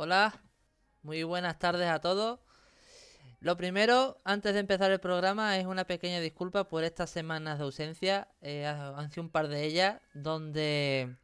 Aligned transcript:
Hola, 0.00 0.32
muy 1.02 1.24
buenas 1.24 1.58
tardes 1.58 1.88
a 1.88 1.98
todos. 1.98 2.38
Lo 3.40 3.56
primero, 3.56 4.16
antes 4.22 4.54
de 4.54 4.60
empezar 4.60 4.92
el 4.92 5.00
programa, 5.00 5.58
es 5.58 5.66
una 5.66 5.86
pequeña 5.86 6.20
disculpa 6.20 6.68
por 6.68 6.84
estas 6.84 7.10
semanas 7.10 7.58
de 7.58 7.64
ausencia. 7.64 8.28
Eh, 8.40 8.64
han 8.64 9.10
sido 9.10 9.24
un 9.24 9.30
par 9.30 9.48
de 9.48 9.64
ellas 9.64 10.00
donde 10.14 11.16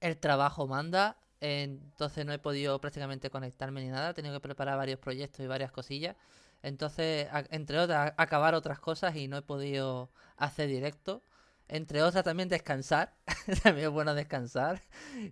el 0.00 0.18
trabajo 0.18 0.66
manda, 0.66 1.18
entonces 1.40 2.26
no 2.26 2.32
he 2.32 2.40
podido 2.40 2.80
prácticamente 2.80 3.30
conectarme 3.30 3.80
ni 3.80 3.90
nada. 3.90 4.10
He 4.10 4.14
tenido 4.14 4.34
que 4.34 4.40
preparar 4.40 4.76
varios 4.76 4.98
proyectos 4.98 5.44
y 5.44 5.46
varias 5.46 5.70
cosillas. 5.70 6.16
Entonces, 6.64 7.28
entre 7.52 7.78
otras, 7.78 8.12
acabar 8.16 8.56
otras 8.56 8.80
cosas 8.80 9.14
y 9.14 9.28
no 9.28 9.36
he 9.36 9.42
podido 9.42 10.10
hacer 10.36 10.66
directo. 10.66 11.22
Entre 11.68 12.02
otras, 12.02 12.24
también 12.24 12.48
descansar. 12.48 13.14
también 13.62 13.86
es 13.86 13.92
bueno 13.92 14.16
descansar. 14.16 14.82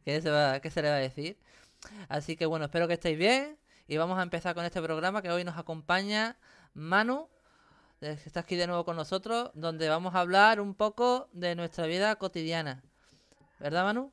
¿Qué 0.05 0.23
se, 0.23 0.61
¿Qué 0.63 0.71
se 0.71 0.83
le 0.83 0.91
va 0.91 0.95
a 0.95 0.99
decir? 1.01 1.37
Así 2.09 2.37
que 2.37 2.47
bueno, 2.47 2.67
espero 2.67 2.87
que 2.89 2.95
estéis 2.95 3.19
bien 3.19 3.59
y 3.87 3.97
vamos 3.97 4.19
a 4.19 4.23
empezar 4.23 4.55
con 4.55 4.65
este 4.65 4.81
programa 4.81 5.23
que 5.23 5.31
hoy 5.31 5.45
nos 5.45 5.59
acompaña 5.59 6.37
Manu, 6.75 7.29
que 8.01 8.13
está 8.13 8.41
aquí 8.41 8.57
de 8.57 8.67
nuevo 8.67 8.85
con 8.85 8.97
nosotros, 8.97 9.51
donde 9.55 9.89
vamos 9.89 10.15
a 10.15 10.21
hablar 10.21 10.61
un 10.61 10.75
poco 10.75 11.29
de 11.33 11.55
nuestra 11.55 11.87
vida 11.87 12.17
cotidiana. 12.17 12.83
¿Verdad, 13.61 13.85
Manu? 13.85 14.13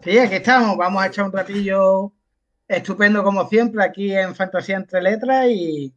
Sí, 0.00 0.18
aquí 0.18 0.36
estamos. 0.36 0.76
Vamos 0.76 1.02
a 1.02 1.06
echar 1.06 1.24
un 1.24 1.32
ratillo 1.32 2.12
estupendo 2.68 3.22
como 3.24 3.48
siempre 3.48 3.84
aquí 3.84 4.12
en 4.12 4.34
Fantasía 4.34 4.76
entre 4.76 5.02
Letras 5.02 5.46
y, 5.48 5.92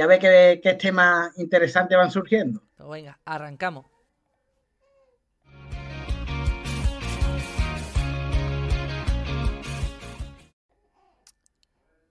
a 0.00 0.06
ver 0.06 0.18
qué, 0.20 0.60
qué 0.62 0.74
temas 0.74 1.36
interesantes 1.38 1.96
van 1.96 2.10
surgiendo. 2.10 2.62
Pues 2.76 2.88
venga, 2.88 3.18
arrancamos. 3.24 3.86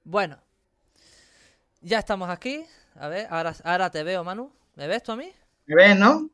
Bueno, 0.10 0.38
ya 1.82 2.00
estamos 2.00 2.30
aquí. 2.30 2.66
A 2.96 3.10
ver, 3.10 3.28
ahora, 3.30 3.54
ahora 3.66 3.92
te 3.92 4.04
veo, 4.04 4.24
Manu. 4.24 4.54
¿Me 4.76 4.88
ves 4.88 5.04
tú 5.04 5.12
a 5.12 5.18
mí? 5.18 5.34
¿Me 5.66 5.76
ves, 5.76 6.00
no? 6.00 6.30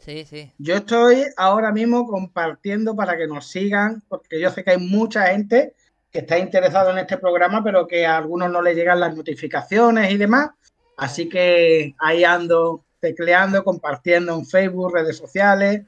Sí, 0.00 0.24
sí. 0.24 0.52
Yo 0.58 0.74
estoy 0.74 1.24
ahora 1.36 1.70
mismo 1.70 2.08
compartiendo 2.08 2.96
para 2.96 3.16
que 3.16 3.28
nos 3.28 3.46
sigan, 3.46 4.02
porque 4.08 4.40
yo 4.40 4.50
sé 4.50 4.64
que 4.64 4.72
hay 4.72 4.78
mucha 4.78 5.28
gente 5.28 5.76
que 6.10 6.18
está 6.18 6.40
interesado 6.40 6.90
en 6.90 6.98
este 6.98 7.16
programa, 7.16 7.62
pero 7.62 7.86
que 7.86 8.04
a 8.04 8.16
algunos 8.16 8.50
no 8.50 8.60
les 8.60 8.74
llegan 8.74 8.98
las 8.98 9.14
notificaciones 9.14 10.10
y 10.10 10.16
demás. 10.16 10.50
Así 10.96 11.28
que 11.28 11.94
ahí 12.00 12.24
ando 12.24 12.84
tecleando, 12.98 13.62
compartiendo 13.62 14.34
en 14.34 14.44
Facebook, 14.44 14.92
redes 14.92 15.16
sociales. 15.16 15.82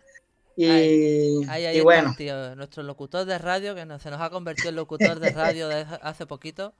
Y, 0.54 1.44
ahí, 1.48 1.80
bueno. 1.80 2.14
nuestro 2.54 2.84
locutor 2.84 3.24
de 3.24 3.36
radio, 3.38 3.74
que 3.74 3.80
se 3.98 4.10
nos 4.12 4.20
ha 4.20 4.30
convertido 4.30 4.68
en 4.68 4.76
locutor 4.76 5.18
de 5.18 5.30
radio 5.30 5.68
hace 6.02 6.24
poquito. 6.24 6.72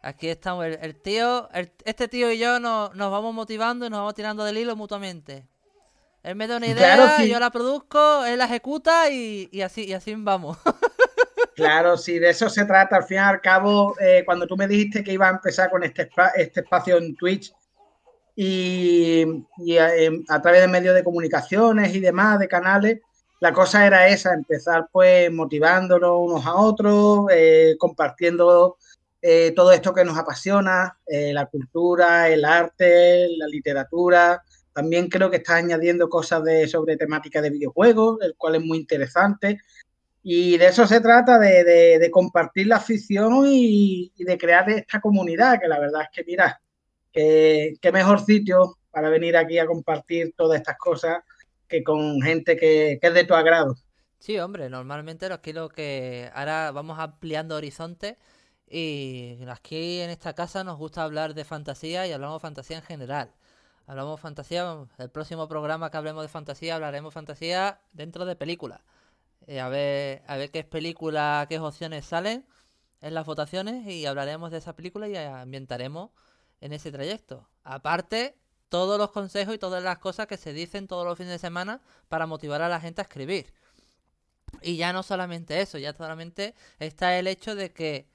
Aquí 0.00 0.28
estamos, 0.28 0.64
el, 0.64 0.94
tío, 0.96 1.48
este 1.84 2.06
tío 2.06 2.30
y 2.30 2.38
yo 2.38 2.60
nos, 2.60 2.96
vamos 2.96 3.34
motivando 3.34 3.84
y 3.86 3.90
nos 3.90 3.98
vamos 3.98 4.14
tirando 4.14 4.44
del 4.44 4.58
hilo 4.58 4.76
mutuamente. 4.76 5.46
Él 6.22 6.36
me 6.36 6.46
da 6.46 6.58
una 6.58 6.66
idea, 6.66 7.24
yo 7.24 7.40
la 7.40 7.50
produzco, 7.50 8.24
él 8.24 8.38
la 8.38 8.44
ejecuta 8.44 9.10
y, 9.10 9.60
así, 9.62 9.84
y 9.84 9.92
así 9.92 10.14
vamos. 10.16 10.58
Claro, 11.54 11.96
sí, 11.96 12.20
de 12.20 12.30
eso 12.30 12.48
se 12.48 12.64
trata. 12.66 12.94
Al 12.94 13.02
fin 13.02 13.16
y 13.16 13.20
al 13.20 13.40
cabo, 13.40 13.96
eh, 13.98 14.22
cuando 14.24 14.46
tú 14.46 14.56
me 14.56 14.68
dijiste 14.68 15.02
que 15.02 15.12
iba 15.12 15.26
a 15.26 15.32
empezar 15.32 15.68
con 15.70 15.82
este, 15.82 16.08
este 16.36 16.60
espacio 16.60 16.98
en 16.98 17.16
Twitch 17.16 17.52
y, 18.36 19.24
eh, 19.66 20.24
a, 20.28 20.40
través 20.40 20.60
de 20.60 20.68
medios 20.68 20.94
de 20.94 21.02
comunicaciones 21.02 21.92
y 21.96 21.98
demás, 21.98 22.38
de 22.38 22.46
canales, 22.46 23.00
la 23.40 23.52
cosa 23.52 23.84
era 23.84 24.06
esa, 24.06 24.34
empezar 24.34 24.86
pues 24.92 25.32
motivándonos 25.32 26.12
unos 26.16 26.46
a 26.46 26.54
otros, 26.54 27.26
eh, 27.32 27.74
compartiendo 27.76 28.76
eh, 29.20 29.52
todo 29.54 29.72
esto 29.72 29.92
que 29.92 30.04
nos 30.04 30.16
apasiona, 30.16 30.98
eh, 31.06 31.32
la 31.32 31.46
cultura, 31.46 32.28
el 32.28 32.44
arte, 32.44 33.28
la 33.36 33.46
literatura. 33.48 34.42
También 34.72 35.08
creo 35.08 35.30
que 35.30 35.38
está 35.38 35.56
añadiendo 35.56 36.08
cosas 36.08 36.44
de, 36.44 36.68
sobre 36.68 36.96
temática 36.96 37.42
de 37.42 37.50
videojuegos, 37.50 38.18
el 38.22 38.36
cual 38.36 38.56
es 38.56 38.62
muy 38.62 38.78
interesante. 38.78 39.58
Y 40.22 40.56
de 40.56 40.66
eso 40.66 40.86
se 40.86 41.00
trata, 41.00 41.38
de, 41.38 42.08
compartir 42.12 42.68
la 42.68 42.76
afición 42.76 43.44
y, 43.46 44.12
de 44.18 44.38
crear 44.38 44.68
esta 44.70 45.00
comunidad, 45.00 45.60
que 45.60 45.68
la 45.68 45.80
verdad 45.80 46.02
es 46.02 46.08
que, 46.12 46.24
mira, 46.24 46.60
qué 47.12 47.90
mejor 47.92 48.24
sitio 48.24 48.78
para 48.90 49.08
venir 49.08 49.36
aquí 49.36 49.58
a 49.58 49.66
compartir 49.66 50.34
todas 50.36 50.60
estas 50.60 50.76
cosas 50.76 51.22
que 51.66 51.82
con 51.82 52.20
gente 52.20 52.56
que, 52.56 52.98
que 53.00 53.08
es 53.08 53.14
de 53.14 53.24
tu 53.24 53.34
agrado. 53.34 53.74
Sí, 54.18 54.38
hombre, 54.38 54.68
normalmente 54.68 55.26
aquí 55.26 55.52
lo 55.52 55.68
que 55.68 56.30
ahora 56.34 56.72
vamos 56.72 56.98
ampliando 56.98 57.56
horizontes 57.56 58.16
y 58.70 59.38
aquí 59.48 60.00
en 60.00 60.10
esta 60.10 60.34
casa 60.34 60.64
nos 60.64 60.78
gusta 60.78 61.02
hablar 61.02 61.34
de 61.34 61.44
fantasía 61.44 62.06
y 62.06 62.12
hablamos 62.12 62.36
de 62.36 62.40
fantasía 62.40 62.76
en 62.78 62.82
general. 62.82 63.32
Hablamos 63.86 64.18
de 64.18 64.22
fantasía, 64.22 64.86
el 64.98 65.10
próximo 65.10 65.48
programa 65.48 65.90
que 65.90 65.96
hablemos 65.96 66.22
de 66.22 66.28
fantasía, 66.28 66.74
hablaremos 66.74 67.14
fantasía 67.14 67.80
dentro 67.92 68.26
de 68.26 68.36
películas. 68.36 68.80
Eh, 69.46 69.60
a, 69.60 69.68
ver, 69.70 70.22
a 70.26 70.36
ver 70.36 70.50
qué 70.50 70.62
película, 70.64 71.46
qué 71.48 71.58
opciones 71.58 72.04
salen 72.04 72.44
en 73.00 73.14
las 73.14 73.24
votaciones 73.24 73.86
y 73.86 74.04
hablaremos 74.04 74.50
de 74.50 74.58
esa 74.58 74.76
película 74.76 75.08
y 75.08 75.16
ambientaremos 75.16 76.10
en 76.60 76.74
ese 76.74 76.92
trayecto. 76.92 77.48
Aparte, 77.64 78.36
todos 78.68 78.98
los 78.98 79.10
consejos 79.10 79.54
y 79.54 79.58
todas 79.58 79.82
las 79.82 79.98
cosas 79.98 80.26
que 80.26 80.36
se 80.36 80.52
dicen 80.52 80.86
todos 80.86 81.06
los 81.06 81.16
fines 81.16 81.32
de 81.32 81.38
semana 81.38 81.80
para 82.08 82.26
motivar 82.26 82.60
a 82.62 82.68
la 82.68 82.80
gente 82.80 83.00
a 83.00 83.04
escribir. 83.04 83.54
Y 84.60 84.76
ya 84.76 84.92
no 84.92 85.02
solamente 85.02 85.60
eso, 85.60 85.78
ya 85.78 85.94
solamente 85.94 86.54
está 86.78 87.18
el 87.18 87.26
hecho 87.26 87.54
de 87.54 87.72
que 87.72 88.08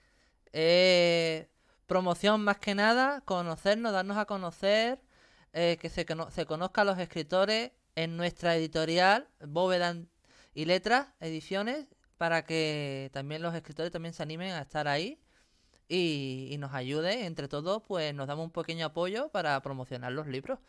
eh, 0.54 1.50
promoción 1.88 2.44
más 2.44 2.58
que 2.60 2.76
nada, 2.76 3.22
conocernos, 3.22 3.92
darnos 3.92 4.18
a 4.18 4.26
conocer, 4.26 5.02
eh, 5.54 5.78
que 5.82 5.90
se, 5.90 6.06
se 6.32 6.46
conozca 6.46 6.82
a 6.82 6.86
los 6.86 6.98
escritores 7.00 7.72
en 7.96 8.18
nuestra 8.18 8.56
editorial, 8.56 9.28
Bóveda 9.46 9.96
y 10.54 10.66
Letras, 10.66 11.08
ediciones, 11.20 11.88
para 12.18 12.46
que 12.46 13.10
también 13.14 13.42
los 13.42 13.54
escritores 13.56 13.92
también 13.92 14.14
se 14.14 14.24
animen 14.24 14.52
a 14.52 14.62
estar 14.62 14.88
ahí 14.88 15.20
y, 15.90 16.56
nos 16.60 16.74
ayude, 16.74 17.26
entre 17.26 17.48
todos, 17.48 17.84
pues 17.84 18.14
nos 18.16 18.28
damos 18.28 18.46
un 18.46 18.52
pequeño 18.52 18.86
apoyo 18.88 19.30
para 19.30 19.60
promocionar 19.62 20.12
los 20.14 20.28
libros. 20.28 20.60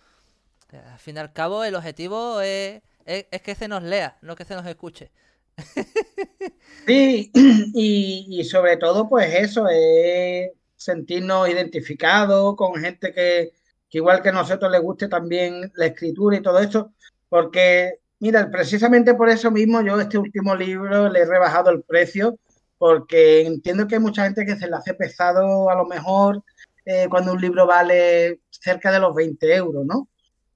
Al 0.72 0.98
fin 0.98 1.16
y 1.16 1.20
al 1.20 1.32
cabo, 1.32 1.64
el 1.64 1.76
objetivo 1.76 2.40
es, 2.40 2.82
es 3.06 3.42
que 3.42 3.54
se 3.54 3.68
nos 3.68 3.82
lea, 3.82 4.18
no 4.22 4.34
que 4.34 4.44
se 4.44 4.54
nos 4.54 4.66
escuche. 4.66 5.12
Sí, 6.86 7.30
y, 7.74 8.44
sobre 8.44 8.76
todo, 8.76 9.08
pues 9.08 9.34
eso, 9.34 9.66
es 9.70 10.50
sentirnos 10.76 11.48
identificados 11.48 12.56
con 12.56 12.74
gente 12.74 13.12
que, 13.12 13.52
igual 13.90 14.22
que 14.22 14.28
a 14.30 14.32
nosotros 14.32 14.70
les 14.70 14.82
guste 14.82 15.08
también 15.08 15.72
la 15.76 15.86
escritura 15.86 16.36
y 16.36 16.42
todo 16.42 16.58
eso, 16.58 16.92
porque, 17.28 18.00
mira, 18.18 18.50
precisamente 18.50 19.14
por 19.14 19.30
eso 19.30 19.50
mismo 19.50 19.80
yo 19.82 19.98
este 20.00 20.18
último 20.18 20.54
libro 20.54 21.08
le 21.08 21.20
he 21.20 21.24
rebajado 21.24 21.70
el 21.70 21.82
precio, 21.82 22.38
porque 22.76 23.46
entiendo 23.46 23.86
que 23.86 23.94
hay 23.94 24.00
mucha 24.00 24.24
gente 24.24 24.44
que 24.44 24.56
se 24.56 24.68
le 24.68 24.76
hace 24.76 24.94
pesado 24.94 25.70
a 25.70 25.74
lo 25.74 25.86
mejor 25.86 26.42
eh, 26.84 27.06
cuando 27.08 27.32
un 27.32 27.40
libro 27.40 27.66
vale 27.66 28.40
cerca 28.50 28.92
de 28.92 29.00
los 29.00 29.14
20 29.14 29.54
euros, 29.54 29.86
¿no? 29.86 30.08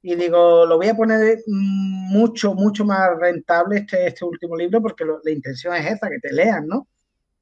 Y 0.03 0.15
digo, 0.15 0.65
lo 0.67 0.77
voy 0.77 0.89
a 0.89 0.95
poner 0.95 1.39
mucho, 1.47 2.55
mucho 2.55 2.85
más 2.85 3.11
rentable 3.19 3.79
este, 3.79 4.07
este 4.07 4.25
último 4.25 4.57
libro 4.57 4.81
porque 4.81 5.05
la 5.05 5.31
intención 5.31 5.75
es 5.75 5.87
esa, 5.87 6.09
que 6.09 6.21
te 6.21 6.33
lean, 6.33 6.67
¿no? 6.67 6.87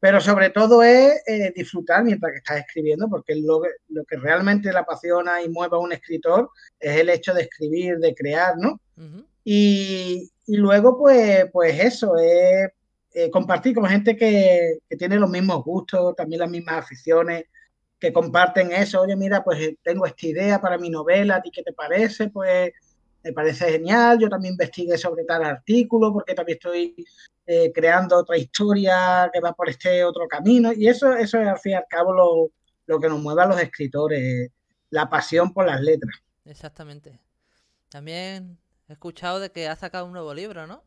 Pero 0.00 0.20
sobre 0.20 0.50
todo 0.50 0.82
es 0.82 1.23
eh, 1.26 1.53
disfrutar 1.55 2.05
mientras 2.05 2.32
que 2.32 2.38
estás 2.38 2.58
escribiendo, 2.58 3.08
porque 3.08 3.35
lo, 3.35 3.62
lo 3.88 4.05
que 4.05 4.17
realmente 4.17 4.70
le 4.70 4.79
apasiona 4.79 5.43
y 5.43 5.49
mueve 5.49 5.76
a 5.76 5.81
un 5.81 5.93
escritor 5.93 6.50
es 6.79 6.97
el 6.97 7.08
hecho 7.08 7.35
de 7.35 7.43
escribir, 7.43 7.99
de 7.99 8.14
crear, 8.14 8.56
¿no? 8.59 8.81
y, 9.44 10.31
y, 10.47 10.56
luego, 10.56 10.99
pues, 10.99 11.47
pues 11.52 11.79
eso, 11.79 12.17
es 12.19 12.69
eh, 13.12 13.31
compartir 13.31 13.75
con 13.75 13.87
gente 13.87 14.17
que, 14.17 14.79
que 14.88 14.97
tiene 14.97 15.17
los 15.19 15.31
mismos 15.31 15.64
gustos, 15.64 16.14
también 16.17 16.41
las 16.41 16.50
mismas 16.50 16.85
aficiones, 16.85 17.44
que 17.99 18.13
comparten 18.13 18.73
eso, 18.73 19.01
oye, 19.01 19.17
mira, 19.17 19.43
pues 19.43 19.61
eh, 19.61 19.79
tengo 19.83 20.07
esta 20.07 20.27
idea 20.27 20.61
para 20.61 20.79
mi 20.79 20.91
novela, 20.91 21.37
¿a 21.37 21.43
ti 21.43 21.51
qué 21.51 21.63
te 21.63 21.73
parece? 21.73 22.29
Pues 22.29 22.73
me 23.23 23.33
parece 23.33 23.71
genial, 23.73 24.19
yo 24.19 24.29
también 24.29 24.53
investigué 24.53 24.97
sobre 24.99 25.25
tal 25.25 25.45
artículo 25.45 26.13
porque 26.13 26.35
también 26.35 26.59
estoy 26.59 26.95
eh, 27.47 27.73
creando 27.73 28.19
otra 28.19 28.37
historia 28.37 29.31
que 29.33 29.41
va 29.41 29.53
por 29.53 29.69
este 29.69 30.05
otro 30.05 30.29
camino 30.29 30.73
y 30.73 30.89
eso, 30.89 31.13
eso 31.15 31.41
es 31.41 31.49
al 31.49 31.59
fin 31.59 31.73
y 31.73 31.75
al 31.77 31.87
cabo 31.89 32.13
lo, 32.13 32.51
lo 32.87 33.01
que 33.01 33.09
nos 33.09 33.21
mueve 33.21 33.43
a 33.43 33.47
los 33.47 33.61
escritores, 33.61 34.51
la 34.91 35.09
pasión 35.09 35.53
por 35.53 35.67
las 35.67 35.81
letras. 35.81 36.15
Exactamente. 36.45 37.21
También 37.89 38.59
he 38.89 38.93
escuchado 38.93 39.41
de 39.41 39.51
que 39.51 39.69
ha 39.69 39.77
sacado 39.77 40.07
un 40.07 40.13
nuevo 40.13 40.33
libro, 40.35 40.67
¿no? 40.67 40.85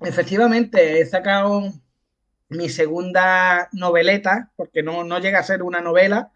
Efectivamente, 0.00 1.00
he 1.00 1.06
sacado 1.06 1.72
mi 2.52 2.68
segunda 2.68 3.68
noveleta, 3.72 4.50
porque 4.56 4.82
no, 4.82 5.18
llega 5.18 5.38
a 5.38 5.44
ser 5.44 5.62
una 5.62 5.80
novela, 5.80 6.32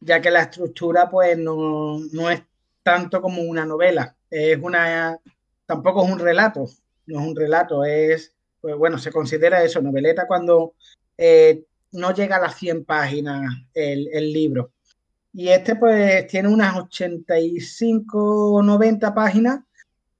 ya 0.00 0.20
que 0.20 0.30
la 0.30 0.42
estructura 0.42 1.08
pues 1.08 1.38
no, 1.38 2.00
es 2.30 2.42
tanto 2.82 3.20
como 3.20 3.42
una 3.42 3.64
novela, 3.64 4.16
es 4.30 4.58
una, 4.60 5.18
tampoco 5.66 6.04
es 6.04 6.12
un 6.12 6.18
relato, 6.18 6.66
no 7.06 7.20
es 7.20 7.26
un 7.26 7.36
relato, 7.36 7.84
es, 7.84 8.34
pues 8.60 8.76
bueno, 8.76 8.98
se 8.98 9.12
considera 9.12 9.62
eso, 9.62 9.80
noveleta 9.80 10.26
cuando 10.26 10.74
eh, 11.16 11.64
no 11.92 12.12
llega 12.12 12.36
a 12.36 12.40
las 12.40 12.56
100 12.56 12.84
páginas 12.84 13.42
el, 13.72 14.08
el 14.12 14.32
libro. 14.32 14.72
Y 15.32 15.48
este 15.48 15.74
pues 15.74 16.26
tiene 16.28 16.48
unas 16.48 16.76
85 16.76 18.52
o 18.52 18.62
90 18.62 19.14
páginas, 19.14 19.64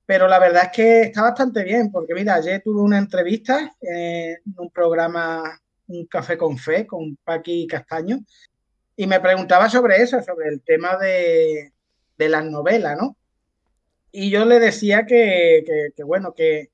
pero 0.06 0.28
la 0.28 0.38
verdad 0.38 0.64
es 0.64 0.70
que 0.72 1.02
está 1.02 1.22
bastante 1.22 1.64
bien, 1.64 1.90
porque 1.90 2.14
mira, 2.14 2.34
ayer 2.34 2.62
tuve 2.62 2.80
una 2.80 2.98
entrevista 2.98 3.74
en 3.80 4.36
un 4.56 4.70
programa, 4.70 5.60
un 5.86 6.06
café 6.06 6.36
con 6.36 6.58
fe, 6.58 6.86
con 6.86 7.16
Paqui 7.16 7.66
Castaño, 7.66 8.18
y 8.96 9.06
me 9.06 9.20
preguntaba 9.20 9.68
sobre 9.68 10.02
eso, 10.02 10.22
sobre 10.22 10.48
el 10.48 10.62
tema 10.62 10.96
de, 10.96 11.72
de 12.18 12.28
las 12.28 12.44
novelas, 12.44 12.96
¿no? 13.00 13.16
Y 14.12 14.30
yo 14.30 14.44
le 14.44 14.60
decía 14.60 15.06
que, 15.06 15.64
que, 15.96 16.04
bueno, 16.04 16.34
que 16.34 16.70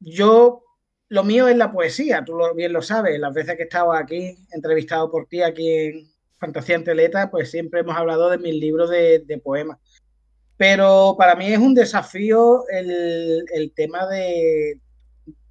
yo, 0.00 0.62
lo 1.08 1.22
mío 1.22 1.48
es 1.48 1.56
la 1.56 1.70
poesía, 1.70 2.24
tú 2.24 2.38
bien 2.54 2.72
lo 2.72 2.80
sabes, 2.80 3.18
las 3.20 3.34
veces 3.34 3.56
que 3.56 3.62
he 3.62 3.66
estado 3.66 3.92
aquí, 3.92 4.38
entrevistado 4.52 5.10
por 5.10 5.26
ti 5.26 5.42
aquí 5.42 5.68
en 5.68 6.10
Fantasía 6.38 6.76
en 6.76 6.84
Teleta, 6.84 7.30
pues 7.30 7.50
siempre 7.50 7.80
hemos 7.80 7.96
hablado 7.96 8.30
de 8.30 8.38
mis 8.38 8.54
libros 8.54 8.88
de, 8.88 9.18
de 9.18 9.38
poemas. 9.38 9.78
Pero 10.56 11.16
para 11.18 11.34
mí 11.34 11.52
es 11.52 11.58
un 11.58 11.74
desafío 11.74 12.64
el, 12.68 13.44
el 13.52 13.72
tema 13.74 14.06
de, 14.06 14.80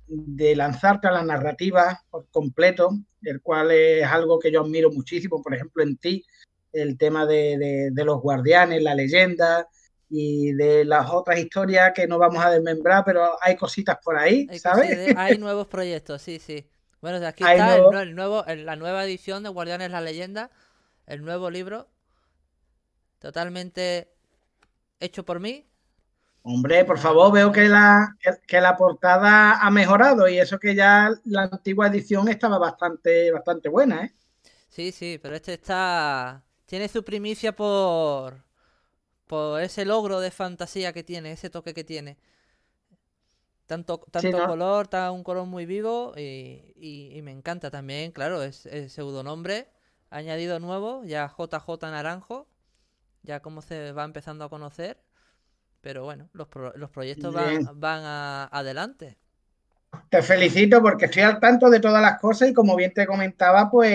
de 0.08 0.56
lanzarte 0.56 1.08
a 1.08 1.12
la 1.12 1.24
narrativa 1.24 2.02
por 2.10 2.28
completo, 2.30 2.92
el 3.22 3.42
cual 3.42 3.72
es 3.72 4.06
algo 4.06 4.40
que 4.40 4.52
yo 4.52 4.62
admiro 4.62 4.92
muchísimo, 4.92 5.42
por 5.42 5.54
ejemplo, 5.54 5.84
en 5.84 5.98
ti, 5.98 6.24
el 6.72 6.98
tema 6.98 7.26
de, 7.26 7.58
de, 7.58 7.90
de 7.92 8.06
los 8.06 8.22
guardianes, 8.22 8.82
la 8.82 8.96
leyenda 8.96 9.68
y 10.10 10.54
de 10.54 10.86
las 10.86 11.10
otras 11.10 11.40
historias 11.40 11.92
que 11.94 12.08
no 12.08 12.18
vamos 12.18 12.44
a 12.44 12.52
desmembrar, 12.52 13.04
pero 13.06 13.38
hay 13.42 13.56
cositas 13.56 13.98
por 14.04 14.18
ahí, 14.18 14.48
Hay, 14.50 14.60
¿sabes? 14.60 14.90
cosi- 14.90 15.14
hay 15.18 15.38
nuevos 15.40 15.68
proyectos, 15.68 16.22
sí, 16.22 16.40
sí. 16.40 16.68
Bueno, 17.02 17.26
aquí 17.28 17.44
Hay 17.44 17.60
está 17.60 17.76
el, 17.76 17.82
nuevo- 17.82 17.92
nue- 17.94 18.02
el 18.04 18.16
nuevo, 18.16 18.46
el- 18.46 18.66
la 18.66 18.76
nueva 18.76 19.04
edición 19.06 19.44
de 19.44 19.50
Guardianes 19.50 19.92
la 19.92 20.02
Leyenda, 20.02 20.50
el 21.08 21.24
nuevo 21.24 21.50
libro, 21.50 21.88
totalmente 23.20 24.10
hecho 25.04 25.26
por 25.26 25.40
mí. 25.40 25.68
Hombre, 26.46 26.84
por 26.86 26.98
favor, 27.00 27.32
veo 27.34 27.52
que 27.52 27.68
la, 27.70 28.16
que, 28.22 28.32
que 28.48 28.60
la 28.62 28.76
portada 28.78 29.60
ha 29.60 29.72
mejorado 29.72 30.28
y 30.28 30.40
eso 30.40 30.60
que 30.60 30.76
ya 30.76 31.10
la 31.26 31.44
antigua 31.44 31.88
edición 31.88 32.28
estaba 32.30 32.58
bastante, 32.60 33.32
bastante 33.32 33.70
buena, 33.70 34.06
¿eh? 34.06 34.14
Sí, 34.70 34.92
sí, 34.92 35.20
pero 35.22 35.36
este 35.36 35.54
está... 35.54 36.44
Tiene 36.66 36.88
su 36.88 37.04
primicia 37.04 37.56
por... 37.56 38.44
Por 39.28 39.62
ese 39.62 39.86
logro 39.86 40.20
de 40.22 40.32
fantasía 40.32 40.94
que 40.94 41.04
tiene, 41.04 41.34
ese 41.34 41.50
toque 41.50 41.74
que 41.74 41.84
tiene. 41.86 42.18
Tanto, 43.66 44.00
tanto 44.12 44.38
¿no? 44.38 44.44
color, 44.44 44.84
está 44.86 45.10
un 45.12 45.24
color 45.24 45.46
muy 45.48 45.66
vivo 45.66 46.14
y, 46.18 46.74
y- 46.76 47.18
y 47.18 47.22
me 47.22 47.32
encanta 47.32 47.72
también, 47.72 48.12
claro, 48.12 48.44
es 48.44 48.66
el 48.66 48.90
pseudonombre 48.90 49.70
añadido 50.10 50.60
nuevo, 50.60 51.04
ya 51.06 51.28
JJ 51.30 51.90
Naranjo, 51.92 52.48
ya 53.24 53.42
como 53.42 53.62
se 53.62 53.92
va 53.94 54.04
empezando 54.06 54.46
a 54.46 54.50
conocer, 54.50 55.02
pero 55.81 56.04
bueno, 56.06 56.30
los, 56.34 56.48
pro- 56.50 56.74
los 56.78 56.92
proyectos 56.92 57.34
van, 57.34 57.64
van 57.80 58.04
a- 58.06 58.46
adelante. 58.52 59.18
Te 60.10 60.22
felicito 60.22 60.81
porque 60.81 61.06
estoy 61.06 61.24
al 61.24 61.40
tanto 61.40 61.70
de 61.70 61.80
todas 61.80 62.02
las 62.02 62.20
cosas 62.20 62.50
y 62.50 62.54
como 62.54 62.75
bien 62.75 62.94
te 62.94 63.08
comentaba, 63.08 63.70
pues 63.72 63.92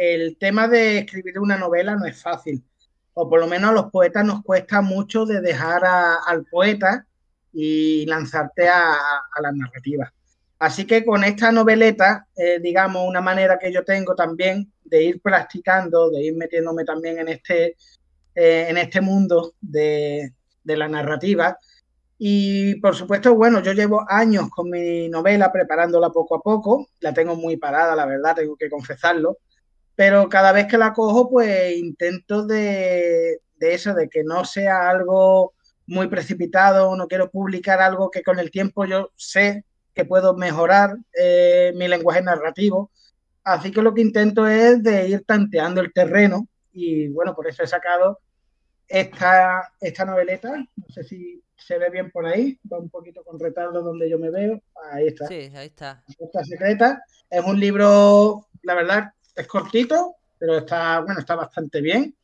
el 0.00 0.36
tema 0.36 0.66
de 0.68 0.98
escribir 0.98 1.38
una 1.38 1.56
novela 1.56 1.94
no 1.96 2.06
es 2.06 2.20
fácil. 2.20 2.64
O 3.14 3.28
por 3.28 3.40
lo 3.40 3.46
menos 3.46 3.70
a 3.70 3.72
los 3.74 3.90
poetas 3.90 4.24
nos 4.24 4.42
cuesta 4.42 4.80
mucho 4.80 5.26
de 5.26 5.40
dejar 5.40 5.84
a- 5.84 6.16
al 6.26 6.44
poeta 6.46 7.06
y 7.52 8.04
lanzarte 8.06 8.68
a, 8.68 8.92
a 8.94 9.42
la 9.42 9.52
narrativa. 9.52 10.12
Así 10.58 10.86
que 10.86 11.04
con 11.04 11.24
esta 11.24 11.52
noveleta, 11.52 12.26
eh, 12.36 12.58
digamos, 12.60 13.06
una 13.08 13.20
manera 13.20 13.58
que 13.58 13.72
yo 13.72 13.84
tengo 13.84 14.14
también 14.14 14.72
de 14.84 15.02
ir 15.04 15.20
practicando, 15.22 16.10
de 16.10 16.22
ir 16.22 16.36
metiéndome 16.36 16.84
también 16.84 17.18
en 17.20 17.28
este, 17.28 17.76
eh, 18.42 18.66
en 18.70 18.78
este 18.78 19.00
mundo 19.00 19.54
de, 19.60 20.32
de 20.64 20.76
la 20.76 20.88
narrativa, 20.88 21.58
y 22.22 22.74
por 22.80 22.94
supuesto, 22.94 23.34
bueno, 23.34 23.62
yo 23.62 23.72
llevo 23.72 24.04
años 24.08 24.50
con 24.50 24.68
mi 24.70 25.08
novela 25.08 25.50
preparándola 25.50 26.10
poco 26.10 26.36
a 26.36 26.40
poco, 26.40 26.88
la 27.00 27.14
tengo 27.14 27.34
muy 27.34 27.56
parada, 27.56 27.96
la 27.96 28.06
verdad, 28.06 28.36
tengo 28.36 28.56
que 28.56 28.68
confesarlo, 28.68 29.38
pero 29.94 30.28
cada 30.28 30.52
vez 30.52 30.66
que 30.66 30.78
la 30.78 30.92
cojo, 30.92 31.30
pues 31.30 31.76
intento 31.76 32.46
de, 32.46 33.40
de 33.56 33.74
eso, 33.74 33.94
de 33.94 34.08
que 34.08 34.22
no 34.22 34.44
sea 34.44 34.88
algo 34.90 35.54
muy 35.86 36.08
precipitado, 36.08 36.94
no 36.96 37.08
quiero 37.08 37.30
publicar 37.30 37.80
algo 37.80 38.10
que 38.10 38.22
con 38.22 38.38
el 38.38 38.50
tiempo 38.50 38.84
yo 38.86 39.10
sé 39.16 39.64
que 39.94 40.04
puedo 40.04 40.34
mejorar 40.34 40.96
eh, 41.18 41.72
mi 41.74 41.88
lenguaje 41.88 42.22
narrativo, 42.22 42.90
así 43.44 43.70
que 43.70 43.82
lo 43.82 43.92
que 43.92 44.02
intento 44.02 44.46
es 44.46 44.82
de 44.82 45.08
ir 45.08 45.24
tanteando 45.26 45.80
el 45.80 45.92
terreno 45.92 46.46
y 46.72 47.08
bueno, 47.08 47.34
por 47.34 47.46
eso 47.48 47.62
he 47.62 47.66
sacado 47.66 48.18
esta, 48.90 49.72
esta 49.80 50.04
noveleta, 50.04 50.56
no 50.56 50.86
sé 50.88 51.04
si 51.04 51.40
se 51.56 51.78
ve 51.78 51.90
bien 51.90 52.10
por 52.10 52.26
ahí, 52.26 52.58
va 52.70 52.78
un 52.78 52.90
poquito 52.90 53.22
con 53.22 53.38
retardo 53.38 53.82
donde 53.82 54.10
yo 54.10 54.18
me 54.18 54.30
veo, 54.30 54.60
ahí 54.90 55.06
está, 55.06 55.28
Sí, 55.28 55.52
ahí 55.54 55.68
está. 55.68 56.02
Puerta 56.18 56.44
Secreta, 56.44 57.04
es 57.30 57.44
un 57.44 57.60
libro, 57.60 58.48
la 58.62 58.74
verdad, 58.74 59.12
es 59.36 59.46
cortito, 59.46 60.16
pero 60.38 60.58
está, 60.58 61.00
bueno, 61.00 61.20
está 61.20 61.36
bastante 61.36 61.80
bien, 61.80 62.16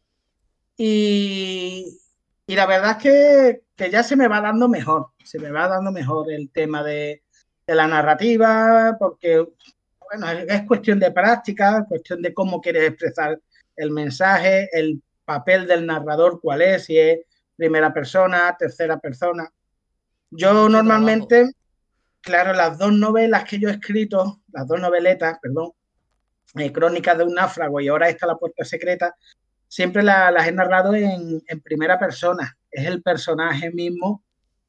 y, 0.76 2.00
y 2.48 2.56
la 2.56 2.66
verdad 2.66 2.92
es 2.92 2.96
que, 2.96 3.62
que 3.76 3.88
ya 3.88 4.02
se 4.02 4.16
me 4.16 4.26
va 4.26 4.40
dando 4.40 4.68
mejor, 4.68 5.10
se 5.22 5.38
me 5.38 5.52
va 5.52 5.68
dando 5.68 5.92
mejor 5.92 6.32
el 6.32 6.50
tema 6.50 6.82
de, 6.82 7.22
de 7.64 7.74
la 7.76 7.86
narrativa, 7.86 8.96
porque, 8.98 9.46
bueno, 10.10 10.30
es, 10.32 10.48
es 10.48 10.62
cuestión 10.66 10.98
de 10.98 11.12
práctica, 11.12 11.84
cuestión 11.88 12.20
de 12.22 12.34
cómo 12.34 12.60
quieres 12.60 12.88
expresar 12.88 13.40
el 13.76 13.92
mensaje, 13.92 14.68
el 14.72 15.00
papel 15.26 15.66
del 15.66 15.84
narrador 15.84 16.40
cuál 16.40 16.62
es, 16.62 16.86
si 16.86 16.98
es 16.98 17.18
primera 17.56 17.92
persona, 17.92 18.56
tercera 18.58 18.98
persona. 18.98 19.50
Yo 20.30 20.68
normalmente, 20.68 21.52
claro, 22.22 22.52
las 22.54 22.78
dos 22.78 22.92
novelas 22.92 23.44
que 23.44 23.58
yo 23.58 23.68
he 23.68 23.72
escrito, 23.72 24.40
las 24.52 24.66
dos 24.66 24.80
noveletas, 24.80 25.38
perdón, 25.42 25.72
eh, 26.54 26.72
Crónicas 26.72 27.18
de 27.18 27.24
un 27.24 27.34
náufrago 27.34 27.80
y 27.80 27.88
ahora 27.88 28.08
está 28.08 28.26
La 28.26 28.36
Puerta 28.36 28.64
Secreta, 28.64 29.14
siempre 29.68 30.02
la- 30.02 30.30
las 30.30 30.46
he 30.46 30.52
narrado 30.52 30.94
en, 30.94 31.42
en 31.46 31.60
primera 31.60 31.98
persona. 31.98 32.56
Es 32.70 32.86
el 32.86 33.02
personaje 33.02 33.70
mismo 33.72 34.24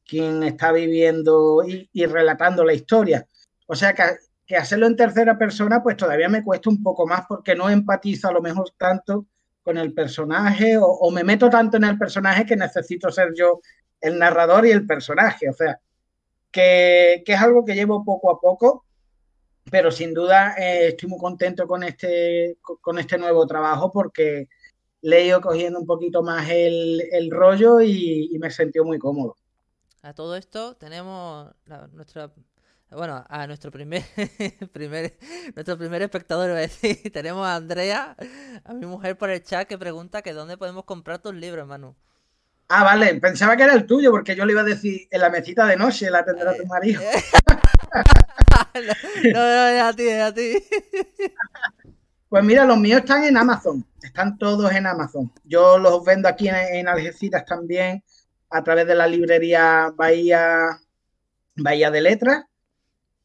quien 0.05 0.43
está 0.43 0.71
viviendo 0.71 1.63
y, 1.67 1.89
y 1.93 2.05
relatando 2.05 2.63
la 2.65 2.73
historia. 2.73 3.25
O 3.67 3.75
sea 3.75 3.93
que, 3.93 4.03
que 4.45 4.55
hacerlo 4.57 4.87
en 4.87 4.95
tercera 4.95 5.37
persona, 5.37 5.83
pues 5.83 5.97
todavía 5.97 6.29
me 6.29 6.43
cuesta 6.43 6.69
un 6.69 6.81
poco 6.81 7.05
más 7.05 7.23
porque 7.27 7.55
no 7.55 7.69
empatizo 7.69 8.29
a 8.29 8.33
lo 8.33 8.41
mejor 8.41 8.69
tanto 8.77 9.25
con 9.67 9.77
el 9.77 9.91
personaje 9.93 10.77
o, 10.79 11.11
me 11.11 11.25
meto 11.25 11.49
tanto 11.49 11.75
en 11.75 11.83
el 11.83 11.97
personaje 11.97 12.45
que 12.45 12.55
necesito 12.55 13.11
ser 13.11 13.33
yo 13.35 13.59
el 13.99 14.17
narrador 14.17 14.65
y 14.65 14.71
el 14.71 14.87
personaje. 14.87 15.49
O 15.49 15.53
sea, 15.53 15.77
que, 16.49 17.21
que 17.25 17.33
es 17.33 17.41
algo 17.41 17.65
que 17.65 17.75
llevo 17.75 18.05
poco 18.05 18.31
a 18.31 18.39
poco, 18.39 18.85
pero 19.69 19.91
sin 19.91 20.13
duda 20.13 20.55
eh, 20.57 20.87
estoy 20.87 21.09
muy 21.09 21.19
contento 21.19 21.67
con 21.67 21.83
este, 21.83 22.57
con 22.61 22.97
este 22.97 23.17
nuevo 23.17 23.45
trabajo 23.45 23.91
porque 23.91 24.47
le 25.01 25.17
he 25.17 25.25
ido 25.25 25.41
cogiendo 25.41 25.79
un 25.79 25.85
poquito 25.85 26.23
más 26.23 26.49
el, 26.49 27.03
el 27.11 27.29
rollo 27.29 27.81
y, 27.81 28.37
me 28.39 28.49
sentí 28.49 28.79
muy 28.79 28.97
cómodo. 28.97 29.35
A 30.01 30.13
todo 30.13 30.37
esto 30.37 30.77
tenemos 30.77 31.51
nuestra 31.91 32.31
bueno, 32.91 33.25
a 33.27 33.47
nuestro 33.47 33.71
primer 33.71 34.03
primer 34.71 35.17
nuestro 35.55 35.77
primer 35.77 36.01
espectador, 36.01 36.49
iba 36.49 36.57
a 36.57 36.61
decir, 36.61 36.99
tenemos 37.13 37.45
a 37.45 37.55
Andrea, 37.55 38.15
a 38.63 38.73
mi 38.73 38.85
mujer 38.85 39.17
por 39.17 39.29
el 39.29 39.43
chat 39.43 39.67
que 39.67 39.77
pregunta 39.77 40.21
que 40.21 40.33
dónde 40.33 40.57
podemos 40.57 40.85
comprar 40.85 41.19
tus 41.19 41.35
libros, 41.35 41.67
Manu. 41.67 41.95
Ah, 42.69 42.83
vale, 42.83 43.15
pensaba 43.15 43.55
que 43.55 43.63
era 43.63 43.73
el 43.73 43.85
tuyo 43.85 44.11
porque 44.11 44.35
yo 44.35 44.45
le 44.45 44.51
iba 44.51 44.61
a 44.61 44.65
decir 44.65 45.07
en 45.09 45.21
la 45.21 45.29
mesita 45.29 45.65
de 45.65 45.77
noche 45.77 46.09
la 46.09 46.25
tendrá 46.25 46.55
tu 46.55 46.65
marido. 46.65 47.01
no, 48.75 49.33
no, 49.33 49.67
es 49.67 49.81
a 49.81 49.93
ti, 49.93 50.07
es 50.07 50.21
a 50.21 50.33
ti. 50.33 50.63
Pues 52.27 52.43
mira, 52.43 52.65
los 52.65 52.77
míos 52.77 52.99
están 52.99 53.23
en 53.23 53.37
Amazon, 53.37 53.85
están 54.01 54.37
todos 54.37 54.69
en 54.73 54.85
Amazon. 54.85 55.31
Yo 55.45 55.77
los 55.77 56.03
vendo 56.03 56.27
aquí 56.27 56.49
en, 56.49 56.55
en 56.55 56.87
Algeciras 56.89 57.45
también 57.45 58.03
a 58.49 58.63
través 58.63 58.87
de 58.87 58.95
la 58.95 59.07
librería 59.07 59.91
Bahía, 59.95 60.79
Bahía 61.55 61.91
de 61.91 62.01
Letras. 62.01 62.45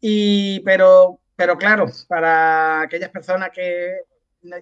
Y, 0.05 0.61
pero, 0.61 1.21
pero 1.37 1.57
claro, 1.57 1.87
para 2.09 2.83
aquellas 2.83 3.11
personas 3.11 3.51
que 3.55 3.95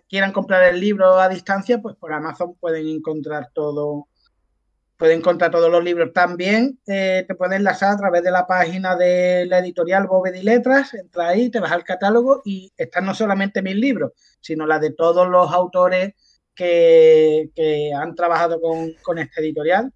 quieran 0.07 0.33
comprar 0.33 0.63
el 0.65 0.79
libro 0.79 1.19
a 1.19 1.31
distancia, 1.31 1.81
pues 1.81 1.97
por 1.97 2.13
Amazon 2.13 2.55
pueden 2.61 2.87
encontrar 2.87 3.49
todo, 3.55 4.07
pueden 4.99 5.21
encontrar 5.21 5.51
todos 5.51 5.71
los 5.71 5.83
libros. 5.83 6.13
También 6.13 6.79
eh, 6.87 7.25
te 7.27 7.35
pueden 7.35 7.55
enlazar 7.55 7.95
a 7.95 7.97
través 7.97 8.23
de 8.23 8.31
la 8.31 8.47
página 8.47 8.97
de 8.97 9.47
la 9.47 9.61
editorial 9.61 10.07
Bóveda 10.07 10.37
y 10.37 10.43
Letras, 10.43 10.93
entra 10.93 11.29
ahí, 11.29 11.49
te 11.49 11.59
vas 11.59 11.73
al 11.73 11.85
catálogo 11.85 12.43
y 12.45 12.71
están 12.77 13.07
no 13.07 13.15
solamente 13.15 13.63
mis 13.63 13.77
libros, 13.77 14.13
sino 14.41 14.67
las 14.67 14.83
de 14.83 14.93
todos 14.93 15.27
los 15.27 15.51
autores 15.51 16.13
que, 16.55 17.51
que 17.55 17.93
han 17.95 18.15
trabajado 18.15 18.61
con, 18.61 18.93
con, 19.03 19.19
este 19.19 19.41
editorial. 19.41 19.91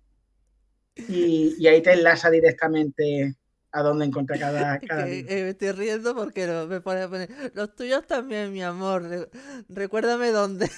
Y, 0.97 1.67
ahí 1.67 1.83
te 1.83 1.93
enlaza 1.93 2.31
directamente 2.31 3.37
a 3.75 3.83
dónde 3.83 4.07
encontré 4.07 4.39
cada, 4.39 4.79
cada 4.89 5.05
me 5.05 5.49
estoy 5.49 5.73
riendo 5.73 6.15
porque 6.15 6.47
me 6.47 6.81
pone 6.81 7.03
a 7.03 7.09
poner, 7.09 7.29
los 7.55 7.75
tuyos 7.75 8.07
también, 8.07 8.53
mi 8.53 8.63
amor, 8.63 9.29
recuérdame 9.69 10.31
dónde. 10.31 10.71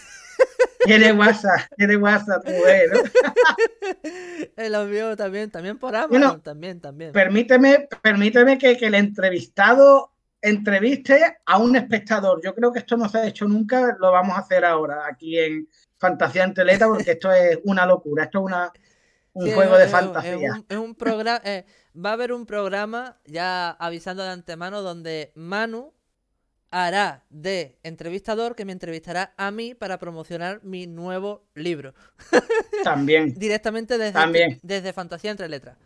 Tiene 0.84 1.12
WhatsApp, 1.12 1.60
tiene 1.76 1.96
WhatsApp, 1.96 2.44
bueno. 2.44 3.00
El 4.56 4.88
mío 4.88 5.16
también, 5.16 5.50
también 5.50 5.78
por 5.78 5.96
Amazon, 5.96 6.40
también, 6.40 6.80
también. 6.80 7.12
Permíteme, 7.12 7.88
permíteme 8.02 8.56
que, 8.56 8.76
que 8.76 8.86
el 8.86 8.94
entrevistado 8.94 10.12
entreviste 10.40 11.38
a 11.44 11.58
un 11.58 11.76
espectador. 11.76 12.40
Yo 12.42 12.54
creo 12.54 12.72
que 12.72 12.78
esto 12.78 12.96
no 12.96 13.08
se 13.08 13.18
ha 13.18 13.26
hecho 13.26 13.46
nunca, 13.46 13.96
lo 13.98 14.12
vamos 14.12 14.36
a 14.36 14.40
hacer 14.40 14.64
ahora 14.64 15.06
aquí 15.10 15.38
en 15.38 15.68
Fantasía 15.98 16.44
en 16.44 16.54
Teleta 16.54 16.86
porque 16.86 17.12
esto 17.12 17.32
es 17.32 17.58
una 17.64 17.84
locura, 17.84 18.24
esto 18.24 18.38
es 18.38 18.44
una, 18.44 18.72
un 19.32 19.52
juego 19.52 19.76
de 19.76 19.88
fantasía. 19.88 20.62
Es 20.68 20.76
un, 20.76 20.94
programa, 20.94 21.40
eh, 21.44 21.64
va 21.96 22.10
a 22.10 22.12
haber 22.12 22.32
un 22.32 22.46
programa 22.46 23.16
ya 23.24 23.70
avisando 23.70 24.22
de 24.22 24.30
antemano 24.30 24.82
donde 24.82 25.32
Manu 25.34 25.92
hará 26.70 27.24
de 27.30 27.78
entrevistador 27.82 28.54
que 28.54 28.64
me 28.64 28.72
entrevistará 28.72 29.32
a 29.36 29.50
mí 29.50 29.74
para 29.74 29.98
promocionar 29.98 30.62
mi 30.62 30.86
nuevo 30.86 31.46
libro. 31.54 31.94
También. 32.84 33.34
Directamente 33.34 33.98
desde, 33.98 34.58
desde 34.62 34.92
Fantasía 34.92 35.30
entre 35.30 35.48
Letras. 35.48 35.76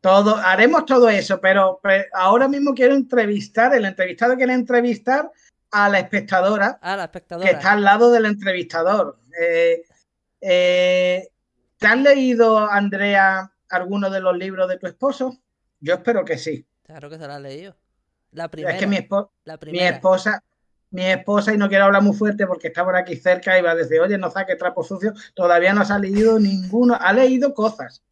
Todo, 0.00 0.36
haremos 0.36 0.84
todo 0.84 1.08
eso, 1.08 1.40
pero, 1.40 1.80
ahora 2.12 2.46
mismo 2.46 2.74
quiero 2.74 2.94
entrevistar, 2.94 3.74
el 3.74 3.86
entrevistado 3.86 4.36
quiere 4.36 4.52
entrevistar 4.52 5.30
a 5.70 5.88
la 5.88 5.98
espectadora, 5.98 6.78
a 6.82 6.96
la 6.96 7.04
espectadora. 7.04 7.48
que 7.48 7.56
está 7.56 7.72
al 7.72 7.84
lado 7.84 8.12
del 8.12 8.26
entrevistador. 8.26 9.18
Eh, 9.40 9.82
eh, 10.42 11.28
¿Te 11.78 11.86
has 11.86 11.98
leído, 11.98 12.58
Andrea, 12.70 13.50
alguno 13.76 14.10
de 14.10 14.20
los 14.20 14.36
libros 14.36 14.68
de 14.68 14.78
tu 14.78 14.86
esposo? 14.86 15.38
Yo 15.80 15.94
espero 15.94 16.24
que 16.24 16.38
sí. 16.38 16.66
Claro 16.82 17.10
que 17.10 17.18
se 17.18 17.26
lo 17.26 17.32
ha 17.32 17.40
leído. 17.40 17.76
La 18.32 18.48
primera. 18.48 18.74
Es 18.74 18.80
que 18.80 18.86
mi, 18.86 18.98
mi 19.70 19.80
esposa, 19.80 20.42
mi 20.90 21.04
esposa, 21.06 21.52
y 21.52 21.56
no 21.56 21.68
quiero 21.68 21.84
hablar 21.84 22.02
muy 22.02 22.16
fuerte 22.16 22.46
porque 22.46 22.68
está 22.68 22.84
por 22.84 22.96
aquí 22.96 23.16
cerca 23.16 23.58
y 23.58 23.62
va 23.62 23.72
a 23.72 23.74
decir, 23.76 24.00
oye, 24.00 24.18
no 24.18 24.30
saque 24.30 24.56
trapo 24.56 24.82
sucio, 24.82 25.12
todavía 25.34 25.72
no 25.72 25.82
ha 25.82 25.98
leído 25.98 26.38
ninguno, 26.38 26.96
ha 27.00 27.12
leído 27.12 27.54
cosas. 27.54 28.02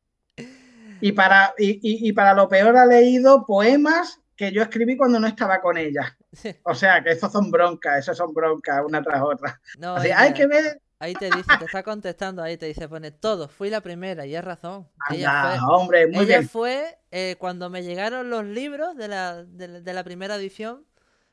Y 1.01 1.13
para, 1.13 1.53
y, 1.59 2.13
para 2.13 2.33
lo 2.33 2.49
peor 2.49 2.77
ha 2.77 2.87
leído 2.87 3.45
poemas 3.45 4.21
que 4.37 4.53
yo 4.53 4.63
escribí 4.63 4.97
cuando 4.97 5.19
no 5.19 5.27
estaba 5.27 5.61
con 5.61 5.77
ella. 5.77 6.17
O 6.63 6.75
sea, 6.75 7.03
que 7.03 7.11
esos 7.11 7.31
son 7.31 7.51
broncas, 7.51 7.99
esos 7.99 8.17
son 8.17 8.33
broncas 8.33 8.83
una 8.87 9.03
tras 9.03 9.21
otra. 9.21 9.61
No, 9.79 9.97
hay 9.97 10.33
que 10.33 10.47
ver. 10.47 10.81
Ahí 11.03 11.15
te 11.15 11.25
dice, 11.27 11.51
te 11.59 11.65
está 11.65 11.83
contestando, 11.83 12.45
ahí 12.45 12.57
te 12.57 12.67
dice, 12.67 12.89
pone 12.89 13.11
todo, 13.11 13.49
fui 13.49 13.71
la 13.71 13.81
primera, 13.81 14.25
y 14.25 14.37
es 14.37 14.45
razón. 14.45 14.87
ella 15.11 15.59
fue, 15.59 15.75
hombre, 15.75 16.07
muy 16.07 16.25
ella 16.25 16.43
fue 16.43 16.97
eh, 17.11 17.35
cuando 17.41 17.69
me 17.71 17.83
llegaron 17.83 18.31
los 18.31 18.45
libros 18.45 18.97
de 18.97 19.09
la, 19.09 19.43
de 19.43 19.93
la 19.93 20.05
primera 20.05 20.37
edición, 20.37 20.87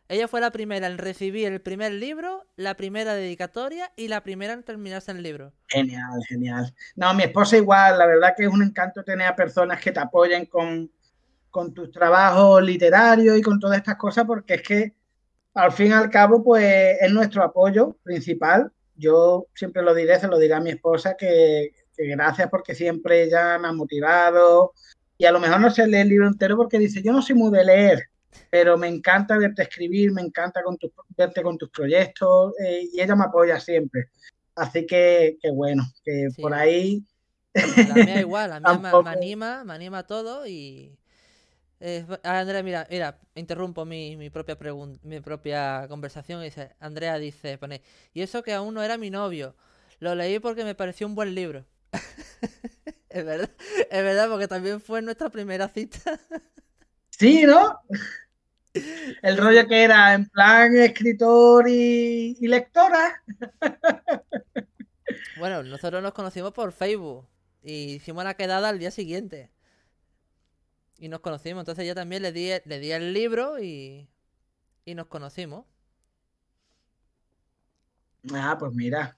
ella 0.07 0.27
fue 0.27 0.41
la 0.41 0.49
primera 0.49 0.87
en 0.87 0.97
recibir 0.97 1.45
el 1.47 1.61
primer 1.61 1.91
libro, 1.91 2.47
la 2.55 2.75
primera 2.77 3.13
dedicatoria 3.13 3.91
y 3.95 4.07
la 4.07 4.23
primera 4.23 4.53
en 4.53 4.63
terminarse 4.63 5.11
el 5.11 5.21
libro. 5.21 5.53
Genial, 5.67 6.19
genial. 6.27 6.73
No, 6.95 7.13
mi 7.13 7.21
esposa 7.21 7.55
igual, 7.55 7.99
la 7.99 8.07
verdad 8.07 8.33
que 8.35 8.45
es 8.45 8.49
un 8.49 8.63
encanto 8.63 9.03
tener 9.03 9.27
a 9.27 9.35
personas 9.35 9.79
que 9.79 9.91
te 9.91 9.99
apoyen 9.99 10.47
con, 10.47 10.89
con 11.51 11.75
tus 11.75 11.91
trabajos 11.91 12.63
literarios 12.63 13.37
y 13.37 13.43
con 13.43 13.59
todas 13.59 13.77
estas 13.77 13.97
cosas, 13.97 14.25
porque 14.25 14.55
es 14.55 14.63
que 14.63 14.95
al 15.53 15.71
fin 15.71 15.91
y 15.91 15.93
al 15.93 16.09
cabo, 16.09 16.43
pues 16.43 16.97
es 16.99 17.11
nuestro 17.11 17.43
apoyo 17.43 17.95
principal. 18.01 18.71
Yo 18.99 19.47
siempre 19.55 19.81
lo 19.81 19.95
diré, 19.95 20.19
se 20.19 20.27
lo 20.27 20.37
diré 20.37 20.53
a 20.53 20.59
mi 20.59 20.71
esposa, 20.71 21.15
que, 21.17 21.71
que 21.95 22.05
gracias 22.07 22.49
porque 22.49 22.75
siempre 22.75 23.23
ella 23.23 23.57
me 23.57 23.69
ha 23.69 23.73
motivado. 23.73 24.73
Y 25.17 25.25
a 25.25 25.31
lo 25.31 25.39
mejor 25.39 25.59
no 25.59 25.69
se 25.69 25.87
lee 25.87 25.99
el 25.99 26.09
libro 26.09 26.27
entero 26.27 26.55
porque 26.55 26.79
dice, 26.79 27.01
yo 27.01 27.11
no 27.11 27.21
soy 27.21 27.35
muy 27.35 27.51
de 27.51 27.65
leer, 27.65 28.03
pero 28.49 28.77
me 28.77 28.87
encanta 28.87 29.37
verte 29.37 29.63
escribir, 29.63 30.11
me 30.11 30.21
encanta 30.21 30.61
con 30.63 30.77
verte 31.17 31.41
con 31.41 31.57
tus 31.57 31.69
proyectos 31.69 32.53
eh, 32.63 32.87
y 32.93 33.01
ella 33.01 33.15
me 33.15 33.25
apoya 33.25 33.59
siempre. 33.59 34.09
Así 34.55 34.85
que, 34.85 35.37
que 35.41 35.51
bueno, 35.51 35.83
que 36.03 36.27
por 36.41 36.53
ahí... 36.53 37.03
La 37.53 37.95
mía 37.95 38.19
igual, 38.19 38.49
la 38.49 38.59
mía 38.59 39.01
me, 39.03 39.09
anima, 39.09 39.63
me 39.63 39.73
anima 39.73 40.05
todo 40.05 40.45
y... 40.45 40.98
Andrea, 42.23 42.61
mira, 42.63 42.87
mira, 42.89 43.19
interrumpo 43.35 43.85
mi, 43.85 44.17
mi 44.17 44.29
propia 44.29 44.57
pregunta, 44.57 44.99
mi 45.03 45.21
propia 45.21 45.85
conversación 45.87 46.41
y 46.41 46.45
dice, 46.45 46.75
Andrea 46.79 47.17
dice, 47.17 47.57
pone, 47.57 47.81
y 48.13 48.21
eso 48.21 48.43
que 48.43 48.53
aún 48.53 48.73
no 48.73 48.83
era 48.83 48.97
mi 48.97 49.09
novio, 49.09 49.55
lo 49.99 50.13
leí 50.15 50.39
porque 50.39 50.65
me 50.65 50.75
pareció 50.75 51.07
un 51.07 51.15
buen 51.15 51.33
libro. 51.35 51.65
es 53.09 53.25
verdad, 53.25 53.49
es 53.89 54.03
verdad, 54.03 54.29
porque 54.29 54.47
también 54.47 54.81
fue 54.81 55.01
nuestra 55.01 55.29
primera 55.29 55.67
cita. 55.69 56.19
Sí, 57.09 57.43
¿no? 57.45 57.79
El 59.21 59.37
rollo 59.37 59.67
que 59.67 59.83
era 59.83 60.13
en 60.13 60.29
plan 60.29 60.75
escritor 60.75 61.67
y, 61.67 62.35
lectora. 62.47 63.21
Bueno, 65.37 65.63
nosotros 65.63 66.03
nos 66.03 66.13
conocimos 66.13 66.53
por 66.53 66.71
Facebook 66.71 67.27
y 67.63 67.95
hicimos 67.95 68.23
la 68.23 68.35
quedada 68.35 68.69
al 68.69 68.79
día 68.79 68.91
siguiente. 68.91 69.49
Y 70.99 71.07
nos 71.07 71.21
conocimos. 71.21 71.61
Entonces 71.61 71.87
yo 71.87 71.95
también 71.95 72.21
le 72.21 72.31
di, 72.31 72.51
le 72.65 72.79
di 72.79 72.91
el 72.91 73.13
libro 73.13 73.59
y, 73.59 74.09
y 74.85 74.95
nos 74.95 75.07
conocimos. 75.07 75.65
Ah, 78.33 78.57
pues 78.59 78.73
mira. 78.73 79.17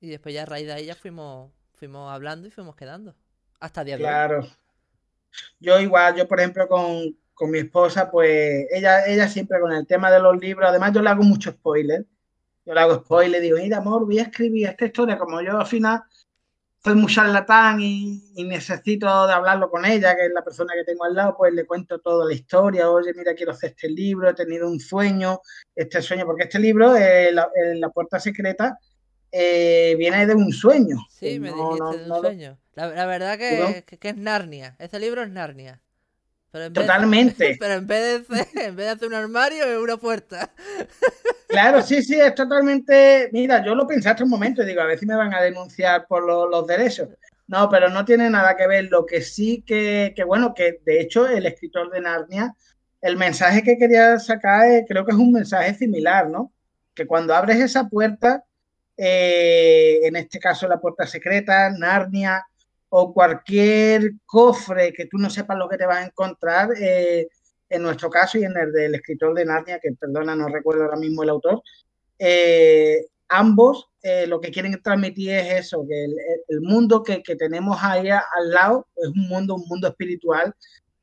Y 0.00 0.08
después 0.08 0.34
ya 0.34 0.42
a 0.42 0.46
raíz 0.46 0.66
de 0.66 0.72
ahí 0.72 0.86
ya 0.86 0.94
fuimos, 0.94 1.52
fuimos 1.74 2.10
hablando 2.12 2.46
y 2.46 2.50
fuimos 2.50 2.76
quedando. 2.76 3.14
Hasta 3.58 3.84
día 3.84 3.98
Claro. 3.98 4.46
Yo 5.58 5.78
igual, 5.80 6.16
yo 6.16 6.26
por 6.26 6.40
ejemplo 6.40 6.66
con, 6.68 7.16
con 7.34 7.50
mi 7.50 7.58
esposa, 7.58 8.10
pues 8.10 8.66
ella, 8.70 9.06
ella 9.06 9.28
siempre 9.28 9.60
con 9.60 9.72
el 9.72 9.86
tema 9.86 10.10
de 10.10 10.20
los 10.20 10.38
libros, 10.38 10.68
además 10.68 10.92
yo 10.92 11.02
le 11.02 11.10
hago 11.10 11.22
mucho 11.22 11.50
spoiler. 11.50 12.06
Yo 12.64 12.74
le 12.74 12.80
hago 12.80 12.96
spoiler, 12.96 13.40
digo, 13.40 13.58
mira, 13.58 13.78
amor, 13.78 14.04
voy 14.04 14.18
a 14.18 14.24
escribir 14.24 14.68
esta 14.68 14.84
historia, 14.84 15.18
como 15.18 15.40
yo 15.40 15.58
al 15.58 15.66
final 15.66 16.02
soy 16.82 16.94
muy 16.94 17.12
charlatán 17.12 17.80
y, 17.80 18.22
necesito 18.44 19.26
de 19.26 19.32
hablarlo 19.32 19.70
con 19.70 19.84
ella, 19.84 20.16
que 20.16 20.26
es 20.26 20.32
la 20.32 20.42
persona 20.42 20.72
que 20.74 20.84
tengo 20.84 21.04
al 21.04 21.14
lado, 21.14 21.36
pues 21.36 21.52
le 21.52 21.66
cuento 21.66 21.98
toda 21.98 22.26
la 22.26 22.32
historia, 22.32 22.90
oye, 22.90 23.12
mira, 23.14 23.34
quiero 23.34 23.52
hacer 23.52 23.70
este 23.70 23.88
libro, 23.88 24.30
he 24.30 24.34
tenido 24.34 24.66
un 24.66 24.80
sueño, 24.80 25.40
este 25.74 26.00
sueño, 26.00 26.24
porque 26.24 26.44
este 26.44 26.58
libro, 26.58 26.96
eh, 26.96 27.32
la, 27.32 27.48
la, 27.74 27.90
Puerta 27.90 28.18
Secreta, 28.18 28.78
eh, 29.30 29.94
viene 29.98 30.26
de 30.26 30.34
un 30.34 30.52
sueño. 30.52 30.96
Sí, 31.10 31.38
me 31.38 31.52
dijiste 31.52 31.98
de 31.98 32.10
un 32.10 32.20
sueño. 32.20 32.58
La, 32.74 33.06
verdad 33.06 33.36
que, 33.36 33.84
que, 33.98 34.08
es 34.08 34.16
Narnia, 34.16 34.76
este 34.78 34.98
libro 34.98 35.22
es 35.22 35.30
Narnia. 35.30 35.82
Totalmente. 36.52 37.56
pero 37.60 37.74
en 37.74 37.86
vez, 37.86 38.26
de, 38.26 38.38
en 38.64 38.76
vez 38.76 38.86
de 38.86 38.88
hacer 38.88 39.08
un 39.08 39.14
armario, 39.14 39.64
es 39.64 39.78
una 39.78 39.96
puerta. 39.96 40.50
Claro, 41.50 41.82
sí, 41.82 42.00
sí, 42.00 42.14
es 42.14 42.32
totalmente. 42.36 43.28
Mira, 43.32 43.64
yo 43.64 43.74
lo 43.74 43.84
pensé 43.84 44.08
hasta 44.08 44.22
un 44.22 44.30
momento 44.30 44.62
y 44.62 44.66
digo, 44.66 44.82
a 44.82 44.84
ver 44.84 45.00
si 45.00 45.04
me 45.04 45.16
van 45.16 45.34
a 45.34 45.42
denunciar 45.42 46.06
por 46.06 46.22
los 46.24 46.64
derechos. 46.64 47.08
No, 47.48 47.68
pero 47.68 47.88
no 47.88 48.04
tiene 48.04 48.30
nada 48.30 48.56
que 48.56 48.68
ver. 48.68 48.84
Lo 48.84 49.04
que 49.04 49.20
sí 49.20 49.64
que, 49.66 50.12
que, 50.14 50.22
bueno, 50.22 50.54
que 50.54 50.78
de 50.86 51.00
hecho 51.00 51.26
el 51.26 51.46
escritor 51.46 51.90
de 51.90 52.02
Narnia, 52.02 52.54
el 53.00 53.16
mensaje 53.16 53.64
que 53.64 53.76
quería 53.76 54.16
sacar 54.20 54.84
creo 54.86 55.04
que 55.04 55.10
es 55.10 55.18
un 55.18 55.32
mensaje 55.32 55.74
similar, 55.74 56.30
¿no? 56.30 56.52
Que 56.94 57.04
cuando 57.04 57.34
abres 57.34 57.58
esa 57.58 57.88
puerta, 57.88 58.44
eh, 58.96 60.00
en 60.04 60.14
este 60.14 60.38
caso 60.38 60.68
la 60.68 60.80
puerta 60.80 61.04
secreta, 61.04 61.68
Narnia, 61.70 62.46
o 62.90 63.14
cualquier 63.14 64.12
cofre 64.26 64.92
que 64.92 65.06
tú 65.06 65.16
no 65.16 65.30
sepas 65.30 65.56
lo 65.56 65.68
que 65.68 65.78
te 65.78 65.86
vas 65.86 65.98
a 65.98 66.06
encontrar, 66.06 66.70
eh, 66.78 67.28
en 67.68 67.82
nuestro 67.82 68.10
caso 68.10 68.36
y 68.36 68.44
en 68.44 68.56
el 68.56 68.72
del 68.72 68.96
escritor 68.96 69.32
de 69.34 69.44
Narnia, 69.44 69.78
que 69.78 69.92
perdona, 69.92 70.34
no 70.34 70.48
recuerdo 70.48 70.84
ahora 70.84 70.96
mismo 70.96 71.22
el 71.22 71.30
autor, 71.30 71.62
eh, 72.18 73.06
ambos 73.28 73.90
eh, 74.02 74.26
lo 74.26 74.40
que 74.40 74.50
quieren 74.50 74.80
transmitir 74.82 75.30
es 75.30 75.66
eso, 75.66 75.84
que 75.88 76.04
el, 76.48 76.60
mundo 76.62 77.02
que, 77.02 77.22
tenemos 77.36 77.78
ahí 77.80 78.08
al 78.10 78.50
lado 78.50 78.86
es 78.96 79.08
un 79.08 79.28
mundo, 79.28 79.54
un 79.54 79.64
mundo 79.68 79.88
espiritual 79.88 80.54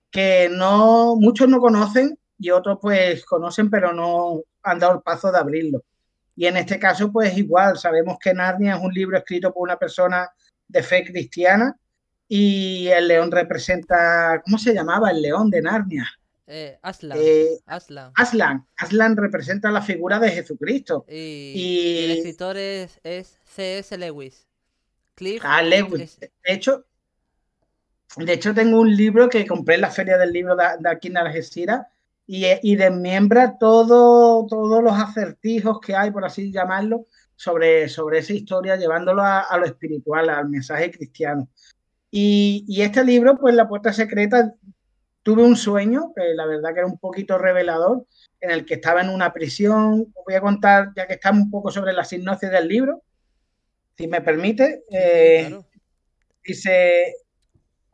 que 0.10 0.50
no 0.51 1.15
muchos 1.15 1.48
no 1.48 1.60
conocen 1.60 2.17
y 2.39 2.50
otros 2.50 2.79
pues 2.82 3.24
conocen 3.25 3.70
pero 3.70 3.94
no 3.94 4.41
han 4.63 4.79
dado 4.79 4.96
el 4.96 5.01
paso 5.01 5.32
de 5.32 5.38
abrirlo. 5.38 5.84
Y 6.36 6.48
en 6.48 6.58
este 6.58 6.79
caso 6.79 7.12
pues 7.12 7.38
igual, 7.38 7.77
sabemos 7.77 8.17
que 8.20 8.34
Narnia 8.34 8.75
es 8.75 8.82
un 8.82 8.94
libro 8.94 9.17
escrito 9.17 9.53
por 9.53 9.63
una 9.63 9.77
persona 9.77 10.29
de 10.68 10.84
fe 10.84 11.04
cristiana 11.06 11.76
y 12.28 12.88
el 12.88 13.08
león 13.08 13.32
representa, 13.32 14.42
¿cómo 14.44 14.58
se 14.58 14.74
llamaba? 14.74 15.12
El 15.12 15.22
león 15.22 15.50
de 15.50 15.62
Narnia. 15.62 16.08
Eh, 16.50 16.80
Aslan, 16.82 17.18
eh, 17.22 17.60
Aslan. 17.66 18.12
Aslan. 18.16 18.68
Aslan. 18.78 19.18
representa 19.18 19.70
la 19.70 19.82
figura 19.82 20.18
de 20.20 20.32
Jesucristo. 20.32 21.06
Y, 21.10 22.06
el 22.06 22.12
escritor 22.12 22.58
es, 22.58 23.00
C.S. 23.04 23.98
Lewis. 23.98 24.48
Cliff. 25.16 25.42
Ah, 25.46 25.62
Lewis. 25.62 26.20
De 26.20 26.32
hecho, 26.46 26.86
de 28.16 28.34
hecho, 28.34 28.54
tengo 28.54 28.80
un 28.80 28.96
libro 28.96 29.30
que 29.30 29.46
compré 29.46 29.76
en 29.76 29.82
la 29.82 29.92
feria 29.92 30.18
del 30.18 30.32
libro 30.32 30.56
de, 30.56 30.90
aquí 30.90 31.10
en 31.10 31.18
Algeciras 31.18 31.88
y, 32.26 32.46
y 32.62 32.76
desmiembra 32.76 33.58
todo, 33.58 34.46
todos 34.48 34.84
los 34.84 34.94
acertijos 34.94 35.80
que 35.82 35.96
hay, 35.96 36.12
por 36.12 36.24
así 36.24 36.52
llamarlo, 36.52 37.08
sobre, 37.38 37.88
sobre 37.88 38.17
esa 38.17 38.34
historia, 38.34 38.75
llevándolo 38.75 39.22
a, 39.24 39.56
lo 39.58 39.65
espiritual, 39.65 40.27
al 40.29 40.50
mensaje 40.50 40.91
cristiano. 40.91 41.48
Y, 42.12 42.82
este 42.82 43.06
libro, 43.06 43.38
pues 43.38 43.53
La 43.53 43.70
Puerta 43.70 43.94
Secreta, 43.94 44.53
tuve 45.22 45.44
un 45.44 45.56
sueño, 45.56 46.13
que 46.15 46.34
la 46.34 46.46
verdad 46.48 46.74
que 46.74 46.79
era 46.79 46.88
un 46.88 46.98
poquito 46.98 47.38
revelador, 47.38 48.06
en 48.41 48.51
el 48.51 48.65
que 48.65 48.75
estaba 48.75 49.01
en 49.01 49.10
una 49.10 49.34
prisión. 49.34 50.12
Os 50.15 50.25
voy 50.25 50.34
a 50.34 50.41
contar, 50.41 50.94
ya 50.96 51.06
que 51.06 51.13
estamos 51.13 51.44
un 51.44 51.51
poco 51.51 51.72
sobre 51.72 51.94
la 51.94 52.03
sinopsis 52.03 52.50
del 52.50 52.67
libro, 52.67 53.03
si 53.96 54.08
me 54.08 54.22
permite. 54.22 54.84
Eh, 54.89 55.60
dice, 56.44 57.13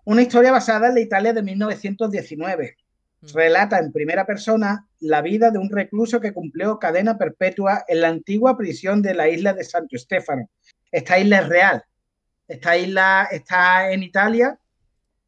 una 0.06 0.22
historia 0.22 0.52
basada 0.54 0.88
en 0.88 0.96
la 0.96 1.02
Italia 1.02 1.34
de 1.34 1.44
1919. 1.44 2.78
Mm. 3.24 3.28
Relata 3.34 3.80
en 3.80 3.92
primera 3.92 4.26
persona 4.26 4.88
la 5.00 5.22
vida 5.22 5.50
de 5.50 5.58
un 5.58 5.70
recluso 5.70 6.20
que 6.20 6.34
cumplió 6.34 6.78
cadena 6.78 7.18
perpetua 7.18 7.84
en 7.88 8.02
la 8.02 8.10
antigua 8.10 8.58
prisión 8.58 9.02
de 9.02 9.14
la 9.14 9.30
isla 9.30 9.54
de 9.54 9.64
Santo 9.64 9.98
Stefano. 9.98 10.50
Esta 10.92 11.18
isla 11.18 11.40
es 11.40 11.48
real. 11.48 11.84
Esta 12.48 12.78
isla 12.78 13.28
está 13.32 13.92
en 13.92 14.04
Italia 14.04 14.60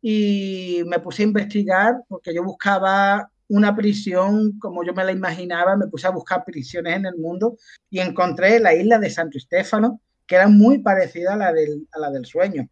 y 0.01 0.83
me 0.87 0.99
puse 0.99 1.23
a 1.23 1.25
investigar 1.25 1.95
porque 2.07 2.33
yo 2.33 2.43
buscaba 2.43 3.31
una 3.47 3.75
prisión 3.75 4.59
como 4.59 4.83
yo 4.83 4.93
me 4.93 5.03
la 5.03 5.11
imaginaba, 5.11 5.77
me 5.77 5.87
puse 5.87 6.07
a 6.07 6.11
buscar 6.11 6.43
prisiones 6.43 6.97
en 6.97 7.05
el 7.05 7.17
mundo 7.17 7.57
y 7.89 7.99
encontré 7.99 8.59
la 8.59 8.73
isla 8.73 8.99
de 8.99 9.09
Santo 9.09 9.39
Stefano, 9.39 10.01
que 10.27 10.35
era 10.35 10.47
muy 10.47 10.79
parecida 10.79 11.33
a 11.33 11.37
la 11.37 11.53
del, 11.53 11.87
a 11.93 11.99
la 11.99 12.11
del 12.11 12.25
sueño. 12.25 12.67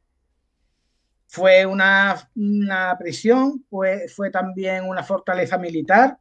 Fue 1.34 1.66
una, 1.66 2.30
una 2.36 2.96
prisión, 3.00 3.66
fue, 3.68 4.08
fue 4.08 4.30
también 4.30 4.84
una 4.84 5.02
fortaleza 5.02 5.58
militar 5.58 6.20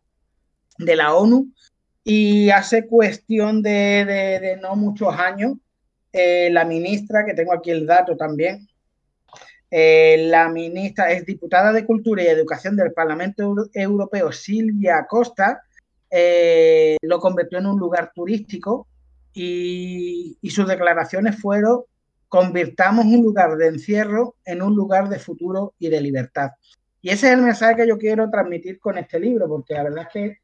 de 0.78 0.96
la 0.96 1.14
ONU 1.14 1.52
y 2.02 2.48
hace 2.48 2.86
cuestión 2.86 3.60
de, 3.60 4.06
de, 4.40 4.56
no 4.56 4.74
muchos 4.74 5.14
años, 5.14 5.58
eh, 6.14 6.48
la 6.50 6.64
ministra, 6.64 7.26
que 7.26 7.34
tengo 7.34 7.52
aquí 7.52 7.70
el 7.70 7.86
dato 7.86 8.16
también, 8.16 8.66
eh, 9.70 10.28
la 10.30 10.48
ministra 10.48 11.12
es 11.12 11.26
diputada 11.26 11.74
de 11.74 11.84
Cultura 11.84 12.22
y 12.22 12.28
Educación 12.28 12.74
del 12.74 12.94
Parlamento 12.94 13.68
Europeo, 13.74 14.32
Silvia 14.32 15.06
Costa, 15.06 15.62
eh, 16.10 16.96
lo 17.02 17.20
convirtió 17.20 17.58
en 17.58 17.66
un 17.66 17.78
lugar 17.78 18.12
turístico 18.14 18.86
y, 19.34 20.38
sus 20.48 20.66
declaraciones 20.66 21.38
fueron 21.38 21.82
convirtamos 22.32 23.04
un 23.04 23.22
lugar 23.22 23.58
de 23.58 23.66
encierro 23.66 24.36
en 24.46 24.62
un 24.62 24.74
lugar 24.74 25.10
de 25.10 25.18
futuro 25.18 25.74
y 25.78 25.90
de 25.90 26.00
libertad. 26.00 26.52
Y 27.02 27.10
ese 27.10 27.26
es 27.26 27.34
el 27.34 27.42
mensaje 27.42 27.76
que 27.76 27.86
yo 27.86 27.98
quiero 27.98 28.30
transmitir 28.30 28.80
con 28.80 28.96
este 28.96 29.20
libro, 29.20 29.46
porque 29.48 29.74
la 29.74 29.82
verdad 29.82 30.04
es 30.04 30.08
que 30.14 30.38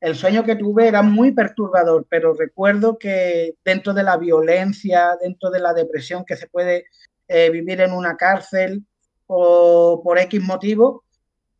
el 0.00 0.14
sueño 0.14 0.44
que 0.44 0.56
tuve 0.56 0.88
era 0.88 1.00
muy 1.00 1.32
perturbador, 1.32 2.06
pero 2.10 2.34
recuerdo 2.34 2.98
que 2.98 3.54
dentro 3.64 3.94
de 3.94 4.02
la 4.02 4.18
violencia, 4.18 5.16
dentro 5.22 5.48
de 5.48 5.60
la 5.60 5.72
depresión 5.72 6.22
que 6.26 6.36
se 6.36 6.48
puede 6.48 6.84
eh, 7.28 7.48
vivir 7.48 7.80
en 7.80 7.92
una 7.92 8.18
cárcel 8.18 8.84
o 9.26 10.02
por 10.04 10.18
X 10.18 10.42
motivo, 10.42 11.02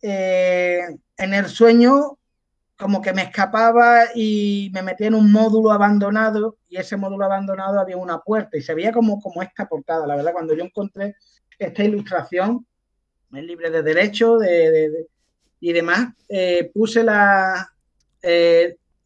eh, 0.03 0.83
en 1.17 1.33
el 1.33 1.47
sueño 1.47 2.19
como 2.83 3.01
que 3.01 3.13
me 3.13 3.23
escapaba 3.23 4.07
y 4.15 4.69
me 4.75 4.83
metía 4.83 5.07
en 5.07 5.15
un 5.15 5.31
módulo 5.31 5.71
abandonado 5.71 6.57
y 6.69 6.79
ese 6.79 6.97
módulo 6.97 7.25
abandonado 7.25 7.79
había 7.79 7.97
una 7.97 8.19
puerta 8.19 8.57
y 8.57 8.63
se 8.63 8.75
veía 8.75 8.91
como, 8.91 9.21
como 9.21 9.41
esta 9.41 9.69
portada. 9.69 10.05
La 10.05 10.17
verdad, 10.17 10.33
cuando 10.33 10.53
yo 10.53 10.65
encontré 10.65 11.15
esta 11.57 11.85
ilustración, 11.85 12.67
es 13.33 13.45
libre 13.45 13.71
de 13.71 13.83
derecho 13.83 14.37
de, 14.37 15.07
y 15.61 15.73
demás, 15.73 16.09
eh, 16.29 16.73
puse 16.75 17.05
la, 17.05 17.73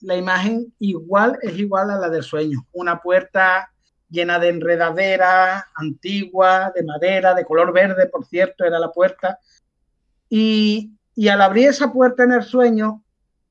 la 0.00 0.16
imagen 0.16 0.72
igual, 0.78 1.38
es 1.42 1.58
igual 1.58 1.90
a 1.90 1.98
la 1.98 2.08
del 2.08 2.22
sueño. 2.22 2.66
Una 2.72 3.02
puerta 3.02 3.70
llena 4.08 4.38
de 4.38 4.48
enredadera, 4.48 5.66
antigua, 5.74 6.72
de 6.74 6.82
madera, 6.82 7.34
de 7.34 7.44
color 7.44 7.74
verde, 7.74 8.06
por 8.06 8.24
cierto, 8.24 8.64
era 8.64 8.78
la 8.78 8.90
puerta. 8.90 9.38
Y, 10.30 10.92
al 11.28 11.42
abrir 11.42 11.68
esa 11.68 11.92
puerta 11.92 12.24
en 12.24 12.32
el 12.32 12.42
sueño, 12.42 13.02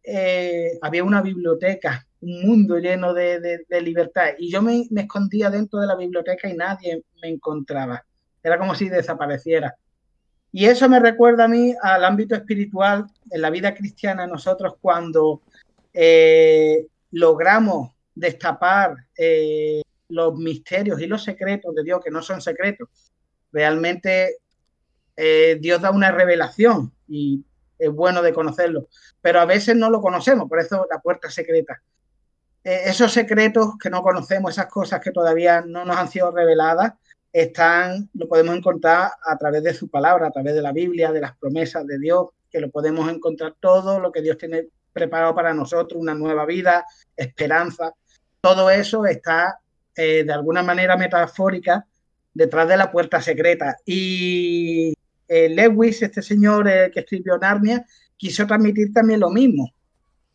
eh, 0.07 0.77
había 0.81 1.03
una 1.03 1.21
biblioteca, 1.21 2.05
un 2.21 2.45
mundo 2.45 2.77
lleno 2.77 3.13
de, 3.13 3.65
libertad. 3.81 4.29
Y 4.37 4.51
yo 4.51 4.61
me, 4.61 4.87
escondía 4.95 5.49
dentro 5.49 5.79
de 5.79 5.87
la 5.87 5.95
biblioteca 5.95 6.47
y 6.47 6.55
nadie 6.55 7.03
me 7.21 7.29
encontraba. 7.29 8.05
Era 8.43 8.59
como 8.59 8.75
si 8.75 8.89
desapareciera. 8.89 9.75
Y 10.51 10.65
eso 10.65 10.87
me 10.87 10.99
recuerda 10.99 11.45
a 11.45 11.47
mí 11.47 11.73
al 11.81 12.05
ámbito 12.05 12.35
espiritual 12.35 13.07
en 13.29 13.41
la 13.41 13.49
vida 13.49 13.73
cristiana, 13.73 14.27
nosotros 14.27 14.75
cuando 14.79 15.41
eh, 15.93 16.87
logramos 17.11 17.91
destapar 18.13 18.95
eh, 19.17 19.81
los 20.07 20.37
misterios 20.37 21.01
y 21.01 21.07
los 21.07 21.23
secretos 21.23 21.73
de 21.75 21.83
Dios, 21.83 21.99
que 22.03 22.11
no 22.11 22.21
son 22.21 22.41
secretos. 22.41 22.89
Realmente 23.51 24.37
Dios 25.61 25.81
da 25.81 25.91
una 25.91 26.11
revelación 26.11 26.91
y 27.07 27.41
es 27.77 27.91
bueno 27.91 28.21
de 28.21 28.33
conocerlo, 28.33 28.87
pero 29.21 29.39
a 29.39 29.45
veces 29.45 29.75
no 29.75 29.89
lo 29.89 30.01
conocemos, 30.01 30.47
por 30.47 30.59
eso 30.59 30.85
la 30.89 30.99
puerta 30.99 31.29
secreta. 31.29 31.81
Eh, 32.63 32.83
esos 32.85 33.11
secretos 33.11 33.77
que 33.79 33.89
no 33.89 34.01
conocemos, 34.01 34.51
esas 34.51 34.67
cosas 34.67 34.99
que 34.99 35.11
todavía 35.11 35.61
no 35.61 35.85
nos 35.85 35.97
han 35.97 36.09
sido 36.09 36.31
reveladas, 36.31 36.93
están, 37.31 38.09
lo 38.13 38.27
podemos 38.27 38.55
encontrar 38.55 39.11
a 39.23 39.37
través 39.37 39.61
de 39.61 39.73
su 39.73 39.89
palabra, 39.89 40.27
a 40.27 40.31
través 40.31 40.55
de 40.55 40.61
la 40.61 40.71
Biblia, 40.71 41.11
de 41.11 41.19
las 41.21 41.37
promesas 41.37 41.85
de 41.85 41.99
Dios, 41.99 42.29
que 42.49 42.61
lo 42.61 42.71
podemos 42.71 43.11
encontrar 43.11 43.55
todo, 43.59 43.99
lo 43.99 44.11
que 44.11 44.21
Dios 44.21 44.37
tiene 44.37 44.69
preparado 44.93 45.35
para 45.35 45.53
nosotros, 45.53 46.01
una 46.01 46.15
nueva 46.15 46.45
vida, 46.45 46.85
esperanza. 47.17 47.93
Todo 48.39 48.69
eso 48.69 49.05
está 49.05 49.59
eh, 49.93 50.23
de 50.23 50.31
alguna 50.31 50.63
manera 50.63 50.95
metafórica 50.95 51.85
detrás 52.33 52.69
de 52.69 52.77
la 52.77 52.89
puerta 52.89 53.21
secreta. 53.21 53.75
Y 53.85 54.95
eh, 55.27 55.49
Lewis, 55.49 56.01
este 56.01 56.21
señor 56.21 56.67
eh, 56.67 56.91
que 56.93 57.01
escribió 57.01 57.37
Narnia, 57.37 57.85
quiso 58.17 58.45
transmitir 58.45 58.93
también 58.93 59.19
lo 59.19 59.29
mismo. 59.29 59.71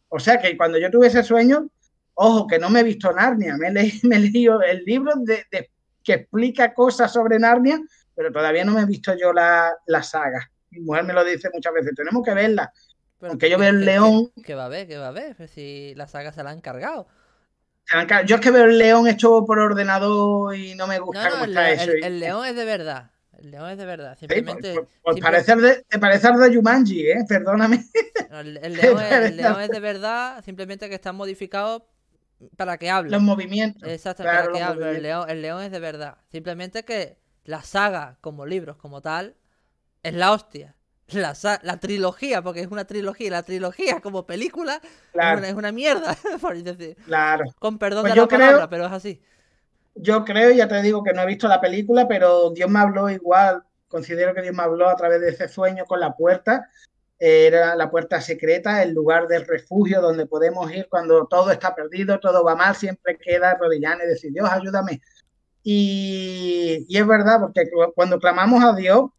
O 0.09 0.19
sea 0.19 0.41
que 0.41 0.57
cuando 0.57 0.79
yo 0.79 0.91
tuve 0.91 1.07
ese 1.07 1.23
sueño, 1.23 1.69
ojo, 2.15 2.47
que 2.47 2.59
no 2.59 2.69
me 2.71 2.81
he 2.81 2.85
visto 2.85 3.13
Narnia, 3.13 3.57
me 3.57 3.69
he, 3.69 3.73
leído 4.19 4.61
el 4.63 4.85
libro 4.85 5.13
de, 5.17 5.45
que 6.03 6.13
explica 6.13 6.75
cosas 6.75 7.13
sobre 7.13 7.39
Narnia, 7.39 7.81
pero 8.15 8.33
todavía 8.33 8.65
no 8.65 8.73
me 8.73 8.83
he 8.83 8.87
visto 8.87 9.15
yo 9.17 9.33
la, 9.33 9.73
saga. 10.03 10.51
Mi 10.71 10.81
mujer 10.81 11.05
me 11.05 11.13
lo 11.13 11.25
dice 11.25 11.49
muchas 11.53 11.73
veces, 11.73 11.95
tenemos 11.95 12.25
que 12.25 12.35
verla. 12.35 12.73
Aunque 13.23 13.51
yo 13.51 13.59
veo 13.59 13.71
el 13.71 13.85
león. 13.85 14.33
¿Qué 14.45 14.55
va 14.55 14.67
a 14.67 14.69
ver? 14.69 14.87
¿Qué 14.87 14.97
va 14.97 15.09
a 15.09 15.13
ver? 15.13 15.37
Pues 15.37 15.51
si 15.51 15.95
la 15.95 16.07
saga 16.07 16.33
se 16.33 16.43
la 16.43 16.51
han 16.51 16.61
cargado. 16.61 17.07
Yo 18.25 18.37
es 18.37 18.41
que 18.41 18.51
veo 18.51 18.65
el 18.65 18.79
león 18.79 19.09
hecho 19.09 19.45
por 19.45 19.59
ordenador 19.59 20.55
y 20.55 20.75
no 20.75 20.87
me 20.87 20.99
gusta 21.01 21.29
cómo 21.31 21.45
está 21.45 21.71
eso. 21.71 21.91
El, 21.91 22.21
león 22.21 22.47
es 22.47 22.55
de 22.55 22.65
verdad. 22.65 23.11
El 23.41 23.51
león 23.51 23.71
es 23.71 23.79
de 23.79 23.87
verdad. 23.87 24.19
Simplemente. 24.19 24.75
por, 24.75 24.89
por, 25.03 25.21
parecer 25.21 25.59
de, 25.59 25.99
parecer 25.99 26.35
de 26.35 26.53
Yumanji, 26.53 27.09
¿eh? 27.09 27.25
Perdóname. 27.29 27.85
El, 28.31 28.55
león 29.37 29.61
es, 29.61 29.69
de 29.71 29.81
verdad, 29.81 30.45
simplemente 30.45 30.89
que 30.89 30.95
está 30.95 31.13
modificado 31.13 31.89
para 32.57 32.79
que 32.79 32.91
hable. 32.91 33.11
Los 33.11 33.23
movimientos. 33.23 33.89
Exacto, 33.89 34.23
para 34.23 34.49
que 34.53 34.63
hable. 34.63 34.97
El 34.97 35.03
león, 35.03 35.29
el 35.29 35.43
león 35.43 35.63
es 35.63 35.71
de 35.71 35.81
verdad. 35.81 36.19
Simplemente 36.31 36.85
que 36.85 37.19
la 37.45 37.63
saga, 37.63 38.19
como 38.21 38.47
libros, 38.47 38.77
como 38.77 39.01
tal, 39.01 39.37
es 40.03 40.15
la 40.15 40.33
hostia 40.33 40.77
la, 41.15 41.35
la, 41.63 41.77
trilogía, 41.79 42.43
porque 42.43 42.61
es 42.61 42.69
una 42.69 42.85
trilogía, 42.85 43.31
la 43.31 43.43
trilogía 43.43 44.01
como 44.01 44.27
película 44.27 44.81
es, 45.15 45.55
una, 45.55 45.73
mierda, 45.73 46.17
por 46.41 46.61
decir. 46.63 46.97
Claro. 47.05 47.45
Con 47.59 47.79
perdón 47.79 48.03
pues 48.03 48.15
de 48.15 48.21
la 48.21 48.27
palabra, 48.27 48.69
pero 48.69 48.87
es 48.87 48.93
así. 48.93 49.21
Yo 50.03 50.25
creo, 50.25 50.51
ya 50.51 50.67
te 50.69 50.81
digo 50.83 51.03
que 51.03 51.13
no 51.13 51.23
he 51.23 51.27
visto 51.27 51.49
la 51.49 51.61
película, 51.61 52.09
pero 52.09 52.51
Dios 52.51 52.71
me 52.71 52.79
habló 52.79 53.11
igual, 53.11 53.63
considero 53.89 54.35
que 54.35 54.43
Dios 54.43 54.55
me 54.55 54.63
habló 54.63 54.89
a 54.89 54.97
través 54.97 55.21
de 55.21 55.31
ese 55.31 55.49
sueño 55.49 55.85
con 55.85 56.01
la 56.01 56.17
puerta. 56.17 56.69
Era 57.19 57.77
la 57.77 57.91
puerta 57.91 58.21
secreta, 58.21 58.83
el 58.83 58.93
lugar 58.95 59.29
del 59.29 59.47
refugio 59.47 60.01
donde 60.01 60.27
podemos 60.27 60.73
ir 60.73 60.89
cuando 60.89 61.27
todo 61.27 61.51
está 61.51 61.75
perdido, 61.75 62.19
todo 62.19 62.43
va 62.43 62.57
mal, 62.57 62.75
siempre 62.75 63.19
queda 63.19 63.51
arrodillar 63.51 63.99
y 64.03 64.09
decir, 64.09 64.33
Dios, 64.33 64.49
ayúdame. 64.51 65.03
Y, 65.63 66.87
y, 66.89 66.97
es 66.97 67.07
verdad, 67.07 67.41
porque 67.41 67.69
cuando 67.95 68.19
clamamos 68.19 68.65
a 68.65 68.75
Dios, 68.75 69.11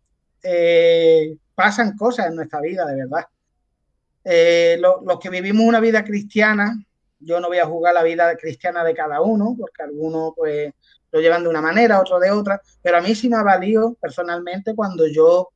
eh, 0.41 1.37
pasan 1.53 1.95
cosas 1.95 2.27
en 2.27 2.35
nuestra 2.35 2.59
vida, 2.61 2.85
de 2.85 2.95
verdad. 2.95 3.25
Eh, 4.23 4.79
los 4.79 5.19
que 5.19 5.29
vivimos 5.29 5.65
una 5.65 5.79
vida 5.79 6.03
cristiana, 6.03 6.75
yo 7.21 7.39
no 7.39 7.47
voy 7.47 7.59
a 7.59 7.65
jugar 7.65 7.93
la 7.93 8.03
vida 8.03 8.35
cristiana 8.35 8.83
de 8.83 8.93
cada 8.93 9.21
uno, 9.21 9.55
porque 9.57 9.83
algunos 9.83 10.33
pues 10.35 10.73
lo 11.11 11.19
llevan 11.19 11.43
de 11.43 11.49
una 11.49 11.61
manera, 11.61 11.99
otro 11.99 12.19
de 12.19 12.31
otra, 12.31 12.61
pero 12.81 12.97
a 12.97 13.01
mí 13.01 13.15
sí 13.15 13.29
me 13.29 13.37
ha 13.37 13.43
valido 13.43 13.95
personalmente 13.95 14.75
cuando 14.75 15.07
yo 15.07 15.49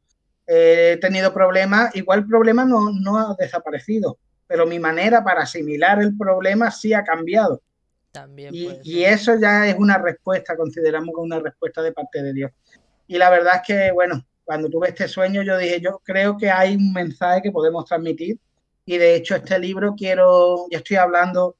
he 0.48 0.98
tenido 1.02 1.34
problemas, 1.34 1.96
igual 1.96 2.20
el 2.20 2.28
problema 2.28 2.66
no, 2.66 2.92
no 2.92 3.18
ha 3.18 3.36
desaparecido, 3.38 4.18
pero 4.48 4.66
mi 4.66 4.80
manera 4.80 5.24
para 5.24 5.42
asimilar 5.44 6.02
el 6.02 6.16
problema 6.18 6.72
sí 6.72 6.94
ha 6.94 7.04
cambiado. 7.04 7.62
También 8.12 8.54
y, 8.54 8.80
y, 8.84 9.04
eso 9.04 9.36
ya 9.40 9.68
es 9.68 9.76
una 9.78 9.98
respuesta, 9.98 10.56
consideramos 10.56 11.14
que 11.14 11.22
una 11.22 11.40
respuesta 11.40 11.82
de 11.82 11.92
parte 11.92 12.24
de 12.24 12.34
Dios. 12.34 12.52
Y 13.08 13.18
la 13.18 13.30
verdad 13.30 13.56
es 13.56 13.62
que, 13.68 13.92
bueno, 13.92 14.26
cuando 14.46 14.70
tuve 14.70 14.90
este 14.90 15.08
sueño, 15.08 15.42
yo 15.42 15.58
dije, 15.58 15.82
yo 15.82 16.00
creo 16.04 16.38
que 16.38 16.50
hay 16.50 16.76
un 16.76 16.94
mensaje 16.94 17.42
que 17.42 17.52
podemos 17.52 17.86
transmitir. 17.86 18.40
Y 18.86 18.98
de 18.98 19.16
hecho, 19.16 19.36
este 19.36 19.60
libro 19.60 19.96
quiero, 19.96 20.68
ya 20.72 20.78
estoy 20.78 20.98
hablando 20.98 21.58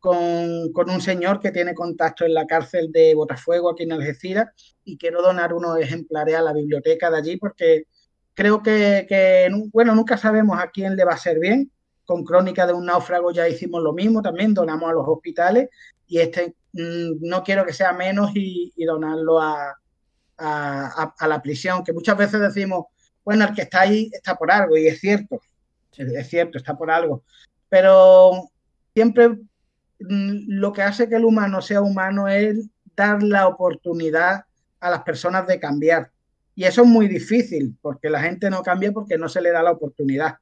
con, 0.00 0.72
con, 0.72 0.90
un 0.90 1.00
señor 1.00 1.40
que 1.40 1.52
tiene 1.52 1.74
contacto 1.74 2.24
en 2.24 2.34
la 2.34 2.46
cárcel 2.46 2.92
de 2.92 3.14
Botafuego, 3.14 3.70
aquí 3.70 3.84
en 3.84 3.92
Algeciras, 3.92 4.48
y 4.84 4.98
quiero 4.98 5.22
donar 5.22 5.54
unos 5.54 5.78
ejemplares 5.78 6.34
a 6.34 6.42
la 6.42 6.52
biblioteca 6.52 7.10
de 7.10 7.16
allí 7.16 7.36
porque 7.36 7.84
creo 8.34 8.62
que, 8.62 9.48
bueno, 9.72 9.94
nunca 9.94 10.18
sabemos 10.18 10.58
a 10.60 10.70
quién 10.70 10.96
le 10.96 11.04
va 11.04 11.14
a 11.14 11.18
ser 11.18 11.38
bien. 11.38 11.70
Con 12.04 12.22
Crónica 12.24 12.66
de 12.66 12.74
un 12.74 12.84
náufrago 12.84 13.30
ya 13.32 13.48
hicimos 13.48 13.82
lo 13.82 13.94
mismo, 13.94 14.20
también 14.20 14.52
donamos 14.52 14.90
a 14.90 14.92
los 14.92 15.08
hospitales 15.08 15.70
y 16.06 16.18
este 16.18 16.54
mm, 16.72 17.20
no 17.20 17.42
quiero 17.42 17.64
que 17.64 17.72
sea 17.72 17.94
menos 17.94 18.32
y, 18.34 18.72
donarlo 18.84 19.40
a, 19.40 19.74
la 20.36 21.40
prisión, 21.42 21.82
que 21.82 21.94
muchas 21.94 22.18
veces 22.18 22.40
decimos, 22.40 22.86
bueno, 23.24 23.46
el 23.46 23.54
que 23.54 23.62
está 23.62 23.82
ahí 23.82 24.10
está 24.12 24.36
por 24.36 24.50
algo 24.50 24.76
y 24.76 24.88
es 24.88 25.00
cierto, 25.00 25.40
es 25.98 26.28
cierto, 26.28 26.58
está 26.58 26.76
por 26.76 26.90
algo, 26.90 27.24
pero 27.68 28.48
siempre 28.94 29.28
mm, 29.28 30.46
lo 30.48 30.72
que 30.72 30.82
hace 30.82 31.08
que 31.08 31.16
el 31.16 31.24
humano 31.24 31.60
sea 31.60 31.80
humano 31.80 32.28
es 32.28 32.68
dar 32.96 33.22
la 33.22 33.48
oportunidad 33.48 34.44
a 34.80 34.90
las 34.90 35.02
personas 35.02 35.46
de 35.46 35.58
cambiar. 35.58 36.10
Y 36.54 36.64
eso 36.64 36.82
es 36.82 36.88
muy 36.88 37.08
difícil, 37.08 37.76
porque 37.82 38.08
la 38.08 38.20
gente 38.20 38.48
no 38.50 38.62
cambia 38.62 38.92
porque 38.92 39.18
no 39.18 39.28
se 39.28 39.40
le 39.40 39.50
da 39.50 39.62
la 39.62 39.72
oportunidad. 39.72 40.36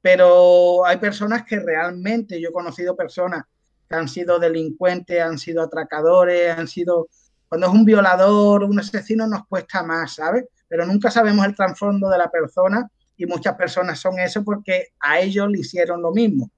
Pero 0.00 0.86
hay 0.86 0.96
personas 0.96 1.44
que 1.44 1.60
realmente, 1.60 2.40
yo 2.40 2.48
he 2.48 2.52
conocido 2.52 2.96
personas 2.96 3.44
que 3.88 3.96
han 3.96 4.08
sido 4.08 4.38
delincuentes, 4.38 5.20
han 5.20 5.38
sido 5.38 5.62
atracadores, 5.62 6.56
han 6.56 6.68
sido... 6.68 7.08
Cuando 7.48 7.66
es 7.66 7.72
un 7.72 7.84
violador, 7.84 8.62
un 8.62 8.78
asesino 8.78 9.26
nos 9.26 9.46
cuesta 9.46 9.82
más, 9.82 10.14
¿sabes? 10.14 10.44
Pero 10.68 10.86
nunca 10.86 11.10
sabemos 11.10 11.44
el 11.44 11.56
trasfondo 11.56 12.08
de 12.08 12.16
la 12.16 12.30
persona 12.30 12.88
y 13.20 13.26
muchas 13.26 13.54
personas 13.54 14.00
son 14.00 14.18
eso 14.18 14.42
porque 14.42 14.94
a 14.98 15.20
ellos 15.20 15.46
le 15.50 15.60
hicieron 15.60 16.00
lo 16.00 16.10
mismo. 16.10 16.50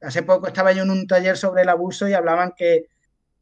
Hace 0.00 0.22
poco 0.22 0.46
estaba 0.46 0.72
yo 0.72 0.84
en 0.84 0.90
un 0.90 1.06
taller 1.06 1.36
sobre 1.36 1.62
el 1.62 1.68
abuso 1.68 2.08
y 2.08 2.14
hablaban 2.14 2.54
que 2.56 2.86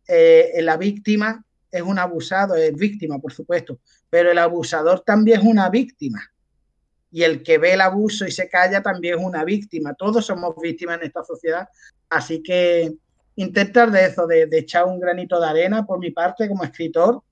eh, 0.08 0.58
la 0.62 0.76
víctima 0.76 1.44
es 1.70 1.82
un 1.82 1.96
abusado, 2.00 2.56
es 2.56 2.74
víctima, 2.74 3.20
por 3.20 3.32
supuesto, 3.32 3.78
pero 4.10 4.32
el 4.32 4.38
abusador 4.38 5.00
también 5.06 5.40
es 5.40 5.46
una 5.46 5.70
víctima. 5.70 6.20
Y 7.12 7.22
el 7.22 7.44
que 7.44 7.58
ve 7.58 7.74
el 7.74 7.80
abuso 7.80 8.26
y 8.26 8.32
se 8.32 8.48
calla 8.48 8.82
también 8.82 9.20
es 9.20 9.24
una 9.24 9.44
víctima. 9.44 9.94
Todos 9.94 10.26
somos 10.26 10.56
víctimas 10.60 10.98
en 10.98 11.06
esta 11.06 11.22
sociedad. 11.22 11.68
Así 12.08 12.42
que 12.42 12.92
intentar 13.36 13.92
de 13.92 14.06
eso, 14.06 14.26
de, 14.26 14.48
echar 14.50 14.86
un 14.86 14.98
granito 14.98 15.40
de 15.40 15.46
arena 15.46 15.86
por 15.86 16.00
mi 16.00 16.10
parte 16.10 16.48
como 16.48 16.64
escritor. 16.64 17.22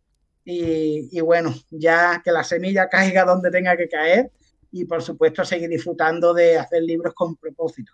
Y, 0.44 1.20
bueno, 1.20 1.52
ya 1.70 2.22
que 2.24 2.30
la 2.30 2.44
semilla 2.44 2.88
caiga 2.90 3.24
donde 3.24 3.50
tenga 3.50 3.76
que 3.76 3.88
caer. 3.88 4.30
Y 4.70 4.84
por 4.84 5.02
supuesto 5.02 5.44
seguir 5.44 5.68
disfrutando 5.68 6.34
de 6.34 6.58
hacer 6.58 6.82
libros 6.82 7.14
con 7.14 7.36
propósito. 7.36 7.92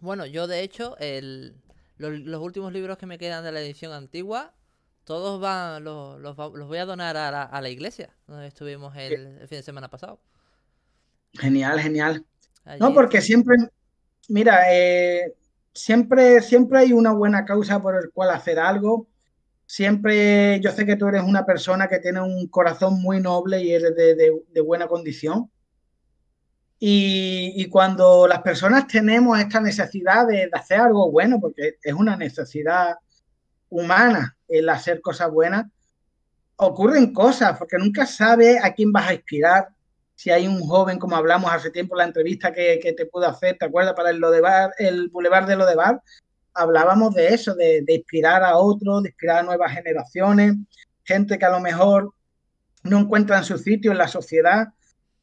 Bueno, 0.00 0.26
yo 0.26 0.46
de 0.46 0.60
hecho, 0.60 0.96
los, 1.98 2.40
últimos 2.40 2.72
libros 2.72 2.98
que 2.98 3.06
me 3.06 3.18
quedan 3.18 3.44
de 3.44 3.52
la 3.52 3.60
edición 3.60 3.92
antigua 3.92 4.54
todos 5.04 5.38
van, 5.38 5.84
los, 5.84 6.18
los, 6.20 6.36
voy 6.36 6.78
a 6.78 6.86
donar 6.86 7.16
a 7.16 7.30
la, 7.30 7.42
a 7.42 7.60
la 7.60 7.68
iglesia, 7.68 8.16
donde 8.26 8.46
estuvimos 8.46 8.96
el, 8.96 9.38
fin 9.40 9.58
de 9.58 9.62
semana 9.62 9.88
pasado. 9.88 10.18
Genial, 11.34 11.80
genial. 11.80 12.24
no, 12.80 12.94
porque 12.94 13.20
siempre, 13.20 13.56
mira, 14.28 14.72
eh, 14.72 15.34
siempre, 15.74 16.40
siempre 16.40 16.78
hay 16.78 16.92
una 16.92 17.12
buena 17.12 17.44
causa 17.44 17.82
por 17.82 17.96
el 17.96 18.10
cual 18.10 18.30
hacer 18.30 18.58
algo. 18.58 19.08
Siempre, 19.66 20.60
yo 20.60 20.70
sé 20.70 20.86
que 20.86 20.96
tú 20.96 21.08
eres 21.08 21.22
una 21.22 21.44
persona 21.44 21.88
que 21.88 21.98
tiene 21.98 22.20
un 22.20 22.46
corazón 22.48 23.00
muy 23.00 23.20
noble 23.20 23.62
y 23.62 23.72
eres 23.72 23.94
de, 23.96 24.14
de, 24.14 24.60
buena 24.60 24.86
condición. 24.86 25.50
Y, 26.78 27.66
cuando 27.70 28.26
las 28.26 28.42
personas 28.42 28.86
tenemos 28.86 29.38
esta 29.38 29.60
necesidad 29.60 30.26
de, 30.26 30.48
de, 30.48 30.50
hacer 30.52 30.80
algo 30.80 31.10
bueno, 31.10 31.40
porque 31.40 31.76
es 31.82 31.94
una 31.94 32.16
necesidad 32.16 32.96
humana 33.70 34.36
el 34.48 34.68
hacer 34.68 35.00
cosas 35.00 35.30
buenas, 35.30 35.66
ocurren 36.56 37.12
cosas, 37.12 37.58
porque 37.58 37.78
nunca 37.78 38.06
sabes 38.06 38.62
a 38.62 38.72
quién 38.72 38.92
vas 38.92 39.08
a 39.08 39.14
inspirar. 39.14 39.68
Si 40.14 40.30
hay 40.30 40.46
un 40.46 40.60
joven, 40.60 40.98
como 40.98 41.16
hablamos 41.16 41.52
hace 41.52 41.70
tiempo 41.70 41.94
en 41.94 41.98
la 41.98 42.04
entrevista 42.04 42.52
que, 42.52 42.94
te 42.96 43.06
pudo 43.06 43.26
hacer, 43.26 43.56
¿te 43.58 43.66
acuerdas? 43.66 43.94
Para 43.94 44.10
el, 44.10 44.18
Lodebar, 44.18 44.72
el 44.78 45.08
Boulevard 45.08 45.46
de 45.46 45.56
Lodebar, 45.56 46.00
hablábamos 46.54 47.14
de 47.14 47.28
eso, 47.28 47.54
de, 47.54 47.84
inspirar 47.88 48.44
a 48.44 48.56
otros, 48.56 49.02
de 49.02 49.08
inspirar 49.08 49.38
a 49.38 49.42
nuevas 49.42 49.72
generaciones, 49.72 50.54
gente 51.02 51.38
que 51.38 51.44
a 51.44 51.50
lo 51.50 51.60
mejor 51.60 52.14
no 52.84 52.98
encuentran 52.98 53.44
su 53.44 53.58
sitio 53.58 53.90
en 53.90 53.98
la 53.98 54.08
sociedad 54.08 54.68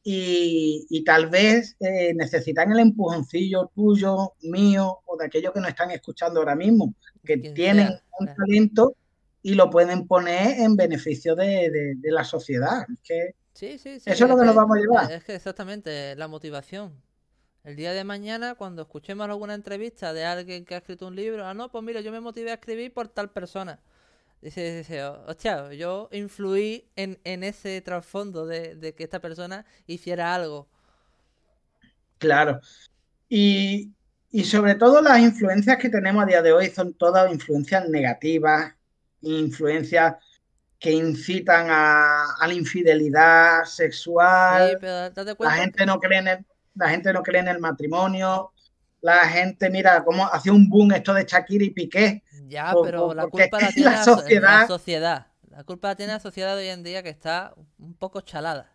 y, 0.04 1.04
tal 1.04 1.28
vez 1.28 1.76
eh, 1.80 2.12
necesitan 2.14 2.72
el 2.72 2.80
empujoncillo 2.80 3.70
tuyo, 3.74 4.32
mío 4.42 5.00
o 5.06 5.16
de 5.16 5.26
aquellos 5.26 5.52
que 5.52 5.60
nos 5.60 5.68
están 5.68 5.90
escuchando 5.90 6.40
ahora 6.40 6.56
mismo, 6.56 6.94
que 7.24 7.36
tienen 7.36 7.88
un 8.18 8.34
talento 8.34 8.96
y 9.42 9.54
lo 9.54 9.70
pueden 9.70 10.06
poner 10.06 10.60
en 10.60 10.76
beneficio 10.76 11.34
de, 11.36 11.96
la 12.02 12.24
sociedad. 12.24 12.84
que 13.04 13.34
sí, 13.52 13.78
sí, 13.78 14.00
sí, 14.00 14.10
eso 14.10 14.24
es 14.24 14.30
lo 14.30 14.36
que, 14.36 14.44
nos 14.44 14.54
vamos 14.54 14.76
a 14.76 14.80
llevar. 14.80 15.12
Es 15.12 15.24
que 15.24 15.34
exactamente, 15.34 16.14
la 16.16 16.28
motivación. 16.28 16.92
El 17.62 17.76
día 17.76 17.92
de 17.92 18.02
mañana, 18.02 18.56
cuando 18.56 18.82
escuchemos 18.82 19.28
alguna 19.28 19.54
entrevista 19.54 20.12
de 20.12 20.24
alguien 20.24 20.64
que 20.64 20.74
ha 20.74 20.78
escrito 20.78 21.06
un 21.06 21.14
libro, 21.14 21.46
ah, 21.46 21.54
no, 21.54 21.70
pues 21.70 21.84
mira, 21.84 22.00
yo 22.00 22.10
me 22.10 22.20
motivé 22.20 22.50
a 22.50 22.54
escribir 22.54 22.92
por 22.92 23.06
tal 23.08 23.30
persona. 23.30 23.78
Dice, 24.42 24.78
dice 24.78 25.04
hostia, 25.04 25.72
yo 25.72 26.08
influí 26.12 26.90
en, 26.96 27.18
ese 27.24 27.80
trasfondo 27.80 28.44
de, 28.44 28.74
de, 28.74 28.92
que 28.94 29.04
esta 29.04 29.20
persona 29.20 29.64
hiciera 29.86 30.34
algo. 30.34 30.68
Claro. 32.18 32.60
Y, 33.28 33.94
y 34.32 34.44
sobre 34.44 34.74
todo 34.74 35.00
las 35.00 35.20
influencias 35.20 35.76
que 35.78 35.90
tenemos 35.90 36.24
a 36.24 36.26
día 36.26 36.42
de 36.42 36.52
hoy 36.52 36.70
son 36.70 36.94
todas 36.94 37.30
influencias 37.30 37.88
negativas, 37.88 38.74
influencias 39.20 40.16
que 40.78 40.90
incitan 40.90 41.68
a, 41.70 42.24
la 42.44 42.52
infidelidad 42.52 43.64
sexual. 43.64 44.78
La 45.38 45.52
gente 45.52 45.86
no 45.86 46.00
cree 46.00 46.18
en 46.18 46.28
el, 46.28 46.46
la 46.74 46.88
gente 46.88 47.12
no 47.12 47.22
cree 47.22 47.40
en 47.40 47.48
el 47.48 47.60
matrimonio. 47.60 48.52
La 49.02 49.28
gente, 49.28 49.68
mira, 49.68 50.02
cómo 50.04 50.26
hace 50.26 50.50
un 50.50 50.68
boom 50.68 50.92
esto 50.92 51.12
de 51.12 51.24
Shakira 51.24 51.64
y 51.64 51.70
Piqué. 51.70 52.22
Ya, 52.46 52.72
pero 52.82 53.12
la 53.12 53.26
culpa 53.26 53.60
la 53.60 53.68
tiene 53.74 53.90
la 53.90 54.04
sociedad. 54.04 54.66
sociedad. 54.66 55.26
La 55.50 55.64
culpa 55.64 55.88
la 55.88 55.96
tiene 55.96 56.12
la 56.12 56.20
sociedad 56.20 56.56
de 56.56 56.62
hoy 56.62 56.68
en 56.68 56.82
día 56.82 57.02
que 57.02 57.10
está 57.10 57.52
un 57.78 57.94
poco 57.94 58.20
chalada. 58.20 58.72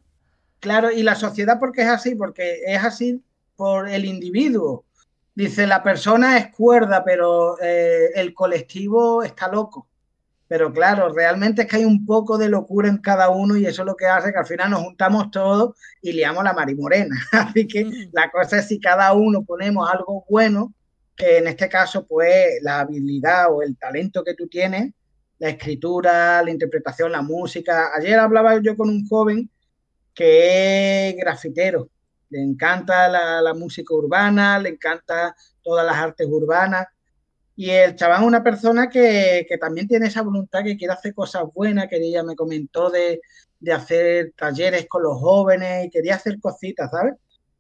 Claro, 0.60 0.92
y 0.92 1.02
la 1.02 1.16
sociedad 1.16 1.60
porque 1.60 1.82
es 1.82 1.88
así, 1.88 2.14
porque 2.14 2.62
es 2.66 2.84
así 2.84 3.24
por 3.56 3.88
el 3.88 4.06
individuo. 4.06 4.86
Dice, 5.34 5.66
la 5.66 5.82
persona 5.82 6.38
es 6.38 6.54
cuerda, 6.54 7.04
pero 7.04 7.60
eh, 7.62 8.12
el 8.16 8.34
colectivo 8.34 9.24
está 9.24 9.48
loco. 9.48 9.88
Pero 10.48 10.72
claro, 10.72 11.14
realmente 11.14 11.64
es 11.64 11.68
que 11.68 11.78
hay 11.78 11.86
un 11.86 12.06
poco 12.06 12.38
de 12.38 12.48
locura 12.48 12.88
en 12.88 12.98
cada 13.00 13.30
uno 13.30 13.58
y 13.58 13.66
eso 13.66 13.82
es 13.82 13.86
lo 13.86 13.96
que 13.96 14.06
hace 14.06 14.32
que 14.32 14.40
al 14.40 14.46
final 14.46 14.70
nos 14.70 14.82
juntamos 14.82 15.30
todos 15.30 15.76
y 16.02 16.14
liamos 16.14 16.44
la 16.44 16.54
marimorena. 16.54 17.16
Así 17.32 17.68
que 17.68 18.10
la 18.14 18.32
cosa 18.32 18.60
es 18.60 18.68
si 18.68 18.80
cada 18.80 19.12
uno 19.14 19.44
ponemos 19.44 19.90
algo 19.92 20.26
bueno, 20.30 20.74
que 21.16 21.38
en 21.40 21.48
este 21.48 21.68
caso 21.68 22.06
pues 22.08 22.60
la 22.62 22.80
habilidad 22.80 23.54
o 23.54 23.62
el 23.62 23.78
talento 23.78 24.24
que 24.24 24.36
tú 24.36 24.48
tienes, 24.48 24.94
la 25.40 25.50
escritura, 25.50 26.42
la 26.42 26.52
interpretación, 26.52 27.12
la 27.12 27.22
música. 27.22 27.92
Ayer 27.96 28.18
hablaba 28.18 28.60
yo 28.62 28.78
con 28.78 28.90
un 28.90 29.06
joven 29.08 29.50
que 30.14 31.10
es 31.10 31.18
grafitero, 31.18 31.90
le 32.30 32.42
encanta 32.42 33.08
la, 33.10 33.42
la 33.42 33.54
música 33.54 33.94
urbana, 33.94 34.60
le 34.60 34.70
encanta 34.70 35.36
todas 35.62 35.86
las 35.86 35.98
artes 35.98 36.28
urbanas 36.30 36.88
y 37.60 37.72
el 37.72 37.96
chaval 37.96 38.22
es 38.22 38.28
una 38.28 38.44
persona 38.44 38.88
que, 38.88 39.48
también 39.60 39.88
tiene 39.88 40.08
esa 40.08 40.22
voluntad, 40.22 40.64
que 40.64 40.78
quiere 40.78 40.94
hacer 40.94 41.16
cosas 41.16 41.42
buenas, 41.56 41.88
que 41.88 41.98
ella 41.98 42.22
me 42.22 42.36
comentó 42.36 42.92
de, 42.92 43.20
hacer 43.74 44.32
talleres 44.38 44.86
con 44.88 45.02
los 45.02 45.20
jóvenes 45.20 45.88
y 45.88 45.90
quería 45.90 46.16
hacer 46.16 46.40
cositas, 46.40 46.92
¿sabes? 46.92 47.16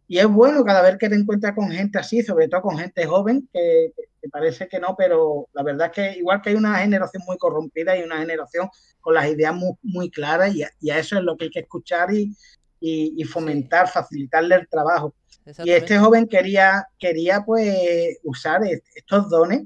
Y 0.07 0.19
es 0.19 0.27
bueno 0.27 0.63
cada 0.63 0.83
vez 0.83 0.97
que 0.99 1.09
te 1.09 1.15
encuentras 1.15 1.55
con 1.55 1.71
gente 1.71 1.97
así, 1.97 2.21
sobre 2.21 2.47
todo 2.47 2.61
con 2.61 2.77
gente 2.77 3.07
joven, 3.07 3.49
que, 3.51 3.91
parece 4.31 4.67
que 4.67 4.79
no, 4.79 4.93
pero 4.95 5.47
la 5.53 5.63
verdad 5.63 5.87
es 5.87 5.93
que 5.93 6.19
igual 6.19 6.43
que 6.43 6.51
hay 6.51 6.55
una 6.55 6.77
generación 6.77 7.23
muy 7.25 7.37
corrompida 7.39 7.97
y 7.97 8.03
una 8.03 8.19
generación 8.19 8.69
con 9.01 9.15
las 9.15 9.27
ideas 9.27 9.55
muy, 9.81 10.11
claras 10.11 10.53
y 10.53 10.61
a, 10.61 10.99
eso 10.99 11.17
es 11.17 11.23
lo 11.23 11.35
que 11.35 11.45
hay 11.45 11.49
que 11.49 11.61
escuchar 11.61 12.13
y, 12.13 12.35
y, 12.79 13.23
fomentar, 13.23 13.89
facilitarle 13.89 14.53
el 14.53 14.67
trabajo. 14.67 15.15
Y 15.63 15.71
este 15.71 15.97
joven 15.97 16.27
quería, 16.27 16.85
quería 16.99 17.43
pues 17.43 18.19
usar 18.21 18.61
estos 18.93 19.27
dones 19.29 19.63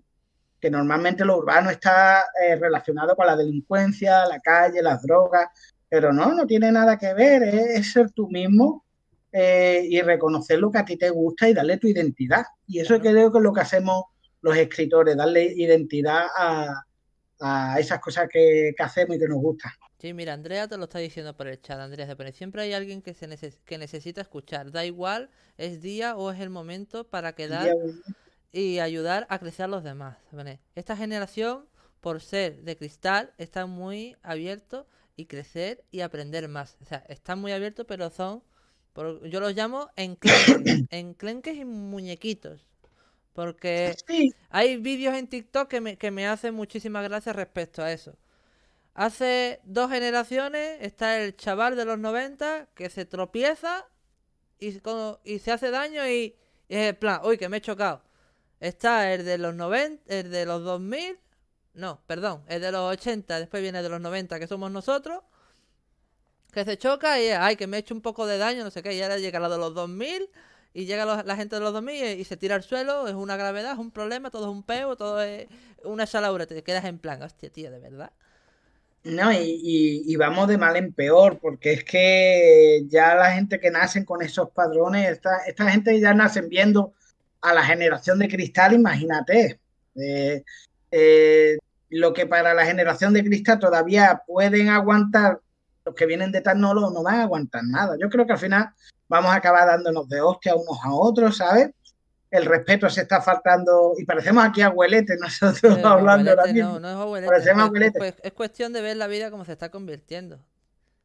que 0.62 0.70
normalmente 0.70 1.26
lo 1.26 1.38
urbano 1.38 1.72
está 1.72 2.24
eh, 2.42 2.56
relacionado 2.56 3.16
con 3.16 3.26
la 3.26 3.36
delincuencia, 3.36 4.28
la 4.28 4.40
calle, 4.40 4.84
las 4.84 5.02
drogas, 5.02 5.48
pero 5.90 6.14
no, 6.14 6.34
no 6.34 6.46
tiene 6.46 6.72
nada 6.72 6.98
que 6.98 7.14
ver, 7.16 7.44
es, 7.44 7.92
ser 7.92 8.12
tú 8.12 8.30
mismo 8.30 8.86
eh, 9.32 9.84
y 9.90 10.00
reconocer 10.02 10.60
lo 10.60 10.72
que 10.72 10.78
a 10.78 10.86
ti 10.86 10.98
te 10.98 11.10
gusta 11.10 11.50
y 11.50 11.54
darle 11.54 11.78
tu 11.78 11.88
identidad. 11.88 12.46
Y 12.68 12.80
eso 12.80 13.00
creo 13.00 13.32
que 13.32 13.40
es 13.40 13.44
lo 13.44 13.52
que 13.52 13.62
hacemos 13.62 14.06
los 14.42 14.56
escritores, 14.56 15.18
darle 15.18 15.52
identidad 15.56 16.28
a, 16.38 16.86
esas 17.80 18.00
cosas 18.00 18.30
que, 18.32 18.72
hacemos 18.78 19.16
y 19.16 19.20
que 19.20 19.28
nos 19.28 19.40
gustan. 19.40 19.72
Sí, 19.98 20.14
mira, 20.14 20.34
Andrea 20.34 20.68
te 20.68 20.78
lo 20.78 20.84
está 20.84 21.00
diciendo 21.00 21.36
por 21.36 21.48
el 21.48 21.60
chat, 21.60 21.80
Andrea, 21.80 22.16
pero 22.16 22.32
siempre 22.32 22.62
hay 22.62 22.74
alguien 22.74 23.02
que, 23.02 23.16
se 23.16 23.28
que 23.66 23.80
necesita 23.80 24.22
escuchar, 24.22 24.72
da 24.72 24.86
igual, 24.86 25.32
es 25.58 25.82
día 25.82 26.16
o 26.16 26.32
es 26.32 26.40
el 26.40 26.52
momento 26.52 27.10
para 27.10 27.34
quedar 27.34 27.74
y 28.52 28.80
ayudar 28.80 29.28
a 29.30 29.40
crecer 29.40 29.66
a 29.66 29.68
los 29.68 29.84
demás. 29.84 30.18
Esta 30.76 30.98
generación, 30.98 31.68
por 32.02 32.22
ser 32.22 32.64
de 32.64 32.78
cristal, 32.78 33.34
está 33.38 33.66
muy 33.66 34.18
abierto 34.24 34.88
y 35.16 35.26
crecer 35.28 35.84
y 35.92 36.02
aprender 36.02 36.48
más. 36.50 36.78
O 36.82 36.86
sea, 36.86 37.00
están 37.10 37.40
muy 37.40 37.52
abiertos, 37.52 37.86
pero 37.88 38.10
son 38.10 38.44
yo 39.24 39.40
los 39.40 39.56
llamo 39.56 39.90
enclenques, 39.96 40.84
enclenques 40.90 41.56
y 41.58 41.66
muñequitos. 41.66 42.66
Porque 43.34 44.00
hay 44.50 44.78
vídeos 44.78 45.16
en 45.16 45.28
TikTok 45.28 45.70
que 45.70 45.82
me, 45.82 45.98
que 45.98 46.12
me 46.12 46.28
hacen 46.28 46.54
muchísimas 46.56 47.04
gracias 47.04 47.36
respecto 47.36 47.84
a 47.84 47.92
eso. 47.92 48.18
Hace 48.94 49.62
dos 49.64 49.92
generaciones 49.92 50.80
está 50.82 51.20
el 51.22 51.36
chaval 51.38 51.76
de 51.78 51.86
los 51.86 52.00
90 52.00 52.68
que 52.76 52.90
se 52.90 53.06
tropieza 53.06 53.86
y, 54.60 54.80
y 55.26 55.40
se 55.40 55.52
hace 55.52 55.72
daño 55.72 56.08
y, 56.08 56.36
y 56.70 56.76
es 56.76 56.90
el 56.90 56.98
plan, 56.98 57.22
uy, 57.26 57.38
que 57.38 57.50
me 57.50 57.58
he 57.58 57.62
chocado. 57.62 58.04
Está 58.62 59.14
el 59.14 59.26
de 59.26 59.38
los 59.38 59.54
90, 59.54 60.04
el 60.08 60.32
de 60.32 60.46
los 60.46 60.64
2000, 60.64 61.20
no, 61.74 62.02
perdón, 62.08 62.44
el 62.48 62.62
de 62.62 62.72
los 62.72 62.94
80, 62.94 63.40
después 63.40 63.62
viene 63.62 63.84
de 63.84 63.90
los 63.90 64.00
90 64.00 64.40
que 64.40 64.48
somos 64.48 64.72
nosotros 64.72 65.24
que 66.52 66.66
se 66.66 66.78
choca 66.78 67.20
y, 67.20 67.30
ay, 67.30 67.56
que 67.56 67.68
me 67.68 67.78
he 67.78 67.80
hecho 67.80 67.94
un 67.94 68.02
poco 68.02 68.28
de 68.28 68.38
daño, 68.38 68.64
no 68.64 68.72
sé 68.72 68.84
qué, 68.84 68.94
y 68.94 69.02
ahora 69.02 69.18
llega 69.18 69.40
la 69.40 69.50
de 69.50 69.58
los 69.58 69.74
2000 69.74 70.30
y 70.74 70.86
llega 70.86 71.24
la 71.24 71.36
gente 71.36 71.56
de 71.56 71.62
los 71.62 71.74
2000 71.74 72.20
y, 72.20 72.24
se 72.24 72.38
tira 72.38 72.56
al 72.56 72.64
suelo, 72.64 73.08
es 73.08 73.14
una 73.14 73.36
gravedad, 73.36 73.74
es 73.74 73.80
un 73.80 73.92
problema, 73.92 74.30
todo 74.30 74.46
es 74.46 74.52
un 74.52 74.64
peo, 74.64 74.96
todo 74.96 75.22
es 75.22 75.48
una 75.84 76.06
salaura, 76.06 76.46
te 76.46 76.62
quedas 76.64 76.86
en 76.86 77.00
plan, 77.00 77.22
hostia, 77.24 77.50
tío, 77.50 77.72
de 77.72 77.80
verdad. 77.80 78.12
No, 79.04 79.32
y, 79.34 80.16
vamos 80.18 80.48
de 80.48 80.58
mal 80.58 80.76
en 80.76 80.94
peor, 80.94 81.40
porque 81.40 81.74
es 81.74 81.84
que 81.84 82.84
ya 82.88 83.16
la 83.16 83.34
gente 83.34 83.60
que 83.60 83.72
nacen 83.72 84.06
con 84.06 84.22
esos 84.22 84.52
padrones, 84.52 85.10
esta, 85.10 85.38
esta 85.48 85.72
gente 85.72 86.00
ya 86.00 86.14
nacen 86.14 86.50
viendo 86.50 86.94
a 87.42 87.54
la 87.54 87.64
generación 87.64 88.20
de 88.20 88.28
cristal, 88.28 88.74
imagínate. 88.74 89.60
Eh, 89.96 90.44
eh, 90.92 91.58
lo 91.90 92.14
que 92.14 92.26
para 92.26 92.54
la 92.54 92.66
generación 92.66 93.14
de 93.14 93.24
cristal 93.24 93.60
todavía 93.60 94.22
pueden 94.26 94.70
aguantar 94.70 95.40
los 95.84 95.96
que 95.96 96.06
vienen 96.06 96.32
de 96.32 96.42
tal 96.42 96.60
no, 96.60 96.74
no 96.74 97.04
van 97.04 97.16
a 97.16 97.24
aguantar 97.24 97.64
nada. 97.64 97.98
Yo 98.00 98.10
creo 98.10 98.26
que 98.26 98.34
al 98.34 98.40
final 98.40 98.70
vamos 99.08 99.32
a 99.32 99.36
acabar 99.36 99.68
dándonos 99.68 100.08
de 100.08 100.22
hostia 100.22 100.56
unos 100.56 100.80
a 100.84 100.94
otros, 100.94 101.38
¿sabes? 101.38 101.72
El 102.30 102.46
respeto 102.46 102.90
se 102.90 103.02
está 103.02 103.22
faltando 103.22 103.94
y 103.98 104.06
parecemos 104.06 104.46
aquí 104.46 104.62
abueletes 104.62 105.20
nosotros 105.20 105.84
hablando 105.84 106.30
ahora 106.30 106.46
mismo. 106.46 106.80
No, 106.80 106.80
no 106.80 106.90
es 107.36 107.48
abuelete, 107.48 108.16
es, 108.24 108.34
cuestión 108.34 108.72
de 108.72 108.82
ver 108.82 108.96
la 108.96 109.08
vida 109.08 109.32
como 109.32 109.44
se 109.44 109.52
está 109.52 109.70
convirtiendo. 109.70 110.40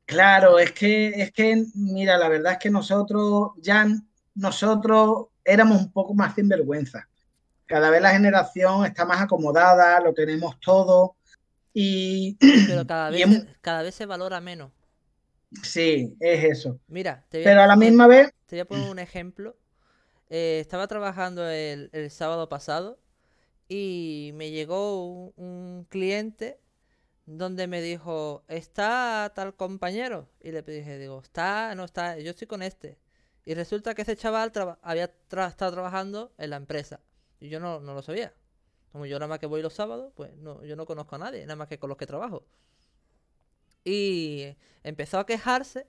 Claro, 0.05 0.61
es 0.61 0.71
que, 0.71 1.09
es 1.21 1.33
que, 1.33 1.65
mira, 1.75 2.17
la 2.17 2.29
verdad 2.29 2.53
es 2.53 2.59
que 2.59 2.71
nosotros 2.71 3.51
ya, 3.57 3.89
nosotros 4.37 5.27
éramos 5.47 5.81
un 5.81 5.93
poco 5.93 6.13
más 6.15 6.35
sinvergüenza. 6.35 7.09
Cada 7.67 7.91
vez 7.91 8.03
la 8.03 8.11
generación 8.11 8.85
está 8.85 9.05
más 9.05 9.23
acomodada, 9.23 10.01
lo 10.01 10.13
tenemos 10.13 10.59
todo. 10.61 11.17
Y, 11.73 12.37
Pero 12.67 12.87
cada 12.87 13.11
vez, 13.11 13.47
cada 13.61 13.83
vez 13.83 13.95
se 13.95 14.07
valora 14.07 14.41
menos. 14.41 14.73
Sí, 15.63 16.17
es 16.21 16.45
eso. 16.45 16.79
Mira, 16.89 17.25
te 17.29 17.43
Pero 17.43 17.63
a 17.63 17.67
la 17.67 17.77
misma 17.77 18.07
vez. 18.07 18.33
Te 18.47 18.57
voy 18.57 18.61
a 18.61 18.65
poner 18.67 18.91
un 18.91 18.99
ejemplo. 18.99 19.57
Eh, 20.29 20.59
estaba 20.61 20.89
trabajando 20.89 21.49
el, 21.49 21.91
sábado 22.11 22.49
pasado 22.49 22.99
y 23.69 24.33
me 24.35 24.51
llegó 24.51 25.33
un, 25.37 25.87
cliente 25.89 26.59
donde 27.27 27.67
me 27.67 27.81
dijo, 27.81 28.45
¿está 28.49 29.33
tal 29.35 29.55
compañero? 29.55 30.29
Y 30.41 30.53
le 30.53 30.63
dije, 30.63 30.99
digo, 30.99 31.21
está, 31.23 31.75
no 31.75 31.85
está, 31.85 32.19
yo 32.19 32.31
estoy 32.31 32.47
con 32.47 32.63
este. 32.63 32.99
Y 33.47 33.55
resulta 33.55 33.95
que 33.95 34.03
ese 34.03 34.17
chaval 34.17 34.53
había 34.83 35.05
estado 35.05 35.73
trabajando 35.73 36.35
en 36.37 36.51
la 36.51 36.57
empresa. 36.57 37.01
Y 37.41 37.49
yo 37.49 37.61
no, 37.61 37.81
no 37.81 37.95
lo 37.95 38.03
sabía. 38.03 38.35
Como 38.93 39.07
yo 39.07 39.19
nada 39.19 39.29
más 39.29 39.39
que 39.39 39.47
voy 39.47 39.63
los 39.63 39.73
sábados, 39.73 40.13
pues 40.15 40.37
no, 40.37 40.65
yo 40.65 40.77
no 40.77 40.85
conozco 40.85 41.15
a 41.15 41.19
nadie, 41.19 41.43
nada 41.43 41.57
más 41.57 41.69
que 41.69 41.79
con 41.79 41.89
los 41.89 41.97
que 41.97 42.07
trabajo. 42.07 42.45
Y 43.85 44.57
empezó 44.83 45.21
a 45.21 45.27
quejarse 45.27 45.87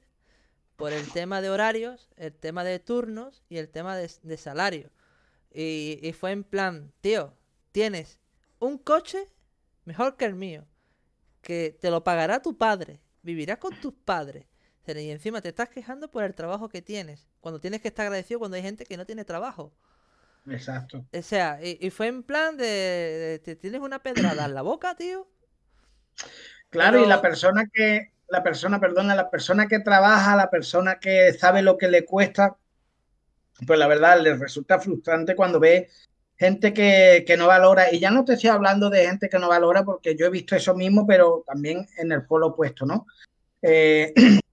por 0.76 0.94
el 0.94 1.12
tema 1.12 1.42
de 1.42 1.50
horarios, 1.50 2.10
el 2.16 2.32
tema 2.32 2.64
de 2.64 2.78
turnos 2.78 3.44
y 3.50 3.58
el 3.58 3.70
tema 3.70 3.98
de, 3.98 4.38
salario. 4.38 4.92
Y, 5.52 6.14
fue 6.14 6.32
en 6.32 6.44
plan, 6.44 6.94
tío, 7.02 7.34
tienes 7.72 8.20
un 8.60 8.78
coche 8.78 9.28
mejor 9.86 10.16
que 10.16 10.26
el 10.26 10.36
mío, 10.36 10.66
que 11.42 11.76
te 11.82 11.90
lo 11.90 12.04
pagará 12.04 12.42
tu 12.44 12.56
padre, 12.56 13.02
vivirás 13.24 13.58
con 13.58 13.80
tus 13.82 13.96
padres. 13.96 14.46
Y 14.96 15.12
encima 15.12 15.42
te 15.42 15.50
estás 15.50 15.70
quejando 15.70 16.10
por 16.10 16.24
el 16.24 16.34
trabajo 16.34 16.70
que 16.70 16.82
tienes, 16.82 17.28
cuando 17.42 17.60
tienes 17.60 17.82
que 17.82 17.90
estar 17.90 18.06
agradecido 18.06 18.40
cuando 18.40 18.56
hay 18.56 18.64
gente 18.64 18.86
que 18.86 18.96
no 18.96 19.06
tiene 19.06 19.26
trabajo. 19.26 19.74
Exacto. 20.50 21.06
O 21.14 21.22
sea, 21.22 21.60
y, 21.62 21.90
fue 21.90 22.08
en 22.08 22.24
plan 22.24 22.56
de, 22.56 23.42
¿te 23.44 23.56
tienes 23.56 23.82
una 23.82 24.00
pedrada 24.00 24.46
en 24.46 24.54
la 24.54 24.62
boca, 24.62 24.96
tío? 24.96 25.28
Claro, 26.70 27.04
y 27.04 27.06
la 27.06 27.22
persona 27.22 27.66
que, 27.74 28.14
la 28.30 28.44
persona, 28.44 28.80
perdona, 28.80 29.16
la 29.16 29.30
persona 29.30 29.68
que 29.68 29.80
trabaja, 29.80 30.36
la 30.36 30.50
persona 30.50 31.00
que 31.00 31.34
sabe 31.34 31.62
lo 31.62 31.78
que 31.78 31.90
le 31.90 32.06
cuesta, 32.06 32.56
pues 33.66 33.78
la 33.78 33.88
verdad 33.88 34.22
le 34.22 34.36
resulta 34.36 34.80
frustrante 34.80 35.36
cuando 35.36 35.60
ve 35.60 35.90
gente 36.38 36.74
que, 36.74 37.36
no 37.38 37.48
valora, 37.48 37.92
y 37.92 38.00
ya 38.00 38.12
no 38.12 38.24
te 38.24 38.34
estoy 38.34 38.52
hablando 38.52 38.90
de 38.90 39.08
gente 39.08 39.28
que 39.28 39.40
no 39.40 39.50
valora, 39.50 39.84
porque 39.84 40.16
yo 40.16 40.28
he 40.28 40.30
visto 40.30 40.56
eso 40.56 40.76
mismo, 40.76 41.08
pero 41.08 41.44
también 41.48 41.88
en 41.98 42.12
el 42.12 42.26
polo 42.26 42.48
opuesto, 42.48 42.86
¿no? 42.86 43.08
Eh, 43.62 44.14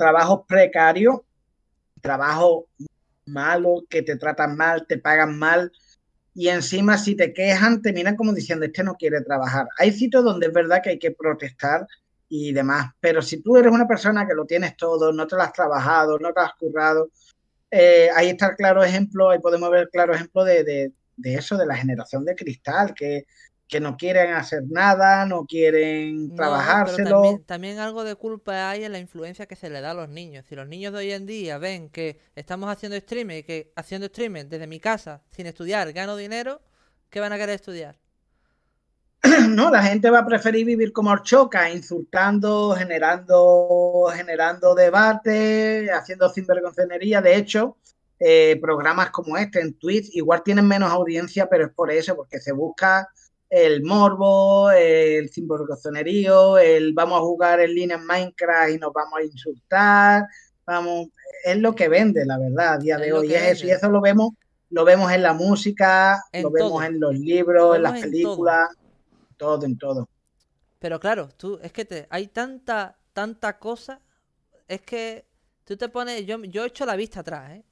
trabajos 0.00 0.46
precarios, 0.48 1.20
trabajo 2.00 2.66
malo, 3.26 3.84
que 3.90 4.00
te 4.00 4.16
tratan 4.16 4.56
mal, 4.56 4.86
te 4.86 4.96
pagan 4.96 5.38
mal 5.38 5.70
y 6.34 6.48
encima 6.48 6.96
si 6.96 7.14
te 7.14 7.34
quejan 7.34 7.82
te 7.82 7.92
miran 7.92 8.16
como 8.16 8.32
diciendo 8.32 8.64
este 8.64 8.82
no 8.82 8.94
quiere 8.94 9.20
trabajar. 9.20 9.68
Hay 9.78 9.92
sitios 9.92 10.24
donde 10.24 10.46
es 10.46 10.54
verdad 10.54 10.80
que 10.82 10.90
hay 10.90 10.98
que 10.98 11.10
protestar 11.10 11.86
y 12.30 12.52
demás, 12.52 12.92
pero 12.98 13.20
si 13.20 13.42
tú 13.42 13.58
eres 13.58 13.70
una 13.70 13.86
persona 13.86 14.26
que 14.26 14.34
lo 14.34 14.46
tienes 14.46 14.74
todo, 14.74 15.12
no 15.12 15.26
te 15.26 15.36
lo 15.36 15.42
has 15.42 15.52
trabajado, 15.52 16.18
no 16.18 16.32
te 16.32 16.40
has 16.40 16.54
currado, 16.54 17.10
eh, 17.70 18.08
ahí 18.16 18.30
está 18.30 18.46
el 18.46 18.56
claro 18.56 18.82
ejemplo, 18.82 19.28
ahí 19.28 19.38
podemos 19.38 19.70
ver 19.70 19.82
el 19.82 19.90
claro 19.90 20.14
ejemplo 20.14 20.44
de, 20.44 20.64
de 20.64 21.34
eso, 21.34 21.58
de 21.58 21.66
la 21.66 21.76
generación 21.76 22.24
de 22.24 22.34
cristal, 22.34 22.94
que 22.94 23.26
que 23.70 23.80
no 23.80 23.96
quieren 23.96 24.34
hacer 24.34 24.64
nada, 24.68 25.24
no 25.26 25.46
quieren 25.46 26.34
trabajárselo. 26.34 27.40
también, 27.46 27.78
algo 27.78 28.02
de 28.02 28.16
culpa 28.16 28.68
hay 28.68 28.82
en 28.82 28.90
la 28.90 28.98
influencia 28.98 29.46
que 29.46 29.54
se 29.54 29.70
le 29.70 29.80
da 29.80 29.92
a 29.92 29.94
los 29.94 30.08
niños. 30.08 30.44
Si 30.48 30.56
los 30.56 30.66
niños 30.66 30.92
de 30.92 30.98
hoy 30.98 31.12
en 31.12 31.24
día 31.24 31.56
ven 31.58 31.88
que 31.88 32.18
estamos 32.34 32.68
haciendo 32.68 32.96
streaming 32.96 33.36
y 33.36 33.42
que 33.44 33.72
haciendo 33.76 34.06
streaming 34.06 34.46
desde 34.48 34.66
mi 34.66 34.80
casa, 34.80 35.22
sin 35.30 35.46
estudiar, 35.46 35.92
gano 35.92 36.16
dinero, 36.16 36.60
¿qué 37.10 37.20
van 37.20 37.32
a 37.32 37.38
querer 37.38 37.54
estudiar? 37.54 37.96
No, 39.48 39.70
la 39.70 39.84
gente 39.84 40.10
va 40.10 40.20
a 40.20 40.26
preferir 40.26 40.66
vivir 40.66 40.92
como 40.92 41.10
Orchoca, 41.10 41.70
insultando, 41.70 42.74
generando, 42.76 44.10
generando 44.12 44.74
debate, 44.74 45.92
haciendo 45.92 46.28
sinvergoncenería. 46.28 47.22
De 47.22 47.36
hecho, 47.36 47.76
eh, 48.18 48.58
programas 48.60 49.10
como 49.10 49.36
este 49.36 49.60
en 49.60 49.74
Twitch 49.74 50.10
igual 50.14 50.42
tienen 50.42 50.66
menos 50.66 50.90
audiencia, 50.90 51.48
pero 51.48 51.66
es 51.66 51.72
por 51.72 51.92
eso, 51.92 52.16
porque 52.16 52.40
se 52.40 52.50
busca 52.50 53.08
el 53.50 53.82
morbo, 53.82 54.70
el 54.70 55.28
sinvergonzonerío, 55.28 56.56
el 56.56 56.92
vamos 56.92 57.18
a 57.18 57.22
jugar 57.22 57.60
en 57.60 57.74
línea 57.74 57.96
en 57.96 58.06
Minecraft 58.06 58.72
y 58.72 58.78
nos 58.78 58.92
vamos 58.92 59.18
a 59.18 59.24
insultar, 59.24 60.26
vamos, 60.64 61.08
es 61.44 61.58
lo 61.58 61.74
que 61.74 61.88
vende, 61.88 62.24
la 62.24 62.38
verdad, 62.38 62.74
a 62.74 62.78
día 62.78 62.96
de 62.96 63.12
hoy. 63.12 63.34
Es 63.34 63.42
eso, 63.42 63.66
y 63.66 63.70
eso 63.70 63.90
lo 63.90 64.00
vemos, 64.00 64.30
lo 64.70 64.84
vemos 64.84 65.10
en 65.12 65.22
la 65.24 65.32
música, 65.32 66.22
lo 66.32 66.50
vemos 66.50 66.84
en 66.84 67.00
los 67.00 67.18
libros, 67.18 67.74
en 67.74 67.82
las 67.82 68.00
películas, 68.00 68.70
todo. 69.36 69.66
en 69.66 69.76
todo. 69.76 70.08
Pero 70.78 71.00
claro, 71.00 71.28
tú, 71.36 71.58
es 71.60 71.72
que 71.72 71.84
te, 71.84 72.06
hay 72.08 72.28
tanta, 72.28 72.96
tanta 73.12 73.58
cosa, 73.58 74.00
es 74.68 74.80
que 74.82 75.26
tú 75.64 75.76
te 75.76 75.88
pones, 75.88 76.24
yo, 76.24 76.42
yo 76.44 76.62
he 76.62 76.68
hecho 76.68 76.86
la 76.86 76.94
vista 76.94 77.20
atrás, 77.20 77.50
¿eh? 77.50 77.64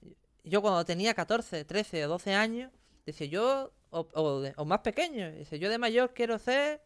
Yo 0.42 0.62
cuando 0.62 0.84
tenía 0.84 1.12
14, 1.14 1.64
13 1.64 2.06
o 2.06 2.08
12 2.08 2.34
años, 2.34 2.72
decía, 3.04 3.26
yo 3.26 3.70
o, 3.90 4.64
más 4.64 4.80
pequeño. 4.80 5.30
Dice, 5.32 5.58
yo 5.58 5.70
de 5.70 5.78
mayor 5.78 6.12
quiero 6.14 6.38
ser... 6.38 6.82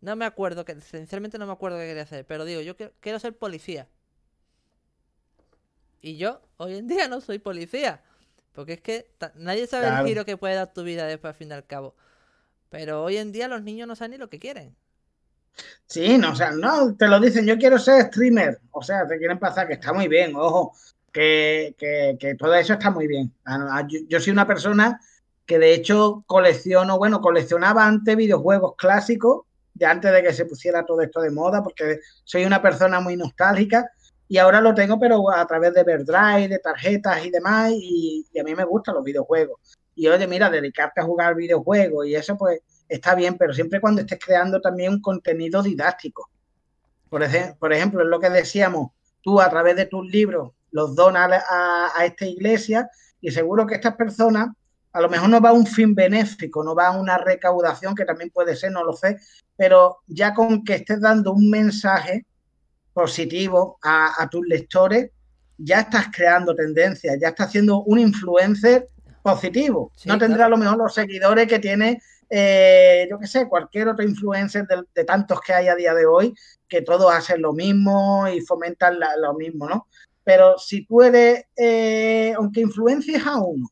No 0.00 0.14
me 0.14 0.26
acuerdo, 0.26 0.64
que 0.64 0.78
sinceramente 0.80 1.38
no 1.38 1.46
me 1.46 1.52
acuerdo 1.52 1.78
qué 1.78 1.86
quería 1.86 2.02
hacer, 2.02 2.26
pero 2.26 2.44
digo, 2.44 2.60
yo 2.60 2.76
quiero, 3.00 3.18
ser 3.18 3.36
policía. 3.36 3.88
Y 6.02 6.16
yo 6.18 6.42
hoy 6.58 6.76
en 6.76 6.86
día 6.86 7.08
no 7.08 7.20
soy 7.20 7.38
policía. 7.38 8.02
Porque 8.52 8.74
es 8.74 8.80
que 8.80 9.10
nadie 9.34 9.66
sabe 9.66 9.88
el 9.88 10.06
giro 10.06 10.24
que 10.24 10.36
puede 10.36 10.54
dar 10.54 10.72
tu 10.72 10.82
vida 10.82 11.06
después 11.06 11.32
al 11.32 11.38
fin 11.38 11.48
y 11.48 11.52
al 11.52 11.66
cabo. 11.66 11.94
Pero 12.68 13.02
hoy 13.04 13.16
en 13.16 13.32
día 13.32 13.48
los 13.48 13.62
niños 13.62 13.88
no 13.88 13.96
saben 13.96 14.12
ni 14.12 14.18
lo 14.18 14.28
que 14.28 14.38
quieren. 14.38 14.76
Sí, 15.86 16.18
no, 16.18 16.32
o 16.32 16.34
sea, 16.34 16.50
no, 16.50 16.94
te 16.94 17.08
lo 17.08 17.18
dicen, 17.18 17.46
yo 17.46 17.56
quiero 17.56 17.78
ser 17.78 18.06
streamer. 18.06 18.60
O 18.72 18.82
sea, 18.82 19.06
te 19.06 19.18
quieren 19.18 19.38
pasar, 19.38 19.66
que 19.66 19.74
está 19.74 19.92
muy 19.92 20.08
bien, 20.08 20.34
ojo, 20.36 20.74
que, 21.12 21.74
que, 21.78 22.34
todo 22.34 22.54
eso 22.54 22.74
está 22.74 22.90
muy 22.90 23.06
bien. 23.06 23.32
yo 24.08 24.20
soy 24.20 24.32
una 24.32 24.46
persona 24.46 25.00
que 25.46 25.58
de 25.58 25.74
hecho 25.74 26.24
colecciono, 26.26 26.98
bueno, 26.98 27.20
coleccionaba 27.20 27.86
antes 27.86 28.16
videojuegos 28.16 28.74
clásicos, 28.76 29.42
de 29.74 29.86
antes 29.86 30.12
de 30.12 30.22
que 30.22 30.32
se 30.32 30.46
pusiera 30.46 30.84
todo 30.84 31.02
esto 31.02 31.20
de 31.20 31.30
moda, 31.30 31.62
porque 31.62 32.00
soy 32.24 32.44
una 32.44 32.62
persona 32.62 33.00
muy 33.00 33.16
nostálgica 33.16 33.90
y 34.28 34.38
ahora 34.38 34.60
lo 34.60 34.74
tengo, 34.74 34.98
pero 34.98 35.30
a 35.30 35.46
través 35.46 35.72
de 35.74 35.84
Verdrive, 35.84 36.48
de 36.48 36.58
tarjetas 36.58 37.24
y 37.24 37.30
demás, 37.30 37.70
y, 37.72 38.26
a 38.38 38.42
mí 38.42 38.54
me 38.54 38.64
gustan 38.64 38.96
los 38.96 39.04
videojuegos. 39.04 39.60
Y 39.94 40.08
oye, 40.08 40.26
mira, 40.26 40.50
dedicarte 40.50 41.00
a 41.00 41.04
jugar 41.04 41.34
videojuegos 41.36 42.06
y 42.06 42.16
eso 42.16 42.36
pues 42.36 42.60
está 42.88 43.14
bien, 43.14 43.36
pero 43.38 43.52
siempre 43.52 43.80
cuando 43.80 44.00
estés 44.00 44.18
creando 44.18 44.60
también 44.60 44.94
un 44.94 45.00
contenido 45.00 45.62
didáctico. 45.62 46.28
Por, 47.08 47.22
ejemplo, 47.22 47.56
por 47.58 47.72
ejemplo, 47.72 48.02
es 48.02 48.08
lo 48.08 48.18
que 48.20 48.30
decíamos, 48.30 48.90
tú 49.22 49.40
a 49.40 49.48
través 49.48 49.76
de 49.76 49.86
tus 49.86 50.06
libros 50.06 50.52
los 50.70 50.94
dona 50.94 51.24
a, 51.48 52.04
esta 52.04 52.26
iglesia 52.26 52.90
y 53.20 53.30
seguro 53.30 53.66
que 53.66 53.76
estas 53.76 53.96
personas 53.96 54.48
a 54.96 55.00
lo 55.02 55.10
mejor 55.10 55.28
no 55.28 55.42
va 55.42 55.50
a 55.50 55.52
un 55.52 55.66
fin 55.66 55.94
benéfico, 55.94 56.64
no 56.64 56.74
va 56.74 56.86
a 56.86 56.98
una 56.98 57.18
recaudación, 57.18 57.94
que 57.94 58.06
también 58.06 58.30
puede 58.30 58.56
ser, 58.56 58.72
no 58.72 58.82
lo 58.82 58.94
sé, 58.94 59.18
pero 59.54 59.98
ya 60.06 60.32
con 60.32 60.64
que 60.64 60.76
estés 60.76 61.02
dando 61.02 61.34
un 61.34 61.50
mensaje 61.50 62.24
positivo 62.94 63.78
a, 63.82 64.26
tus 64.30 64.46
lectores, 64.46 65.10
ya 65.58 65.80
estás 65.80 66.06
creando 66.10 66.54
tendencias, 66.54 67.18
ya 67.20 67.28
estás 67.28 67.48
haciendo 67.48 67.82
un 67.82 67.98
influencer 67.98 68.88
positivo. 69.22 69.92
no 70.06 70.16
tendrá 70.16 70.46
a 70.46 70.48
lo 70.48 70.56
mejor 70.56 70.78
los 70.78 70.94
seguidores 70.94 71.46
que 71.46 71.58
tiene, 71.58 72.00
eh, 72.30 73.06
yo 73.10 73.18
qué 73.18 73.26
sé, 73.26 73.46
cualquier 73.48 73.88
otro 73.88 74.02
influencer 74.02 74.66
de, 74.94 75.04
tantos 75.04 75.42
que 75.42 75.52
hay 75.52 75.68
a 75.68 75.74
día 75.74 75.92
de 75.92 76.06
hoy, 76.06 76.32
que 76.66 76.80
todos 76.80 77.12
hacen 77.12 77.42
lo 77.42 77.52
mismo 77.52 78.26
y 78.28 78.40
fomentan 78.40 78.98
lo 79.20 79.34
mismo, 79.34 79.68
¿no? 79.68 79.88
Pero 80.24 80.56
si 80.56 80.86
tú 80.86 81.02
eres, 81.02 81.44
eh, 81.54 82.32
aunque 82.34 82.62
influencies 82.62 83.26
a 83.26 83.36
uno 83.36 83.68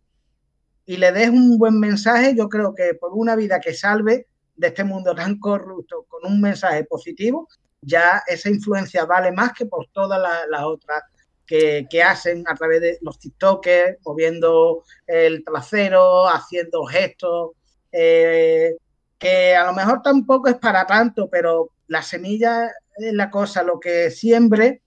y 0.87 0.97
le 0.97 1.13
des 1.13 1.31
un 1.31 1.59
buen 1.59 1.79
mensaje, 1.79 2.35
yo 2.37 2.49
creo 2.49 2.75
que 2.75 2.95
por 2.95 3.13
una 3.13 3.37
vida 3.37 3.61
que 3.61 3.75
salve 3.75 4.27
de 4.57 4.69
este 4.69 4.85
mundo 4.85 5.15
tan 5.15 5.39
corrupto 5.39 6.05
con 6.09 6.31
un 6.31 6.41
mensaje 6.41 6.85
positivo, 6.85 7.49
ya 7.81 8.23
esa 8.27 8.51
influencia 8.51 9.05
vale 9.05 9.33
más 9.33 9.53
que 9.53 9.67
por 9.67 9.89
todas 9.93 10.21
las 10.49 10.63
otras 10.63 11.03
que, 11.47 12.03
hacen 12.03 12.45
a 12.47 12.55
través 12.55 12.81
de 12.81 12.99
los 13.03 13.19
TikTokers, 13.19 13.99
moviendo 14.05 14.83
el 15.07 15.45
trasero, 15.45 16.29
haciendo 16.29 16.85
gestos, 16.85 17.53
eh, 17.93 18.77
que 19.19 19.55
a 19.55 19.65
lo 19.65 19.73
mejor 19.73 20.03
tampoco 20.03 20.49
es 20.49 20.57
para 20.57 20.87
tanto, 20.87 21.29
pero 21.31 21.71
la 21.89 22.03
semilla 22.03 22.71
es 22.97 23.13
la 23.13 23.31
cosa, 23.31 23.63
lo 23.63 23.79
que 23.79 24.11
siembre, 24.11 24.83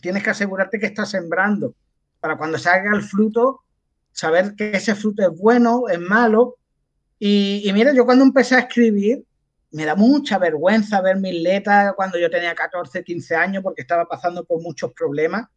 tienes 0.00 0.22
que 0.22 0.30
asegurarte 0.30 0.78
que 0.78 0.86
estás 0.86 1.10
sembrando, 1.10 1.74
para 2.20 2.36
cuando 2.36 2.58
salga 2.58 2.94
el 2.94 3.02
fruto, 3.02 3.63
saber 4.14 4.54
que 4.54 4.70
ese 4.70 4.94
fruto 4.94 5.22
es 5.22 5.36
bueno, 5.36 5.88
es 5.88 5.98
malo. 5.98 6.56
Y, 7.18 7.68
y 7.68 7.72
mira, 7.72 7.92
yo 7.92 8.06
cuando 8.06 8.24
empecé 8.24 8.54
a 8.54 8.60
escribir, 8.60 9.24
me 9.72 9.84
da 9.84 9.96
mucha 9.96 10.38
vergüenza 10.38 11.00
ver 11.00 11.16
mis 11.16 11.34
letras 11.34 11.94
cuando 11.96 12.16
yo 12.16 12.30
tenía 12.30 12.54
14, 12.54 13.02
15 13.02 13.34
años 13.34 13.62
porque 13.62 13.82
estaba 13.82 14.06
pasando 14.06 14.44
por 14.44 14.62
muchos 14.62 14.92
problemas. 14.92 15.48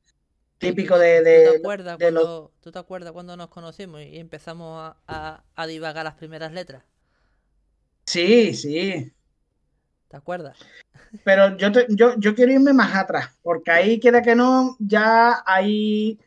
Típico 0.57 0.97
de, 0.97 1.21
de, 1.21 1.45
¿Tú, 1.45 1.51
te 1.51 1.57
acuerdas 1.59 1.97
cuando, 1.99 2.51
¿Tú 2.61 2.71
te 2.71 2.79
acuerdas 2.79 3.11
cuando 3.11 3.37
nos 3.37 3.49
conocimos 3.49 4.01
y 4.01 4.17
empezamos 4.17 4.95
a, 5.05 5.43
a, 5.55 5.67
divagar 5.67 6.03
las 6.03 6.15
primeras 6.15 6.51
letras? 6.51 6.83
Sí, 8.07 8.55
sí. 8.55 9.13
¿Te 10.07 10.17
acuerdas? 10.17 10.57
Pero 11.23 11.55
yo, 11.57 11.69
yo, 11.89 12.15
yo 12.17 12.33
quiero 12.33 12.53
irme 12.53 12.73
más 12.73 12.95
atrás, 12.95 13.29
porque 13.43 13.69
ahí 13.69 13.99
quiera 13.99 14.23
que 14.23 14.33
no, 14.33 14.75
ya 14.79 15.43
ahí 15.45 16.19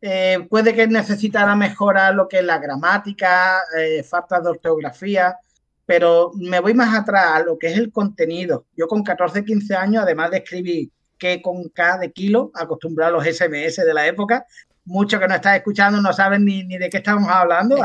eh, 0.00 0.46
puede 0.48 0.74
que 0.74 0.86
necesitara 0.86 1.54
mejorar 1.54 2.14
lo 2.14 2.28
que 2.28 2.38
es 2.38 2.44
la 2.44 2.58
gramática, 2.58 3.60
eh, 3.78 4.02
falta 4.02 4.40
de 4.40 4.50
ortografía, 4.50 5.36
pero 5.84 6.32
me 6.34 6.60
voy 6.60 6.74
más 6.74 6.94
atrás 6.94 7.26
a 7.34 7.40
lo 7.40 7.58
que 7.58 7.68
es 7.68 7.78
el 7.78 7.90
contenido. 7.92 8.66
Yo 8.76 8.86
con 8.88 9.02
14, 9.02 9.44
15 9.44 9.74
años, 9.74 10.02
además 10.02 10.30
de 10.30 10.38
escribir 10.38 10.90
que 11.18 11.40
con 11.40 11.68
K 11.70 11.98
de 11.98 12.12
kilo, 12.12 12.50
acostumbrado 12.54 13.14
a 13.14 13.18
los 13.18 13.36
SMS 13.36 13.76
de 13.76 13.94
la 13.94 14.06
época, 14.06 14.44
muchos 14.84 15.20
que 15.20 15.28
no 15.28 15.34
están 15.34 15.56
escuchando 15.56 16.00
no 16.00 16.12
saben 16.12 16.44
ni, 16.44 16.64
de 16.64 16.88
qué 16.88 16.98
estamos 16.98 17.28
hablando. 17.28 17.76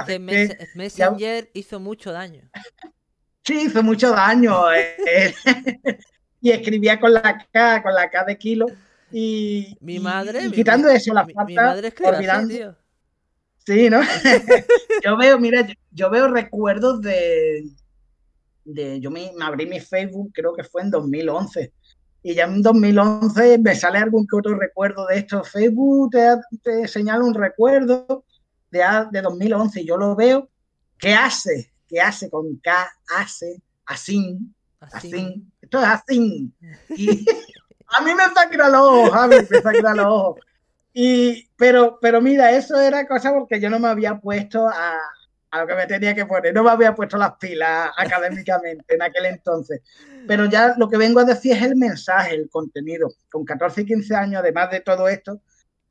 Messenger 0.75 1.49
hizo 1.53 1.79
mucho 1.79 2.11
daño. 2.11 2.41
Sí, 3.43 3.63
hizo 3.65 3.83
mucho 3.83 4.11
daño. 4.11 4.71
Eh, 4.71 4.95
eh. 5.07 5.33
y 6.41 6.51
escribía 6.51 6.99
con 6.99 7.13
la 7.13 7.47
K, 7.51 7.83
con 7.83 7.93
la 7.93 8.09
K 8.09 8.23
de 8.25 8.37
kilo. 8.37 8.67
Y, 9.11 9.77
mi 9.81 9.99
madre. 9.99 10.51
quitando 10.51 10.89
eso, 10.89 11.13
la 11.13 11.25
falta. 11.25 11.45
Mi 11.45 11.55
madre 11.55 11.93
olvidando, 12.03 12.75
Sí, 13.65 13.89
¿no? 13.89 14.01
yo 15.03 15.17
veo, 15.17 15.39
mira, 15.39 15.67
yo 15.91 16.09
veo 16.09 16.27
recuerdos 16.29 16.99
de, 17.01 17.69
yo 18.65 19.11
me, 19.11 19.31
abrí 19.39 19.67
mi 19.67 19.79
Facebook, 19.79 20.31
creo 20.33 20.53
que 20.55 20.63
fue 20.63 20.81
en 20.81 20.89
2011. 20.89 21.71
Y 22.23 22.35
ya 22.35 22.45
en 22.45 22.61
2011 22.61 23.59
me 23.59 23.75
sale 23.75 23.99
algún 23.99 24.27
que 24.27 24.35
otro 24.35 24.57
recuerdo 24.57 25.07
de 25.07 25.17
esto. 25.17 25.43
Facebook 25.43 26.11
te, 26.63 26.87
señala 26.87 27.23
un 27.23 27.33
recuerdo 27.33 28.25
de, 28.69 28.83
de 29.11 29.21
2011 29.21 29.81
y 29.81 29.85
yo 29.85 29.97
lo 29.97 30.15
veo. 30.15 30.49
¿Qué 30.97 31.13
hace? 31.13 31.71
¿Qué 31.87 31.99
hace 31.99 32.29
con 32.29 32.57
K? 32.57 32.91
Hace, 33.15 33.61
así, 33.85 34.39
así. 34.79 35.43
Esto 35.61 35.79
es 35.79 35.85
así. 35.85 36.51
Y 36.95 37.25
a 37.97 38.01
mí 38.03 38.13
me 38.13 38.23
saca 38.33 38.69
los 38.69 38.81
ojos, 38.81 39.11
Javi, 39.11 39.35
me 39.49 39.61
saca 39.61 39.95
los 39.95 40.05
ojos. 40.05 40.39
Y, 40.93 41.47
pero, 41.57 41.99
pero 42.01 42.21
mira, 42.21 42.51
eso 42.51 42.79
era 42.79 43.07
cosa 43.07 43.31
porque 43.33 43.59
yo 43.59 43.69
no 43.69 43.79
me 43.79 43.87
había 43.87 44.19
puesto 44.19 44.67
a, 44.67 44.97
a 45.51 45.61
lo 45.61 45.67
que 45.67 45.75
me 45.75 45.87
tenía 45.87 46.13
que 46.15 46.25
poner. 46.25 46.53
No 46.53 46.63
me 46.63 46.71
había 46.71 46.95
puesto 46.95 47.17
las 47.17 47.33
pilas 47.37 47.91
académicamente 47.97 48.95
en 48.95 49.01
aquel 49.01 49.25
entonces. 49.25 49.81
Pero 50.27 50.45
ya 50.45 50.75
lo 50.77 50.89
que 50.89 50.97
vengo 50.97 51.19
a 51.19 51.25
decir 51.25 51.53
es 51.53 51.63
el 51.63 51.75
mensaje, 51.75 52.35
el 52.35 52.49
contenido. 52.49 53.09
Con 53.29 53.45
14 53.45 53.81
y 53.81 53.85
15 53.85 54.15
años, 54.15 54.41
además 54.41 54.71
de 54.71 54.81
todo 54.81 55.07
esto, 55.07 55.41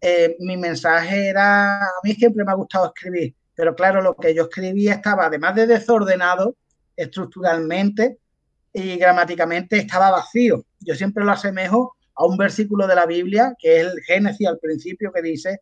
eh, 0.00 0.36
mi 0.40 0.56
mensaje 0.56 1.28
era, 1.28 1.82
a 1.82 1.90
mí 2.02 2.14
siempre 2.14 2.44
me 2.44 2.52
ha 2.52 2.54
gustado 2.54 2.86
escribir, 2.86 3.34
pero 3.54 3.74
claro, 3.74 4.00
lo 4.00 4.16
que 4.16 4.34
yo 4.34 4.44
escribía 4.44 4.94
estaba, 4.94 5.26
además 5.26 5.54
de 5.54 5.66
desordenado, 5.66 6.56
estructuralmente 6.96 8.18
y 8.72 8.96
gramáticamente, 8.96 9.78
estaba 9.78 10.10
vacío. 10.10 10.64
Yo 10.80 10.94
siempre 10.94 11.24
lo 11.24 11.32
asemejo 11.32 11.96
a 12.14 12.26
un 12.26 12.36
versículo 12.36 12.86
de 12.86 12.94
la 12.94 13.06
Biblia, 13.06 13.54
que 13.58 13.80
es 13.80 13.86
el 13.86 14.00
Génesis 14.02 14.46
al 14.46 14.58
principio, 14.58 15.12
que 15.12 15.22
dice, 15.22 15.60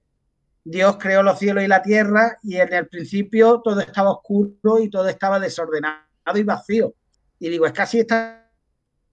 Dios 0.64 0.96
creó 0.98 1.22
los 1.22 1.38
cielos 1.38 1.64
y 1.64 1.68
la 1.68 1.82
tierra 1.82 2.36
y 2.42 2.56
en 2.56 2.72
el 2.72 2.88
principio 2.88 3.60
todo 3.62 3.80
estaba 3.80 4.10
oscuro 4.10 4.78
y 4.80 4.90
todo 4.90 5.08
estaba 5.08 5.40
desordenado 5.40 6.02
y 6.34 6.42
vacío. 6.42 6.94
Y 7.38 7.48
digo, 7.48 7.66
es 7.66 7.72
que 7.72 7.82
así 7.82 7.98
está 8.00 8.50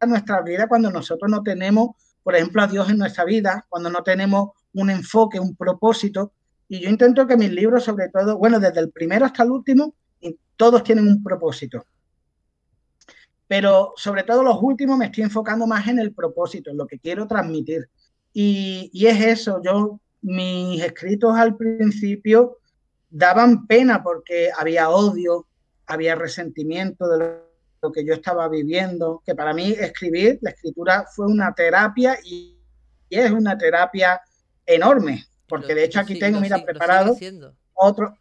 nuestra 0.06 0.42
vida 0.42 0.68
cuando 0.68 0.92
nosotros 0.92 1.32
no 1.32 1.42
tenemos, 1.44 1.92
por 2.24 2.36
ejemplo, 2.36 2.62
a 2.62 2.68
Dios 2.68 2.90
en 2.90 2.98
nuestra 2.98 3.24
vida, 3.24 3.66
cuando 3.70 3.90
no 3.90 4.04
tenemos 4.04 4.50
un 4.74 4.90
enfoque, 4.90 5.40
un 5.40 5.56
propósito. 5.56 6.34
Y 6.68 6.82
yo 6.82 6.90
intento 6.90 7.26
que 7.26 7.38
mis 7.38 7.52
libros, 7.52 7.84
sobre 7.84 8.10
todo, 8.10 8.38
bueno, 8.38 8.60
desde 8.60 8.82
el 8.82 8.92
primero 8.92 9.26
hasta 9.26 9.44
el 9.44 9.52
último, 9.52 9.96
todos 10.58 10.84
tienen 10.84 11.08
un 11.08 11.24
propósito. 11.24 11.86
Pero 13.48 13.94
sobre 13.96 14.24
todo 14.24 14.44
los 14.44 14.58
últimos 14.62 14.98
me 14.98 15.06
estoy 15.06 15.24
enfocando 15.24 15.68
más 15.68 15.88
en 15.88 16.00
el 16.00 16.14
propósito, 16.14 16.72
en 16.72 16.78
lo 16.78 16.88
que 16.88 17.00
quiero 17.00 17.28
transmitir. 17.28 17.90
Y, 18.34 18.90
y 18.94 19.06
es 19.08 19.22
eso, 19.22 19.62
yo 19.64 20.00
mis 20.22 20.82
escritos 20.82 21.36
al 21.36 21.56
principio 21.56 22.58
daban 23.10 23.68
pena 23.68 24.04
porque 24.04 24.50
había 24.58 24.90
odio, 24.90 25.48
había 25.86 26.16
resentimiento 26.16 27.08
de 27.08 27.40
lo 27.82 27.92
que 27.92 28.04
yo 28.04 28.14
estaba 28.14 28.50
viviendo, 28.50 29.22
que 29.26 29.36
para 29.36 29.54
mí 29.54 29.72
escribir, 29.72 30.40
la 30.42 30.50
escritura 30.50 31.06
fue 31.16 31.28
una 31.28 31.54
terapia 31.54 32.18
y, 32.24 32.54
es 33.08 33.32
una 33.32 33.58
terapia 33.58 34.20
enorme, 34.66 35.24
porque 35.48 35.76
de 35.76 35.86
hecho 35.86 36.00
aquí 36.00 36.20
tengo, 36.20 36.42
mira, 36.42 36.62
preparado 36.66 37.16
otro, 37.74 38.18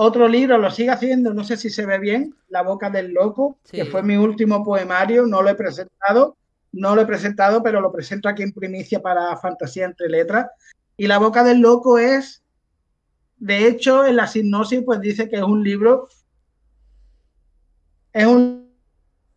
otro, 0.00 0.28
libro, 0.28 0.58
lo 0.58 0.70
sigue 0.70 0.90
haciendo, 0.90 1.34
no 1.34 1.42
sé 1.42 1.56
si 1.56 1.70
se 1.70 1.84
ve 1.84 1.98
bien, 1.98 2.34
La 2.48 2.62
boca 2.62 2.88
del 2.88 3.12
loco, 3.12 3.58
que 3.68 3.84
fue 3.84 4.02
mi 4.02 4.16
último 4.16 4.64
poemario, 4.64 5.26
no 5.26 5.42
lo 5.42 5.50
he 5.50 5.56
presentado, 5.56 6.36
no 6.70 6.94
lo 6.94 7.02
he 7.02 7.06
presentado, 7.06 7.64
pero 7.64 7.80
lo 7.80 7.90
presento 7.90 8.28
aquí 8.28 8.44
en 8.44 8.52
primicia 8.52 9.00
para 9.00 9.36
Fantasía 9.38 9.86
entre 9.86 10.08
Letras. 10.08 10.46
Y 10.96 11.08
La 11.08 11.18
Boca 11.18 11.42
del 11.42 11.58
Loco 11.58 11.98
es, 11.98 12.44
de 13.38 13.66
hecho, 13.66 14.06
en 14.06 14.16
la 14.16 14.28
sinopsis, 14.28 14.82
pues 14.84 15.00
dice 15.00 15.28
que 15.28 15.36
es 15.36 15.42
un 15.42 15.64
libro, 15.64 16.08
es 18.12 18.26
un 18.26 18.72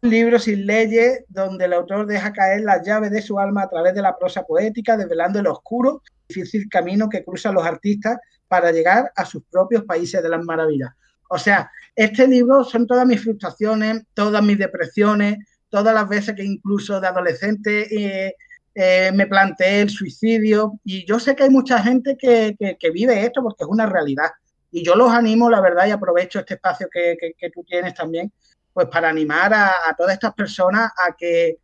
libro 0.01 0.37
sin 0.37 0.67
leyes 0.67 1.25
donde 1.27 1.65
el 1.65 1.73
autor 1.73 2.05
deja 2.05 2.33
caer 2.33 2.61
las 2.61 2.85
llaves 2.85 3.09
de 3.09 3.23
su 3.23 3.39
alma 3.39 3.63
a 3.63 3.69
través 3.69 3.95
de 3.95 4.03
la 4.03 4.15
prosa 4.15 4.43
poética, 4.43 4.95
desvelando 4.95 5.39
el 5.39 5.47
oscuro, 5.47 6.03
difícil 6.27 6.69
camino 6.69 7.09
que 7.09 7.23
cruzan 7.23 7.55
los 7.55 7.65
artistas 7.65 8.17
para 8.51 8.73
llegar 8.73 9.13
a 9.15 9.23
sus 9.23 9.43
propios 9.49 9.85
países 9.85 10.21
de 10.21 10.27
las 10.27 10.43
maravillas. 10.43 10.91
O 11.29 11.37
sea, 11.37 11.71
este 11.95 12.27
libro 12.27 12.65
son 12.65 12.85
todas 12.85 13.07
mis 13.07 13.23
frustraciones, 13.23 14.03
todas 14.13 14.43
mis 14.43 14.57
depresiones, 14.57 15.37
todas 15.69 15.95
las 15.95 16.09
veces 16.09 16.35
que 16.35 16.43
incluso 16.43 16.99
de 16.99 17.07
adolescente 17.07 17.87
eh, 17.95 18.35
eh, 18.75 19.09
me 19.13 19.25
planteé 19.25 19.83
el 19.83 19.89
suicidio 19.89 20.73
y 20.83 21.05
yo 21.05 21.17
sé 21.17 21.33
que 21.33 21.43
hay 21.43 21.49
mucha 21.49 21.81
gente 21.81 22.17
que, 22.17 22.57
vive 22.93 23.25
esto 23.25 23.41
porque 23.41 23.63
es 23.63 23.69
una 23.69 23.85
realidad. 23.85 24.31
Y 24.69 24.83
yo 24.83 24.95
los 24.95 25.13
animo, 25.13 25.49
la 25.49 25.61
verdad, 25.61 25.87
y 25.87 25.91
aprovecho 25.91 26.39
este 26.39 26.55
espacio 26.55 26.89
que, 26.91 27.15
tú 27.53 27.63
tienes 27.63 27.93
también, 27.93 28.33
pues 28.73 28.87
para 28.87 29.07
animar 29.07 29.53
a, 29.53 29.95
todas 29.97 30.15
estas 30.15 30.33
personas 30.33 30.91
a 31.07 31.15
que, 31.17 31.57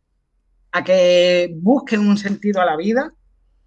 a 0.72 0.82
que 0.82 1.54
busquen 1.54 2.00
un 2.00 2.16
sentido 2.16 2.62
a 2.62 2.64
la 2.64 2.76
vida 2.76 3.12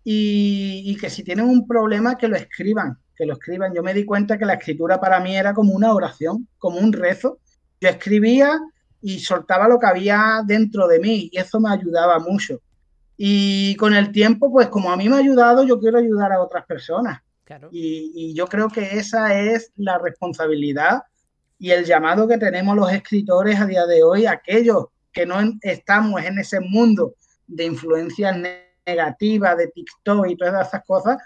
y, 0.04 0.98
que 1.00 1.10
si 1.10 1.24
tienen 1.24 1.46
un 1.46 1.68
problema, 1.68 2.18
que 2.18 2.28
lo 2.28 2.36
escriban, 2.36 2.98
que 3.22 3.28
lo 3.28 3.34
escriban. 3.34 3.72
Yo 3.72 3.84
me 3.84 3.94
di 3.94 4.04
cuenta 4.04 4.36
que 4.36 4.46
la 4.46 4.56
escritura 4.56 5.00
para 5.00 5.20
mí 5.20 5.38
era 5.38 5.54
como 5.54 5.74
una 5.74 5.94
oración, 5.94 6.48
como 6.58 6.80
un 6.80 6.92
rezo. 6.92 7.38
Yo 7.80 7.88
escribía 7.88 8.60
y 9.00 9.20
soltaba 9.20 9.68
lo 9.68 9.78
que 9.78 9.86
había 9.86 10.42
dentro 10.44 10.88
de 10.88 11.00
mí 11.00 11.30
y 11.32 11.38
eso 11.38 11.60
me 11.60 11.70
ayudaba 11.70 12.18
mucho. 12.18 12.60
Y 13.18 13.76
con 13.76 13.94
el 13.94 14.12
tiempo, 14.12 14.52
pues 14.52 14.70
como 14.70 14.92
a 14.92 14.98
mí 14.98 15.08
me 15.08 15.18
ha 15.18 15.20
ayudado, 15.20 15.62
yo 15.64 15.80
quiero 15.80 16.00
ayudar 16.00 16.32
a 16.32 16.42
otras 16.42 16.66
personas. 16.66 17.22
Y, 17.70 18.34
yo 18.34 18.48
creo 18.48 18.70
que 18.70 18.98
esa 18.98 19.40
es 19.40 19.72
la 19.76 20.00
responsabilidad 20.00 21.04
y 21.60 21.70
el 21.70 21.86
llamado 21.86 22.28
que 22.28 22.40
tenemos 22.40 22.76
los 22.76 22.92
escritores 22.92 23.60
a 23.60 23.68
día 23.68 23.86
de 23.86 24.02
hoy, 24.02 24.26
aquellos 24.26 24.86
que 25.14 25.28
no 25.28 25.36
estamos 25.62 26.24
en 26.24 26.40
ese 26.40 26.60
mundo 26.60 27.14
de 27.46 27.66
influencias 27.66 28.36
negativas, 28.88 29.58
de 29.58 29.68
TikTok 29.68 30.28
y 30.28 30.38
todas 30.38 30.68
esas 30.68 30.84
cosas, 30.86 31.18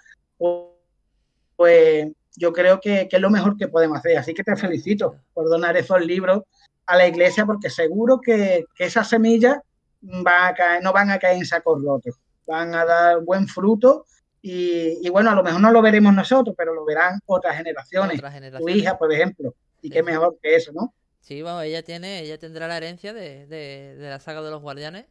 pues 1.55 2.07
yo 2.35 2.51
creo 2.53 2.79
que, 2.79 3.07
es 3.11 3.21
lo 3.21 3.29
mejor 3.29 3.57
que 3.57 3.67
podemos 3.67 3.97
hacer. 3.97 4.17
Así 4.17 4.33
que 4.33 4.43
te 4.43 4.55
felicito 4.55 5.15
por 5.33 5.49
donar 5.49 5.77
esos 5.77 6.03
libros 6.05 6.43
a 6.85 6.97
la 6.97 7.07
iglesia, 7.07 7.45
porque 7.45 7.69
seguro 7.69 8.19
que, 8.21 8.65
que 8.75 8.85
esas 8.85 9.09
semillas 9.09 9.57
va 10.03 10.47
a 10.47 10.53
caer, 10.53 10.83
no 10.83 10.93
van 10.93 11.09
a 11.11 11.19
caer 11.19 11.37
en 11.37 11.45
sacos 11.45 11.81
rotos, 11.83 12.15
van 12.45 12.75
a 12.75 12.85
dar 12.85 13.21
buen 13.23 13.47
fruto 13.47 14.05
y, 14.47 15.09
bueno, 15.09 15.31
a 15.31 15.35
lo 15.35 15.41
mejor 15.41 15.59
no 15.59 15.71
lo 15.71 15.81
veremos 15.81 16.13
nosotros, 16.13 16.53
pero 16.55 16.71
lo 16.71 16.85
verán 16.85 17.19
otras 17.25 17.57
generaciones. 17.57 18.21
Tu 18.59 18.69
hija, 18.69 18.95
por 18.95 19.11
ejemplo. 19.11 19.55
Y 19.81 19.89
qué 19.89 20.03
mejor 20.03 20.37
que 20.39 20.55
eso, 20.55 20.71
¿no? 20.71 20.93
Sí, 21.19 21.41
bueno, 21.41 21.63
ella 21.63 21.81
tiene, 21.81 22.19
ella 22.19 22.37
tendrá 22.37 22.67
la 22.67 22.77
herencia 22.77 23.11
de, 23.11 23.47
de, 23.47 23.95
la 23.97 24.19
saga 24.19 24.43
de 24.43 24.51
los 24.51 24.61
guardianes. 24.61 25.07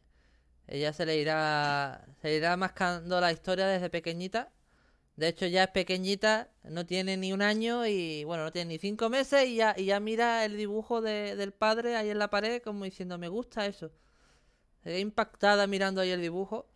Ella 0.68 0.92
se 0.92 1.04
le 1.04 1.16
irá, 1.16 2.06
se 2.22 2.36
irá 2.36 2.56
mascando 2.56 3.20
la 3.20 3.32
historia 3.32 3.66
desde 3.66 3.90
pequeñita. 3.90 4.52
De 5.16 5.28
hecho, 5.28 5.46
ya 5.46 5.64
es 5.64 5.70
pequeñita, 5.70 6.50
no 6.64 6.86
tiene 6.86 7.16
ni 7.16 7.32
un 7.32 7.42
año 7.42 7.86
y, 7.86 8.24
bueno, 8.24 8.44
no 8.44 8.52
tiene 8.52 8.74
ni 8.74 8.78
cinco 8.78 9.08
meses 9.10 9.46
y 9.46 9.56
ya, 9.56 9.74
y 9.76 9.86
ya 9.86 10.00
mira 10.00 10.44
el 10.44 10.56
dibujo 10.56 11.00
del 11.00 11.52
padre 11.52 11.96
ahí 11.96 12.10
en 12.10 12.18
la 12.18 12.30
pared 12.30 12.60
como 12.62 12.84
diciendo, 12.84 13.16
me 13.18 13.28
gusta 13.28 13.66
eso. 13.66 13.92
Impactada 14.84 15.66
mirando 15.66 16.00
ahí 16.00 16.10
el 16.10 16.20
dibujo. 16.20 16.66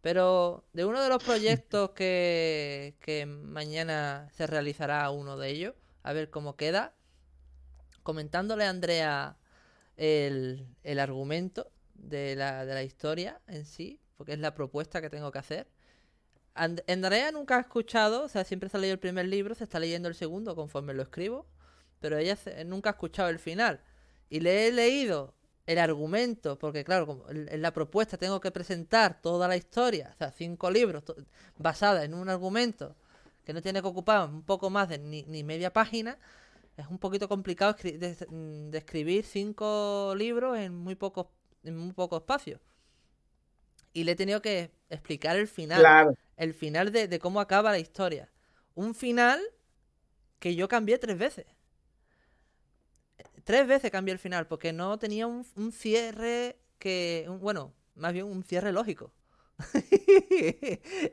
Pero 0.00 0.64
de 0.72 0.84
uno 0.84 1.02
de 1.02 1.08
los 1.08 1.22
proyectos 1.22 1.90
que, 1.94 2.96
que 3.00 3.26
mañana 3.26 4.28
se 4.32 4.46
realizará 4.46 5.10
uno 5.10 5.36
de 5.36 5.50
ellos, 5.50 5.74
a 6.02 6.12
ver 6.12 6.30
cómo 6.30 6.56
queda, 6.56 6.94
comentándole 8.02 8.64
a 8.64 8.70
Andrea 8.70 9.36
el, 9.96 10.66
el 10.84 10.98
argumento 11.00 11.70
de 11.94 12.36
la, 12.36 12.64
de 12.64 12.74
la 12.74 12.82
historia 12.82 13.40
en 13.48 13.64
sí, 13.66 14.00
porque 14.16 14.32
es 14.32 14.38
la 14.38 14.54
propuesta 14.54 15.00
que 15.00 15.10
tengo 15.10 15.32
que 15.32 15.38
hacer. 15.40 15.68
Andrea 16.58 17.32
nunca 17.32 17.56
ha 17.56 17.60
escuchado, 17.60 18.24
o 18.24 18.28
sea, 18.28 18.44
siempre 18.44 18.68
se 18.68 18.76
ha 18.76 18.80
leído 18.80 18.94
el 18.94 19.00
primer 19.00 19.26
libro, 19.26 19.54
se 19.54 19.64
está 19.64 19.78
leyendo 19.78 20.08
el 20.08 20.14
segundo 20.14 20.56
conforme 20.56 20.92
lo 20.92 21.02
escribo, 21.02 21.46
pero 22.00 22.18
ella 22.18 22.36
nunca 22.66 22.90
ha 22.90 22.92
escuchado 22.92 23.28
el 23.28 23.38
final. 23.38 23.80
Y 24.28 24.40
le 24.40 24.66
he 24.68 24.72
leído 24.72 25.34
el 25.66 25.78
argumento, 25.78 26.58
porque 26.58 26.84
claro, 26.84 27.26
en 27.30 27.62
la 27.62 27.72
propuesta 27.72 28.16
tengo 28.16 28.40
que 28.40 28.50
presentar 28.50 29.20
toda 29.20 29.46
la 29.48 29.56
historia, 29.56 30.10
o 30.14 30.18
sea, 30.18 30.32
cinco 30.32 30.70
libros 30.70 31.04
basada 31.58 32.04
en 32.04 32.14
un 32.14 32.28
argumento 32.28 32.96
que 33.44 33.52
no 33.52 33.62
tiene 33.62 33.80
que 33.80 33.88
ocupar 33.88 34.28
un 34.28 34.42
poco 34.42 34.70
más 34.70 34.88
de 34.88 34.98
ni, 34.98 35.44
media 35.44 35.72
página, 35.72 36.18
es 36.76 36.86
un 36.88 36.98
poquito 36.98 37.28
complicado 37.28 37.76
de, 37.82 38.68
escribir 38.72 39.24
cinco 39.24 40.14
libros 40.16 40.58
en 40.58 40.74
muy 40.74 40.96
en 41.64 41.76
muy 41.76 41.92
poco 41.92 42.16
espacio. 42.16 42.60
Y 43.98 44.04
le 44.04 44.12
he 44.12 44.16
tenido 44.16 44.40
que 44.40 44.70
explicar 44.90 45.36
el 45.36 45.48
final, 45.48 46.16
el 46.36 46.54
final 46.54 46.92
de, 46.92 47.08
de 47.08 47.18
cómo 47.18 47.40
acaba 47.40 47.72
la 47.72 47.80
historia. 47.80 48.30
Un 48.76 48.94
final 48.94 49.40
que 50.38 50.54
yo 50.54 50.68
cambié 50.68 50.98
tres 50.98 51.18
veces. 51.18 51.46
Tres 53.42 53.66
veces 53.66 53.90
cambié 53.90 54.12
el 54.12 54.20
final 54.20 54.46
porque 54.46 54.72
no 54.72 55.00
tenía 55.00 55.26
un, 55.26 55.44
cierre 55.72 56.60
que. 56.78 57.26
bueno, 57.40 57.74
más 57.96 58.12
bien 58.12 58.26
un 58.26 58.44
cierre 58.44 58.70
lógico. 58.70 59.10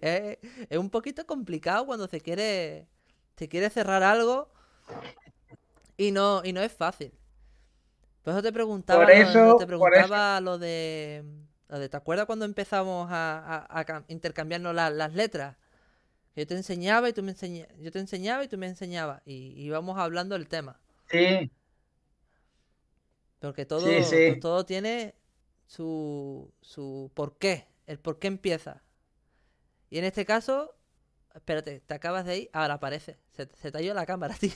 es, 0.01 0.37
un 0.77 0.91
poquito 0.91 1.25
complicado 1.25 1.87
cuando 1.87 2.07
se 2.07 2.21
quiere. 2.21 2.87
Se 3.35 3.49
quiere 3.49 3.71
cerrar 3.71 4.03
algo 4.03 4.51
y 5.97 6.11
no, 6.11 6.43
y 6.45 6.53
no 6.53 6.61
es 6.61 6.71
fácil. 6.71 7.13
Por 8.21 8.33
eso 8.33 8.43
te 8.43 8.53
preguntaba, 8.53 9.05
lo, 9.05 9.57
te 9.57 9.65
preguntaba 9.65 10.39
lo 10.39 10.59
de. 10.59 11.23
¿Te 11.67 11.97
acuerdas 11.97 12.25
cuando 12.25 12.45
empezamos 12.45 13.07
a, 13.11 14.03
intercambiarnos 14.07 14.75
las 14.75 15.13
letras? 15.13 15.57
Yo 16.35 16.45
te 16.45 16.55
enseñaba 16.55 17.09
y 17.09 17.13
tú 17.13 17.23
me 17.23 17.31
enseñabas. 17.31 17.75
Yo 17.79 17.91
te 17.91 17.99
enseñaba 17.99 18.43
y 18.43 18.47
tú 18.47 18.57
me 18.57 18.67
enseñabas. 18.67 19.21
Y 19.25 19.53
íbamos 19.63 19.97
hablando 19.97 20.35
del 20.35 20.47
tema. 20.47 20.79
Sí. 21.09 21.51
Porque 23.39 23.65
todo, 23.65 23.85
todo 24.41 24.65
tiene 24.65 25.15
su, 25.65 26.53
su 26.61 27.11
por 27.13 27.37
qué, 27.37 27.67
el 27.87 27.99
por 27.99 28.19
qué 28.19 28.27
empieza. 28.27 28.83
Y 29.89 29.97
en 29.99 30.05
este 30.05 30.25
caso, 30.25 30.75
espérate, 31.33 31.79
te 31.79 31.93
acabas 31.93 32.25
de 32.25 32.37
ir, 32.39 32.49
ahora 32.53 32.75
aparece. 32.75 33.17
Se, 33.31 33.47
se 33.53 33.71
te 33.71 33.77
ha 33.77 33.81
ido 33.81 33.93
la 33.93 34.05
cámara, 34.05 34.35
tío. 34.39 34.51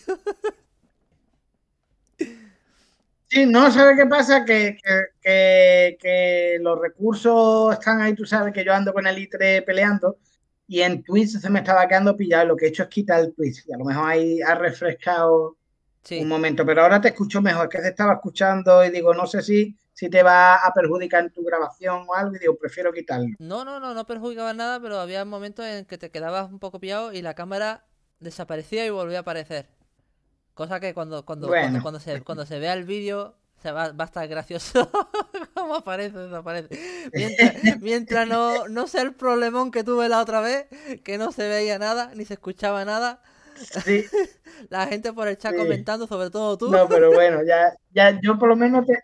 Sí, 3.30 3.46
no, 3.46 3.72
¿sabes 3.72 3.96
qué 3.96 4.08
pasa? 4.08 4.44
Que, 4.44 4.78
que, 5.22 5.98
que, 6.02 6.58
los 6.62 6.80
recursos 6.80 7.74
están 7.74 8.02
ahí, 8.02 8.16
tú 8.16 8.26
sabes 8.26 8.54
que 8.54 8.66
yo 8.66 8.74
ando 8.74 8.92
con 8.92 9.06
el 9.06 9.18
i3 9.18 9.64
peleando 9.64 10.18
y 10.68 10.82
en 10.82 11.04
Twitch 11.04 11.40
se 11.40 11.50
me 11.50 11.60
estaba 11.60 11.88
quedando 11.88 12.18
pillado. 12.18 12.48
Lo 12.48 12.56
que 12.56 12.66
he 12.66 12.70
hecho 12.70 12.84
es 12.84 12.90
quitar 12.90 13.20
el 13.20 13.34
Twitch 13.34 13.66
y 13.68 13.74
a 13.74 13.78
lo 13.78 13.86
mejor 13.86 14.10
ahí 14.10 14.42
ha 14.42 14.56
refrescado 14.56 15.58
un 16.12 16.28
momento, 16.28 16.66
pero 16.66 16.82
ahora 16.82 17.00
te 17.00 17.10
escucho 17.10 17.42
mejor, 17.42 17.66
es 17.66 17.70
que 17.70 17.82
te 17.82 17.90
estaba 17.90 18.14
escuchando 18.14 18.84
y 18.84 18.90
digo, 18.90 19.14
no 19.14 19.28
sé 19.28 19.42
si, 19.42 19.76
si 19.94 20.10
te 20.10 20.24
va 20.24 20.56
a 20.56 20.74
perjudicar 20.74 21.24
en 21.24 21.32
tu 21.32 21.44
grabación 21.44 22.06
o 22.08 22.16
algo 22.16 22.36
y 22.36 22.40
digo, 22.40 22.58
prefiero 22.58 22.92
quitarlo. 22.92 23.28
No, 23.38 23.64
no, 23.64 23.80
no, 23.80 23.94
no 23.94 24.06
perjudicaba 24.06 24.54
nada, 24.54 24.80
pero 24.80 25.00
había 25.00 25.24
momentos 25.26 25.66
en 25.66 25.86
que 25.86 25.98
te 25.98 26.10
quedabas 26.10 26.50
un 26.50 26.60
poco 26.60 26.80
pillado 26.80 27.14
y 27.14 27.22
la 27.22 27.36
cámara 27.36 27.86
desaparecía 28.20 28.86
y 28.86 28.90
volvía 28.90 29.20
a 29.20 29.22
aparecer. 29.22 29.68
Cosa 30.60 30.82
que 30.82 30.94
cuando, 30.94 31.24
cuando, 31.24 31.48
cuando, 31.82 32.02
se, 32.02 32.22
cuando 32.22 32.46
se 32.46 32.60
vea 32.60 32.74
el 32.74 32.84
vídeo 32.84 33.34
se 33.64 33.72
va, 33.72 33.94
va, 33.94 34.04
a 34.04 34.08
estar 34.08 34.28
gracioso 34.28 34.92
cómo 35.54 35.76
aparece, 35.76 36.18
desaparece. 36.18 37.10
Mientras, 37.14 37.54
mientras 37.82 38.28
no, 38.28 38.68
no 38.68 38.86
sea 38.88 39.04
el 39.04 39.14
problemón 39.14 39.72
que 39.72 39.86
tuve 39.86 40.10
la 40.10 40.20
otra 40.20 40.42
vez, 40.42 40.68
que 41.06 41.18
no 41.18 41.32
se 41.32 41.48
veía 41.48 41.80
nada, 41.80 42.12
ni 42.14 42.26
se 42.26 42.34
escuchaba 42.34 42.84
nada, 42.84 43.22
Sí. 43.86 44.04
La 44.70 44.86
gente 44.88 45.14
por 45.14 45.30
el 45.30 45.38
chat 45.38 45.56
comentando, 45.56 46.08
sobre 46.08 46.30
todo 46.30 46.58
tú. 46.58 46.70
No, 46.70 46.90
pero 46.90 47.14
bueno, 47.14 47.42
ya, 47.48 47.74
ya 47.92 48.20
yo 48.22 48.38
por 48.38 48.50
lo 48.50 48.58
menos 48.58 48.86
te, 48.86 49.02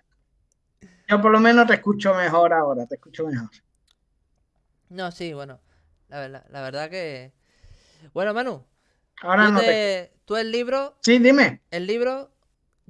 yo 1.07 1.21
por 1.21 1.31
lo 1.31 1.39
menos 1.39 1.67
te 1.67 1.75
escucho 1.75 2.13
mejor 2.15 2.51
ahora, 2.51 2.85
te 2.85 2.95
escucho 2.95 3.25
mejor. 3.27 3.49
No, 4.89 5.09
sí, 5.09 5.31
bueno, 5.31 5.61
la 6.09 6.19
verdad, 6.19 6.45
la 6.49 6.61
verdad 6.61 6.89
que... 6.89 7.31
Bueno, 8.13 8.33
Manu, 8.33 8.65
ahora 9.21 9.49
no 9.49 9.61
tú 10.25 10.35
el 10.37 10.51
libro... 10.51 10.97
Sí, 11.01 11.19
dime. 11.19 11.61
El 11.71 11.87
libro, 11.87 12.31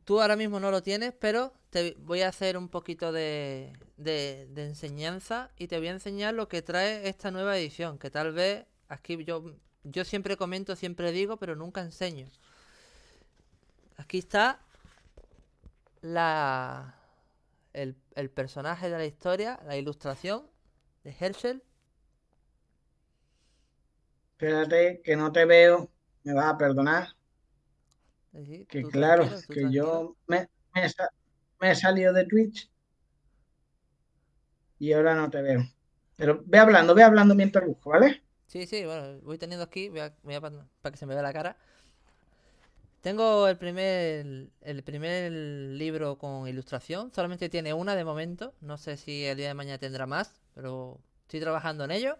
tú 0.03 0.21
ahora 0.21 0.35
mismo 0.35 0.59
no 0.59 0.71
lo 0.71 0.81
tienes, 0.81 1.13
pero 1.19 1.53
te 1.69 1.95
voy 1.99 2.21
a 2.21 2.29
hacer 2.29 2.57
un 2.57 2.69
poquito 2.69 3.11
de, 3.11 3.73
de, 3.97 4.47
de 4.49 4.65
enseñanza 4.65 5.51
y 5.57 5.67
te 5.67 5.77
voy 5.77 5.89
a 5.89 5.91
enseñar 5.91 6.33
lo 6.33 6.47
que 6.47 6.61
trae 6.61 7.07
esta 7.09 7.31
nueva 7.31 7.57
edición, 7.57 7.97
que 7.97 8.09
tal 8.09 8.31
vez 8.31 8.65
aquí 8.87 9.23
yo 9.25 9.43
yo 9.85 10.03
siempre 10.03 10.35
comento, 10.35 10.75
siempre 10.75 11.11
digo, 11.11 11.37
pero 11.37 11.55
nunca 11.55 11.81
enseño. 11.81 12.27
Aquí 13.97 14.17
está 14.17 14.59
la 16.01 16.95
el, 17.73 17.95
personaje 18.33 18.89
de 18.89 18.97
la 18.97 19.05
historia, 19.05 19.59
la 19.65 19.77
ilustración 19.77 20.47
de 21.03 21.15
Herschel. 21.17 21.63
Espérate, 24.31 25.01
que 25.03 25.15
no 25.15 25.31
te 25.31 25.45
veo. 25.45 25.89
Me 26.25 26.33
vas 26.33 26.53
a 26.53 26.57
perdonar. 26.57 27.07
que 28.67 28.83
claro, 28.91 29.29
que 29.47 29.71
yo 29.71 30.17
me, 30.27 30.49
me, 30.73 30.91
me, 31.61 31.71
he 31.71 31.75
salido 31.75 32.11
de 32.11 32.25
Twitch 32.25 32.69
y 34.79 34.91
ahora 34.91 35.15
no 35.15 35.29
te 35.29 35.41
veo. 35.41 35.63
Pero 36.15 36.41
ve 36.45 36.59
hablando, 36.59 36.93
ve 36.95 37.03
hablando 37.03 37.35
mientras 37.35 37.65
busco, 37.65 37.91
¿vale? 37.91 38.23
Sí, 38.47 38.65
sí, 38.65 38.85
bueno, 38.85 39.19
voy 39.21 39.37
teniendo 39.37 39.63
aquí, 39.63 39.89
voy 39.89 39.99
a, 40.01 40.13
para 40.41 40.91
que 40.91 40.97
se 40.97 41.05
me 41.05 41.13
vea 41.13 41.23
la 41.23 41.33
cara. 41.33 41.57
Tengo 43.01 43.47
el 43.47 43.57
primer, 43.57 44.47
el 44.61 44.83
primer 44.83 45.31
libro 45.31 46.17
con 46.17 46.47
ilustración, 46.47 47.13
solamente 47.13 47.49
tiene 47.49 47.71
una 47.73 47.95
de 47.95 48.03
momento, 48.03 48.55
no 48.61 48.77
sé 48.77 48.97
si 48.97 49.25
el 49.25 49.37
día 49.37 49.49
de 49.49 49.53
mañana 49.53 49.77
tendrá 49.77 50.07
más, 50.07 50.41
pero 50.55 50.99
estoy 51.21 51.39
trabajando 51.39 51.83
en 51.83 51.91
ello. 51.91 52.17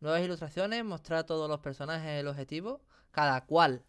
Nuevas 0.00 0.22
ilustraciones, 0.22 0.84
mostrar 0.84 1.24
todos 1.24 1.50
los 1.50 1.60
personajes, 1.60 2.18
el 2.18 2.28
objetivo, 2.28 2.80
cada 3.12 3.44
cual 3.46 3.84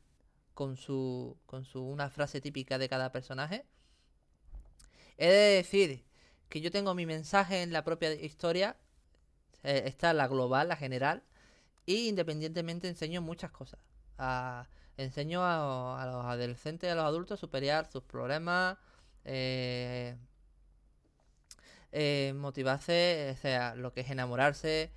con 0.53 0.77
su, 0.77 1.37
con 1.45 1.65
su 1.65 1.83
una 1.83 2.09
frase 2.09 2.41
típica 2.41 2.77
de 2.77 2.89
cada 2.89 3.11
personaje. 3.11 3.65
He 5.17 5.27
de 5.27 5.55
decir 5.55 6.03
que 6.49 6.61
yo 6.61 6.71
tengo 6.71 6.93
mi 6.93 7.05
mensaje 7.05 7.63
en 7.63 7.73
la 7.73 7.83
propia 7.83 8.13
historia, 8.13 8.77
eh, 9.63 9.83
está 9.85 10.13
la 10.13 10.27
global, 10.27 10.67
la 10.67 10.75
general, 10.75 11.23
y 11.85 12.07
independientemente 12.09 12.87
enseño 12.87 13.21
muchas 13.21 13.51
cosas. 13.51 13.79
enseño 14.97 15.41
a, 15.43 16.05
los 16.05 16.25
adolescentes 16.25 16.87
y 16.87 16.91
a 16.91 16.95
los 16.95 17.05
adultos 17.05 17.39
a 17.39 17.41
superar 17.41 17.89
sus 17.91 18.03
problemas, 18.03 18.77
eh, 19.25 20.15
eh, 21.91 22.33
motivarse, 22.35 23.33
o 23.37 23.41
sea, 23.41 23.75
lo 23.75 23.93
que 23.93 24.01
es 24.01 24.09
enamorarse, 24.09 24.91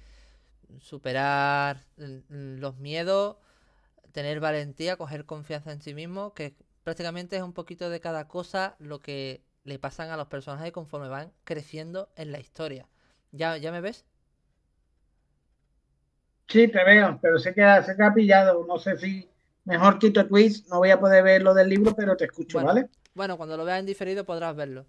superar 0.81 1.85
los 1.97 2.77
miedos, 2.79 3.37
tener 4.17 4.41
valentía, 4.41 4.97
coger 4.97 5.27
confianza 5.27 5.73
en 5.73 5.83
sí 5.83 5.93
mismo, 5.93 6.33
que 6.33 6.55
prácticamente 6.85 7.37
es 7.37 7.43
un 7.43 7.53
poquito 7.53 7.91
de 7.91 8.01
cada 8.01 8.27
cosa 8.29 8.75
lo 8.79 9.03
que 9.03 9.43
le 9.64 9.79
pasan 9.79 10.09
a 10.09 10.17
los 10.17 10.29
personajes 10.29 10.73
conforme 10.73 11.09
van 11.09 11.33
creciendo 11.45 12.09
en 12.17 12.33
la 12.33 12.41
historia. 12.41 12.89
¿Ya, 13.33 13.59
ya 13.59 13.71
me 13.71 13.83
ves? 13.83 14.07
Sí, 16.49 16.67
te 16.67 16.83
veo, 16.83 17.19
pero 17.21 17.39
sé 17.39 17.53
que, 17.53 17.61
se 17.61 18.03
ha 18.03 18.14
pillado. 18.14 18.64
No 18.67 18.79
sé 18.79 18.97
si 18.97 19.29
mejor 19.67 19.99
quito 19.99 20.27
tweets, 20.27 20.67
no 20.69 20.79
voy 20.79 20.93
a 20.93 20.99
poder 20.99 21.23
ver 21.23 21.43
lo 21.43 21.53
del 21.53 21.69
libro, 21.69 21.95
pero 21.95 22.17
te 22.17 22.25
escucho, 22.25 22.64
¿vale? 22.64 22.89
Bueno, 23.12 23.37
cuando 23.37 23.59
lo 23.59 23.67
veas 23.67 23.81
en 23.81 23.87
diferido 23.87 24.25
podrás 24.25 24.57
verlo. 24.57 24.87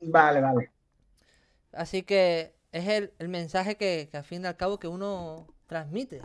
Vale, 0.00 0.40
vale. 0.40 0.70
Así 1.70 2.02
que 2.02 2.54
es 2.72 2.88
el, 2.88 3.28
mensaje 3.28 3.76
que, 3.76 4.08
al 4.14 4.24
fin 4.24 4.44
y 4.44 4.46
al 4.46 4.56
cabo 4.56 4.78
que 4.78 4.88
uno 4.88 5.48
transmite. 5.66 6.22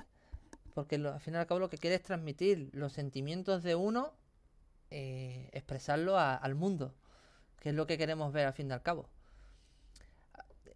Porque 0.73 0.95
al 0.95 1.19
fin 1.19 1.33
y 1.33 1.37
al 1.37 1.47
cabo 1.47 1.59
lo 1.59 1.69
que 1.69 1.77
quiere 1.77 1.95
es 1.95 2.03
transmitir 2.03 2.69
los 2.73 2.93
sentimientos 2.93 3.63
de 3.63 3.75
uno, 3.75 4.13
eh, 4.89 5.49
expresarlo 5.53 6.17
al 6.17 6.55
mundo. 6.55 6.93
Que 7.59 7.69
es 7.69 7.75
lo 7.75 7.85
que 7.87 7.97
queremos 7.97 8.33
ver 8.33 8.47
al 8.47 8.53
fin 8.53 8.69
y 8.69 8.73
al 8.73 8.81
cabo. 8.81 9.09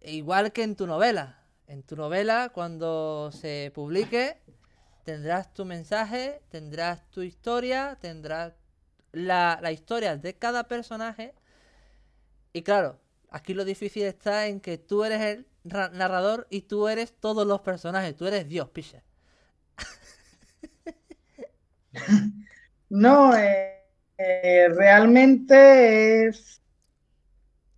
Igual 0.02 0.52
que 0.52 0.62
en 0.62 0.76
tu 0.76 0.86
novela. 0.86 1.42
En 1.66 1.82
tu 1.82 1.96
novela, 1.96 2.50
cuando 2.54 3.30
se 3.32 3.72
publique, 3.74 4.40
tendrás 5.04 5.52
tu 5.52 5.64
mensaje, 5.64 6.40
tendrás 6.48 7.08
tu 7.10 7.22
historia, 7.22 7.98
tendrás 8.00 8.54
la, 9.12 9.58
la 9.60 9.72
historia 9.72 10.16
de 10.16 10.34
cada 10.34 10.68
personaje. 10.68 11.34
Y 12.52 12.62
claro, 12.62 13.00
aquí 13.30 13.52
lo 13.52 13.64
difícil 13.64 14.04
está 14.04 14.46
en 14.46 14.60
que 14.60 14.78
tú 14.78 15.04
eres 15.04 15.20
el 15.22 15.46
narrador 15.64 16.46
y 16.50 16.62
tú 16.62 16.88
eres 16.88 17.12
todos 17.18 17.46
los 17.46 17.60
personajes. 17.60 18.14
Tú 18.14 18.26
eres 18.26 18.48
Dios, 18.48 18.68
piche. 18.70 19.02
No, 22.88 23.36
eh, 23.36 23.82
eh, 24.16 24.68
realmente 24.68 26.28
es, 26.28 26.62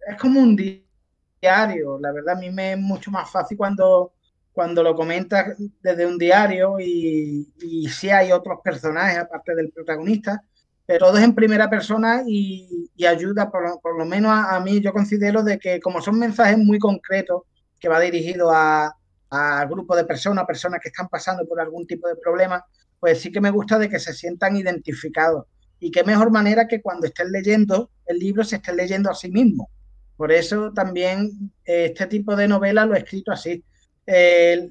es 0.07 0.17
como 0.21 0.41
un 0.41 0.55
diario. 0.55 1.99
La 1.99 2.13
verdad, 2.13 2.37
a 2.37 2.41
mí 2.41 2.51
me 2.51 2.73
es 2.73 2.79
mucho 2.79 3.11
más 3.11 3.31
fácil 3.31 3.57
cuando, 3.57 4.13
cuando 4.53 4.83
lo 4.83 4.95
comentas 4.95 5.57
desde 5.81 6.07
un 6.07 6.19
diario 6.19 6.79
y, 6.79 7.53
y 7.61 7.89
si 7.89 8.11
hay 8.11 8.33
otros 8.33 8.59
personajes 8.63 9.19
aparte 9.19 9.55
del 9.55 9.71
protagonista, 9.71 10.43
pero 10.89 11.07
todo 11.07 11.19
es 11.19 11.25
en 11.25 11.35
primera 11.35 11.69
persona 11.69 12.23
y, 12.27 12.91
ayuda, 13.07 13.51
por, 13.51 13.81
por, 13.83 13.99
lo 13.99 14.07
menos 14.07 14.33
a, 14.33 14.59
mí, 14.61 14.81
yo 14.81 14.93
considero 14.93 15.43
de 15.43 15.59
que 15.59 15.81
como 15.81 16.01
son 16.01 16.19
mensajes 16.19 16.57
muy 16.57 16.79
concretos, 16.79 17.43
que 17.79 17.89
va 17.89 18.01
dirigido 18.01 18.51
a, 18.51 18.95
a 19.31 19.67
grupos 19.67 19.97
de 19.99 20.05
personas, 20.05 20.47
personas 20.47 20.81
que 20.83 20.89
están 20.89 21.09
pasando 21.09 21.47
por 21.47 21.61
algún 21.61 21.87
tipo 21.87 22.09
de 22.09 22.17
problema, 22.17 22.65
pues 23.01 23.21
sí 23.21 23.31
que 23.33 23.41
me 23.41 23.51
gusta 23.51 23.79
de 23.79 23.89
que 23.89 23.99
se 23.99 24.13
sientan 24.13 24.57
identificados. 24.57 25.47
Y 25.81 25.91
qué 25.91 26.03
mejor 26.03 26.31
manera 26.31 26.67
que 26.67 26.83
cuando 26.83 27.07
estén 27.07 27.31
leyendo 27.31 27.91
el 28.07 28.19
libro 28.19 28.45
se 28.45 28.57
estén 28.57 28.77
leyendo 28.77 29.11
a 29.11 29.15
sí 29.15 29.31
mismo. 29.31 29.71
Por 30.17 30.33
eso 30.33 30.73
también 30.73 31.53
eh, 31.65 31.87
este 31.87 32.07
tipo 32.07 32.35
de 32.35 32.49
novela 32.49 32.85
lo 32.85 32.95
he 32.95 32.99
escrito 32.99 33.31
así. 33.31 33.63
Eh, 34.07 34.69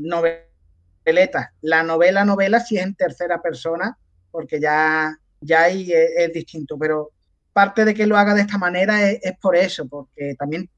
noveleta. 0.00 1.54
La 1.62 1.82
novela, 1.82 2.24
novela 2.24 2.60
sí 2.60 2.76
es 2.76 2.84
en 2.84 2.94
tercera 2.94 3.40
persona, 3.40 3.96
porque 4.30 4.60
ya 4.60 5.16
ya 5.40 5.62
ahí 5.62 5.92
es, 5.92 6.32
distinto, 6.32 6.78
pero 6.78 7.10
parte 7.52 7.84
de 7.84 7.94
que 7.94 8.06
lo 8.06 8.16
haga 8.16 8.34
de 8.34 8.42
esta 8.42 8.58
manera 8.58 9.10
es, 9.10 9.36
por 9.40 9.56
eso, 9.56 9.86
porque 9.88 10.34
también 10.38 10.68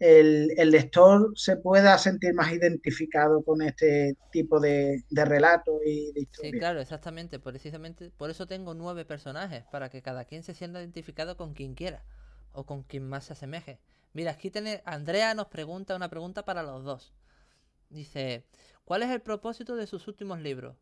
el, 0.00 0.48
lector 0.70 1.32
se 1.36 1.56
pueda 1.56 1.96
sentir 1.98 2.34
más 2.34 2.52
identificado 2.52 3.42
con 3.44 3.62
este 3.62 4.16
tipo 4.32 4.58
de, 4.58 5.04
relato 5.10 5.80
y 5.84 6.12
de 6.12 6.22
historia. 6.22 6.50
Sí, 6.50 6.58
claro, 6.58 6.80
exactamente. 6.80 7.38
Precisamente 7.38 8.10
por 8.10 8.30
eso 8.30 8.46
tengo 8.46 8.74
nueve 8.74 9.04
personajes, 9.04 9.64
para 9.70 9.88
que 9.90 10.02
cada 10.02 10.24
quien 10.24 10.42
se 10.42 10.54
sienta 10.54 10.80
identificado 10.80 11.36
con 11.36 11.54
quien 11.54 11.74
quiera 11.74 12.04
o 12.52 12.66
con 12.66 12.82
quien 12.82 13.08
más 13.08 13.26
se 13.26 13.34
asemeje. 13.34 13.78
Mira, 14.12 14.32
aquí 14.32 14.50
tiene, 14.50 14.82
Andrea 14.84 15.34
nos 15.34 15.46
pregunta 15.46 15.94
una 15.94 16.10
pregunta 16.10 16.44
para 16.44 16.64
los 16.64 16.82
dos. 16.82 17.12
Dice, 17.90 18.44
¿cuál 18.84 19.02
es 19.02 19.10
el 19.10 19.20
propósito 19.20 19.76
de 19.76 19.86
sus 19.86 20.08
últimos 20.08 20.40
libros? 20.40 20.76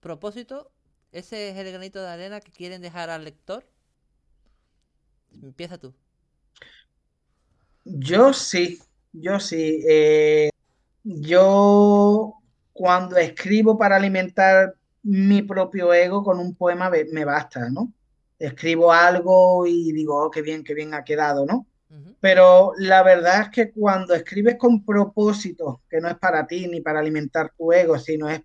Propósito 0.00 0.70
¿Ese 1.14 1.50
es 1.50 1.56
el 1.56 1.70
granito 1.70 2.02
de 2.02 2.08
arena 2.08 2.40
que 2.40 2.50
quieren 2.50 2.82
dejar 2.82 3.08
al 3.08 3.22
lector? 3.22 3.64
Empieza 5.30 5.78
tú. 5.78 5.94
Yo 7.84 8.32
sí, 8.32 8.80
yo 9.12 9.38
sí. 9.38 9.84
Eh, 9.88 10.50
yo 11.02 12.34
cuando 12.72 13.16
escribo 13.16 13.78
para 13.78 13.96
alimentar 13.96 14.74
mi 15.02 15.42
propio 15.42 15.92
ego 15.92 16.24
con 16.24 16.38
un 16.38 16.54
poema 16.54 16.90
me 17.12 17.24
basta, 17.24 17.68
¿no? 17.70 17.92
Escribo 18.38 18.92
algo 18.92 19.66
y 19.66 19.92
digo, 19.92 20.24
oh, 20.24 20.30
qué 20.30 20.42
bien, 20.42 20.64
qué 20.64 20.74
bien 20.74 20.94
ha 20.94 21.04
quedado, 21.04 21.46
¿no? 21.46 21.66
Pero 22.20 22.72
la 22.78 23.02
verdad 23.02 23.42
es 23.42 23.48
que 23.50 23.70
cuando 23.70 24.14
escribes 24.14 24.56
con 24.56 24.84
propósito, 24.84 25.82
que 25.88 26.00
no 26.00 26.08
es 26.08 26.16
para 26.16 26.46
ti 26.46 26.66
ni 26.66 26.80
para 26.80 26.98
alimentar 26.98 27.52
tu 27.56 27.72
ego, 27.72 27.98
sino 27.98 28.28
es 28.28 28.40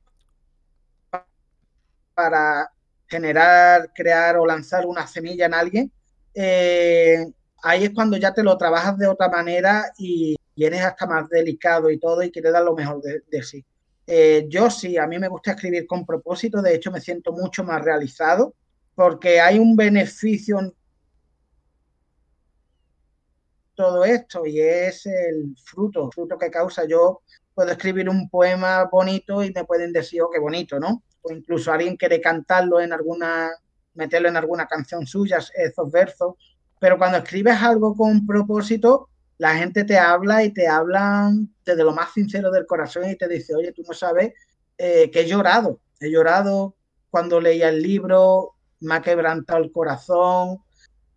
para 2.14 2.72
generar, 3.08 3.92
crear 3.96 4.38
o 4.38 4.46
lanzar 4.46 4.86
una 4.86 5.08
semilla 5.08 5.46
en 5.46 5.54
alguien, 5.54 5.92
eh, 6.36 7.26
ahí 7.64 7.86
es 7.86 7.92
cuando 7.94 8.18
ya 8.18 8.34
te 8.34 8.44
lo 8.44 8.58
trabajas 8.58 8.98
de 8.98 9.08
otra 9.08 9.30
manera 9.30 9.92
y, 9.98 10.36
eres 10.56 10.82
hasta 10.82 11.08
más 11.08 11.30
delicado 11.30 11.90
y 11.90 11.98
todo 11.98 12.22
y 12.22 12.32
quieres 12.32 12.52
dar 12.52 12.64
lo 12.66 12.76
mejor 12.76 13.02
de, 13.02 13.44
sí. 13.44 13.64
Eh, 14.06 14.46
yo 14.50 14.70
sí, 14.70 14.98
a 14.98 15.08
mí 15.08 15.18
me 15.18 15.30
gusta 15.30 15.52
escribir 15.52 15.88
con 15.88 16.06
propósito, 16.06 16.62
de 16.62 16.76
hecho 16.76 16.92
me 16.92 17.00
siento 17.00 17.32
mucho 17.32 17.64
más 17.64 17.82
realizado 17.82 18.56
porque 18.94 19.40
hay 19.40 19.58
un 19.58 19.78
beneficio 19.78 20.60
en 20.60 20.74
todo 23.74 24.04
esto 24.04 24.46
y 24.46 24.60
es 24.60 25.06
el 25.06 25.56
fruto, 25.64 26.08
el 26.08 26.12
fruto 26.12 26.38
que 26.38 26.52
causa. 26.52 26.84
Yo 26.86 27.22
puedo 27.54 27.72
escribir 27.72 28.10
un 28.10 28.30
poema 28.30 28.84
bonito 28.92 29.42
y 29.42 29.54
me 29.54 29.64
pueden 29.64 29.94
decir, 29.94 30.22
oh, 30.24 30.30
qué 30.30 30.40
bonito, 30.40 30.78
¿no? 30.78 31.04
o 31.22 31.34
incluso 31.34 31.72
alguien 31.72 31.98
quiere 31.98 32.22
cantarlo 32.22 32.80
en 32.80 32.94
alguna, 32.94 33.52
meterlo 33.94 34.30
en 34.30 34.38
alguna 34.38 34.68
canción 34.68 35.06
suya, 35.06 35.40
esos 35.56 35.92
versos, 35.92 36.36
pero 36.80 36.98
cuando 36.98 37.18
escribes 37.18 37.56
algo 37.62 37.96
con 37.96 38.26
propósito, 38.26 39.10
la 39.38 39.56
gente 39.56 39.84
te 39.84 39.98
habla 39.98 40.44
y 40.44 40.52
te 40.52 40.68
hablan 40.68 41.54
desde 41.66 41.84
lo 41.84 41.94
más 41.94 42.12
sincero 42.14 42.52
del 42.52 42.66
corazón 42.66 43.10
y 43.10 43.16
te 43.16 43.28
dice, 43.28 43.56
oye, 43.56 43.72
tú 43.72 43.84
no 43.88 43.94
sabes 43.94 44.34
eh, 44.78 45.10
que 45.12 45.22
he 45.22 45.28
llorado, 45.28 45.80
he 46.00 46.10
llorado 46.10 46.76
cuando 47.10 47.40
leía 47.40 47.70
el 47.70 47.82
libro, 47.82 48.56
me 48.82 48.96
ha 48.96 49.02
quebrantado 49.02 49.64
el 49.64 49.72
corazón, 49.72 50.60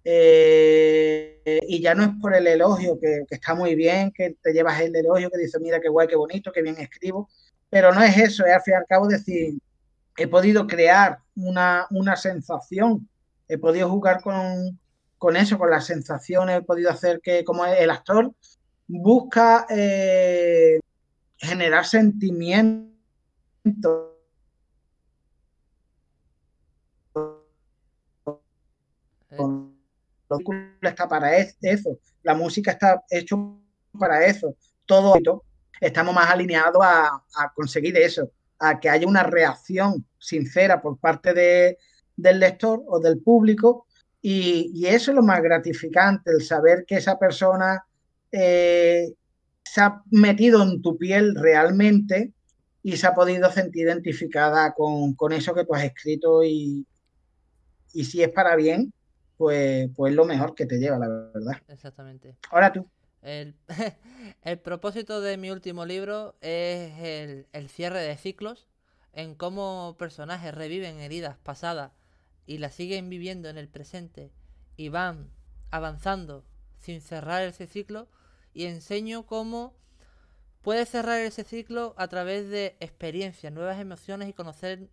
eh, 0.05 1.61
y 1.69 1.81
ya 1.81 1.95
no 1.95 2.03
es 2.03 2.11
por 2.21 2.35
el 2.35 2.47
elogio, 2.47 2.99
que, 3.01 3.25
que, 3.29 3.35
está 3.37 3.55
muy 3.55 3.75
bien, 3.75 4.11
que 4.13 4.37
te 4.43 4.53
llevas 4.53 4.81
el 4.81 4.95
elogio, 4.95 5.31
que 5.31 5.39
dice, 5.39 5.59
mira 5.61 5.81
qué 5.81 5.89
guay, 5.89 6.09
qué 6.09 6.17
bonito, 6.17 6.51
qué 6.53 6.63
bien 6.63 6.77
escribo, 6.79 7.29
pero 7.71 7.93
no 7.93 8.03
es 8.03 8.17
eso, 8.17 8.45
es 8.45 8.53
al 8.53 8.63
fin 8.63 8.75
y 8.75 8.77
al 8.77 8.87
cabo 8.87 9.07
decir, 9.07 9.55
he 10.17 10.27
podido 10.27 10.67
crear 10.67 11.19
una, 11.37 11.89
sensación, 12.17 13.09
he 13.49 13.59
podido 13.59 13.89
jugar 13.89 14.23
con, 14.23 14.79
eso, 15.31 15.59
con 15.59 15.71
las 15.71 15.87
sensaciones, 15.87 16.59
he 16.59 16.63
podido 16.63 16.91
hacer 16.91 17.21
que 17.23 17.45
como 17.45 17.65
el 17.65 17.91
actor 17.91 18.33
busca 18.87 19.67
eh, 19.71 20.81
generar 21.39 21.87
sentimientos. 21.87 22.93
La 29.31 30.39
película 30.39 30.91
está 30.91 31.09
para 31.09 31.37
eso, 31.37 31.99
la 32.23 32.35
música 32.35 32.73
está 32.73 33.03
hecho 33.09 33.59
para 33.99 34.27
eso, 34.27 34.57
todo 34.87 35.15
estamos 35.81 36.15
más 36.15 36.31
alineados 36.31 36.83
a, 36.83 37.23
a 37.35 37.53
conseguir 37.55 37.97
eso 37.97 38.31
a 38.63 38.79
que 38.79 38.89
haya 38.89 39.09
una 39.09 39.25
reacción 39.25 40.07
sincera 40.19 40.81
por 40.81 40.97
parte 40.99 41.35
de, 41.35 41.79
del 42.17 42.39
lector 42.39 42.83
o 42.87 43.01
del 43.01 43.21
público 43.21 43.87
y, 44.23 44.87
eso 44.87 45.11
es 45.11 45.17
lo 45.17 45.23
más 45.23 45.43
gratificante, 45.43 46.31
el 46.31 46.43
saber 46.43 46.85
que 46.87 46.97
esa 46.97 47.19
persona 47.19 47.85
eh, 48.31 49.13
se 49.65 49.81
ha 49.81 50.01
metido 50.13 50.63
en 50.63 50.81
tu 50.81 50.97
piel 50.97 51.35
realmente 51.35 52.33
y 52.85 52.97
se 52.97 53.09
ha 53.09 53.15
podido 53.15 53.51
sentir 53.51 53.87
identificada 53.87 54.75
con, 54.75 55.33
eso 55.33 55.55
que 55.55 55.65
tú 55.65 55.75
has 55.75 55.85
escrito 55.85 56.45
y, 56.45 56.87
y 57.93 58.05
si 58.05 58.23
es 58.23 58.29
para 58.29 58.55
bien, 58.55 58.93
pues, 59.37 59.91
pues 59.97 60.15
lo 60.15 60.25
mejor 60.25 60.55
que 60.55 60.67
te 60.67 60.79
lleva, 60.79 60.99
la 60.99 61.09
verdad. 61.09 61.61
Exactamente. 61.67 62.37
Ahora 62.51 62.73
tú. 62.73 62.89
El, 63.23 63.57
el 64.43 64.59
propósito 64.61 65.21
de 65.21 65.37
mi 65.37 65.51
último 65.51 65.85
libro 65.85 66.37
es 66.41 66.93
el, 67.01 67.47
el, 67.53 67.69
cierre 67.69 68.01
de 68.01 68.17
ciclos, 68.17 68.69
en 69.13 69.35
cómo 69.35 69.97
personajes 69.99 70.55
reviven 70.55 71.01
heridas 71.01 71.37
pasadas 71.39 71.93
y 72.47 72.59
las 72.59 72.75
siguen 72.75 73.09
viviendo 73.09 73.49
en 73.49 73.59
el 73.59 73.69
presente 73.69 74.33
y 74.77 74.89
van 74.89 75.31
avanzando 75.71 76.45
sin 76.79 77.01
cerrar 77.01 77.43
ese 77.43 77.67
ciclo 77.67 78.09
y 78.53 78.65
enseño 78.67 79.25
cómo 79.27 79.75
puedes 80.63 80.89
cerrar 80.89 81.21
ese 81.21 81.45
ciclo 81.45 81.95
a 81.97 82.09
través 82.09 82.49
de 82.49 82.77
experiencias, 82.81 83.53
nuevas 83.53 83.81
emociones 83.81 84.29
y 84.29 84.33
conocer 84.33 84.89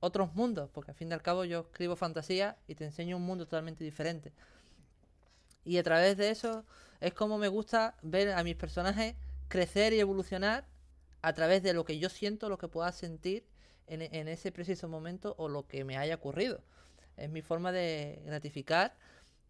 otros 0.00 0.34
mundos, 0.34 0.70
porque 0.72 0.90
al 0.90 0.96
fin 0.96 1.10
y 1.10 1.14
al 1.14 1.22
cabo 1.22 1.44
yo 1.44 1.60
escribo 1.60 1.96
fantasía 1.96 2.58
y 2.66 2.74
te 2.74 2.84
enseño 2.84 3.16
un 3.16 3.22
mundo 3.22 3.46
totalmente 3.46 3.84
diferente. 3.84 4.32
Y 5.64 5.78
a 5.78 5.82
través 5.82 6.16
de 6.16 6.30
eso 6.30 6.64
es 7.00 7.14
como 7.14 7.38
me 7.38 7.48
gusta 7.48 7.96
ver 8.02 8.32
a 8.32 8.44
mis 8.44 8.56
personajes 8.56 9.14
crecer 9.48 9.92
y 9.92 10.00
evolucionar 10.00 10.66
a 11.22 11.32
través 11.32 11.62
de 11.62 11.72
lo 11.72 11.84
que 11.84 11.98
yo 11.98 12.10
siento, 12.10 12.48
lo 12.48 12.58
que 12.58 12.68
pueda 12.68 12.92
sentir 12.92 13.46
en, 13.86 14.02
en 14.02 14.28
ese 14.28 14.52
preciso 14.52 14.88
momento 14.88 15.34
o 15.38 15.48
lo 15.48 15.66
que 15.66 15.84
me 15.84 15.96
haya 15.96 16.16
ocurrido. 16.16 16.62
Es 17.16 17.30
mi 17.30 17.42
forma 17.42 17.72
de 17.72 18.22
gratificar 18.24 18.96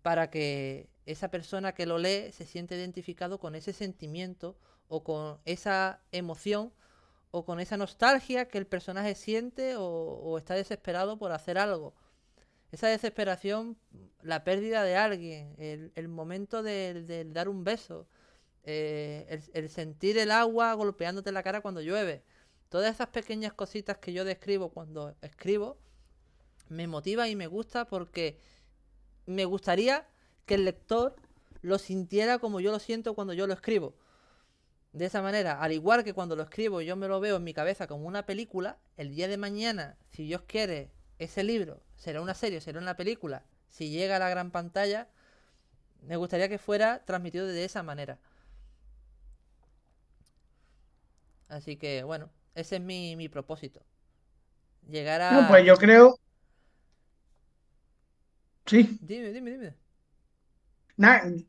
para 0.03 0.31
que 0.31 0.89
esa 1.07 1.31
persona 1.31 1.73
que 1.73 1.87
lo 1.87 1.99
lee 1.99 2.33
se 2.33 2.47
siente 2.47 2.77
identificado 2.77 3.39
con 3.39 3.55
ese 3.55 3.73
sentimiento 3.73 4.57
o 4.89 5.03
con 5.03 5.39
esa 5.45 6.01
emoción 6.13 6.73
o 7.31 7.45
con 7.45 7.59
esa 7.59 7.77
nostalgia 7.77 8.47
que 8.47 8.59
el 8.59 8.67
personaje 8.67 9.15
siente 9.15 9.75
o, 9.77 10.39
está 10.39 10.55
desesperado 10.55 11.19
por 11.19 11.33
hacer 11.33 11.59
algo. 11.59 11.95
Esa 12.71 12.89
desesperación, 12.89 13.77
la 14.23 14.45
pérdida 14.45 14.85
de 14.85 14.97
alguien, 14.97 15.55
el, 15.59 16.09
momento 16.09 16.63
de, 16.63 17.25
dar 17.33 17.49
un 17.49 17.65
beso, 17.65 18.07
eh, 18.63 19.43
el, 19.53 19.69
sentir 19.69 20.17
el 20.19 20.31
agua 20.31 20.75
golpeándote 20.75 21.33
la 21.33 21.43
cara 21.43 21.61
cuando 21.61 21.81
llueve. 21.81 22.23
Todas 22.69 22.95
esas 22.95 23.09
pequeñas 23.09 23.53
cositas 23.53 23.99
que 23.99 24.13
yo 24.13 24.25
describo 24.25 24.71
cuando 24.71 25.17
escribo, 25.21 25.77
me 26.75 26.87
motiva 26.87 27.29
y 27.29 27.37
me 27.37 27.47
gusta 27.47 27.87
porque 27.87 28.39
me 29.27 29.45
gustaría 29.45 30.07
que 30.45 30.57
el 30.57 30.65
lector 30.65 31.17
lo 31.63 31.79
sintiera 31.79 32.39
como 32.39 32.61
yo 32.61 32.73
lo 32.73 32.79
siento 32.79 33.15
cuando 33.15 33.33
yo 33.33 33.47
lo 33.47 33.55
escribo. 33.55 33.95
De 34.93 35.07
esa 35.07 35.23
manera, 35.23 35.61
al 35.61 35.73
igual 35.73 36.05
que 36.05 36.13
cuando 36.13 36.37
lo 36.37 36.43
escribo 36.43 36.81
yo 36.81 36.95
me 36.95 37.09
lo 37.09 37.19
veo 37.21 37.37
en 37.37 37.45
mi 37.45 37.55
cabeza 37.55 37.87
como 37.87 38.07
una 38.07 38.27
película, 38.27 38.79
el 38.97 39.15
día 39.15 39.29
de 39.29 39.39
mañana, 39.39 39.97
si 40.11 40.25
Dios 40.25 40.43
quiere, 40.47 40.93
ese 41.19 41.43
libro 41.43 41.83
será 41.97 42.21
una 42.21 42.35
serie, 42.35 42.61
será 42.61 42.81
una 42.81 42.97
película, 42.97 43.45
si 43.69 43.91
llega 43.91 44.17
a 44.17 44.19
la 44.19 44.29
gran 44.29 44.51
pantalla, 44.51 45.09
me 46.03 46.17
gustaría 46.17 46.49
que 46.49 46.59
fuera 46.59 47.05
transmitido 47.05 47.47
de 47.47 47.65
esa 47.65 47.83
manera. 47.83 48.19
Así 51.49 51.77
que 51.77 52.05
bueno, 52.05 52.31
ese 52.55 52.77
es 52.77 52.83
mi, 52.83 53.17
mi 53.17 53.29
propósito. 53.29 53.81
Llegar 54.87 55.23
a... 55.23 55.49
Pues 55.49 55.65
yo 55.65 55.77
creo... 55.77 56.19
Sí. 58.67 58.99
Dime, 59.03 59.33
dime, 59.33 59.51
dime 59.51 59.75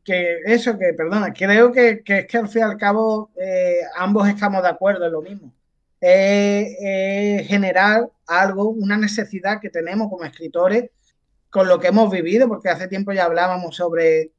que 0.04 0.40
eso, 0.44 0.78
que 0.78 0.92
perdona, 0.92 1.32
creo 1.32 1.72
que, 1.72 2.02
es 2.04 2.26
que 2.26 2.38
al 2.38 2.48
fin 2.48 2.62
y 2.62 2.64
al 2.64 2.76
cabo 2.76 3.30
eh, 3.36 3.80
ambos 3.96 4.28
estamos 4.28 4.62
de 4.62 4.68
acuerdo 4.68 5.06
en 5.06 5.12
lo 5.12 5.22
mismo. 5.22 5.52
Es 6.00 7.46
generar 7.48 8.08
algo, 8.26 8.68
una 8.68 8.96
necesidad 8.96 9.60
que 9.60 9.70
tenemos 9.70 10.10
como 10.10 10.24
escritores 10.24 10.90
con 11.50 11.68
lo 11.68 11.80
que 11.80 11.88
hemos 11.88 12.10
vivido, 12.10 12.48
porque 12.48 12.68
hace 12.68 12.88
tiempo 12.88 13.12
ya 13.12 13.24
hablábamos 13.24 13.76
sobre 13.76 14.32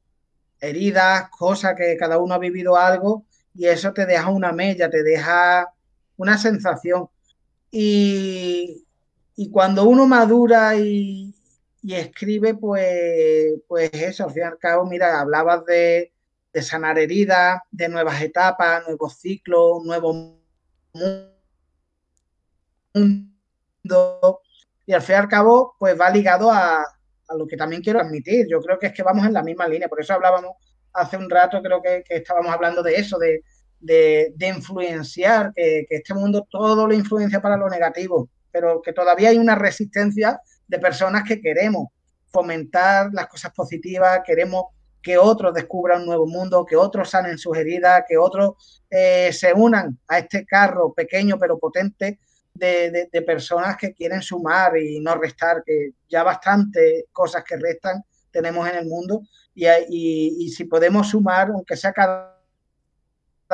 heridas, 0.60 1.30
cosas 1.30 1.76
que 1.76 1.98
cada 1.98 2.20
uno 2.20 2.36
ha 2.36 2.40
vivido 2.40 2.76
algo 2.76 3.26
y 3.56 3.66
eso 3.66 3.92
te 3.94 4.06
deja 4.06 4.30
una 4.30 4.52
mella, 4.52 4.90
te 4.90 5.04
deja 5.04 5.74
una 6.18 6.38
sensación. 6.38 7.10
Y, 7.72 8.86
y 9.36 9.50
cuando 9.50 9.86
uno 9.86 10.06
madura 10.06 10.76
y, 10.76 11.27
y 11.82 11.94
escribe, 11.96 12.56
pues, 12.56 13.54
pues 13.68 13.90
eso, 13.94 14.26
al 14.26 14.32
fin 14.32 14.44
y 14.44 14.46
al 14.46 14.58
cabo, 14.58 14.86
mira, 14.86 15.20
hablabas 15.20 15.66
de, 15.66 16.12
sanar 16.62 16.98
heridas, 16.98 17.62
de 17.70 17.88
nuevas 17.88 18.20
etapas, 18.22 18.84
nuevos 18.88 19.20
ciclos, 19.20 19.84
nuevos 19.84 20.34
mundo, 23.84 24.42
y 24.86 24.94
al 24.94 25.02
fin 25.02 25.16
y 25.16 25.18
al 25.20 25.28
cabo, 25.28 25.76
pues 25.78 26.00
va 26.00 26.10
ligado 26.10 26.52
a, 26.52 26.84
lo 27.38 27.46
que 27.46 27.58
también 27.58 27.82
quiero 27.82 28.00
admitir. 28.00 28.48
Yo 28.50 28.60
creo 28.62 28.80
que 28.80 28.88
es 28.88 28.94
que 28.94 29.04
vamos 29.04 29.26
en 29.26 29.34
la 29.34 29.44
misma 29.44 29.68
línea, 29.68 29.88
por 29.88 30.02
eso 30.02 30.14
hablábamos 30.14 30.54
hace 30.94 31.16
un 31.18 31.30
rato, 31.30 31.62
creo 31.62 31.82
que, 31.82 32.04
estábamos 32.10 32.52
hablando 32.52 32.82
de 32.82 32.96
eso, 32.96 33.20
de, 33.20 33.44
de, 33.80 34.48
influenciar, 34.48 35.54
que, 35.54 35.86
que, 35.88 35.98
este 35.98 36.16
mundo 36.16 36.48
todo 36.50 36.88
lo 36.88 36.94
influencia 36.94 37.40
para 37.40 37.58
lo 37.58 37.70
negativo, 37.70 38.30
pero 38.52 38.82
que 38.82 38.94
todavía 38.94 39.30
hay 39.30 39.38
una 39.38 39.56
resistencia 39.56 40.42
de 40.68 40.80
personas 40.80 41.24
que 41.28 41.40
queremos 41.40 41.88
fomentar 42.28 43.10
las 43.14 43.28
cosas 43.28 43.52
positivas, 43.54 44.22
queremos 44.26 44.66
que 45.02 45.18
otros 45.18 45.54
descubran 45.54 46.02
un 46.02 46.08
nuevo 46.08 46.28
mundo, 46.28 46.66
que 46.66 46.76
otros 46.76 47.10
sanen 47.10 47.38
sus 47.38 47.56
heridas, 47.58 48.04
que 48.08 48.18
otros 48.18 48.84
eh, 48.90 49.32
se 49.32 49.54
unan 49.54 49.98
a 50.08 50.20
este 50.20 50.46
carro 50.46 50.94
pequeño 50.94 51.38
pero 51.40 51.58
potente 51.58 52.20
de, 52.54 53.24
personas 53.26 53.78
que 53.78 53.94
quieren 53.94 54.22
sumar 54.22 54.78
y 54.78 55.00
no 55.00 55.16
restar, 55.16 55.64
que 55.66 55.92
ya 56.10 56.24
bastante 56.24 57.06
cosas 57.12 57.44
que 57.44 57.56
restan 57.56 58.04
tenemos 58.32 58.68
en 58.68 58.76
el 58.78 58.86
mundo. 58.88 59.22
Y, 59.54 59.68
y 59.68 60.50
si 60.50 60.66
podemos 60.66 61.10
sumar, 61.10 61.50
aunque 61.50 61.78
sea 61.78 61.94
cada 61.94 62.34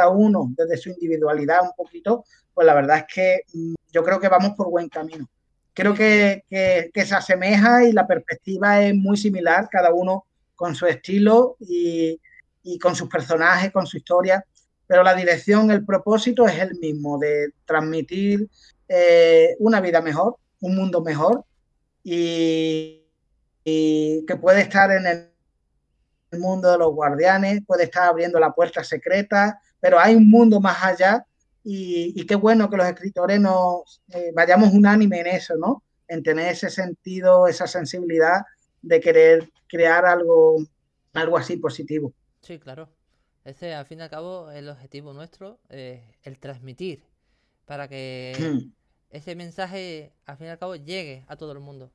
uno 0.09 0.51
desde 0.57 0.77
su 0.77 0.89
individualidad 0.89 1.63
un 1.63 1.73
poquito, 1.75 2.25
pues 2.53 2.65
la 2.65 2.73
verdad 2.73 2.97
es 2.97 3.13
que 3.13 3.41
mm, 3.53 3.73
yo 3.91 4.03
creo 4.03 4.19
que 4.19 4.29
vamos 4.29 4.53
por 4.55 4.69
buen 4.69 4.89
camino 4.89 5.29
creo 5.73 5.93
que, 5.93 6.43
se 6.49 7.15
asemeja 7.15 7.83
y 7.83 7.91
la 7.91 8.07
perspectiva 8.07 8.81
es 8.81 8.95
muy 8.95 9.17
similar, 9.17 9.67
cada 9.71 9.93
uno 9.93 10.25
con 10.55 10.75
su 10.75 10.85
estilo 10.85 11.57
y, 11.59 12.19
con 12.81 12.95
sus 12.95 13.09
personajes, 13.09 13.71
con 13.71 13.85
su 13.85 13.97
historia, 13.97 14.45
pero 14.87 15.03
la 15.03 15.15
dirección, 15.15 15.71
el 15.71 15.85
propósito 15.85 16.47
es 16.47 16.59
el 16.59 16.75
mismo, 16.79 17.17
de 17.17 17.51
transmitir 17.65 18.47
eh, 18.87 19.55
una 19.59 19.81
vida 19.81 20.01
mejor, 20.01 20.37
un 20.61 20.75
mundo 20.75 21.01
mejor 21.01 21.43
y, 22.03 22.99
que 23.65 24.37
puede 24.39 24.61
estar 24.61 24.91
en 24.91 25.07
el 25.07 26.39
mundo 26.39 26.71
de 26.71 26.77
los 26.77 26.93
guardianes, 26.93 27.61
puede 27.65 27.85
estar 27.85 28.09
abriendo 28.09 28.39
la 28.39 28.51
puerta 28.51 28.83
secreta, 28.83 29.59
pero 29.79 29.99
hay 29.99 30.15
un 30.15 30.29
mundo 30.29 30.59
más 30.59 30.83
allá 30.83 31.25
y, 31.63 32.25
qué 32.25 32.35
bueno 32.35 32.69
que 32.69 32.77
los 32.77 32.87
escritores 32.87 33.39
nos 33.39 34.01
eh, 34.09 34.31
vayamos 34.35 34.73
unánime 34.73 35.21
en 35.21 35.27
eso, 35.27 35.55
¿no? 35.55 35.83
En 36.07 36.21
tener 36.21 36.51
ese 36.51 36.69
sentido, 36.69 37.47
esa 37.47 37.67
sensibilidad 37.67 38.41
de 38.81 38.99
querer 38.99 39.49
crear 39.67 40.05
algo, 40.05 40.57
algo 41.13 41.37
así 41.37 41.57
positivo. 41.57 42.13
Sí, 42.41 42.59
claro. 42.59 42.89
Ese, 43.45 43.73
al 43.73 43.85
fin 43.85 43.99
y 43.99 44.01
al 44.03 44.09
cabo, 44.09 44.51
el 44.51 44.69
objetivo 44.69 45.13
nuestro 45.13 45.59
es 45.69 46.01
el 46.23 46.37
transmitir 46.39 47.03
para 47.65 47.87
que 47.87 48.35
hmm. 48.37 48.71
ese 49.09 49.35
mensaje, 49.35 50.13
al 50.25 50.37
fin 50.37 50.47
y 50.47 50.49
al 50.49 50.59
cabo, 50.59 50.75
llegue 50.75 51.25
a 51.27 51.37
todo 51.37 51.53
el 51.53 51.59
mundo. 51.59 51.91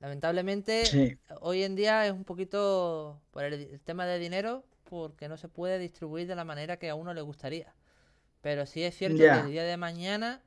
Lamentablemente, 0.00 1.18
hoy 1.40 1.62
en 1.62 1.76
día 1.76 2.06
es 2.06 2.12
un 2.12 2.24
poquito 2.24 3.22
por 3.30 3.44
el 3.44 3.80
tema 3.80 4.04
de 4.06 4.18
dinero, 4.18 4.64
porque 4.84 5.28
no 5.28 5.36
se 5.36 5.48
puede 5.48 5.78
distribuir 5.78 6.26
de 6.26 6.36
la 6.36 6.44
manera 6.44 6.78
que 6.78 6.90
a 6.90 6.94
uno 6.94 7.14
le 7.14 7.22
gustaría. 7.22 7.74
Pero 8.44 8.66
sí 8.66 8.84
es 8.84 8.94
cierto 8.94 9.16
que 9.16 9.30
el 9.30 9.50
día 9.52 9.64
de 9.64 9.78
mañana 9.78 10.42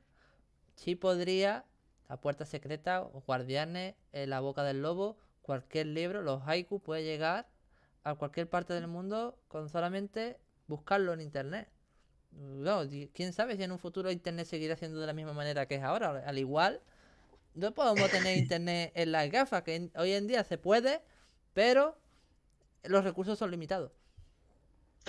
sí 0.76 0.94
podría 0.94 1.64
La 2.08 2.20
Puerta 2.20 2.46
Secreta, 2.46 3.02
o 3.02 3.24
Guardianes, 3.26 3.96
La 4.12 4.38
Boca 4.38 4.62
del 4.62 4.82
Lobo, 4.82 5.18
cualquier 5.42 5.86
libro, 5.88 6.22
los 6.22 6.46
haiku 6.46 6.78
puede 6.78 7.02
llegar 7.02 7.48
a 8.04 8.14
cualquier 8.14 8.48
parte 8.48 8.72
del 8.72 8.86
mundo 8.86 9.36
con 9.48 9.68
solamente 9.68 10.38
buscarlo 10.68 11.12
en 11.12 11.22
internet. 11.22 11.68
quién 13.14 13.32
sabe 13.32 13.56
si 13.56 13.64
en 13.64 13.72
un 13.72 13.80
futuro 13.80 14.12
internet 14.12 14.46
seguirá 14.46 14.76
siendo 14.76 15.00
de 15.00 15.06
la 15.08 15.12
misma 15.12 15.32
manera 15.32 15.66
que 15.66 15.74
es 15.74 15.82
ahora. 15.82 16.22
Al 16.24 16.38
igual, 16.38 16.80
no 17.54 17.74
podemos 17.74 18.08
tener 18.12 18.36
internet 18.36 18.92
en 18.94 19.10
las 19.10 19.28
gafas, 19.28 19.64
que 19.64 19.90
hoy 19.96 20.12
en 20.12 20.28
día 20.28 20.44
se 20.44 20.56
puede, 20.56 21.02
pero 21.52 21.98
los 22.84 23.02
recursos 23.02 23.40
son 23.40 23.50
limitados. 23.50 23.90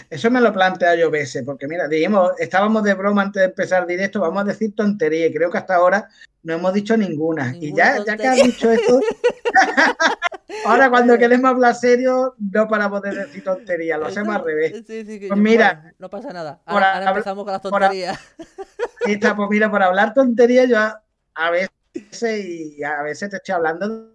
Eso 0.09 0.31
me 0.31 0.41
lo 0.41 0.53
plantea 0.53 0.95
yo 0.95 1.09
veces, 1.09 1.43
porque 1.43 1.67
mira, 1.67 1.87
dijimos, 1.87 2.31
estábamos 2.39 2.83
de 2.83 2.93
broma 2.93 3.23
antes 3.23 3.41
de 3.41 3.47
empezar 3.47 3.85
directo, 3.85 4.19
vamos 4.19 4.43
a 4.43 4.45
decir 4.45 4.75
tontería, 4.75 5.27
y 5.27 5.33
creo 5.33 5.51
que 5.51 5.57
hasta 5.57 5.75
ahora 5.75 6.09
no 6.43 6.53
hemos 6.53 6.73
dicho 6.73 6.95
ninguna. 6.95 7.53
y 7.55 7.73
ya, 7.73 8.03
ya 8.05 8.17
que 8.17 8.27
has 8.27 8.37
dicho 8.37 8.71
esto, 8.71 8.99
ahora 10.65 10.89
cuando 10.89 11.17
queremos 11.17 11.49
hablar 11.49 11.75
serio, 11.75 12.35
no 12.39 12.67
para 12.67 12.89
poder 12.89 13.15
decir 13.15 13.43
tontería, 13.43 13.97
lo 13.97 14.07
hacemos 14.07 14.35
al 14.35 14.43
revés. 14.43 14.83
pues 14.85 15.39
mira, 15.39 15.93
no 15.99 16.09
pasa 16.09 16.31
nada. 16.31 16.61
Ahora, 16.65 17.07
empezamos 17.09 17.43
con 17.43 17.53
las 17.53 17.61
tonterías. 17.61 18.19
está, 19.05 19.35
pues 19.35 19.49
mira, 19.49 19.69
por 19.69 19.83
hablar 19.83 20.13
tontería, 20.13 20.65
yo 20.65 20.77
a, 20.77 21.51
veces, 21.51 22.45
y 22.45 22.83
a 22.83 23.01
veces 23.03 23.29
te 23.29 23.37
estoy 23.37 23.55
hablando 23.55 24.13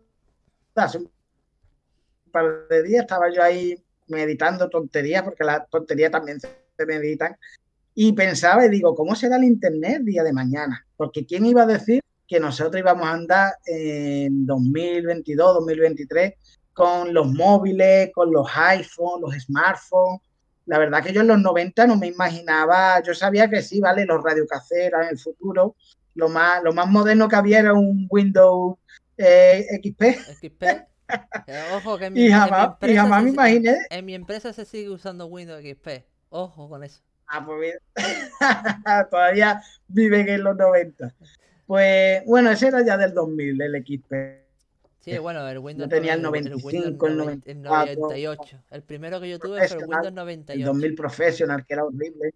hace 0.75 0.99
un 0.99 1.11
par 2.31 2.67
de 2.69 2.83
días, 2.83 3.03
estaba 3.03 3.31
yo 3.31 3.43
ahí 3.43 3.84
meditando 4.09 4.69
tonterías, 4.69 5.23
porque 5.23 5.45
las 5.45 5.69
tonterías 5.69 6.11
también 6.11 6.41
se 6.41 6.87
meditan, 6.87 7.37
y 7.95 8.13
pensaba 8.13 8.67
y 8.67 8.71
digo, 8.71 8.95
¿cómo 8.95 9.15
será 9.15 9.37
el 9.37 9.45
Internet 9.45 10.03
día 10.03 10.25
de 10.25 10.33
mañana? 10.33 10.85
Porque 10.97 11.25
¿quién 11.25 11.47
iba 11.47 11.63
a 11.63 11.67
decir 11.67 12.01
que 12.27 12.41
nosotros 12.41 12.81
íbamos 12.81 13.07
a 13.07 13.13
andar 13.13 13.53
en 13.67 14.47
2022, 14.47 15.55
2023 15.55 16.35
con 16.73 17.15
los 17.15 17.33
móviles, 17.33 18.11
con 18.13 18.33
los 18.33 18.49
iPhones, 18.57 19.21
los 19.21 19.45
smartphones, 19.45 20.21
la 20.67 20.79
verdad 20.79 21.05
que 21.05 21.13
yo 21.13 21.21
en 21.21 21.29
los 21.29 21.41
90 21.41 21.87
no 21.87 21.97
me 21.97 22.09
imaginaba, 22.09 23.03
yo 23.03 23.15
sabía 23.15 23.49
que 23.49 23.63
sí, 23.63 23.81
vale, 23.81 24.07
los 24.07 24.23
radiocaseras 24.23 25.05
en 25.05 25.11
el 25.11 25.19
futuro, 25.19 25.77
lo 26.15 26.29
más, 26.29 26.63
lo 26.63 26.73
más 26.73 26.89
moderno 26.89 27.29
que 27.29 27.37
había 27.37 27.61
era 27.61 27.75
un 27.75 28.07
Windows 28.11 28.77
eh, 29.17 29.67
XP. 29.83 30.03
XP. 30.41 30.65
Eh, 31.47 31.63
ojo, 31.75 31.99
que 31.99 32.07
en 32.07 32.13
mi, 32.15 32.27
y 32.27 32.31
jamás, 32.31 32.77
y 32.83 32.95
jamás 32.95 33.23
me 33.23 33.31
imaginé. 33.31 33.77
En 33.91 34.05
mi 34.05 34.15
empresa 34.15 34.53
se 34.53 34.65
sigue 34.65 34.91
usando 34.91 35.27
Windows 35.27 35.63
XP. 35.63 36.05
Ojo 36.31 36.69
con 36.69 36.83
eso. 36.83 37.03
Ah, 37.27 37.45
pues 37.45 37.79
todavía 39.11 39.63
viven 39.89 40.29
en 40.29 40.43
los 40.43 40.57
90. 40.57 41.15
Pues 41.67 42.25
bueno, 42.27 42.51
ese 42.51 42.69
era 42.69 42.85
ya 42.85 42.97
del 42.97 43.15
2000, 43.15 43.61
el 43.63 43.85
XP. 43.85 44.15
Sí, 45.01 45.19
bueno, 45.19 45.47
el 45.47 45.59
Windows. 45.59 45.89
Yo 45.89 45.95
tenía 45.95 46.15
el 46.15 46.23
95, 46.23 47.07
el, 47.07 47.17
98. 47.63 48.63
El 48.71 48.83
primero 48.83 49.21
que 49.21 49.29
yo 49.29 49.39
tuve 49.39 49.69
fue 49.69 49.77
el 49.77 49.85
Windows 49.85 50.13
98. 50.13 50.59
El 50.59 50.65
2000 50.65 50.95
Professional, 50.95 51.67
que 51.67 51.75
era 51.75 51.85
horrible. 51.85 52.33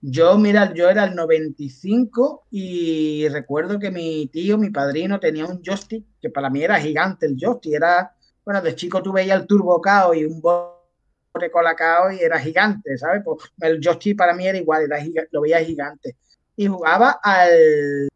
Yo, 0.00 0.38
mira, 0.38 0.72
yo 0.74 0.88
era 0.88 1.04
el 1.04 1.14
95 1.14 2.46
y 2.50 3.28
recuerdo 3.28 3.78
que 3.78 3.90
mi 3.90 4.28
tío, 4.28 4.58
mi 4.58 4.70
padrino, 4.70 5.18
tenía 5.18 5.46
un 5.46 5.62
joystick 5.62 6.04
que 6.20 6.30
para 6.30 6.50
mí 6.50 6.62
era 6.62 6.78
gigante. 6.80 7.26
El 7.26 7.36
joystick 7.36 7.74
era, 7.74 8.14
bueno, 8.44 8.60
de 8.62 8.74
chico 8.74 9.02
tú 9.02 9.12
veías 9.12 9.40
el 9.40 9.46
Turbo 9.46 9.80
Cao 9.80 10.14
y 10.14 10.24
un 10.24 10.40
bote 10.40 11.50
colacao 11.50 12.12
y 12.12 12.20
era 12.20 12.38
gigante, 12.38 12.96
¿sabes? 12.98 13.22
Pues 13.24 13.50
el 13.60 13.80
joystick 13.82 14.16
para 14.16 14.34
mí 14.34 14.46
era 14.46 14.58
igual, 14.58 14.84
era 14.84 14.98
lo 15.32 15.40
veía 15.40 15.60
gigante. 15.60 16.16
Y 16.56 16.66
jugaba 16.66 17.18
al, 17.22 18.08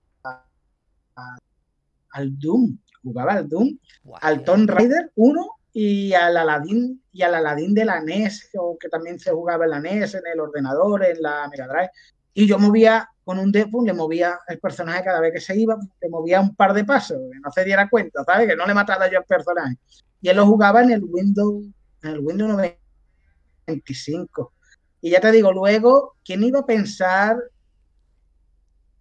al 2.12 2.38
Doom 2.38 2.78
jugaba 3.02 3.32
al 3.34 3.48
Doom, 3.48 3.78
al 4.20 4.44
Tomb 4.44 4.68
Raider 4.68 5.10
1 5.14 5.48
y 5.72 6.12
al 6.14 6.36
Aladdin 6.36 7.02
y 7.12 7.22
al 7.22 7.34
Aladdin 7.34 7.74
de 7.74 7.84
la 7.84 8.00
NES, 8.00 8.50
que 8.78 8.88
también 8.88 9.18
se 9.18 9.30
jugaba 9.30 9.64
en 9.64 9.70
la 9.70 9.80
NES, 9.80 10.14
en 10.14 10.26
el 10.32 10.40
ordenador, 10.40 11.04
en 11.04 11.22
la 11.22 11.48
Mega 11.48 11.66
Drive. 11.66 11.90
Y 12.34 12.46
yo 12.46 12.58
movía 12.58 13.08
con 13.24 13.38
un 13.38 13.52
depo, 13.52 13.84
le 13.84 13.92
movía 13.92 14.38
el 14.48 14.58
personaje 14.58 15.04
cada 15.04 15.20
vez 15.20 15.32
que 15.32 15.40
se 15.40 15.56
iba, 15.56 15.76
le 16.00 16.08
movía 16.08 16.40
un 16.40 16.54
par 16.54 16.74
de 16.74 16.84
pasos, 16.84 17.18
que 17.32 17.40
no 17.40 17.50
se 17.52 17.64
diera 17.64 17.88
cuenta, 17.88 18.24
¿sabes? 18.24 18.48
Que 18.48 18.56
no 18.56 18.66
le 18.66 18.74
matara 18.74 19.10
yo 19.10 19.18
al 19.18 19.24
personaje. 19.24 19.76
Y 20.20 20.28
él 20.28 20.36
lo 20.36 20.46
jugaba 20.46 20.82
en 20.82 20.90
el 20.90 21.04
Windows, 21.04 21.66
en 22.02 22.10
el 22.10 22.20
Windows 22.20 22.50
95. 22.50 24.52
Y 25.00 25.10
ya 25.10 25.20
te 25.20 25.32
digo, 25.32 25.52
luego, 25.52 26.16
¿quién 26.24 26.42
iba 26.42 26.60
a 26.60 26.66
pensar 26.66 27.36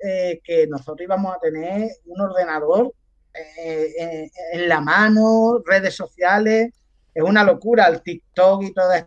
eh, 0.01 0.39
que 0.43 0.67
nosotros 0.67 1.01
íbamos 1.01 1.36
a 1.36 1.39
tener 1.39 1.89
un 2.05 2.22
ordenador 2.22 2.93
eh, 3.34 4.30
en 4.53 4.69
la 4.69 4.82
mano, 4.82 5.61
redes 5.65 5.95
sociales, 5.95 6.71
es 7.13 7.23
una 7.23 7.43
locura 7.43 7.88
el 7.88 8.01
TikTok 8.01 8.63
y 8.63 8.73
todas 8.73 9.05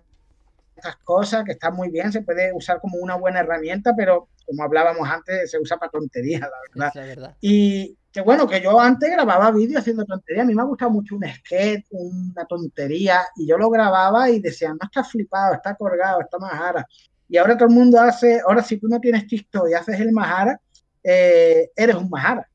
estas 0.77 0.97
cosas 0.97 1.45
que 1.45 1.53
están 1.53 1.75
muy 1.75 1.91
bien, 1.91 2.13
se 2.13 2.23
puede 2.23 2.53
usar 2.53 2.81
como 2.81 2.99
una 2.99 3.17
buena 3.17 3.41
herramienta, 3.41 3.95
pero 3.97 4.29
como 4.47 4.65
hablábamos 4.65 5.09
antes, 5.09 5.51
se 5.51 5.59
usa 5.59 5.77
para 5.77 5.91
tonterías, 5.91 6.41
la 6.75 6.91
verdad. 6.91 7.37
Y 7.41 7.97
que 8.13 8.21
bueno, 8.21 8.47
que 8.47 8.61
yo 8.61 8.79
antes 8.79 9.11
grababa 9.11 9.51
vídeos 9.51 9.81
haciendo 9.81 10.05
tonterías, 10.05 10.45
a 10.45 10.47
mí 10.47 10.55
me 10.55 10.63
ha 10.63 10.67
gustado 10.67 10.91
mucho 10.91 11.17
un 11.17 11.25
sketch, 11.25 11.87
una 11.91 12.45
tontería, 12.45 13.23
y 13.37 13.47
yo 13.47 13.57
lo 13.57 13.71
grababa 13.71 14.29
y 14.29 14.41
decía, 14.41 14.71
no 14.71 14.81
está 14.83 15.03
flipado, 15.03 15.55
está 15.55 15.75
colgado, 15.75 16.21
está 16.21 16.39
majara. 16.39 16.87
Y 17.29 17.39
ahora 17.39 17.57
todo 17.57 17.69
el 17.69 17.75
mundo 17.75 17.99
hace, 17.99 18.41
ahora 18.47 18.63
si 18.63 18.77
tú 18.77 18.89
no 18.89 19.01
tienes 19.01 19.27
TikTok 19.27 19.69
y 19.71 19.75
haces 19.75 19.99
el 20.01 20.13
majara, 20.13 20.61
eh, 21.03 21.71
eres 21.75 21.97
un 21.97 22.11
majara. 22.11 22.47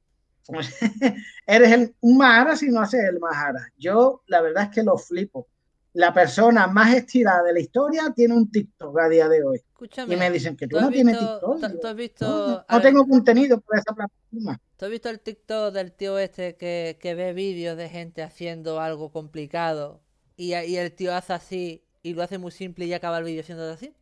eres 1.48 1.72
el, 1.72 1.95
un 2.02 2.18
Mahara 2.18 2.56
si 2.56 2.70
no 2.70 2.82
haces 2.82 3.04
el 3.04 3.20
Mahara. 3.20 3.72
Yo, 3.78 4.24
la 4.28 4.41
verdad 4.41 4.64
es 4.64 4.70
que 4.70 4.84
lo 4.84 4.98
flipo. 4.98 5.48
La 5.93 6.14
persona 6.14 6.68
más 6.68 6.93
estirada 6.93 7.43
de 7.43 7.54
la 7.54 7.60
historia 7.60 8.14
tiene 8.16 8.36
un 8.36 8.52
TikTok 8.52 9.00
a 9.00 9.10
día 9.10 9.28
de 9.28 9.43
hoy. 9.43 9.64
y 10.08 10.16
me 10.16 10.30
dicen 10.30 10.56
que 10.56 10.68
tú, 10.68 10.80
no 10.80 10.89
tienes 10.89 11.18
TikTok. 11.18 12.66
no, 12.70 12.82
tengo 12.82 13.08
contenido 13.08 13.60
por 13.60 13.78
esa 13.78 13.95
plataforma. 13.95 14.62
¿Tú 14.78 14.86
has 14.86 14.91
visto 14.91 15.10
el 15.10 15.20
TikTok 15.20 15.74
del 15.74 15.91
tío 15.91 16.20
este 16.20 16.56
que, 16.56 17.00
que 17.02 17.16
ve 17.16 17.34
vídeos 17.34 17.78
de 17.78 17.89
gente 17.89 18.22
haciendo 18.22 18.80
algo 18.80 19.12
complicado 19.12 20.04
y, 20.36 20.54
y 20.54 20.78
el 20.78 20.93
tío 20.93 21.16
hace 21.16 21.34
así 21.34 21.84
y 22.04 22.14
lo 22.14 22.22
hace 22.22 22.38
muy 22.38 22.52
simple 22.52 22.86
y 22.86 22.93
acaba 22.93 23.18
el 23.18 23.24
vídeo 23.24 23.41
siendo 23.41 23.70
así? 23.72 23.95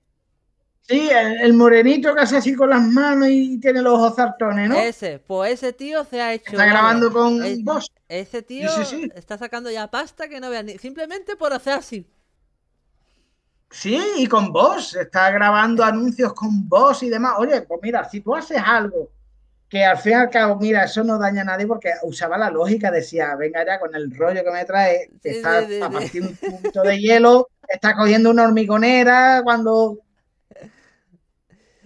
Sí, 0.87 1.09
el, 1.09 1.53
morenito 1.53 2.13
que 2.13 2.21
hace 2.21 2.37
así 2.37 2.55
con 2.55 2.69
las 2.69 2.81
manos 2.81 3.27
y 3.29 3.59
tiene 3.59 3.81
los 3.81 3.93
ojos 3.93 4.15
zartones, 4.15 4.69
¿no? 4.69 4.75
Ese, 4.75 5.17
pues 5.17 5.53
ese 5.53 5.73
tío 5.73 6.05
se 6.05 6.21
ha 6.21 6.33
hecho. 6.33 6.51
Está 6.51 6.65
grabando 6.65 7.11
con 7.11 7.39
vos. 7.63 7.91
Ese 8.07 8.43
tío 8.43 8.69
está 9.15 9.37
sacando 9.37 9.71
ya 9.71 9.89
pasta 9.89 10.27
que 10.27 10.39
no 10.39 10.51
vean, 10.51 10.69
simplemente 10.77 11.35
por 11.35 11.53
hacer 11.53 11.73
así. 11.73 12.07
Sí, 13.71 13.99
y 14.17 14.27
con 14.27 14.53
vos. 14.53 14.95
Está 14.95 15.31
grabando 15.31 15.83
anuncios 15.83 16.33
con 16.33 16.69
vos 16.69 17.01
y 17.01 17.09
demás. 17.09 17.33
Oye, 17.39 17.63
pues 17.63 17.79
mira, 17.81 18.07
si 18.07 18.21
tú 18.21 18.35
haces 18.35 18.61
algo 18.63 19.09
que 19.67 19.83
al 19.83 19.97
fin 19.97 20.11
y 20.11 20.15
al 20.15 20.29
cabo, 20.29 20.57
mira, 20.57 20.83
eso 20.83 21.03
no 21.03 21.17
daña 21.17 21.41
a 21.41 21.45
nadie 21.45 21.65
porque 21.65 21.91
usaba 22.03 22.37
la 22.37 22.51
lógica, 22.51 22.91
decía, 22.91 23.35
venga 23.35 23.65
ya 23.65 23.79
con 23.79 23.95
el 23.95 24.15
rollo 24.15 24.43
que 24.43 24.51
me 24.51 24.63
trae, 24.65 25.09
está 25.23 25.65
a 25.83 25.89
partir 25.89 26.21
un 26.21 26.35
punto 26.35 26.83
de 26.83 26.99
hielo, 26.99 27.49
está 27.67 27.95
cogiendo 27.95 28.29
una 28.29 28.43
hormigonera 28.43 29.41
cuando 29.43 30.04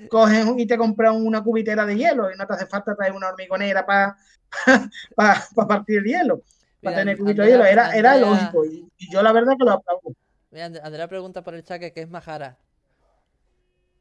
coges 0.08 0.45
y 0.58 0.66
te 0.66 0.78
compras 0.78 1.14
una 1.16 1.43
cubitera 1.43 1.86
de 1.86 1.97
hielo 1.97 2.32
y 2.32 2.38
no 2.38 2.47
te 2.47 2.54
hace 2.54 2.66
falta 2.66 2.95
traer 2.95 3.14
una 3.14 3.30
hormigonera 3.30 3.86
para 3.86 4.18
partir 5.68 6.04
hielo, 6.04 6.43
para 6.82 6.97
tener 6.97 7.18
cubito 7.18 7.41
de 7.41 7.50
hielo. 7.50 7.66
Era, 7.66 7.95
era 7.95 8.18
lógico 8.18 8.66
y, 8.66 8.88
yo 9.12 9.22
la 9.22 9.32
verdad 9.32 9.54
que 9.58 9.66
lo 9.66 9.72
aplaudo. 9.72 10.14
Mira, 10.52 10.66
Andrea 10.84 11.08
pregunta 11.08 11.43
por 11.43 11.54
el 11.54 11.64
chat 11.64 11.80
que 11.80 11.91
qué 11.91 12.02
es 12.02 12.10
Majara. 12.10 12.58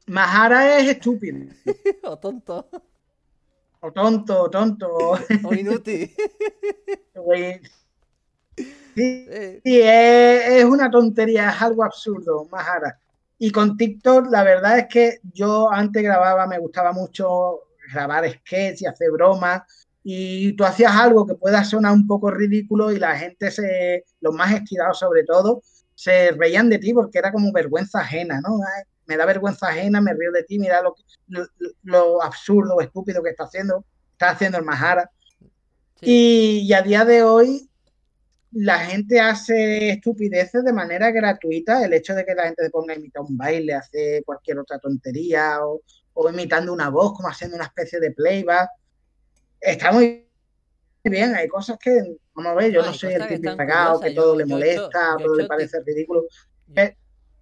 Majara 0.07 0.79
es 0.79 0.89
estúpido. 0.89 1.53
o 2.03 2.17
tonto. 2.17 2.67
O 3.81 3.91
tonto, 3.91 4.43
o 4.43 4.49
tonto. 4.49 4.87
o 5.43 5.53
inútil. 5.53 6.11
sí, 8.95 9.27
sí 9.63 9.81
es, 9.81 10.49
es, 10.51 10.65
una 10.65 10.89
tontería, 10.89 11.49
es 11.49 11.61
algo 11.61 11.83
absurdo, 11.83 12.47
Majara. 12.51 12.99
Y 13.39 13.51
con 13.51 13.77
TikTok, 13.77 14.27
la 14.29 14.43
verdad 14.43 14.79
es 14.79 14.87
que 14.87 15.19
yo 15.33 15.71
antes 15.71 16.03
grababa, 16.03 16.45
me 16.45 16.59
gustaba 16.59 16.91
mucho 16.91 17.61
grabar 17.91 18.29
sketches 18.29 18.81
y 18.81 18.85
hacer 18.85 19.11
bromas. 19.11 19.61
Y 20.03 20.53
tú 20.53 20.65
hacías 20.65 20.93
algo 20.93 21.25
que 21.25 21.35
pueda 21.35 21.63
sonar 21.63 21.93
un 21.93 22.05
poco 22.05 22.29
ridículo 22.29 22.91
y 22.91 22.99
la 22.99 23.15
gente, 23.15 23.49
se, 23.49 24.03
los 24.19 24.33
más 24.33 24.53
estirados 24.53 24.99
sobre 24.99 25.23
todo, 25.23 25.61
se 25.95 26.31
reían 26.31 26.69
de 26.69 26.79
ti 26.79 26.93
porque 26.93 27.19
era 27.19 27.31
como 27.31 27.51
vergüenza 27.51 27.99
ajena, 28.01 28.41
¿no? 28.41 28.59
me 29.05 29.17
da 29.17 29.25
vergüenza 29.25 29.67
ajena, 29.69 30.01
me 30.01 30.13
río 30.13 30.31
de 30.31 30.43
ti, 30.43 30.59
mira 30.59 30.81
lo, 30.81 30.95
lo, 31.27 31.45
lo 31.83 32.23
absurdo, 32.23 32.79
estúpido 32.79 33.23
que 33.23 33.31
está 33.31 33.45
haciendo, 33.45 33.83
está 34.11 34.29
haciendo 34.29 34.59
el 34.59 34.65
Mahara. 34.65 35.09
y, 36.01 36.71
a 36.73 36.81
día 36.83 37.05
de 37.05 37.23
hoy 37.23 37.68
la 38.51 38.79
gente 38.79 39.19
hace 39.19 39.89
estupideces 39.89 40.63
de 40.63 40.73
manera 40.73 41.11
gratuita, 41.11 41.83
el 41.85 41.93
hecho 41.93 42.15
de 42.15 42.25
que 42.25 42.33
la 42.33 42.45
gente 42.45 42.63
se 42.63 42.69
ponga 42.69 42.93
a 42.93 42.97
imitar 42.97 43.23
un 43.23 43.37
baile, 43.37 43.73
hace 43.73 44.23
cualquier 44.25 44.59
otra 44.59 44.79
tontería 44.79 45.59
o, 45.63 45.81
imitando 46.29 46.73
una 46.73 46.89
voz, 46.89 47.13
como 47.13 47.29
haciendo 47.29 47.55
una 47.55 47.65
especie 47.65 47.99
de 47.99 48.11
playback, 48.11 48.69
está 49.61 49.91
muy 49.91 50.27
bien, 51.03 51.33
hay 51.35 51.47
cosas 51.47 51.77
que, 51.79 52.17
vamos 52.33 52.51
a 52.51 52.55
ver, 52.55 52.71
yo 52.71 52.81
no, 52.81 52.93
soy 52.93 53.13
el 53.13 53.27
típico 53.27 53.55
pegado 53.55 54.01
que 54.01 54.11
todo 54.11 54.35
le 54.35 54.45
molesta, 54.45 55.15
todo 55.17 55.35
le 55.35 55.45
parece 55.45 55.79
ridículo. 55.85 56.23
Eh, 56.75 56.97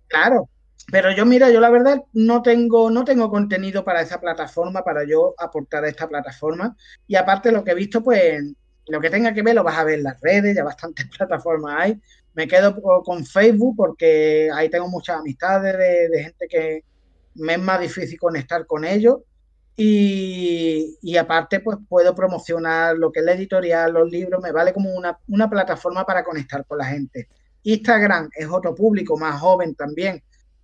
claro, 0.08 0.49
pero 0.91 1.12
yo 1.12 1.26
mira, 1.26 1.49
yo 1.49 1.60
la 1.60 1.70
verdad 1.70 2.03
no 2.14 2.41
tengo, 2.43 2.91
no 2.91 3.03
tengo 3.03 3.30
contenido 3.32 3.84
para 3.84 4.01
esa 4.01 4.22
plataforma, 4.22 4.84
para 4.84 5.05
yo 5.05 5.34
aportar 5.38 5.84
a 5.84 5.89
esta 5.89 6.08
plataforma. 6.08 6.78
Y 7.08 7.16
aparte 7.16 7.51
lo 7.51 7.64
que 7.64 7.72
he 7.72 7.76
visto, 7.76 8.03
pues 8.03 8.43
lo 8.88 9.01
que 9.01 9.09
tenga 9.09 9.33
que 9.33 9.41
ver 9.41 9.55
lo 9.55 9.63
vas 9.63 9.77
a 9.77 9.83
ver 9.83 9.95
en 9.95 10.03
las 10.03 10.19
redes, 10.21 10.55
ya 10.55 10.63
bastantes 10.63 11.07
plataformas 11.17 11.75
hay. 11.77 12.01
Me 12.33 12.47
quedo 12.47 12.79
con 13.03 13.25
Facebook 13.25 13.75
porque 13.75 14.49
ahí 14.53 14.69
tengo 14.69 14.88
muchas 14.88 15.17
amistades 15.17 15.75
de, 15.77 16.23
gente 16.23 16.47
que 16.47 16.83
me 17.35 17.53
es 17.53 17.59
más 17.59 17.81
difícil 17.81 18.19
conectar 18.19 18.65
con 18.67 18.85
ellos. 18.85 19.17
Y, 19.79 21.15
aparte, 21.19 21.59
pues 21.59 21.77
puedo 21.88 22.15
promocionar 22.15 22.97
lo 22.97 23.11
que 23.11 23.19
es 23.19 23.25
la 23.25 23.33
editorial, 23.33 23.93
los 23.93 24.09
libros, 24.09 24.41
me 24.41 24.51
vale 24.51 24.73
como 24.73 24.91
una, 24.91 25.19
una 25.27 25.47
plataforma 25.49 26.03
para 26.03 26.23
conectar 26.23 26.65
con 26.65 26.79
la 26.79 26.85
gente. 26.85 27.27
Instagram 27.63 28.29
es 28.35 28.47
otro 28.47 28.73
público 28.73 29.17
más 29.17 29.39
joven 29.39 29.75
también 29.75 30.23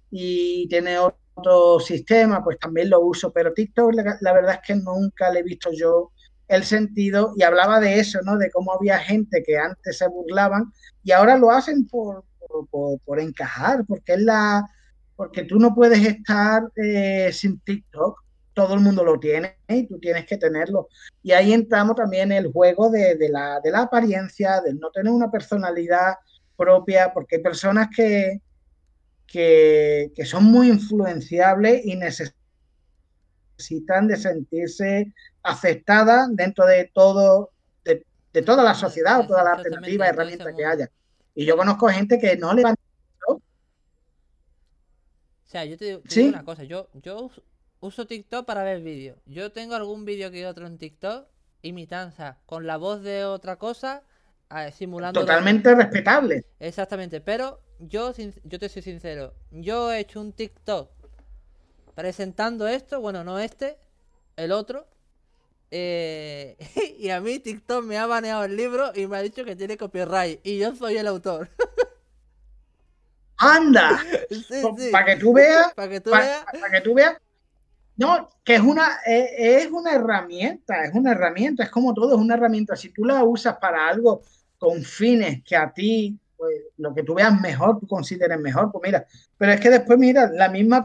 y 0.09 0.67
tiene 0.67 0.97
otro 0.97 1.79
sistema, 1.79 2.43
pues 2.43 2.57
también 2.57 2.89
lo 2.89 3.01
uso, 3.01 3.31
pero 3.31 3.53
TikTok 3.53 3.93
la 4.21 4.33
verdad 4.33 4.55
es 4.55 4.67
que 4.67 4.75
nunca 4.75 5.31
le 5.31 5.39
he 5.39 5.43
visto 5.43 5.71
yo 5.71 6.11
el 6.47 6.63
sentido 6.63 7.33
y 7.37 7.43
hablaba 7.43 7.79
de 7.79 7.99
eso, 7.99 8.19
¿no? 8.23 8.37
De 8.37 8.51
cómo 8.51 8.73
había 8.73 8.99
gente 8.99 9.43
que 9.43 9.57
antes 9.57 9.97
se 9.97 10.07
burlaban 10.07 10.71
y 11.03 11.11
ahora 11.11 11.37
lo 11.37 11.51
hacen 11.51 11.87
por, 11.87 12.25
por, 12.69 13.19
encajar, 13.19 13.85
porque 13.85 14.13
es 14.13 14.21
la 14.21 14.65
porque 15.15 15.43
tú 15.43 15.59
no 15.59 15.75
puedes 15.75 16.05
estar 16.05 16.63
eh, 16.75 17.29
sin 17.31 17.59
TikTok, 17.59 18.23
todo 18.53 18.73
el 18.73 18.79
mundo 18.79 19.03
lo 19.03 19.19
tiene 19.19 19.57
y 19.67 19.85
tú 19.87 19.99
tienes 19.99 20.25
que 20.25 20.37
tenerlo. 20.37 20.87
Y 21.21 21.31
ahí 21.31 21.53
entramos 21.53 21.95
también 21.95 22.31
en 22.31 22.45
el 22.45 22.51
juego 22.51 22.89
de, 22.89 23.15
la, 23.29 23.59
de 23.63 23.71
la 23.71 23.81
apariencia, 23.83 24.61
de 24.61 24.73
no 24.73 24.89
tener 24.91 25.11
una 25.11 25.31
personalidad 25.31 26.15
propia, 26.55 27.13
porque 27.13 27.37
hay 27.37 27.43
personas 27.43 27.89
que, 27.95 28.41
que, 29.27 30.25
son 30.25 30.45
muy 30.45 30.69
influenciables 30.69 31.85
y 31.85 31.95
necesitan 31.95 32.37
de 34.07 34.17
sentirse 34.17 35.13
aceptadas 35.43 36.29
dentro 36.31 36.65
de 36.65 36.89
todo, 36.93 37.51
de, 37.83 38.41
toda 38.41 38.63
la 38.63 38.73
sociedad 38.73 39.19
o 39.19 39.27
toda 39.27 39.43
la 39.43 39.53
alternativa, 39.53 40.07
herramienta 40.07 40.55
que 40.55 40.65
haya. 40.65 40.89
Y 41.35 41.45
yo 41.45 41.57
conozco 41.57 41.87
gente 41.89 42.19
que 42.19 42.35
no 42.37 42.53
le 42.53 42.63
van 42.63 42.75
o 45.53 45.55
sea, 45.55 45.65
yo 45.65 45.77
te 45.77 45.85
digo, 45.85 46.01
una 46.29 46.43
cosa, 46.43 46.63
yo, 46.63 46.89
yo 46.93 47.29
uso 47.79 48.07
TikTok 48.07 48.43
para 48.43 48.63
ver 48.63 48.81
vídeos. 48.81 49.19
Yo 49.27 49.51
tengo 49.51 49.75
algún 49.75 50.03
vídeo 50.03 50.31
que 50.31 50.47
otro 50.47 50.65
en 50.65 50.79
TikTok 50.79 51.27
imitanza 51.61 52.39
con 52.47 52.65
la 52.65 52.77
voz 52.77 53.03
de 53.03 53.23
otra 53.25 53.57
cosa, 53.57 54.01
simulando. 54.71 55.19
Totalmente 55.19 55.75
respetable. 55.75 56.43
Exactamente, 56.59 57.21
pero 57.21 57.61
yo, 57.77 58.13
yo 58.43 58.57
te 58.57 58.67
soy 58.67 58.81
sincero, 58.81 59.35
yo 59.51 59.91
he 59.91 59.99
hecho 59.99 60.21
un 60.21 60.33
TikTok 60.33 60.89
presentando 61.93 62.67
esto, 62.67 62.99
bueno, 62.99 63.23
no 63.23 63.37
este, 63.37 63.77
el 64.37 64.51
otro. 64.51 64.87
Eh, 65.75 66.57
y 66.99 67.09
a 67.09 67.19
mí 67.19 67.39
TikTok 67.39 67.83
me 67.83 67.97
ha 67.97 68.05
baneado 68.05 68.43
el 68.43 68.55
libro 68.55 68.91
y 68.93 69.07
me 69.07 69.17
ha 69.17 69.21
dicho 69.21 69.43
que 69.43 69.55
tiene 69.55 69.77
copyright. 69.77 70.39
Y 70.43 70.59
yo 70.59 70.75
soy 70.75 70.97
el 70.97 71.07
autor. 71.07 71.49
¡Anda! 73.37 73.99
Para 74.91 75.05
que 75.05 75.15
tú 75.17 75.33
veas. 75.33 75.73
Para 75.73 75.89
que 75.89 75.99
tú 75.99 76.11
veas. 76.11 76.45
Para 76.45 76.71
que 76.71 76.81
tú 76.81 76.93
veas 76.93 77.17
no, 77.95 78.29
que 78.43 78.55
es 78.55 78.61
una, 78.61 78.87
eh, 79.05 79.35
es 79.37 79.71
una 79.71 79.93
herramienta, 79.93 80.83
es 80.83 80.93
una 80.93 81.11
herramienta, 81.11 81.63
es 81.63 81.69
como 81.69 81.93
todo, 81.93 82.15
es 82.15 82.19
una 82.19 82.33
herramienta. 82.35 82.75
Si 82.75 82.89
tú 82.89 83.05
la 83.05 83.23
usas 83.23 83.57
para 83.57 83.87
algo 83.87 84.23
con 84.57 84.81
fines 84.83 85.43
que 85.43 85.55
a 85.55 85.71
ti, 85.71 86.17
pues, 86.35 86.55
lo 86.77 86.93
que 86.93 87.03
tú 87.03 87.13
veas 87.13 87.39
mejor, 87.39 87.79
tú 87.79 87.87
consideres 87.87 88.39
mejor, 88.39 88.71
pues 88.71 88.83
mira, 88.83 89.05
pero 89.37 89.51
es 89.53 89.59
que 89.59 89.69
después, 89.69 89.99
mira, 89.99 90.29
la 90.33 90.49
misma 90.49 90.83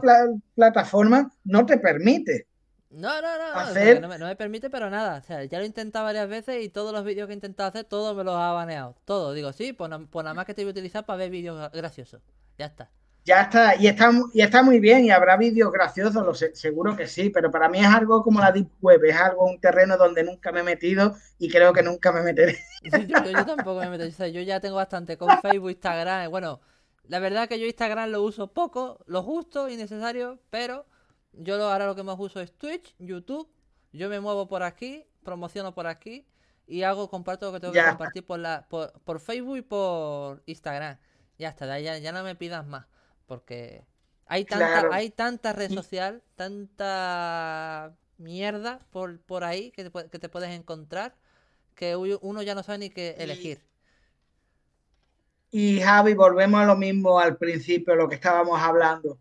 plataforma 0.55 1.31
no 1.45 1.65
te 1.65 1.77
permite. 1.77 2.47
No, 2.91 3.21
no, 3.21 3.37
no, 3.37 4.17
no, 4.17 4.25
me, 4.25 4.35
permite, 4.35 4.69
pero 4.69 4.89
nada. 4.89 5.19
O 5.19 5.21
sea, 5.21 5.43
ya 5.43 5.59
lo 5.59 5.63
he 5.63 5.67
intentado 5.67 6.05
varias 6.05 6.27
veces 6.27 6.63
y 6.63 6.69
todos 6.69 6.91
los 6.91 7.03
vídeos 7.03 7.27
que 7.27 7.33
he 7.33 7.35
intentado 7.35 7.69
hacer, 7.69 7.85
todos 7.85 8.15
me 8.17 8.23
los 8.23 8.35
ha 8.35 8.51
baneado. 8.51 8.95
Todo. 9.05 9.33
Digo, 9.33 9.53
sí, 9.53 9.73
pues, 9.73 9.91
pues 10.09 10.23
nada 10.23 10.33
más 10.33 10.45
que 10.45 10.55
te 10.55 10.63
voy 10.63 10.69
a 10.69 10.71
utilizar 10.71 11.05
para 11.05 11.17
ver 11.17 11.29
vídeos 11.29 11.71
graciosos. 11.71 12.21
Ya 12.57 12.65
está. 12.65 12.89
Ya 13.25 13.41
está, 13.41 13.75
y 13.75 13.85
está, 13.85 14.11
y 14.33 14.41
está 14.41 14.63
muy 14.63 14.79
bien, 14.79 15.05
y 15.05 15.11
habrá 15.11 15.37
vídeos 15.37 15.71
graciosos, 15.71 16.25
lo 16.25 16.33
seguro 16.33 16.95
que 16.95 17.05
sí, 17.05 17.29
pero 17.29 17.51
para 17.51 17.69
mí 17.69 17.79
es 17.79 17.85
algo 17.85 18.23
como 18.23 18.39
la 18.39 18.51
Deep 18.51 18.69
Web, 18.81 19.03
es 19.05 19.15
algo, 19.15 19.45
un 19.45 19.59
terreno 19.59 19.97
donde 19.97 20.23
nunca 20.23 20.51
me 20.51 20.61
he 20.61 20.63
metido 20.63 21.15
y 21.37 21.49
creo 21.49 21.71
que 21.71 21.83
nunca 21.83 22.11
me 22.11 22.21
meteré. 22.21 22.57
yo, 23.07 23.45
tampoco 23.45 23.81
me 23.81 23.85
he 23.85 23.89
metido, 23.89 24.25
yo 24.27 24.41
ya 24.41 24.59
tengo 24.59 24.77
bastante 24.77 25.15
con 25.17 25.29
Facebook, 25.41 25.69
Instagram, 25.69 26.31
bueno, 26.31 26.59
la 27.07 27.19
verdad 27.19 27.47
que 27.47 27.59
yo 27.59 27.67
Instagram 27.67 28.09
lo 28.09 28.23
uso 28.23 28.51
poco, 28.51 29.03
lo 29.05 29.21
justo 29.21 29.69
y 29.69 29.75
necesario, 29.75 30.39
pero 30.49 30.87
yo 31.39 31.57
lo, 31.57 31.71
ahora 31.71 31.87
lo 31.87 31.95
que 31.95 32.03
más 32.03 32.17
uso 32.19 32.39
es 32.41 32.51
Twitch, 32.51 32.95
YouTube, 32.99 33.49
yo 33.91 34.09
me 34.09 34.19
muevo 34.19 34.47
por 34.47 34.63
aquí, 34.63 35.05
promociono 35.23 35.73
por 35.73 35.87
aquí 35.87 36.25
y 36.67 36.83
hago, 36.83 37.09
comparto 37.09 37.47
lo 37.47 37.53
que 37.53 37.59
tengo 37.59 37.73
que 37.73 37.83
compartir 37.83 38.25
por, 38.25 38.39
la, 38.39 38.67
por, 38.67 39.19
Facebook 39.19 39.57
y 39.57 39.61
por 39.61 40.43
Instagram. 40.45 40.97
Ya 41.37 41.49
está, 41.49 41.79
ya, 41.79 41.97
ya 41.97 42.11
no 42.11 42.23
me 42.23 42.35
pidas 42.35 42.65
más. 42.67 42.85
Porque 43.25 43.83
hay 44.25 44.45
tanta, 44.45 44.89
hay 44.91 45.09
tanta 45.09 45.53
red 45.53 45.71
social, 45.71 46.21
tanta 46.35 47.95
mierda 48.17 48.79
por, 48.91 49.19
por 49.21 49.43
ahí 49.43 49.71
que 49.71 49.89
te, 49.89 50.09
que 50.09 50.19
te 50.19 50.29
puedes 50.29 50.51
encontrar 50.51 51.15
que 51.73 51.95
uno 51.95 52.41
ya 52.41 52.55
no 52.55 52.61
sabe 52.61 52.77
ni 52.79 52.89
qué 52.89 53.15
elegir. 53.17 53.61
Y 55.49 55.79
Javi, 55.79 56.13
volvemos 56.13 56.59
a 56.59 56.65
lo 56.65 56.75
mismo 56.75 57.19
al 57.19 57.37
principio, 57.37 57.95
lo 57.95 58.09
que 58.09 58.15
estábamos 58.15 58.61
hablando. 58.61 59.17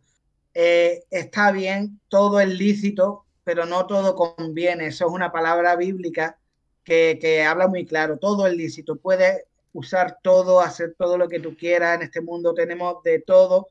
Eh, 0.61 1.05
está 1.11 1.53
bien, 1.53 2.01
todo 2.09 2.41
es 2.41 2.49
lícito, 2.49 3.25
pero 3.45 3.65
no 3.65 3.87
todo 3.87 4.17
conviene. 4.17 4.89
Eso 4.89 5.07
es 5.07 5.13
una 5.13 5.31
palabra 5.31 5.77
bíblica 5.77 6.37
que, 6.83 7.17
que 7.21 7.45
habla 7.45 7.69
muy 7.69 7.87
claro. 7.87 8.19
Todo 8.19 8.45
es 8.45 8.55
lícito. 8.55 8.97
Puedes 8.97 9.45
usar 9.73 10.19
todo, 10.21 10.61
hacer 10.61 10.97
todo 10.99 11.17
lo 11.17 11.29
que 11.29 11.39
tú 11.39 11.57
quieras. 11.57 11.95
En 11.95 12.03
este 12.03 12.21
mundo 12.21 12.55
tenemos 12.55 13.01
de 13.05 13.21
todo, 13.21 13.69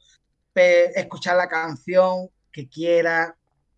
escuchar 0.55 1.35
la 1.35 1.49
canción 1.49 2.29
que 2.53 2.69
quiera, 2.69 3.35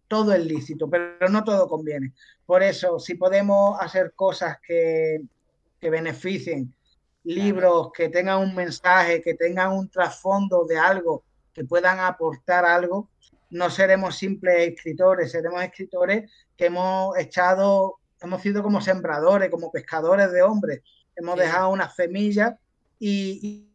todo 0.08 0.32
es 0.32 0.46
lícito, 0.46 0.88
pero 0.88 1.30
no 1.30 1.44
todo 1.44 1.68
conviene. 1.68 2.14
Por 2.46 2.62
eso, 2.62 3.00
si 3.00 3.16
podemos 3.16 3.76
hacer 3.82 4.14
cosas 4.16 4.58
que, 4.62 5.20
que 5.82 5.90
beneficien, 5.90 6.76
libros 7.24 7.92
que 7.92 8.10
tengan 8.10 8.40
un 8.40 8.54
mensaje, 8.54 9.24
que 9.24 9.34
tengan 9.34 9.72
un 9.74 9.90
trasfondo 9.90 10.66
de 10.66 10.78
algo, 10.78 11.24
que 11.60 11.66
puedan 11.66 12.00
aportar 12.00 12.64
algo, 12.64 13.10
no 13.50 13.70
seremos 13.70 14.16
simples 14.16 14.70
escritores, 14.70 15.32
seremos 15.34 15.62
escritores 15.62 16.32
que 16.56 16.68
hemos 16.68 17.18
echado, 17.18 17.98
hemos 18.22 18.42
sido 18.42 18.64
como 18.64 18.80
sembradores, 18.80 19.50
como 19.50 19.70
pescadores 19.70 20.32
de 20.32 20.42
hombres, 20.42 20.84
hemos 21.18 21.38
dejado 21.38 21.70
una 21.72 21.90
semilla 21.90 22.58
y, 22.98 23.70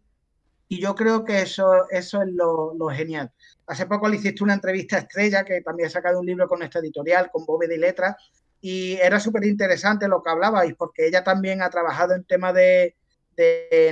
y 0.69 0.81
yo 0.81 0.95
creo 0.95 1.27
que 1.27 1.43
eso, 1.43 1.91
eso 1.91 2.23
es 2.23 2.29
lo, 2.33 2.89
genial. 2.89 3.31
Hace 3.67 3.85
poco 3.85 4.09
le 4.09 4.17
hiciste 4.17 4.43
una 4.43 4.55
entrevista 4.55 4.97
a 4.97 5.01
Estrella, 5.01 5.45
que 5.45 5.61
también 5.61 5.89
ha 5.89 5.91
sacado 5.91 6.21
un 6.21 6.27
libro 6.27 6.49
con 6.49 6.63
esta 6.63 6.79
editorial, 6.79 7.31
con 7.31 7.45
Bóveda 7.45 7.75
y 7.75 7.79
Letras, 7.79 8.17
y 8.63 8.95
era 8.95 9.21
súper 9.21 9.45
interesante 9.45 10.09
lo 10.09 10.23
que 10.23 10.31
hablabais, 10.31 10.75
porque 10.75 11.07
ella 11.07 11.23
también 11.23 11.61
ha 11.61 11.69
trabajado 11.69 12.15
en 12.15 12.25
temas 12.25 12.55
de, 12.55 12.97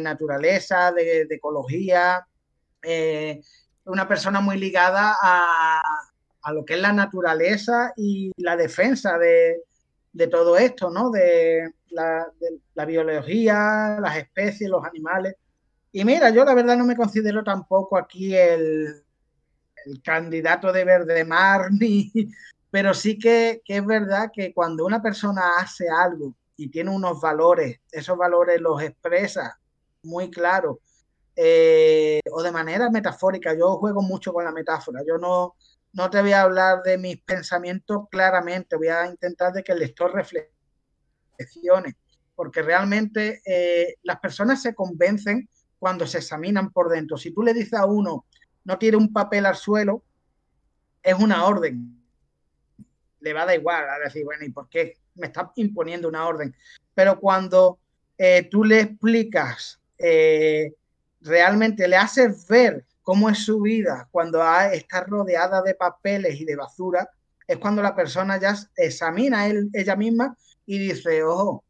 naturaleza, 0.01 0.93
de, 0.93 1.27
ecología, 1.29 2.27
eh, 2.83 3.43
una 3.85 4.07
persona 4.07 4.41
muy 4.41 4.59
ligada 4.59 5.17
a, 5.21 5.83
lo 6.53 6.65
que 6.65 6.75
es 6.75 6.81
la 6.81 6.93
naturaleza 6.93 7.93
y 7.97 8.33
la 8.37 8.57
defensa 8.57 9.17
de, 9.19 9.63
todo 10.29 10.57
esto, 10.57 10.91
¿no? 10.91 11.11
De 11.11 11.73
la, 11.91 12.27
de 12.75 12.87
biología, 12.87 13.99
las 14.01 14.17
especies, 14.17 14.69
los 14.69 14.85
animales. 14.85 15.37
Y 15.93 16.05
mira, 16.05 16.31
yo 16.31 16.45
la 16.45 16.55
verdad 16.55 16.77
no 16.77 16.87
me 16.87 16.97
considero 16.97 17.45
tampoco 17.45 17.99
aquí 17.99 18.35
el, 18.35 19.05
candidato 20.03 20.73
de 20.73 20.85
verde 20.85 21.25
mar, 21.25 21.71
ni, 21.79 22.11
pero 22.71 22.95
sí 22.95 23.19
que, 23.19 23.61
es 23.67 23.87
verdad 23.87 24.31
que 24.33 24.55
cuando 24.55 24.87
una 24.87 25.03
persona 25.03 25.43
hace 25.59 25.89
algo 25.91 26.35
y 26.57 26.69
tiene 26.69 26.91
unos 26.91 27.21
valores, 27.21 27.81
esos 27.91 28.17
valores 28.17 28.61
los 28.61 28.81
expresa 28.83 29.59
muy 30.03 30.31
claro, 30.31 30.81
eh, 31.35 32.21
o 32.31 32.43
de 32.43 32.53
manera 32.53 32.91
metafórica, 32.91 33.55
yo 33.55 33.77
juego 33.77 34.03
mucho 34.03 34.33
con 34.33 34.45
la 34.45 34.53
metáfora, 34.53 35.03
yo 35.07 35.19
no, 35.19 35.55
no 35.93 36.11
te 36.11 36.21
voy 36.21 36.33
a 36.33 36.43
hablar 36.43 36.83
de 36.83 36.99
mis 36.99 37.21
pensamientos 37.23 38.09
claramente, 38.11 38.77
voy 38.77 38.89
a 38.89 39.07
intentar 39.07 39.53
de 39.53 39.63
que 39.63 39.73
el 39.73 39.79
lector 39.79 40.13
reflexione, 40.15 41.97
porque 42.35 42.63
realmente 42.63 43.41
eh, 43.47 43.97
las 44.03 44.21
personas 44.21 44.61
se 44.63 44.75
convencen 44.75 45.49
cuando 45.79 46.07
se 46.07 46.19
examinan 46.19 46.71
por 46.71 46.89
dentro. 46.91 47.17
Si 47.17 47.33
tú 47.33 47.43
le 47.43 47.55
dices 47.55 47.75
a 47.75 47.87
uno, 47.87 48.27
no 48.65 48.79
tire 48.79 48.97
un 48.97 49.13
papel 49.13 49.47
al 49.47 49.57
suelo, 49.57 50.03
es 51.03 51.15
una 51.15 51.45
orden. 51.45 51.99
Le 53.21 53.33
va 53.33 53.43
a 53.43 53.47
dar 53.47 53.59
igual 53.59 53.89
a 53.89 53.99
decir, 53.99 54.25
bueno, 54.25 54.45
¿y 54.45 54.51
por 54.51 54.69
qué 54.69 54.99
me 55.15 55.27
está 55.27 55.51
imponiendo 55.57 56.09
una 56.09 56.27
orden? 56.27 56.55
Pero 56.95 57.19
cuando 57.19 57.79
eh, 58.17 58.49
tú 58.51 58.65
le 58.65 58.81
explicas, 58.81 59.81
realmente 61.23 61.89
le 61.89 61.97
haces 61.97 62.47
ver 62.47 62.85
cómo 63.03 63.31
es 63.31 63.45
su 63.45 63.61
vida 63.61 64.09
cuando 64.11 64.43
está 64.73 65.05
rodeada 65.05 65.63
de 65.63 65.75
papeles 65.75 66.41
y 66.41 66.45
de 66.45 66.57
basura, 66.57 67.09
es 67.47 67.59
cuando 67.59 67.83
la 67.83 67.95
persona 67.95 68.39
ya 68.39 68.57
examina 68.77 69.47
él, 69.47 69.71
ella 69.73 69.97
misma 69.97 70.37
y 70.67 70.79
dice, 70.79 71.23
ojo, 71.23 71.65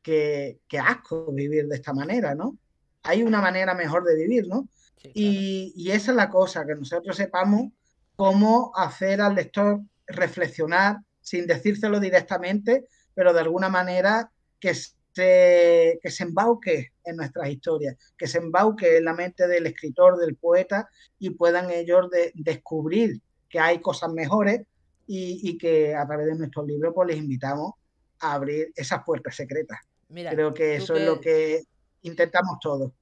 qué, 0.00 0.60
qué 0.66 0.78
asco 0.78 1.30
vivir 1.32 1.68
de 1.68 1.76
esta 1.76 1.92
manera, 1.92 2.34
¿no? 2.34 2.56
hay 3.02 3.22
una 3.22 3.40
manera 3.40 3.74
mejor 3.74 4.04
de 4.04 4.16
vivir, 4.16 4.46
¿no? 4.48 4.68
y, 5.02 5.90
esa 5.90 6.12
es 6.12 6.16
la 6.16 6.30
cosa, 6.30 6.64
que 6.64 6.76
nosotros 6.76 7.16
sepamos 7.16 7.72
cómo 8.14 8.72
hacer 8.76 9.20
al 9.20 9.34
lector 9.34 9.80
reflexionar 10.06 10.98
sin 11.20 11.46
decírselo 11.46 11.98
directamente, 11.98 12.86
pero 13.14 13.32
de 13.32 13.40
alguna 13.40 13.68
manera 13.68 14.30
que 14.60 14.74
se, 15.14 15.98
que 16.02 16.10
se 16.10 16.24
embauque 16.24 16.92
en 17.04 17.16
nuestras 17.16 17.48
historias, 17.48 17.96
que 18.16 18.26
se 18.26 18.38
embauque 18.38 18.98
en 18.98 19.04
la 19.04 19.14
mente 19.14 19.46
del 19.46 19.66
escritor, 19.66 20.18
del 20.18 20.36
poeta 20.36 20.88
y 21.18 21.30
puedan 21.30 21.70
ellos 21.70 22.08
descubrir 22.34 23.20
que 23.48 23.60
hay 23.60 23.80
cosas 23.80 24.12
mejores 24.12 24.62
y, 25.06 25.58
que 25.58 25.94
a 25.94 26.06
través 26.06 26.26
de 26.26 26.36
nuestros 26.36 26.66
libros 26.66 26.92
pues 26.94 27.08
les 27.08 27.18
invitamos 27.18 27.72
a 28.20 28.34
abrir 28.34 28.72
esas 28.74 29.04
puertas 29.04 29.36
secretas. 29.36 29.78
Creo 30.08 30.54
que 30.54 30.76
eso 30.76 30.94
es 30.94 31.06
lo 31.06 31.20
que 31.20 31.62
intentamos 32.02 32.58
todo. 32.60 32.92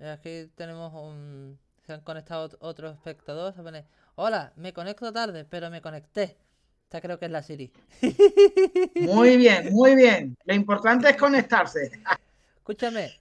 Aquí 0.00 0.50
tenemos 0.54 0.92
un... 0.94 1.58
Se 1.86 1.92
han 1.92 2.02
conectado 2.02 2.50
otros 2.60 2.94
espectadores. 2.94 3.84
Hola, 4.16 4.52
me 4.56 4.72
conecto 4.72 5.12
tarde, 5.12 5.44
pero 5.44 5.70
me 5.70 5.80
conecté. 5.80 6.36
Esta 6.96 7.06
creo 7.06 7.18
que 7.18 7.26
es 7.26 7.30
la 7.30 7.42
Siri. 7.42 7.70
Muy 8.94 9.36
bien, 9.36 9.70
muy 9.70 9.94
bien. 9.94 10.34
Lo 10.44 10.54
importante 10.54 11.10
es 11.10 11.16
conectarse. 11.18 11.90
Escúchame. 12.56 13.20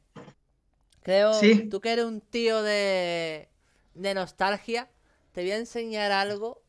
Creo, 1.03 1.33
tú 1.69 1.81
que 1.81 1.91
eres 1.91 2.05
un 2.05 2.21
tío 2.21 2.63
de, 2.63 3.49
de 3.93 4.13
nostalgia, 4.13 4.87
te 5.33 5.41
voy 5.41 5.51
a 5.51 5.57
enseñar 5.57 6.13
algo. 6.13 6.61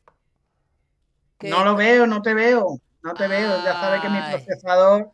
No 1.43 1.65
lo 1.65 1.77
veo, 1.77 2.09
no 2.09 2.23
te 2.23 2.35
veo. 2.35 2.81
No 3.03 3.15
te 3.15 3.29
veo. 3.29 3.63
Ya 3.63 3.75
sabes 3.75 4.01
que 4.01 4.09
mi 4.09 4.19
procesador. 4.21 5.13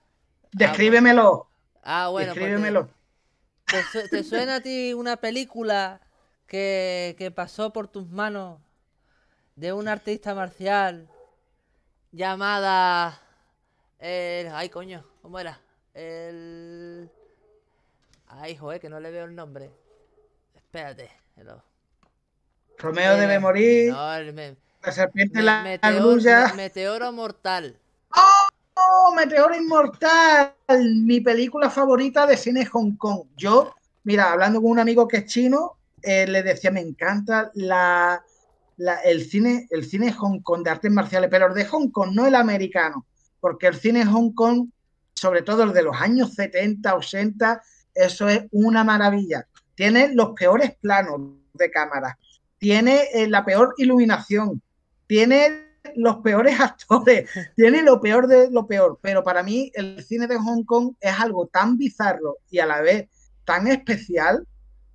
Descríbemelo. 0.52 1.46
Ah, 1.82 2.08
bueno. 2.08 2.32
Pues 2.32 2.40
Descríbemelo. 2.46 2.88
¿te, 4.10 4.24
suena 4.24 4.56
a 4.56 4.60
ti 4.62 4.94
una 4.94 5.18
película 5.18 6.00
que, 6.46 7.14
que 7.18 7.30
pasó 7.30 7.70
por 7.70 7.88
tus 7.88 8.08
manos 8.08 8.60
de 9.56 9.74
un 9.74 9.88
artista 9.88 10.34
marcial 10.34 11.11
llamada. 12.12 13.20
El... 13.98 14.48
Ay, 14.48 14.68
coño, 14.68 15.04
¿cómo 15.22 15.38
era? 15.38 15.60
El. 15.94 17.10
Ay, 18.28 18.56
joder, 18.56 18.80
que 18.80 18.88
no 18.88 19.00
le 19.00 19.10
veo 19.10 19.24
el 19.24 19.34
nombre. 19.34 19.70
Espérate. 20.54 21.10
Romeo 22.78 23.16
debe 23.16 23.38
morir. 23.38 23.92
la 23.92 24.92
serpiente 24.92 25.42
la 25.42 25.62
meteor, 25.62 26.54
Meteoro 26.56 27.12
mortal. 27.12 27.78
¡Oh! 28.10 29.14
Meteoro 29.14 29.54
inmortal. 29.54 30.54
Mi 31.04 31.20
película 31.20 31.70
favorita 31.70 32.26
de 32.26 32.36
cine 32.36 32.66
Hong 32.66 32.96
Kong. 32.96 33.24
Yo, 33.36 33.74
mira, 34.04 34.32
hablando 34.32 34.60
con 34.60 34.70
un 34.70 34.78
amigo 34.78 35.06
que 35.06 35.18
es 35.18 35.26
chino, 35.26 35.76
eh, 36.02 36.26
le 36.26 36.42
decía, 36.42 36.70
me 36.70 36.80
encanta 36.80 37.50
la, 37.54 38.24
el, 39.04 39.24
cine, 39.24 39.66
el 39.70 39.84
cine 39.84 40.12
Hong 40.12 40.40
Kong 40.40 40.62
de 40.62 40.70
artes 40.70 40.90
marciales, 40.90 41.30
pero 41.30 41.46
el 41.46 41.54
de 41.54 41.64
Hong 41.66 41.90
Kong, 41.90 42.10
no 42.12 42.26
el 42.26 42.34
americano, 42.34 43.06
porque 43.40 43.66
el 43.66 43.74
cine 43.74 44.04
Hong 44.04 44.32
Kong, 44.32 44.68
sobre 45.14 45.42
todo 45.42 45.64
el 45.64 45.72
de 45.72 45.82
los 45.82 45.96
años 45.96 46.34
70, 46.34 46.94
80, 46.94 47.62
eso 47.94 48.28
es 48.28 48.44
una 48.50 48.84
maravilla. 48.84 49.46
Tiene 49.74 50.14
los 50.14 50.30
peores 50.30 50.74
planos 50.80 51.20
de 51.54 51.70
cámara, 51.70 52.18
tiene 52.58 53.08
eh, 53.12 53.28
la 53.28 53.44
peor 53.44 53.74
iluminación, 53.78 54.62
tiene 55.06 55.72
los 55.96 56.16
peores 56.18 56.60
actores, 56.60 57.28
tiene 57.56 57.82
lo 57.82 58.00
peor 58.00 58.26
de 58.26 58.50
lo 58.50 58.66
peor, 58.66 58.98
pero 59.02 59.22
para 59.22 59.42
mí 59.42 59.70
el 59.74 60.02
cine 60.04 60.26
de 60.26 60.36
Hong 60.36 60.64
Kong 60.64 60.94
es 61.00 61.18
algo 61.18 61.46
tan 61.46 61.76
bizarro 61.76 62.38
y 62.50 62.58
a 62.58 62.66
la 62.66 62.80
vez 62.80 63.08
tan 63.44 63.66
especial 63.66 64.46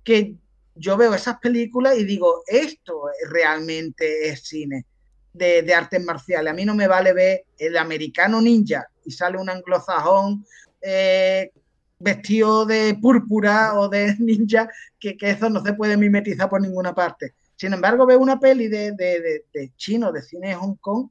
que 0.04 0.36
yo 0.78 0.96
veo 0.96 1.14
esas 1.14 1.38
películas 1.38 1.98
y 1.98 2.04
digo, 2.04 2.42
esto 2.46 3.02
realmente 3.30 4.28
es 4.28 4.46
cine 4.46 4.86
de, 5.32 5.74
artes 5.74 6.04
marciales. 6.04 6.52
A 6.52 6.54
mí 6.54 6.64
no 6.64 6.74
me 6.74 6.88
vale 6.88 7.12
ver 7.12 7.44
el 7.58 7.76
americano 7.76 8.40
ninja 8.40 8.86
y 9.04 9.10
sale 9.10 9.38
un 9.38 9.48
anglosajón 9.48 10.44
eh, 10.80 11.50
vestido 11.98 12.64
de 12.66 12.96
púrpura 13.00 13.78
o 13.78 13.88
de 13.88 14.16
ninja, 14.18 14.68
que, 14.98 15.16
eso 15.20 15.50
no 15.50 15.62
se 15.62 15.74
puede 15.74 15.96
mimetizar 15.96 16.48
por 16.48 16.60
ninguna 16.60 16.94
parte. 16.94 17.34
Sin 17.56 17.72
embargo, 17.72 18.06
veo 18.06 18.20
una 18.20 18.38
peli 18.38 18.68
de, 18.68 18.92
de, 18.92 19.72
chino, 19.76 20.12
de 20.12 20.22
cine 20.22 20.48
de 20.48 20.54
Hong 20.54 20.76
Kong, 20.76 21.08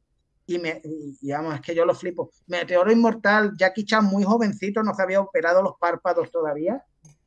y, 0.49 0.59
me, 0.59 0.81
digamos, 1.19 1.55
es 1.55 1.61
que 1.61 1.75
yo 1.75 1.85
lo 1.85 1.93
flipo. 1.93 2.31
Meteoro 2.47 2.89
Inmortal, 2.89 3.51
Jackie 3.57 3.83
Chan 3.83 4.05
muy 4.05 4.23
jovencito, 4.23 4.81
no 4.81 4.93
se 4.93 5.01
había 5.01 5.19
operado 5.19 5.61
los 5.61 5.73
párpados 5.77 6.31
todavía, 6.31 6.81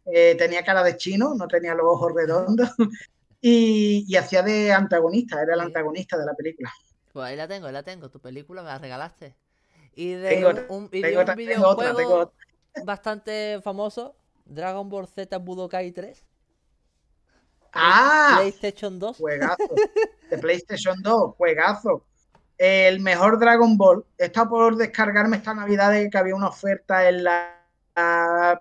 eh, 0.07 0.35
tenía 0.37 0.65
cara 0.65 0.83
de 0.83 0.97
chino, 0.97 1.35
no 1.35 1.47
tenía 1.47 1.75
los 1.75 1.87
ojos 1.87 2.13
redondos, 2.15 2.71
y, 3.41 4.15
hacía 4.17 4.43
de 4.43 4.73
antagonista, 4.73 5.43
era 5.43 5.55
el 5.55 5.61
antagonista 5.61 6.19
de 6.19 6.27
la 6.27 6.35
película. 6.35 6.73
Pues 7.13 7.27
ahí 7.27 7.37
la 7.37 7.49
tengo, 7.49 7.67
ahí 7.67 7.73
la 7.73 7.83
tengo, 7.83 8.11
tu 8.11 8.21
película 8.21 8.63
me 8.63 8.69
la 8.69 8.79
regalaste. 8.79 9.35
Y 9.95 10.13
de 10.13 10.67
un, 10.69 10.89
videojuego 10.89 12.33
bastante 12.85 13.61
famoso, 13.63 14.15
Dragon 14.45 14.89
Ball 14.89 15.09
Z 15.09 15.37
Budokai 15.39 15.93
3. 15.93 16.25
Ah, 17.73 18.39
PlayStation 18.39 18.99
2. 18.99 19.17
Juegazo. 19.17 19.75
De 20.31 20.39
PlayStation 20.39 20.97
2, 21.03 21.35
juegazo. 21.37 22.05
El 22.59 23.01
mejor 23.01 23.39
Dragon 23.39 23.77
Ball. 23.77 24.05
Está 24.19 24.49
por 24.49 24.77
descargarme 24.77 25.37
esta 25.37 25.55
Navidad 25.55 25.93
de 25.93 26.11
que 26.11 26.19
había 26.19 26.35
una 26.35 26.49
oferta 26.49 27.09
en 27.09 27.25
la 27.25 27.57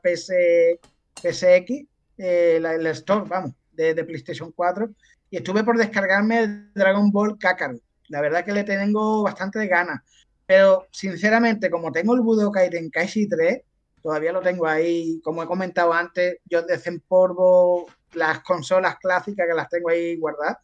PC, 0.01 0.79
PSX, 1.19 1.85
eh, 2.17 2.59
la, 2.61 2.73
el 2.73 2.85
store, 2.87 3.25
vamos, 3.27 3.51
de, 3.71 4.03
PlayStation 4.03 4.51
4. 4.51 4.89
Y 5.31 5.37
estuve 5.37 5.63
por 5.63 5.77
descargarme 5.77 6.39
el 6.39 6.73
Dragon 6.73 7.11
Ball 7.11 7.37
Kakarot. 7.37 7.81
La 8.09 8.21
verdad 8.21 8.43
que 8.43 8.51
le 8.51 8.63
tengo 8.63 9.23
bastante 9.23 9.59
de 9.59 9.67
ganas. 9.67 10.01
Pero 10.45 10.87
sinceramente, 10.91 11.69
como 11.69 11.91
tengo 11.91 12.15
el 12.15 12.21
Budokai 12.21 12.69
Tenkaichi 12.69 13.27
3, 13.27 13.61
todavía 14.01 14.31
lo 14.31 14.41
tengo 14.41 14.65
ahí. 14.65 15.21
Como 15.23 15.43
he 15.43 15.47
comentado 15.47 15.93
antes, 15.93 16.39
yo 16.45 16.63
desempolvo 16.63 17.85
las 18.13 18.41
consolas 18.41 18.97
clásicas 18.97 19.47
que 19.47 19.53
las 19.53 19.69
tengo 19.69 19.89
ahí 19.89 20.17
guardadas, 20.17 20.57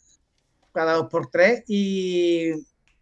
cada 0.74 0.94
dos 0.94 1.10
por 1.10 1.30
tres, 1.30 1.64
y, 1.68 2.52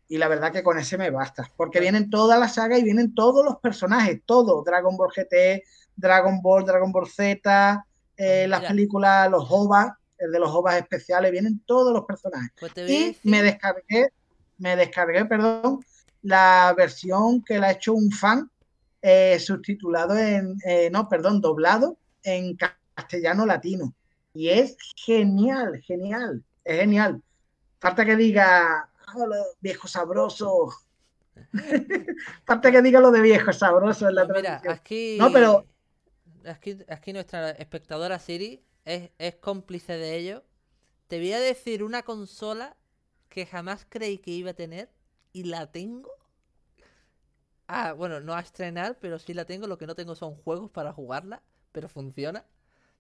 y 0.08 0.18
la 0.18 0.28
verdad 0.28 0.52
que 0.52 0.64
con 0.64 0.78
ese 0.78 0.98
me 0.98 1.10
basta, 1.10 1.50
porque 1.56 1.80
vienen 1.80 2.10
toda 2.10 2.38
la 2.38 2.48
saga 2.48 2.78
y 2.78 2.84
vienen 2.84 3.16
todos 3.16 3.46
los 3.46 3.58
personajes, 3.58 4.22
todo, 4.26 4.64
Dragon 4.64 4.98
Ball 4.98 5.12
GT, 5.16 5.64
Dragon 5.96 6.42
Ball, 6.42 6.66
Dragon 6.66 6.92
Ball 6.92 7.08
Z, 7.08 7.86
eh, 8.18 8.48
las 8.48 8.66
películas, 8.66 9.30
los 9.30 9.46
OVA, 9.50 9.98
el 10.18 10.32
de 10.32 10.40
los 10.40 10.52
OVAs 10.52 10.78
especiales, 10.78 11.32
vienen 11.32 11.62
todos 11.66 11.94
los 11.94 12.06
personajes. 12.06 12.52
Pues 12.60 12.74
y 12.78 13.18
me 13.24 13.42
descargué, 13.42 14.10
me 14.58 14.76
descargué, 14.76 15.26
perdón, 15.26 15.80
la 16.22 16.74
versión 16.78 17.44
que 17.44 17.60
la 17.60 17.68
ha 17.68 17.72
hecho 17.72 17.94
un 17.94 18.12
fan 18.12 18.50
eh, 19.02 19.38
subtitulado 19.40 20.18
en, 20.18 20.56
eh, 20.66 20.90
no, 20.92 21.10
perdón, 21.10 21.42
doblado 21.42 21.98
en 22.24 22.56
castellano 22.96 23.46
latino. 23.46 23.94
Y 24.34 24.50
es 24.50 24.78
genial, 24.96 25.82
genial, 25.84 26.44
es 26.64 26.80
genial. 26.80 27.22
Falta 27.80 28.06
que 28.06 28.16
diga, 28.16 28.90
oh, 29.16 29.28
viejo 29.60 29.88
sabroso. 29.88 30.70
Falta 32.46 32.72
que 32.72 32.82
diga 32.82 33.02
lo 33.02 33.12
de 33.12 33.22
viejo 33.22 33.52
sabroso 33.52 34.08
en 34.08 34.16
la 34.16 34.26
no, 34.26 34.34
mira, 34.34 34.62
aquí... 34.70 35.18
No, 35.20 35.32
pero... 35.32 35.66
Aquí, 36.48 36.78
aquí 36.90 37.14
nuestra 37.14 37.52
espectadora 37.52 38.20
Siri 38.20 38.64
es, 38.86 39.12
es 39.18 39.36
cómplice 39.36 39.94
de 39.98 40.18
ello. 40.18 40.44
Te 41.08 41.20
voy 41.20 41.34
a 41.34 41.40
decir 41.40 41.84
una 41.84 42.04
consola 42.04 42.76
que 43.30 43.46
jamás 43.46 43.86
creí 43.90 44.18
que 44.18 44.32
iba 44.32 44.52
a 44.52 44.56
tener 44.56 44.90
y 45.32 45.44
la 45.46 45.72
tengo 45.72 46.12
Ah, 47.68 47.94
bueno, 47.94 48.20
no 48.20 48.34
a 48.34 48.40
estrenar, 48.42 48.98
pero 49.00 49.20
sí 49.20 49.34
la 49.34 49.46
tengo. 49.46 49.68
Lo 49.68 49.78
que 49.78 49.88
no 49.88 49.96
tengo 49.96 50.16
son 50.16 50.36
juegos 50.36 50.70
para 50.70 50.94
jugarla, 50.94 51.42
pero 51.72 51.88
funciona. 51.88 52.46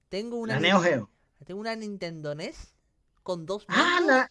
Tengo 0.09 0.37
una. 0.37 0.55
La 0.55 0.59
Neo 0.59 0.79
Geo. 0.79 1.09
Tengo 1.45 1.59
una 1.59 1.75
Nintendo 1.75 2.33
NES 2.35 2.73
con 3.21 3.45
dos 3.45 3.65
ah, 3.67 3.75
mandos. 3.77 4.15
Ah, 4.15 4.29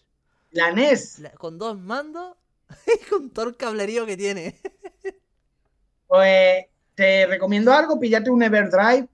la, 0.50 0.72
NES. 0.72 1.22
con 1.38 1.58
dos 1.58 1.78
mandos 1.78 2.36
y 2.86 3.10
con 3.10 3.30
todo 3.30 3.48
el 3.48 3.56
cablerío 3.56 4.06
que 4.06 4.16
tiene. 4.16 4.58
pues 6.06 6.66
te 7.02 7.26
recomiendo 7.26 7.72
algo: 7.72 7.98
píllate 7.98 8.30
un 8.30 8.44
Everdrive 8.44 9.08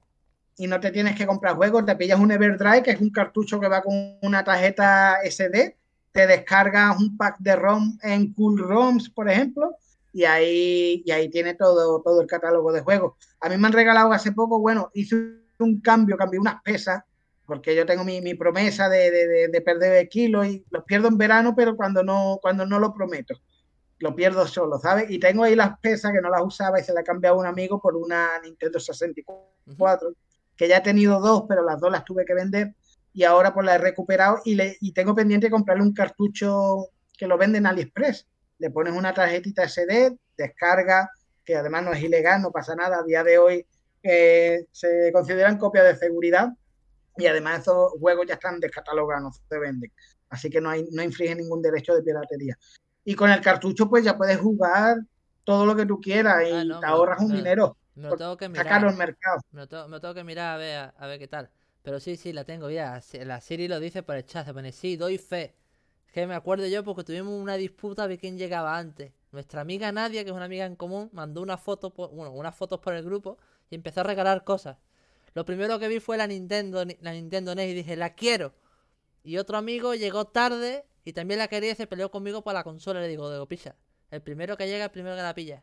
y 0.59 0.66
no 0.66 0.78
te 0.78 0.91
tienes 0.91 1.16
que 1.16 1.26
comprar 1.26 1.55
juegos. 1.57 1.86
Te 1.86 1.97
pillas 1.97 2.20
un 2.20 2.30
Everdrive, 2.30 2.82
que 2.82 2.91
es 2.91 3.01
un 3.01 3.11
cartucho 3.11 3.59
que 3.59 3.68
va 3.68 3.80
con 3.80 4.18
una 4.20 4.45
tarjeta 4.45 5.18
SD. 5.24 5.76
Te 6.12 6.26
descargas 6.26 6.99
un 7.01 7.16
pack 7.16 7.36
de 7.39 7.57
ROM 7.57 7.99
en 8.03 8.34
Cool 8.34 8.59
ROMs, 8.59 9.09
por 9.09 9.30
ejemplo 9.30 9.76
y 10.12 10.24
ahí, 10.24 11.03
y 11.05 11.11
ahí 11.12 11.28
tiene 11.28 11.55
todo, 11.55 12.03
todo 12.03 12.20
el 12.20 12.26
catálogo 12.26 12.72
de 12.72 12.80
juegos. 12.80 13.14
A 13.41 13.49
mí 13.49 13.57
me 13.57 13.68
han 13.68 13.72
regalado 13.72 14.12
hace 14.12 14.32
poco, 14.32 14.59
bueno, 14.59 14.91
hice 14.95 15.16
un 15.59 15.80
cambio, 15.80 16.16
cambié 16.16 16.41
unas 16.41 16.61
pesas, 16.62 17.05
porque 17.47 17.76
yo 17.76 17.86
tengo 17.86 18.05
mi, 18.05 18.34
promesa 18.34 18.89
de, 18.89 19.49
de, 19.49 19.61
perder 19.61 20.09
kilos 20.09 20.47
y 20.47 20.64
los 20.70 20.84
pierdo 20.84 21.09
en 21.09 21.18
verano, 21.18 21.55
pero 21.57 21.76
cuando 21.76 22.03
no, 22.03 22.39
cuando 22.43 22.66
no 22.66 22.78
lo 22.78 22.93
prometo, 22.93 23.41
lo 23.99 24.14
pierdo 24.14 24.46
solo, 24.46 24.78
¿sabes? 24.78 25.11
Y 25.11 25.18
tengo 25.18 25.44
ahí 25.44 25.55
las 25.55 25.78
pesas 25.80 26.12
que 26.12 26.20
no 26.20 26.30
las 26.30 26.42
usaba 26.42 26.80
y 26.80 26.84
se 26.84 26.92
las 26.92 27.05
cambié 27.05 27.30
a 27.30 27.34
un 27.34 27.46
amigo 27.46 27.80
por 27.80 27.96
una 27.96 28.38
Nintendo 28.42 28.78
64, 28.78 30.12
que 30.57 30.68
ya 30.68 30.78
he 30.78 30.82
tenido 30.82 31.20
dos, 31.20 31.44
pero 31.49 31.62
las 31.62 31.80
dos 31.80 31.90
las 31.90 32.05
tuve 32.05 32.24
que 32.24 32.34
vender 32.34 32.74
y 33.12 33.24
ahora 33.24 33.53
pues 33.53 33.66
las 33.66 33.76
he 33.76 33.78
recuperado 33.78 34.40
y, 34.44 34.55
le, 34.55 34.76
y 34.80 34.92
tengo 34.92 35.14
pendiente 35.14 35.51
comprarle 35.51 35.82
un 35.82 35.94
cartucho 35.94 36.88
que 37.16 37.26
lo 37.26 37.36
venden 37.36 37.62
en 37.62 37.66
AliExpress 37.66 38.26
le 38.59 38.70
pones 38.70 38.92
una 38.92 39.14
tarjetita 39.14 39.68
SD, 39.68 40.18
descarga, 40.36 41.11
que 41.44 41.57
además 41.57 41.84
no 41.84 41.92
es 41.92 42.03
ilegal, 42.03 42.42
no 42.42 42.51
pasa 42.51 42.74
nada. 42.74 42.99
A 42.99 43.05
día 43.05 43.24
de 43.24 43.38
hoy 43.38 43.66
eh, 44.03 44.66
se 44.72 45.11
consideran 45.12 45.59
copias 45.59 45.84
de 45.84 45.96
seguridad 45.96 46.49
y 47.16 47.26
además 47.26 47.61
esos 47.61 47.92
juegos 47.99 48.26
ya 48.26 48.34
están 48.34 48.61
descatalogados, 48.61 49.22
no 49.22 49.32
se 49.32 49.59
venden. 49.59 49.92
Así 50.28 50.51
que 50.51 50.61
no, 50.61 50.70
hay, 50.70 50.86
no 50.90 51.03
infringe 51.03 51.36
ningún 51.36 51.62
derecho 51.62 51.94
de 51.94 52.03
piratería. 52.03 52.59
Y 53.09 53.14
con 53.14 53.30
el 53.30 53.40
cartucho, 53.40 53.88
pues 53.88 54.04
ya 54.04 54.18
puedes 54.18 54.38
jugar 54.38 54.98
todo 55.42 55.64
lo 55.64 55.74
que 55.74 55.86
tú 55.86 55.98
quieras 55.98 56.46
y 56.46 56.52
ah, 56.52 56.78
te 56.78 56.86
ahorras 56.86 57.22
un 57.22 57.32
dinero. 57.32 57.74
Me 57.94 58.11
tengo 58.16 58.36
que 58.36 58.50
mirar. 58.50 58.66
Sacarlo 58.66 58.90
al 58.90 58.96
mercado. 58.96 59.40
Me 59.50 59.66
tengo, 59.66 60.12
que 60.12 60.24
mirar 60.24 60.54
a 60.54 60.56
ver, 60.59 60.92
a, 60.94 61.06
ver 61.06 61.18
qué 61.18 61.26
tal. 61.26 61.48
Pero 61.82 62.00
sí, 62.00 62.18
sí, 62.18 62.34
la 62.34 62.44
tengo 62.44 62.68
ya. 62.68 63.00
La 63.24 63.40
Siri 63.40 63.66
lo 63.66 63.80
dice 63.80 64.02
por 64.02 64.16
el 64.16 64.26
chat. 64.26 64.44
Se 64.44 64.52
pone, 64.52 64.72
sí, 64.72 64.98
doy 64.98 65.16
fe 65.16 65.56
que 66.12 66.26
me 66.26 66.34
acuerdo 66.34 66.66
yo 66.66 66.84
porque 66.84 67.02
tuvimos 67.02 67.32
una 67.32 67.54
disputa 67.54 68.09
de 68.09 68.18
quién 68.18 68.36
llegaba 68.36 68.76
antes. 68.76 69.12
Nuestra 69.32 69.62
amiga 69.62 69.90
Nadia, 69.90 70.22
que 70.22 70.28
es 70.28 70.36
una 70.36 70.44
amiga 70.44 70.66
en 70.66 70.76
común, 70.76 71.09
mandó 71.14 71.40
una 71.40 71.56
foto, 71.56 71.90
bueno, 71.90 72.32
unas 72.32 72.54
fotos 72.54 72.80
por 72.80 72.92
el 72.92 73.04
grupo 73.04 73.38
y 73.70 73.74
empezó 73.74 74.00
a 74.00 74.04
regalar 74.04 74.44
cosas. 74.44 74.76
Lo 75.32 75.46
primero 75.46 75.78
que 75.78 75.88
vi 75.88 75.98
fue 75.98 76.18
la 76.18 76.26
Nintendo, 76.26 76.84
la 77.00 77.12
Nintendo 77.12 77.54
NES 77.54 77.70
y 77.70 77.74
dije, 77.74 77.96
la 77.96 78.14
quiero. 78.14 78.52
Y 79.22 79.38
otro 79.38 79.56
amigo 79.56 79.94
llegó 79.94 80.26
tarde 80.26 80.84
y 81.09 81.14
también 81.14 81.38
la 81.38 81.48
quería 81.48 81.72
y 81.72 81.74
se 81.74 81.86
peleó 81.86 82.11
conmigo 82.11 82.42
por 82.42 82.52
la 82.52 82.62
consola. 82.62 83.00
Le 83.00 83.09
digo, 83.09 83.32
digo, 83.32 83.48
pilla. 83.48 83.74
El 84.11 84.20
primero 84.20 84.59
que 84.59 84.66
llega, 84.66 84.84
el 84.84 84.90
primero 84.90 85.16
que 85.16 85.22
la 85.22 85.34
pilla. 85.34 85.62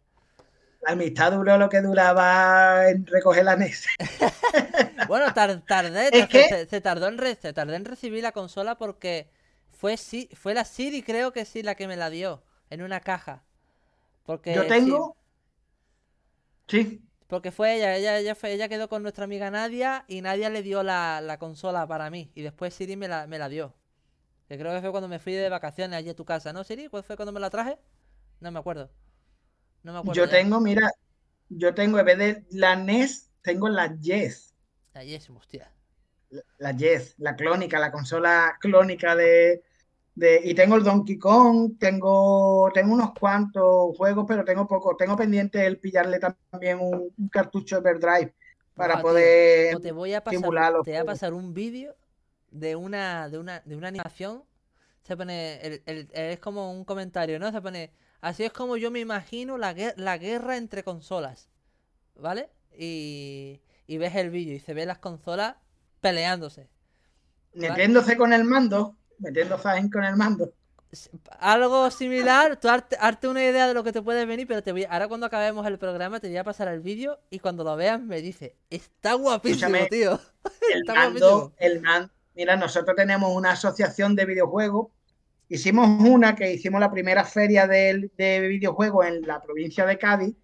La 0.82 0.94
amistad 0.94 1.34
duró 1.34 1.60
lo 1.60 1.70
que 1.70 1.82
duraba 1.82 2.90
en 2.90 3.06
recoger 3.06 3.46
la 3.46 3.56
NES. 3.56 3.86
bueno, 5.08 5.32
tardé, 5.36 6.68
se, 6.68 6.82
tardó 6.82 7.08
en 7.10 7.20
se 7.40 7.54
tardé 7.54 7.76
en 7.76 7.86
recibir 7.86 8.24
la 8.24 8.32
consola 8.32 8.80
porque 8.80 9.30
fue, 9.70 9.98
fue 10.34 10.56
la 10.56 10.66
Siri, 10.66 11.04
creo 11.04 11.32
que 11.32 11.46
sí, 11.46 11.62
la 11.62 11.76
que 11.76 11.88
me 11.88 11.96
la 11.96 12.10
dio, 12.10 12.42
en 12.72 12.82
una 12.82 13.02
caja. 13.02 13.44
Porque 14.26 14.56
Yo 14.56 14.66
tengo... 14.66 15.16
Sí. 16.68 17.04
Porque 17.28 17.52
fue 17.52 17.76
ella, 17.76 17.96
ella, 17.96 18.18
ella, 18.18 18.34
fue, 18.34 18.52
ella 18.52 18.68
quedó 18.68 18.90
con 18.90 19.04
nuestra 19.04 19.26
amiga 19.26 19.52
Nadia 19.52 20.06
y 20.08 20.22
Nadia 20.22 20.50
le 20.50 20.64
dio 20.64 20.82
la, 20.82 21.38
consola 21.40 21.86
para 21.86 22.10
mí. 22.10 22.32
Y 22.34 22.42
después 22.42 22.74
Siri 22.74 22.96
me 22.96 23.08
la, 23.08 23.28
me 23.28 23.38
la 23.38 23.48
dio. 23.48 23.76
Que 24.48 24.60
creo 24.60 24.74
que 24.74 24.82
fue 24.82 24.92
cuando 24.92 25.08
me 25.08 25.20
fui 25.20 25.34
de 25.34 25.50
vacaciones 25.50 25.98
allí 25.98 26.10
a 26.10 26.16
tu 26.16 26.26
casa, 26.26 26.54
¿no, 26.54 26.64
Siri? 26.64 26.88
¿Cuál 26.88 27.04
fue 27.04 27.16
cuando 27.16 27.32
me 27.32 27.40
la 27.40 27.50
traje? 27.50 27.80
No 28.42 28.52
me 28.52 28.60
acuerdo. 28.60 28.92
Yo 30.14 30.30
tengo, 30.30 30.60
mira, 30.60 30.92
yo 31.50 31.74
tengo, 31.74 32.00
en 32.00 32.06
vez 32.06 32.18
de 32.18 32.46
la 32.52 32.76
NES, 32.76 33.30
tengo 33.42 33.70
la 33.70 33.96
Yes. 34.00 34.54
La 34.94 35.04
Yes, 35.04 35.30
hostia. 35.30 35.72
La, 36.58 36.72
Yes, 36.72 37.16
la 37.18 37.36
clónica, 37.36 37.80
la 37.80 37.92
consola 37.92 38.58
clónica 38.60 39.16
de, 39.16 39.64
de, 40.16 40.42
y 40.44 40.56
tengo 40.56 40.76
el 40.76 40.84
Donkey 40.84 41.18
Kong, 41.18 41.78
tengo, 41.80 42.72
tengo 42.74 42.94
unos 42.94 43.14
cuantos 43.20 43.96
juegos, 43.96 44.26
pero 44.28 44.44
tengo 44.44 44.68
poco. 44.68 44.96
Tengo 44.96 45.16
pendiente 45.16 45.66
el 45.66 45.80
pillarle 45.80 46.20
también 46.20 46.80
un, 46.80 47.14
cartucho 47.30 47.78
Everdrive 47.78 48.34
para 48.74 49.02
poder 49.02 49.80
te 49.80 49.92
voy 49.92 50.14
a 50.14 50.24
pasar, 50.24 50.42
Te 50.84 50.92
voy 50.92 50.96
a 50.96 51.06
pasar 51.06 51.34
un 51.34 51.54
vídeo 51.54 51.96
de 52.56 52.76
una, 52.76 53.30
de 53.30 53.38
una, 53.38 53.62
de 53.66 53.76
una 53.76 53.88
animación. 53.90 54.44
Se 55.04 55.16
pone, 55.16 55.82
el, 55.86 56.10
es 56.12 56.40
como 56.40 56.72
un 56.72 56.84
comentario, 56.84 57.40
¿no? 57.40 57.52
Se 57.52 57.62
pone, 57.62 57.92
Así 58.22 58.44
es 58.44 58.52
como 58.52 58.78
yo 58.78 58.90
me 58.90 59.00
imagino 59.00 59.58
la, 59.58 59.76
la 59.98 60.18
guerra 60.18 60.58
entre 60.58 60.84
consolas. 60.84 61.50
¿Vale? 62.16 62.50
Y, 62.78 63.62
y 63.88 63.98
ves 63.98 64.16
el 64.16 64.30
vídeo 64.30 64.56
y 64.56 64.60
se 64.60 64.74
ve 64.74 64.86
las 64.86 64.98
consolas 64.98 65.56
peleándose. 66.02 66.70
Metiéndose 67.54 68.18
con 68.18 68.34
el 68.34 68.44
mando. 68.44 68.96
Metiéndose 69.20 69.90
con 69.92 70.04
el 70.04 70.16
mando. 70.16 70.54
Algo 71.40 71.92
similar, 71.92 72.58
tú 72.60 72.70
arte, 72.70 73.28
una 73.28 73.44
idea 73.44 73.68
de 73.68 73.74
lo 73.74 73.84
que 73.84 73.92
te 73.92 74.02
puede 74.02 74.26
venir, 74.26 74.48
pero 74.48 74.64
te 74.64 74.72
voy, 74.72 74.86
ahora 74.86 75.08
cuando 75.08 75.26
acabemos 75.26 75.68
el 75.68 75.78
programa 75.78 76.20
te 76.20 76.28
voy 76.28 76.38
a 76.38 76.44
pasar 76.44 76.70
el 76.70 76.80
vídeo 76.80 77.20
y 77.30 77.40
cuando 77.40 77.64
lo 77.64 77.76
veas 77.76 78.02
me 78.02 78.22
dice, 78.22 78.56
está 78.70 79.14
guapísimo, 79.14 79.78
tío. 79.90 80.20
El 80.74 80.84
mando, 80.86 81.54
el 81.58 81.82
mando. 81.82 82.12
Mira, 82.36 82.56
nosotros 82.56 82.96
tenemos 82.96 83.34
una 83.34 83.52
asociación 83.52 84.16
de 84.16 84.26
videojuegos 84.26 84.88
Hicimos 85.48 85.88
una 86.02 86.36
que 86.36 86.52
hicimos 86.52 86.80
la 86.80 86.90
primera 86.90 87.24
feria 87.24 87.68
de, 87.68 88.10
videojuegos 88.18 89.06
en 89.06 89.22
la 89.22 89.42
provincia 89.42 89.86
de 89.86 89.98
Cádiz. 89.98 90.36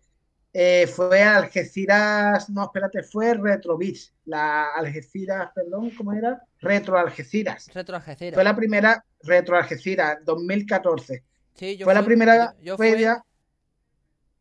Eh, 0.53 0.85
fue 0.85 1.23
Algeciras, 1.23 2.49
no, 2.49 2.65
espérate, 2.65 3.01
fue 3.03 3.33
Retrobits. 3.33 4.13
La 4.25 4.67
Algeciras, 4.75 5.49
perdón, 5.55 5.91
¿cómo 5.97 6.13
era? 6.13 6.43
Retro 6.59 6.97
Algeciras. 6.97 7.67
Retro 7.73 7.95
Algeciras. 7.95 8.35
Fue 8.35 8.43
la 8.43 8.55
primera 8.55 9.03
Retro 9.23 9.57
Algeciras, 9.57 10.19
2014. 10.23 11.23
Sí, 11.55 11.77
yo 11.77 11.85
fue 11.85 11.93
la 11.93 12.05
primera 12.05 12.55
feria. 12.77 13.23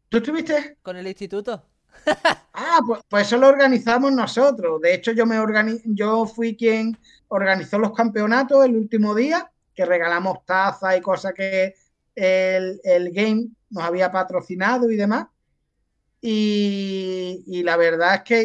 ¿Tú 0.09 0.18
estuviste? 0.18 0.76
Con 0.82 0.96
el 0.96 1.07
instituto. 1.07 1.64
ah, 2.53 2.80
pues, 2.86 3.01
pues, 3.09 3.26
eso 3.26 3.38
lo 3.38 3.48
organizamos 3.48 4.12
nosotros. 4.12 4.80
De 4.80 4.94
hecho, 4.94 5.12
yo 5.12 5.24
me 5.24 5.36
yo 5.84 6.26
fui 6.26 6.57
quien 6.57 6.98
organizó 7.31 7.78
los 7.78 7.93
campeonatos 7.93 8.64
el 8.64 8.76
último 8.76 9.14
día 9.14 9.51
que 9.74 9.85
regalamos 9.85 10.45
tazas 10.45 10.99
y 10.99 11.01
cosas 11.01 11.33
que 11.33 11.74
el, 12.14 13.12
game 13.12 13.49
nos 13.70 13.85
había 13.85 14.11
patrocinado 14.11 14.91
y 14.91 14.97
demás. 14.97 15.26
Y, 16.20 17.62
la 17.64 17.76
verdad 17.76 18.16
es 18.16 18.22
que 18.22 18.43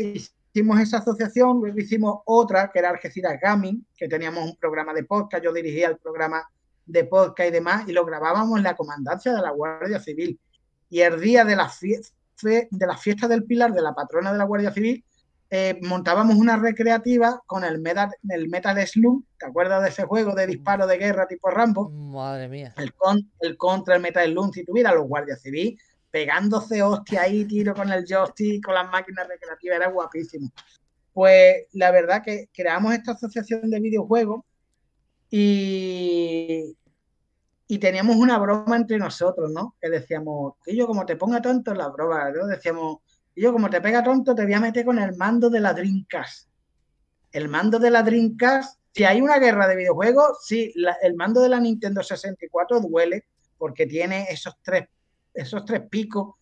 hicimos 0.53 0.79
esa 0.79 0.99
asociación, 0.99 1.59
luego 1.59 1.79
hicimos 1.79 2.21
otra 2.25 2.71
que 2.71 2.79
era 2.79 2.91
Algeciras 2.91 3.39
Gaming, 3.41 3.85
que 3.97 4.07
teníamos 4.07 4.45
un 4.45 4.55
programa 4.55 4.93
de 4.93 5.03
podcast, 5.03 5.43
yo 5.43 5.51
dirigía 5.51 5.87
el 5.87 5.97
programa 5.97 6.47
de 6.85 7.03
podcast 7.05 7.49
y 7.49 7.51
demás, 7.51 7.89
y 7.89 7.91
lo 7.91 8.05
grabábamos 8.05 8.57
en 8.57 8.63
la 8.63 8.75
comandancia 8.75 9.33
de 9.33 9.41
la 9.41 9.49
Guardia 9.49 9.99
Civil. 9.99 10.39
Y 10.89 11.01
el 11.01 11.19
día 11.19 11.43
de 11.43 11.55
la, 11.55 11.71
de 12.43 12.87
la 12.87 12.97
fiesta 12.97 13.27
del 13.27 13.43
Pilar 13.43 13.73
de 13.73 13.81
la 13.81 13.95
patrona 13.95 14.31
de 14.31 14.37
la 14.37 14.43
Guardia 14.45 14.71
Civil, 14.71 15.03
eh, 15.49 15.79
montábamos 15.81 16.35
una 16.35 16.57
recreativa 16.57 17.41
con 17.45 17.63
el 17.63 17.79
Metal, 17.79 18.09
el 18.29 18.49
Metal 18.49 18.75
Slum, 18.87 19.23
¿te 19.37 19.45
acuerdas 19.45 19.83
de 19.83 19.89
ese 19.89 20.03
juego 20.03 20.33
de 20.33 20.47
disparo 20.47 20.87
de 20.87 20.97
guerra 20.97 21.27
tipo 21.27 21.49
Rambo? 21.49 21.89
Madre 21.89 22.47
mía. 22.47 22.73
El, 22.77 22.93
con, 22.93 23.31
el 23.39 23.57
contra 23.57 23.95
el 23.95 24.01
Metal 24.01 24.29
Slum, 24.29 24.51
si 24.51 24.65
tuviera 24.65 24.93
los 24.93 25.07
guardias 25.07 25.41
civiles 25.41 25.79
pegándose 26.15 26.81
hostia 26.81 27.23
ahí, 27.23 27.43
tiro 27.43 27.73
con 27.73 27.91
el 27.91 28.05
joystick, 28.05 28.63
con 28.63 28.73
las 28.73 28.89
máquinas 28.89 29.27
recreativas, 29.27 29.75
era 29.75 29.89
guapísimo. 29.89 30.49
Pues 31.11 31.65
la 31.73 31.91
verdad 31.91 32.23
que 32.23 32.47
creamos 32.53 32.93
esta 32.93 33.11
asociación 33.11 33.69
de 33.69 33.81
videojuegos 33.81 34.45
y, 35.29 36.77
y 37.67 37.79
teníamos 37.79 38.15
una 38.15 38.37
broma 38.37 38.77
entre 38.77 38.97
nosotros, 38.97 39.51
¿no? 39.51 39.75
Que 39.81 39.89
decíamos, 39.89 40.53
y 40.65 40.77
yo 40.77 40.87
como 40.87 41.05
te 41.05 41.17
ponga 41.17 41.41
tonto 41.41 41.71
en 41.71 41.79
la 41.79 41.89
broma, 41.89 42.31
¿no? 42.31 42.47
Decíamos, 42.47 42.99
y 43.35 43.41
yo, 43.41 43.51
como 43.51 43.69
te 43.69 43.81
pega 43.81 44.01
tonto, 44.01 44.33
te 44.33 44.43
voy 44.43 44.53
a 44.53 44.61
meter 44.61 44.85
con 44.85 44.97
el 44.97 45.15
mando 45.17 45.49
de 45.49 45.59
la 45.59 45.73
Dreamcast. 45.73 46.47
El 47.33 47.49
mando 47.49 47.79
de 47.79 47.91
la 47.91 48.01
Dreamcast, 48.01 48.79
si 48.93 49.03
hay 49.03 49.21
una 49.21 49.37
guerra 49.39 49.67
de 49.67 49.75
videojuegos, 49.75 50.45
sí, 50.45 50.73
el 51.01 51.15
mando 51.15 51.41
de 51.41 51.49
la 51.49 51.59
Nintendo 51.59 52.01
64 52.01 52.79
duele 52.79 53.25
porque 53.57 53.85
tiene 53.85 54.27
esos 54.29 54.55
tres, 54.63 54.87
esos 55.33 55.65
tres 55.65 55.81
picos. 55.89 56.35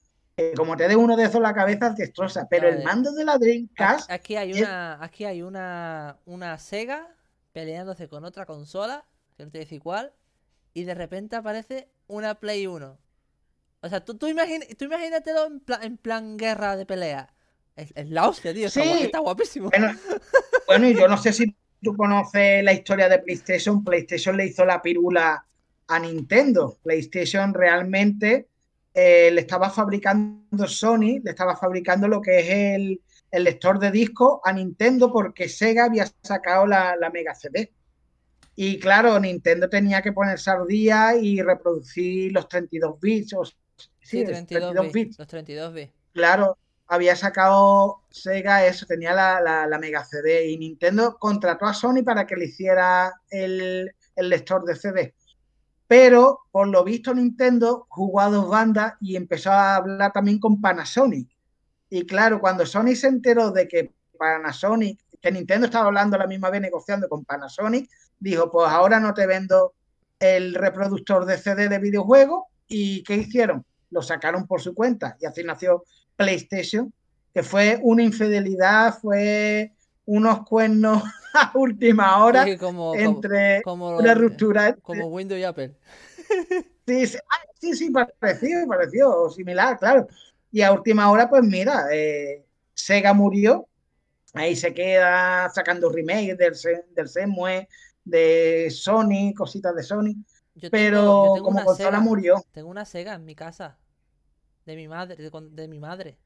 como 0.55 0.77
te 0.77 0.87
dé 0.87 0.95
uno 0.95 1.15
de 1.15 1.25
esos 1.25 1.41
la 1.41 1.53
cabeza, 1.53 1.95
te 1.95 2.03
destroza. 2.03 2.47
Pero 2.47 2.67
el 2.67 2.83
mando 2.83 3.11
de 3.11 3.25
la 3.25 3.39
Dreamcast. 3.39 4.11
Aquí 4.11 4.35
hay 4.35 4.53
una, 4.53 5.03
aquí 5.03 5.25
hay 5.25 5.41
una, 5.41 6.19
una 6.25 6.59
Sega 6.59 7.07
peleándose 7.53 8.07
con 8.07 8.23
otra 8.23 8.45
consola, 8.45 9.05
que 9.35 9.45
no 9.45 9.51
te 9.51 9.59
dice 9.59 9.79
cuál, 9.79 10.13
y 10.75 10.83
de 10.83 10.93
repente 10.93 11.35
aparece 11.35 11.89
una 12.07 12.35
Play 12.35 12.67
1. 12.67 12.97
O 13.84 13.89
sea, 13.89 14.03
tú, 14.03 14.14
tú, 14.15 14.27
tú 14.77 14.85
imagínatelo 14.85 15.49
en, 15.81 15.97
plan 15.97 16.38
guerra 16.38 16.77
de 16.77 16.85
pelea. 16.85 17.34
Es, 17.76 17.91
la 18.10 18.30
hostia, 18.30 18.53
tío. 18.53 18.68
Está, 18.68 19.19
guapísimo. 19.19 19.69
Bueno, 20.65 20.88
y 20.88 20.95
yo 20.95 21.10
no 21.10 21.18
sé 21.18 21.34
si 21.34 21.53
tú 21.81 21.93
conoces 21.97 22.64
la 22.64 22.72
historia 22.72 23.10
de 23.10 23.19
PlayStation. 23.19 23.84
PlayStation 23.84 24.38
le 24.38 24.45
hizo 24.45 24.64
la 24.64 24.81
pirula 24.81 25.45
a 25.88 25.99
Nintendo. 25.99 26.80
PlayStation 26.81 27.53
realmente 27.53 28.47
eh, 28.93 29.30
le 29.31 29.41
estaba 29.41 29.69
fabricando 29.69 30.65
Sony, 30.65 31.19
le 31.22 31.31
estaba 31.31 31.57
fabricando 31.57 32.07
lo 32.07 32.22
que 32.22 32.39
es 32.39 32.49
el, 32.49 33.01
lector 33.43 33.80
de 33.80 33.91
disco 33.91 34.39
a 34.45 34.53
Nintendo 34.53 35.11
porque 35.11 35.49
Sega 35.49 35.85
había 35.85 36.07
sacado 36.22 36.65
la, 36.65 36.95
la 36.95 37.10
Mega 37.10 37.35
CD. 37.35 37.73
Y 38.55 38.80
claro, 38.80 39.19
Nintendo 39.19 39.68
tenía 39.68 40.01
que 40.01 40.14
ponerse 40.14 40.49
al 40.51 40.65
día 40.65 41.18
y 41.18 41.41
reproducir 41.41 42.31
los 42.31 42.47
32 42.47 42.99
bits 43.01 43.34
o 43.34 43.43
Sí, 44.03 44.23
32, 44.23 44.91
bits. 44.91 45.17
Los 45.17 45.27
32 45.27 45.73
bits. 45.73 45.93
Claro, 46.13 46.57
había 46.88 47.15
sacado 47.15 48.01
Sega 48.09 48.65
eso, 48.65 48.85
tenía 48.85 49.13
la, 49.13 49.77
Mega 49.80 50.03
CD 50.03 50.47
y 50.49 50.57
Nintendo 50.57 51.17
contrató 51.17 51.65
a 51.65 51.73
Sony 51.73 52.03
para 52.05 52.27
que 52.27 52.35
le 52.35 52.45
hiciera 52.45 53.13
el, 53.30 53.91
lector 54.15 54.63
de 54.63 54.75
CD. 54.75 55.15
Pero 55.88 56.41
por 56.51 56.67
lo 56.67 56.84
visto 56.84 57.13
Nintendo 57.13 57.88
jugó 57.89 58.21
a 58.21 58.30
dos 58.30 58.49
bandas 58.49 58.93
y 59.01 59.15
empezó 59.15 59.51
a 59.51 59.75
hablar 59.75 60.11
también 60.11 60.39
con 60.39 60.61
Panasonic. 60.61 61.30
Y 61.89 62.05
claro, 62.05 62.39
cuando 62.39 62.65
Sony 62.65 62.95
se 62.95 63.07
enteró 63.07 63.51
de 63.51 63.67
que 63.67 63.93
Panasonic, 64.17 64.99
que 65.21 65.31
Nintendo 65.31 65.65
estaba 65.65 65.88
hablando 65.88 66.17
la 66.17 66.27
misma 66.27 66.49
vez 66.49 66.61
negociando 66.61 67.07
con 67.09 67.25
Panasonic, 67.25 67.89
dijo, 68.19 68.51
pues 68.51 68.69
ahora 68.69 68.99
no 68.99 69.13
te 69.13 69.25
vendo 69.27 69.73
el 70.19 70.55
reproductor 70.55 71.25
de 71.25 71.38
CD 71.38 71.69
de 71.69 71.80
videojuegos. 71.80 72.43
¿Y 72.67 73.03
qué 73.03 73.15
hicieron? 73.15 73.65
Lo 73.93 74.01
sacaron 74.01 74.47
por 74.47 74.59
su 74.59 74.73
cuenta 74.73 75.15
y 75.21 75.25
así 75.25 75.43
nació 75.43 75.83
PlayStation, 76.15 76.91
que 77.33 77.43
fue 77.43 77.79
una 77.81 78.03
infidelidad, 78.03 78.97
fue 78.99 79.71
unos 80.05 80.45
cuernos 80.45 81.03
a 81.33 81.51
última 81.53 82.23
hora 82.23 82.45
entre 82.47 83.61
una 83.65 84.13
ruptura. 84.13 84.75
Como 84.75 85.07
Windows 85.07 85.39
y 85.39 85.43
Apple. 85.43 85.73
Sí, 86.85 87.07
sí, 87.07 87.17
ah, 87.17 87.73
sí, 87.73 87.93
pareció, 88.19 88.67
pareció 88.67 89.29
similar, 89.29 89.79
claro. 89.79 90.05
Y 90.51 90.63
a 90.63 90.73
última 90.73 91.09
hora, 91.09 91.29
pues 91.29 91.41
mira, 91.41 91.85
eh, 91.93 92.43
Sega 92.73 93.13
murió, 93.13 93.69
ahí 94.33 94.53
se 94.53 94.73
queda 94.73 95.49
sacando 95.49 95.89
remakes 95.89 96.37
del, 96.37 96.53
del 96.93 97.07
Semue, 97.07 97.69
de 98.03 98.67
Sony, 98.69 99.33
cositas 99.33 99.73
de 99.77 99.81
Sony. 99.81 100.13
pero 100.69 101.35
como 101.41 101.63
consola 101.63 102.01
murió. 102.01 102.43
Tengo 102.51 102.67
una 102.67 102.83
Sega 102.83 103.13
en 103.13 103.23
mi 103.23 103.33
casa 103.33 103.77
de 104.65 104.76
mi 104.76 104.88
madre, 104.88 105.15
de, 105.15 105.30
de 105.31 105.68
mi 105.68 105.80
madre. 105.80 106.18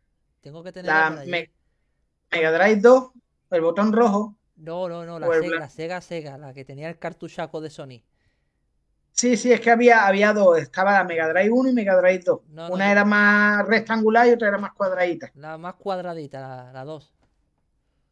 Tengo 0.41 0.63
que 0.63 0.71
tener 0.71 0.93
la 0.93 1.09
Mega 2.31 2.51
Drive 2.53 2.79
2, 2.81 3.11
el 3.49 3.59
botón 3.61 3.91
rojo, 3.91 4.37
No, 4.57 4.89
no, 4.89 5.05
no, 5.05 5.19
la 5.19 5.31
Sega, 5.31 5.59
la- 5.61 5.69
Sega 5.69 6.01
Sega, 6.01 6.37
la 6.37 6.53
que 6.53 6.65
tenía 6.65 6.89
el 6.89 6.99
cartuchaco 6.99 7.61
de 7.61 7.69
Sony. 7.69 8.03
Sí, 9.11 9.35
sí, 9.35 9.51
es 9.51 9.59
que 9.61 9.71
había, 9.71 10.05
había 10.07 10.31
dos. 10.33 10.57
Estaba 10.59 10.93
la 10.93 11.03
Mega 11.03 11.27
Drive 11.27 11.51
1 11.51 11.69
y 11.69 11.73
Mega 11.73 11.95
Drive 11.97 12.19
2. 12.25 12.41
No, 12.47 12.69
no, 12.69 12.75
Una 12.75 12.91
era 12.91 13.03
más 13.03 13.65
rectangular 13.67 14.27
y 14.27 14.31
otra 14.31 14.47
era 14.49 14.57
más 14.57 14.73
cuadradita. 14.73 15.33
La 15.35 15.57
más 15.57 15.75
cuadradita, 15.75 16.41
la, 16.41 16.73
la 16.73 16.83
2. 16.83 17.13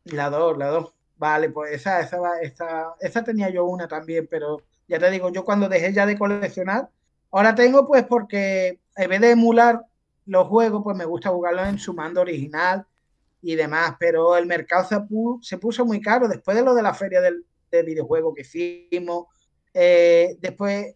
La 0.06 0.30
dos, 0.30 0.58
la 0.58 0.68
dos. 0.68 0.94
Vale, 1.18 1.50
pues 1.50 1.74
esa, 1.74 2.02
esa, 2.02 2.18
esa, 2.42 2.96
esa 3.00 3.24
tenía 3.24 3.50
yo 3.50 3.66
una 3.66 3.88
también, 3.88 4.28
pero 4.30 4.64
ya 4.88 5.00
te 5.00 5.10
digo, 5.10 5.30
yo 5.32 5.46
cuando 5.46 5.70
dejé 5.70 5.94
ya 5.94 6.06
de 6.06 6.18
coleccionar, 6.18 6.90
ahora 7.32 7.56
tengo 7.56 7.88
pues 7.88 8.04
porque 8.06 8.80
en 8.96 9.10
vez 9.10 9.22
de 9.22 9.32
emular 9.32 9.82
los 10.26 10.48
juegos, 10.48 10.82
pues 10.84 10.98
me 10.98 11.06
gusta 11.06 11.30
jugarlos 11.30 11.68
en 11.68 11.80
su 11.80 11.94
mando 11.94 12.22
original 12.22 12.86
y 13.42 13.56
demás, 13.56 13.96
pero 14.00 14.36
el 14.38 14.46
mercado 14.46 14.88
se, 14.88 14.96
pu- 14.98 15.40
se 15.44 15.58
puso 15.58 15.86
muy 15.86 16.02
caro 16.02 16.28
después 16.28 16.58
de 16.58 16.64
lo 16.64 16.74
de 16.74 16.82
la 16.82 16.94
feria 16.94 17.22
del, 17.22 17.46
de 17.72 17.84
videojuegos 17.84 18.34
que 18.36 18.42
hicimos, 18.42 19.28
eh, 19.74 20.38
después 20.40 20.96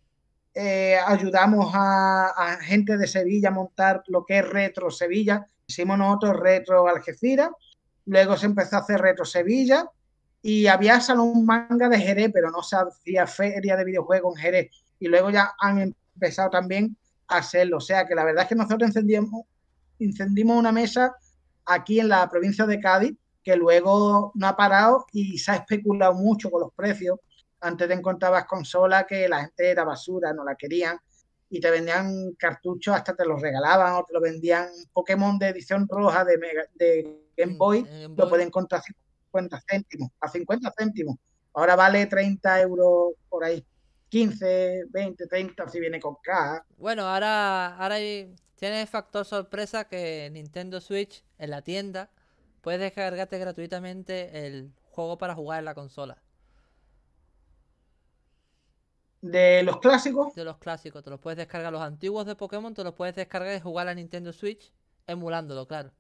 eh, 0.54 0.98
ayudamos 1.06 1.72
a, 1.76 2.30
a 2.30 2.58
gente 2.58 2.98
de 2.98 3.06
Sevilla 3.08 3.50
a 3.50 3.52
montar 3.52 4.04
lo 4.08 4.26
que 4.26 4.40
es 4.40 4.50
Retro 4.50 4.90
Sevilla, 4.90 5.46
hicimos 5.68 5.98
nosotros 5.98 6.38
Retro 6.40 6.88
Algeciras, 6.88 7.50
luego 8.06 8.36
se 8.36 8.48
empezó 8.48 8.78
a 8.78 8.80
hacer 8.80 9.00
Retro 9.00 9.26
Sevilla 9.26 9.88
y 10.42 10.66
había 10.68 11.00
salón 11.02 11.46
manga 11.46 11.88
de 11.90 12.00
Jerez, 12.00 12.32
pero 12.34 12.50
no 12.50 12.64
se 12.64 12.78
hacía 12.78 13.28
feria 13.28 13.76
de 13.76 13.84
videojuegos 13.84 14.36
en 14.36 14.42
Jerez. 14.42 14.72
Y 14.98 15.08
luego 15.08 15.30
ya 15.30 15.54
han 15.60 15.94
empezado 16.16 16.50
también 16.50 16.98
a 17.30 17.38
hacerlo. 17.38 17.78
O 17.78 17.82
sea 17.82 18.06
que 18.06 18.16
la 18.16 18.24
verdad 18.26 18.44
es 18.44 18.50
que 18.50 18.56
nosotros 18.56 18.88
encendimos, 18.90 19.46
encendimos 20.00 20.58
una 20.58 20.72
mesa 20.72 21.16
aquí 21.66 22.00
en 22.00 22.10
la 22.10 22.28
provincia 22.30 22.66
de 22.66 22.80
Cádiz, 22.80 23.16
que 23.44 23.56
luego 23.56 24.32
no 24.36 24.48
ha 24.48 24.56
parado 24.56 25.06
y 25.14 25.38
se 25.38 25.52
ha 25.52 25.56
especulado 25.56 26.14
mucho 26.14 26.50
con 26.52 26.62
los 26.62 26.74
precios. 26.74 27.18
Antes 27.62 27.88
te 27.88 27.94
encontrabas 27.94 28.46
consolas 28.46 29.06
que 29.08 29.28
la 29.30 29.42
gente 29.42 29.70
era 29.70 29.84
basura, 29.84 30.34
no 30.34 30.44
la 30.44 30.56
querían 30.56 30.98
y 31.50 31.60
te 31.60 31.72
vendían 31.72 32.34
cartuchos, 32.38 32.96
hasta 32.96 33.16
te 33.16 33.26
los 33.26 33.42
regalaban 33.42 33.94
o 33.96 34.04
te 34.04 34.14
lo 34.14 34.22
vendían 34.22 34.68
Pokémon 34.94 35.38
de 35.40 35.48
edición 35.50 35.88
roja 35.90 36.24
de, 36.24 36.38
Mega- 36.38 36.68
de 36.76 37.20
Game 37.36 37.54
Mm, 37.54 37.58
Boy, 37.58 37.84
Game 37.84 38.16
lo 38.16 38.30
pueden 38.30 38.48
encontrar 38.48 38.82
a 38.82 38.84
50 38.84 39.62
céntimos, 39.68 40.10
a 40.20 40.28
50 40.28 40.72
céntimos. 40.78 41.16
Ahora 41.54 41.76
vale 41.76 42.06
30 42.06 42.62
euros 42.62 43.14
por 43.28 43.44
ahí, 43.44 43.66
15, 44.10 44.86
20, 44.90 45.27
30 45.27 45.68
si 45.68 45.80
viene 45.80 45.99
con 45.99 46.15
caja. 46.22 46.65
Bueno, 46.77 47.03
ahora, 47.07 47.76
ahora 47.77 47.95
hay- 47.95 48.36
tiene 48.56 48.81
el 48.81 48.88
factor 48.88 49.26
sorpresa 49.26 49.88
que 49.88 50.30
Nintendo 50.31 50.81
Switch 50.81 51.23
en 51.38 51.49
la 51.52 51.61
tienda 51.61 52.10
puedes 52.61 52.80
descargarte 52.81 53.38
gratuitamente 53.40 54.48
el 54.48 54.72
juego 54.91 55.18
para 55.18 55.36
jugar 55.36 55.60
en 55.60 55.65
la 55.65 55.76
consola. 55.76 56.22
De 59.22 59.64
los 59.64 59.80
clásicos, 59.80 60.34
De 60.34 60.44
los 60.44 60.57
clásicos, 60.57 61.03
te 61.03 61.11
los 61.11 61.19
puedes 61.19 61.38
descargar. 61.38 61.72
Los 61.72 61.84
antiguos 61.84 62.26
de 62.26 62.36
Pokémon 62.36 62.73
te 62.73 62.84
los 62.84 62.95
puedes 62.95 63.15
descargar 63.15 63.56
y 63.56 63.60
jugar 63.60 63.88
a 63.88 63.94
Nintendo 63.94 64.34
Switch 64.34 64.73
emulándolo, 65.06 65.68
claro. 65.68 65.91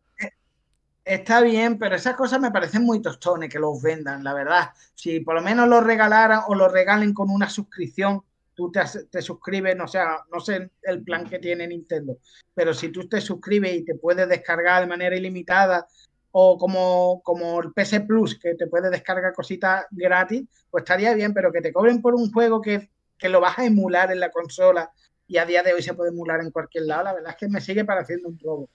Está 1.09 1.41
bien, 1.41 1.79
pero 1.79 1.95
esas 1.95 2.15
cosas 2.15 2.39
me 2.39 2.51
parecen 2.51 2.83
muy 2.83 3.01
tostones 3.01 3.49
que 3.49 3.57
los 3.57 3.81
vendan, 3.81 4.23
la 4.23 4.33
verdad. 4.35 4.69
Si 4.93 5.19
por 5.21 5.33
lo 5.33 5.41
menos 5.41 5.67
los 5.67 5.83
regalaran 5.83 6.41
o 6.47 6.53
los 6.53 6.71
regalen 6.71 7.15
con 7.15 7.31
una 7.31 7.49
suscripción, 7.49 8.21
tú 8.53 8.71
te, 8.71 8.81
te 9.09 9.21
suscribes, 9.23 9.75
no, 9.75 9.87
sé, 9.87 9.99
no 10.31 10.39
sé 10.39 10.69
el 10.83 11.03
plan 11.03 11.27
que 11.27 11.39
tiene 11.39 11.67
Nintendo, 11.67 12.19
pero 12.53 12.75
si 12.75 12.89
tú 12.89 13.09
te 13.09 13.21
suscribes 13.21 13.73
y 13.73 13.85
te 13.85 13.95
puedes 13.95 14.29
descargar 14.29 14.81
de 14.81 14.87
manera 14.87 15.15
ilimitada 15.15 15.87
o 16.31 16.59
como, 16.59 17.21
como 17.23 17.59
el 17.59 17.73
PS 17.73 18.01
Plus, 18.01 18.37
que 18.37 18.53
te 18.53 18.67
puedes 18.67 18.91
descargar 18.91 19.33
cositas 19.33 19.87
gratis, 19.89 20.43
pues 20.69 20.83
estaría 20.83 21.15
bien, 21.15 21.33
pero 21.33 21.51
que 21.51 21.61
te 21.61 21.73
cobren 21.73 22.03
por 22.03 22.13
un 22.13 22.31
juego 22.31 22.61
que, 22.61 22.91
que 23.17 23.29
lo 23.29 23.41
vas 23.41 23.57
a 23.57 23.65
emular 23.65 24.11
en 24.11 24.19
la 24.19 24.29
consola 24.29 24.91
y 25.27 25.37
a 25.37 25.45
día 25.45 25.63
de 25.63 25.73
hoy 25.73 25.81
se 25.81 25.95
puede 25.95 26.11
emular 26.11 26.39
en 26.41 26.51
cualquier 26.51 26.85
lado, 26.85 27.05
la 27.05 27.13
verdad 27.13 27.31
es 27.31 27.37
que 27.37 27.47
me 27.47 27.61
sigue 27.61 27.83
pareciendo 27.83 28.29
un 28.29 28.37
robo. 28.37 28.69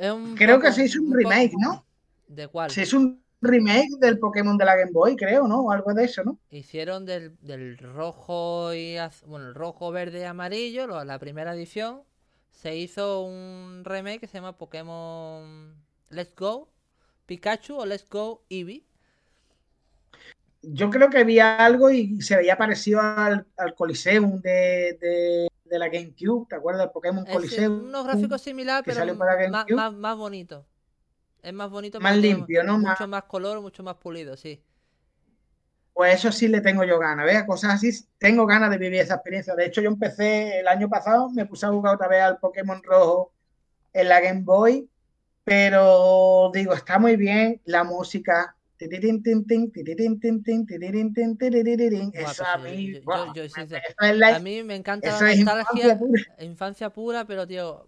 Un 0.00 0.34
Creo 0.36 0.60
que 0.60 0.72
se 0.72 0.84
hizo 0.84 1.02
un 1.02 1.14
remake, 1.14 1.52
¿no? 1.60 1.84
¿De 2.28 2.48
cuál? 2.48 2.70
Se 2.70 2.82
hizo 2.82 2.96
un 2.98 3.22
remake 3.40 3.88
del 4.00 4.18
Pokémon 4.18 4.56
de 4.56 4.64
la 4.64 4.76
Game 4.76 4.92
Boy, 4.92 5.16
creo, 5.16 5.46
¿no? 5.46 5.60
O 5.62 5.70
algo 5.70 5.92
de 5.92 6.04
eso, 6.04 6.22
¿no? 6.24 6.38
Hicieron 6.50 7.04
del, 7.06 7.36
del 7.40 7.78
rojo 7.78 8.74
y 8.74 8.96
az- 8.96 9.24
bueno, 9.26 9.48
el 9.48 9.54
rojo, 9.54 9.90
verde 9.90 10.20
y 10.20 10.24
amarillo, 10.24 10.86
lo- 10.86 11.04
la 11.04 11.18
primera 11.18 11.54
edición. 11.54 12.02
Se 12.50 12.76
hizo 12.76 13.22
un 13.22 13.82
remake 13.84 14.20
que 14.20 14.26
se 14.26 14.34
llama 14.34 14.58
Pokémon 14.58 15.74
Let's 16.10 16.34
Go 16.36 16.68
Pikachu 17.26 17.76
o 17.76 17.86
Let's 17.86 18.08
Go 18.08 18.44
Eevee. 18.50 18.84
Yo 20.62 20.90
creo 20.90 21.10
que 21.10 21.18
había 21.18 21.56
algo 21.56 21.90
y 21.90 22.20
se 22.22 22.36
veía 22.36 22.56
parecido 22.56 23.00
al, 23.00 23.46
al 23.56 23.74
Coliseum 23.74 24.40
de, 24.40 24.96
de, 25.00 25.48
de 25.72 25.78
la 25.78 25.88
GameCube, 25.88 26.46
¿te 26.48 26.54
acuerdas 26.56 26.82
del 26.82 26.90
Pokémon 26.90 27.24
Coliseum? 27.24 27.88
unos 27.88 28.04
gráficos 28.04 28.42
similares, 28.42 28.84
pero 28.86 29.00
salió 29.00 29.18
para 29.18 29.42
m- 29.42 29.50
más, 29.50 29.66
más, 29.70 29.92
más 29.94 30.16
bonito. 30.18 30.66
Es 31.42 31.52
más 31.54 31.70
bonito, 31.70 31.98
Más 31.98 32.12
tiene 32.12 32.36
limpio, 32.36 32.62
¿no? 32.62 32.78
Mucho 32.78 32.88
Más- 32.88 33.08
más 33.08 33.24
color, 33.24 33.60
mucho 33.60 33.82
más 33.82 33.96
pulido, 33.96 34.36
sí. 34.36 34.62
Pues 35.94 36.14
eso 36.14 36.32
sí 36.32 36.48
le 36.48 36.60
tengo 36.60 36.84
yo 36.84 36.98
ganas, 36.98 37.26
¿ves? 37.26 37.44
Cosas 37.44 37.74
así, 37.74 37.90
tengo 38.18 38.46
ganas 38.46 38.70
de 38.70 38.78
vivir 38.78 39.00
esa 39.00 39.14
experiencia. 39.14 39.54
De 39.54 39.66
hecho, 39.66 39.80
yo 39.82 39.88
empecé 39.88 40.60
el 40.60 40.68
año 40.68 40.88
pasado, 40.88 41.30
me 41.30 41.46
puse 41.46 41.66
a 41.66 41.70
jugar 41.70 41.94
otra 41.94 42.08
vez 42.08 42.22
al 42.22 42.38
Pokémon 42.38 42.82
rojo 42.82 43.32
en 43.92 44.08
la 44.08 44.20
Game 44.20 44.42
Boy, 44.42 44.90
pero 45.44 46.50
digo, 46.54 46.74
está 46.74 46.98
muy 46.98 47.16
bien 47.16 47.60
la 47.64 47.84
música. 47.84 48.56
Pues 52.12 52.40
a 52.40 52.58
mí, 52.58 52.92
yo- 52.92 53.00
yo- 53.34 53.34
yo 53.34 53.42
es 53.42 54.16
la- 54.16 54.36
A 54.36 54.38
mí 54.38 54.62
me 54.62 54.76
encanta 54.76 55.06
la 55.08 55.34
nostalgia, 55.34 55.40
infancia 55.40 55.98
pura. 55.98 56.22
infancia 56.40 56.90
pura, 56.90 57.24
pero 57.26 57.46
tío, 57.46 57.86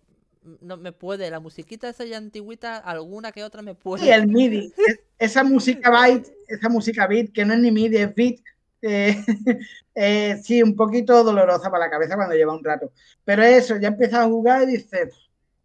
no 0.61 0.77
me 0.77 0.93
puede. 0.93 1.31
La 1.31 1.41
musiquita 1.41 1.89
esa 1.89 2.05
ya 2.05 2.19
antigüita, 2.19 2.79
alguna 2.79 3.33
que 3.33 3.45
otra 3.45 3.63
me 3.63 3.75
puede. 3.75 4.15
El 4.15 4.27
MIDI, 4.29 4.73
es- 4.87 5.01
esa 5.19 5.45
música 5.45 5.91
byte, 5.91 6.33
esa 6.49 6.69
música 6.69 7.07
beat, 7.07 7.33
que 7.33 7.45
no 7.45 7.55
es 7.55 7.61
ni 7.61 7.71
MIDI, 7.71 7.97
es 7.97 8.15
beat, 8.15 8.39
eh, 8.83 9.17
eh, 9.95 10.37
sí, 10.43 10.63
un 10.63 10.77
poquito 10.77 11.23
dolorosa 11.25 11.71
para 11.71 11.87
la 11.87 11.91
cabeza 11.91 12.17
cuando 12.17 12.35
lleva 12.35 12.55
un 12.55 12.63
rato. 12.65 12.93
Pero 13.25 13.43
eso, 13.43 13.77
ya 13.79 13.89
empiezas 13.89 14.21
a 14.21 14.27
jugar 14.29 14.63
y 14.65 14.73
dices, 14.73 15.15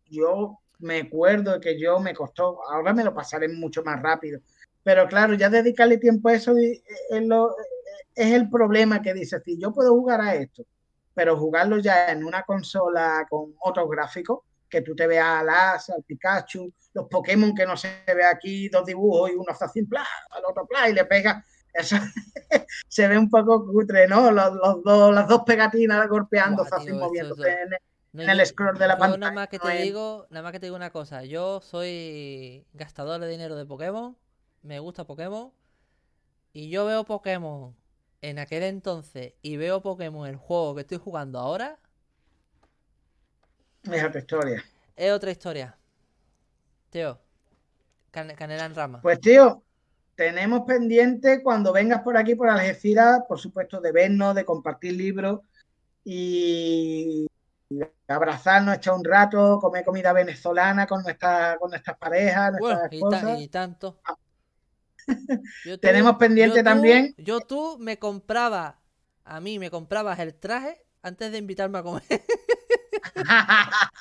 yo 0.09 0.59
me 0.79 1.01
acuerdo 1.01 1.59
que 1.59 1.77
yo 1.77 1.99
me 1.99 2.13
costó, 2.13 2.59
ahora 2.71 2.93
me 2.93 3.03
lo 3.03 3.13
pasaré 3.13 3.49
mucho 3.49 3.83
más 3.83 4.01
rápido. 4.01 4.39
Pero 4.83 5.07
claro, 5.07 5.33
ya 5.33 5.49
dedicarle 5.49 5.97
tiempo 5.97 6.29
a 6.29 6.33
eso 6.33 6.57
eh, 6.57 6.81
es, 7.09 7.25
lo- 7.25 7.55
es 8.15 8.31
el 8.33 8.49
problema 8.49 9.01
que 9.01 9.13
dices, 9.13 9.41
si 9.43 9.57
yo 9.59 9.71
puedo 9.73 9.91
jugar 9.91 10.21
a 10.21 10.35
esto, 10.35 10.63
pero 11.13 11.37
jugarlo 11.37 11.77
ya 11.79 12.07
en 12.11 12.23
una 12.23 12.43
consola 12.43 13.25
con 13.29 13.53
otros 13.61 13.89
gráficos, 13.89 14.39
que 14.69 14.81
tú 14.81 14.95
te 14.95 15.07
veas 15.07 15.25
al 15.41 15.49
As, 15.49 15.89
al 15.89 16.03
Pikachu, 16.03 16.71
los 16.93 17.07
Pokémon 17.07 17.55
que 17.55 17.65
no 17.65 17.75
se 17.75 17.89
ve 18.07 18.23
aquí, 18.23 18.69
dos 18.69 18.85
dibujos 18.85 19.31
y 19.31 19.33
uno 19.33 19.53
¡plá! 19.89 20.05
al 20.29 20.43
otro 20.45 20.65
¡plá! 20.67 20.87
y 20.89 20.93
le 20.93 21.05
pega. 21.05 21.43
Eso 21.73 21.95
se 22.87 23.07
ve 23.07 23.17
un 23.17 23.29
poco 23.29 23.65
cutre, 23.65 24.07
¿no? 24.07 24.31
Los, 24.31 24.53
los 24.53 24.83
dos, 24.83 25.13
las 25.13 25.27
dos 25.27 25.43
pegatinas 25.45 25.97
Buah, 26.69 26.77
así 26.77 26.85
tío, 26.87 26.95
eso- 26.95 27.05
moviéndose 27.05 27.41
eso- 27.41 27.49
en 27.49 27.73
el- 27.73 27.79
No, 28.11 28.23
en 28.23 28.29
el 28.29 28.37
yo- 28.39 28.45
scroll 28.45 28.77
de 28.77 28.87
la 28.87 28.93
yo 28.95 28.99
pantalla, 28.99 29.19
Nada 29.19 29.31
más 29.33 29.47
que 29.49 29.57
no 29.57 29.63
te 29.65 29.77
es- 29.77 29.83
digo, 29.83 30.27
nada 30.29 30.43
más 30.43 30.51
que 30.51 30.59
te 30.59 30.65
digo 30.67 30.75
una 30.75 30.89
cosa. 30.91 31.23
Yo 31.25 31.61
soy 31.61 32.65
gastador 32.73 33.19
de 33.21 33.27
dinero 33.27 33.55
de 33.55 33.65
Pokémon. 33.65 34.17
Me 34.63 34.79
gusta 34.79 35.05
Pokémon. 35.05 35.51
Y 36.53 36.69
yo 36.69 36.85
veo 36.85 37.03
Pokémon 37.05 37.75
en 38.21 38.39
aquel 38.39 38.63
entonces 38.63 39.33
y 39.41 39.57
veo 39.57 39.81
Pokémon 39.81 40.27
el 40.27 40.35
juego 40.35 40.75
que 40.75 40.81
estoy 40.81 40.97
jugando 40.97 41.39
ahora. 41.39 41.77
Es 43.83 44.03
otra 44.03 44.19
historia. 44.19 44.63
Es 44.95 45.11
otra 45.11 45.31
historia. 45.31 45.77
Tío. 46.89 47.19
Can- 48.11 48.35
canela 48.35 48.65
en 48.65 48.75
rama. 48.75 49.01
Pues 49.01 49.21
tío, 49.21 49.63
tenemos 50.15 50.61
pendiente 50.65 51.41
cuando 51.43 51.71
vengas 51.71 52.01
por 52.01 52.17
aquí, 52.17 52.35
por 52.35 52.49
Algeciras, 52.49 53.21
por 53.27 53.39
supuesto, 53.39 53.79
de 53.79 53.91
vernos, 53.91 54.35
de 54.35 54.43
compartir 54.43 54.93
libros 54.93 55.41
y 56.03 57.27
abrazarnos, 58.07 58.75
echar 58.75 58.95
un 58.95 59.03
rato, 59.03 59.59
comer 59.59 59.85
comida 59.85 60.11
venezolana 60.11 60.87
con, 60.87 61.03
nuestra, 61.03 61.55
con 61.59 61.69
nuestras 61.69 61.97
parejas, 61.97 62.53
Bueno, 62.59 62.79
nuestras 62.79 62.89
ta- 62.89 62.95
esposas. 63.19 63.39
y 63.41 63.47
tanto. 63.47 63.99
Yo 65.65 65.75
tú- 65.75 65.79
Tenemos 65.81 66.15
pendiente 66.17 66.57
yo 66.57 66.63
tú- 66.63 66.69
también- 66.69 67.15
Yo 67.17 67.41
tú 67.41 67.77
me 67.79 67.97
compraba, 67.99 68.79
a 69.25 69.39
mí 69.39 69.59
me 69.59 69.69
comprabas 69.69 70.19
el 70.19 70.33
traje 70.35 70.81
antes 71.01 71.31
de 71.31 71.37
invitarme 71.37 71.77
a 71.79 71.83
comer. 71.83 72.03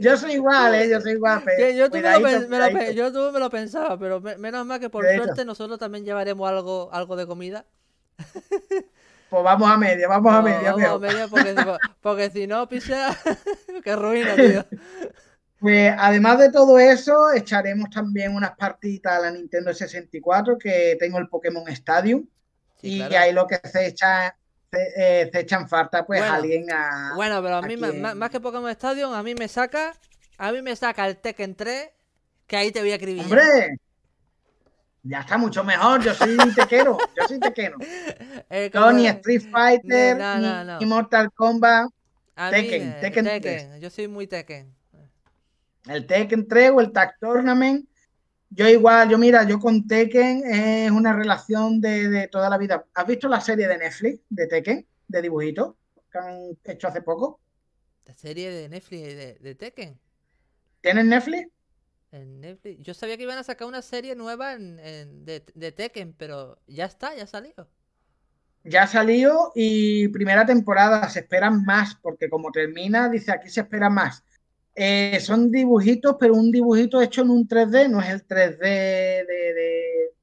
Yo 0.00 0.16
soy 0.16 0.32
igual, 0.32 0.74
¿eh? 0.74 0.88
Yo 0.88 1.00
soy 1.02 1.12
igual. 1.12 1.42
pe- 1.44 1.54
Que 1.58 1.76
yo, 1.76 1.90
tú 1.90 1.98
me 1.98 2.18
lo, 2.18 2.48
me 2.48 2.58
lo 2.58 2.92
yo 2.92 3.12
tú 3.12 3.30
me 3.32 3.38
lo 3.38 3.50
pensaba, 3.50 3.98
pero 3.98 4.20
me- 4.20 4.38
menos 4.38 4.64
mal 4.64 4.80
que 4.80 4.88
por 4.88 5.04
suerte 5.16 5.44
nosotros 5.44 5.78
también 5.78 6.04
llevaremos 6.04 6.48
algo, 6.48 6.88
algo 6.92 7.16
de 7.16 7.26
comida. 7.26 7.66
Pues 9.28 9.44
vamos 9.44 9.70
a 9.70 9.76
media, 9.76 10.08
vamos 10.08 10.32
a 10.32 10.42
media. 10.42 10.72
vamos 10.74 10.90
a 10.90 10.98
media 10.98 11.28
porque, 11.28 11.54
porque 12.00 12.30
si 12.30 12.46
no, 12.46 12.68
pisa, 12.68 13.16
que 13.84 13.96
ruina, 13.96 14.34
tío. 14.34 14.64
Pues 15.60 15.94
además 15.96 16.38
de 16.38 16.50
todo 16.50 16.78
eso, 16.78 17.32
echaremos 17.34 17.90
también 17.90 18.34
unas 18.34 18.56
partitas 18.56 19.12
a 19.12 19.20
la 19.20 19.30
Nintendo 19.30 19.74
64, 19.74 20.56
que 20.56 20.96
tengo 20.98 21.18
el 21.18 21.28
Pokémon 21.28 21.68
Stadium. 21.68 22.26
y 22.80 23.02
ahí 23.02 23.34
lo 23.34 23.46
que 23.46 23.60
se 23.68 23.88
echa, 23.88 24.34
se, 24.72 24.78
eh, 24.96 25.30
echan 25.34 25.68
falta, 25.68 26.06
pues 26.06 26.22
alguien 26.22 26.72
a. 26.72 27.12
Bueno, 27.14 27.42
pero 27.42 27.56
a 27.56 27.62
mí, 27.62 27.76
más, 27.76 28.30
que 28.30 28.40
Pokémon 28.40 28.70
Stadium, 28.70 29.12
a 29.12 29.22
mí 29.22 29.34
me 29.34 29.48
saca. 29.48 29.92
A 30.38 30.50
mí 30.50 30.62
me 30.62 30.74
saca 30.74 31.06
el 31.06 31.18
Tekken 31.18 31.54
3, 31.54 31.90
que 32.46 32.56
ahí 32.56 32.72
te 32.72 32.80
voy 32.80 32.92
a 32.92 32.94
escribir. 32.94 33.20
¡Hombre! 33.24 33.78
Ya 35.02 35.20
está 35.20 35.36
mucho 35.36 35.62
mejor, 35.62 36.02
yo 36.02 36.14
soy 36.14 36.38
tequero, 36.54 36.96
yo 37.16 37.28
soy 37.28 37.38
tequero. 37.38 37.76
Eh, 38.48 38.70
ni 38.94 39.06
Street 39.08 39.42
Fighter, 39.50 40.16
ni, 40.80 40.86
Mortal 40.86 41.30
Kombat. 41.32 41.90
Tekken, 42.50 42.98
Tekken, 43.00 43.24
Tekken, 43.26 43.80
Yo 43.80 43.90
soy 43.90 44.08
muy 44.08 44.26
Tekken 44.26 44.79
el 45.86 46.06
Tekken 46.06 46.46
3 46.46 46.70
o 46.74 46.80
el 46.80 46.92
Tag 46.92 47.18
Tournament. 47.18 47.88
Yo 48.50 48.68
igual, 48.68 49.08
yo 49.08 49.16
mira, 49.16 49.44
yo 49.44 49.60
con 49.60 49.86
Tekken 49.86 50.42
es 50.44 50.90
una 50.90 51.12
relación 51.14 51.80
de, 51.80 52.28
toda 52.28 52.50
la 52.50 52.58
vida. 52.58 52.84
¿Has 52.94 53.06
visto 53.06 53.28
la 53.28 53.40
serie 53.40 53.68
de 53.68 53.78
Netflix 53.78 54.20
de 54.28 54.46
Tekken, 54.48 54.86
de 55.06 55.22
dibujitos, 55.22 55.76
que 56.10 56.18
han 56.18 56.58
hecho 56.64 56.88
hace 56.88 57.00
poco? 57.00 57.40
¿La 58.06 58.14
serie 58.14 58.50
de 58.50 58.68
Netflix 58.68 59.40
de, 59.40 59.54
Tekken? 59.54 60.00
¿Tienes 60.80 61.04
Netflix? 61.04 61.48
En 62.10 62.40
Netflix. 62.40 62.82
Yo 62.82 62.92
sabía 62.92 63.16
que 63.16 63.22
iban 63.22 63.38
a 63.38 63.44
sacar 63.44 63.68
una 63.68 63.82
serie 63.82 64.16
nueva 64.16 64.56
de, 64.56 65.44
de, 65.54 65.72
Tekken, 65.72 66.14
pero 66.14 66.58
ya 66.66 66.86
está, 66.86 67.14
ya 67.14 67.28
salió. 67.28 67.54
Ya 68.64 68.88
salió 68.88 69.52
y 69.54 70.08
primera 70.08 70.44
temporada 70.44 71.08
se 71.08 71.20
esperan 71.20 71.64
más, 71.64 71.94
porque 71.94 72.28
como 72.28 72.50
termina, 72.50 73.08
dice 73.08 73.30
aquí 73.30 73.48
se 73.48 73.60
espera 73.60 73.88
más. 73.88 74.24
Eh, 74.82 75.20
son 75.20 75.50
dibujitos, 75.50 76.16
pero 76.18 76.32
un 76.32 76.50
dibujito 76.50 77.02
hecho 77.02 77.20
en 77.20 77.28
un 77.28 77.46
3D, 77.46 77.90
no 77.90 78.00
es 78.00 78.08
el 78.08 78.26
3D 78.26 78.58
de, 78.58 79.26
de, 79.26 80.14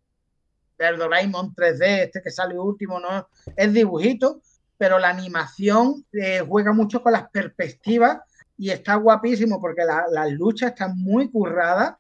de 0.79 0.97
Doraemon 0.97 1.53
3D, 1.53 2.05
este 2.05 2.23
que 2.23 2.31
sale 2.31 2.57
último, 2.57 2.99
no, 2.99 3.29
es 3.55 3.71
dibujito, 3.71 4.41
pero 4.75 4.97
la 4.97 5.09
animación 5.09 6.03
eh, 6.11 6.39
juega 6.39 6.73
mucho 6.73 7.03
con 7.03 7.11
las 7.11 7.29
perspectivas 7.29 8.17
y 8.57 8.71
está 8.71 8.95
guapísimo 8.95 9.61
porque 9.61 9.83
las 9.85 10.31
luchas 10.31 10.71
están 10.71 10.97
muy 10.97 11.29
curradas 11.29 11.93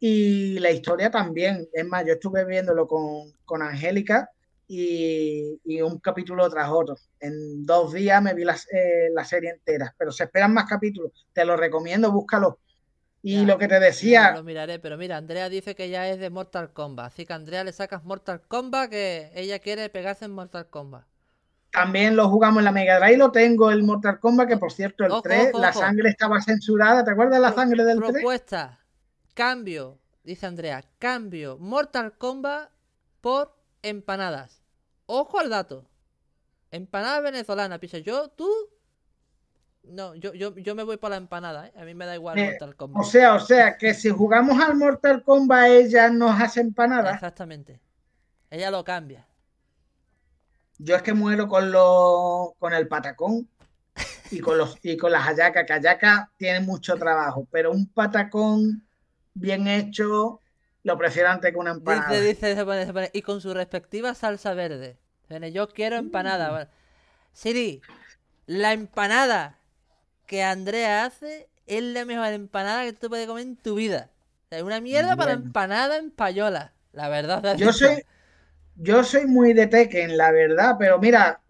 y 0.00 0.58
la 0.58 0.72
historia 0.72 1.08
también. 1.08 1.68
Es 1.72 1.86
más, 1.86 2.04
yo 2.04 2.14
estuve 2.14 2.44
viéndolo 2.44 2.88
con, 2.88 3.32
con 3.44 3.62
Angélica 3.62 4.28
y, 4.68 5.80
un 5.82 5.98
capítulo 5.98 6.48
tras 6.48 6.70
otro. 6.70 6.96
En 7.20 7.64
dos 7.64 7.92
días 7.92 8.22
me 8.22 8.34
vi 8.34 8.42
eh, 8.42 9.08
la, 9.12 9.24
serie 9.24 9.50
entera, 9.50 9.94
pero 9.98 10.12
se 10.12 10.24
esperan 10.24 10.54
más 10.54 10.68
capítulos. 10.68 11.26
Te 11.32 11.44
lo 11.44 11.56
recomiendo, 11.56 12.10
búscalo. 12.10 12.58
Y 13.24 13.44
lo 13.44 13.56
que 13.56 13.68
te 13.68 13.78
decía. 13.78 14.32
Lo 14.32 14.42
miraré, 14.42 14.80
pero 14.80 14.98
mira, 14.98 15.16
Andrea 15.16 15.48
dice 15.48 15.76
que 15.76 15.88
ya 15.88 16.08
es 16.08 16.18
de 16.18 16.28
Mortal 16.28 16.72
Kombat. 16.72 17.06
Así 17.12 17.24
que 17.24 17.32
a 17.32 17.36
Andrea 17.36 17.62
le 17.62 17.72
sacas 17.72 18.02
Mortal 18.02 18.42
Kombat 18.48 18.90
que 18.90 19.30
ella 19.34 19.60
quiere 19.60 19.88
pegarse 19.90 20.24
en 20.24 20.32
Mortal 20.32 20.68
Kombat. 20.68 21.04
También 21.70 22.16
lo 22.16 22.28
jugamos 22.28 22.58
en 22.58 22.64
la 22.64 22.72
Mega 22.72 22.98
Drive, 22.98 23.16
lo 23.16 23.30
tengo 23.30 23.70
el 23.70 23.82
Mortal 23.82 24.18
Kombat, 24.18 24.48
que 24.48 24.56
por 24.58 24.72
cierto, 24.72 25.04
el 25.04 25.12
3, 25.22 25.52
la 25.54 25.72
sangre 25.72 26.10
estaba 26.10 26.42
censurada. 26.42 27.04
¿Te 27.04 27.12
acuerdas 27.12 27.40
la 27.40 27.52
sangre 27.52 27.84
del 27.84 27.98
3? 27.98 28.12
Propuesta, 28.12 28.80
cambio, 29.32 29.98
dice 30.24 30.46
Andrea, 30.46 30.84
cambio 30.98 31.56
Mortal 31.58 32.12
Kombat 32.18 32.70
por 33.22 33.61
empanadas. 33.82 34.62
Ojo 35.06 35.38
al 35.38 35.50
dato. 35.50 35.88
Empanada 36.70 37.20
venezolana, 37.20 37.78
pisa. 37.78 37.98
Yo, 37.98 38.28
tú. 38.28 38.48
No, 39.84 40.14
yo, 40.14 40.32
yo, 40.32 40.56
yo 40.56 40.74
me 40.74 40.84
voy 40.84 40.96
por 40.96 41.10
la 41.10 41.16
empanada, 41.16 41.66
¿eh? 41.66 41.72
A 41.76 41.84
mí 41.84 41.94
me 41.94 42.06
da 42.06 42.14
igual 42.14 42.38
eh, 42.38 42.50
Mortal 42.50 42.76
Kombat. 42.76 43.02
O 43.02 43.04
sea, 43.04 43.34
o 43.34 43.40
sea, 43.40 43.76
que 43.76 43.92
si 43.94 44.10
jugamos 44.10 44.58
al 44.60 44.76
Mortal 44.76 45.22
Kombat, 45.24 45.66
ella 45.66 46.08
nos 46.08 46.40
hace 46.40 46.60
empanada. 46.60 47.12
Exactamente. 47.12 47.80
Ella 48.48 48.70
lo 48.70 48.84
cambia. 48.84 49.26
Yo 50.78 50.96
es 50.96 51.02
que 51.02 51.14
muero 51.14 51.48
con 51.48 51.70
los 51.70 52.54
con 52.58 52.72
el 52.72 52.88
patacón 52.88 53.48
y 54.30 54.40
con 54.40 54.58
los 54.58 54.78
y 54.82 54.96
con 54.96 55.12
las 55.12 55.24
hallacas, 55.24 55.64
que 55.66 55.72
hallacas 55.72 56.28
tiene 56.36 56.60
mucho 56.60 56.96
trabajo, 56.96 57.46
pero 57.50 57.72
un 57.72 57.86
patacón 57.86 58.86
bien 59.34 59.68
hecho 59.68 60.40
lo 60.82 60.98
prefiero 60.98 61.28
antes 61.28 61.52
que 61.52 61.58
una 61.58 61.72
empanada. 61.72 62.10
Dice, 62.20 62.54
dice, 62.54 63.10
y 63.12 63.22
con 63.22 63.40
su 63.40 63.54
respectiva 63.54 64.14
salsa 64.14 64.54
verde. 64.54 64.98
Yo 65.52 65.68
quiero 65.68 65.96
empanada. 65.96 66.64
Mm. 66.64 66.68
Siri, 67.32 67.80
la 68.46 68.72
empanada 68.72 69.58
que 70.26 70.42
Andrea 70.42 71.04
hace 71.04 71.48
es 71.66 71.82
la 71.82 72.04
mejor 72.04 72.26
empanada 72.28 72.84
que 72.84 72.92
tú 72.92 73.08
puedes 73.08 73.26
comer 73.26 73.44
en 73.44 73.56
tu 73.56 73.76
vida. 73.76 74.10
Es 74.50 74.62
una 74.62 74.80
mierda 74.80 75.16
para 75.16 75.32
empanada 75.32 75.96
en 75.96 76.10
payola. 76.10 76.72
La 76.92 77.08
verdad. 77.08 77.56
Yo 77.56 77.72
soy, 77.72 78.04
yo 78.76 79.02
soy 79.02 79.26
muy 79.26 79.54
de 79.54 79.66
Tekken, 79.66 80.18
la 80.18 80.30
verdad, 80.30 80.76
pero 80.78 80.98
mira, 80.98 81.40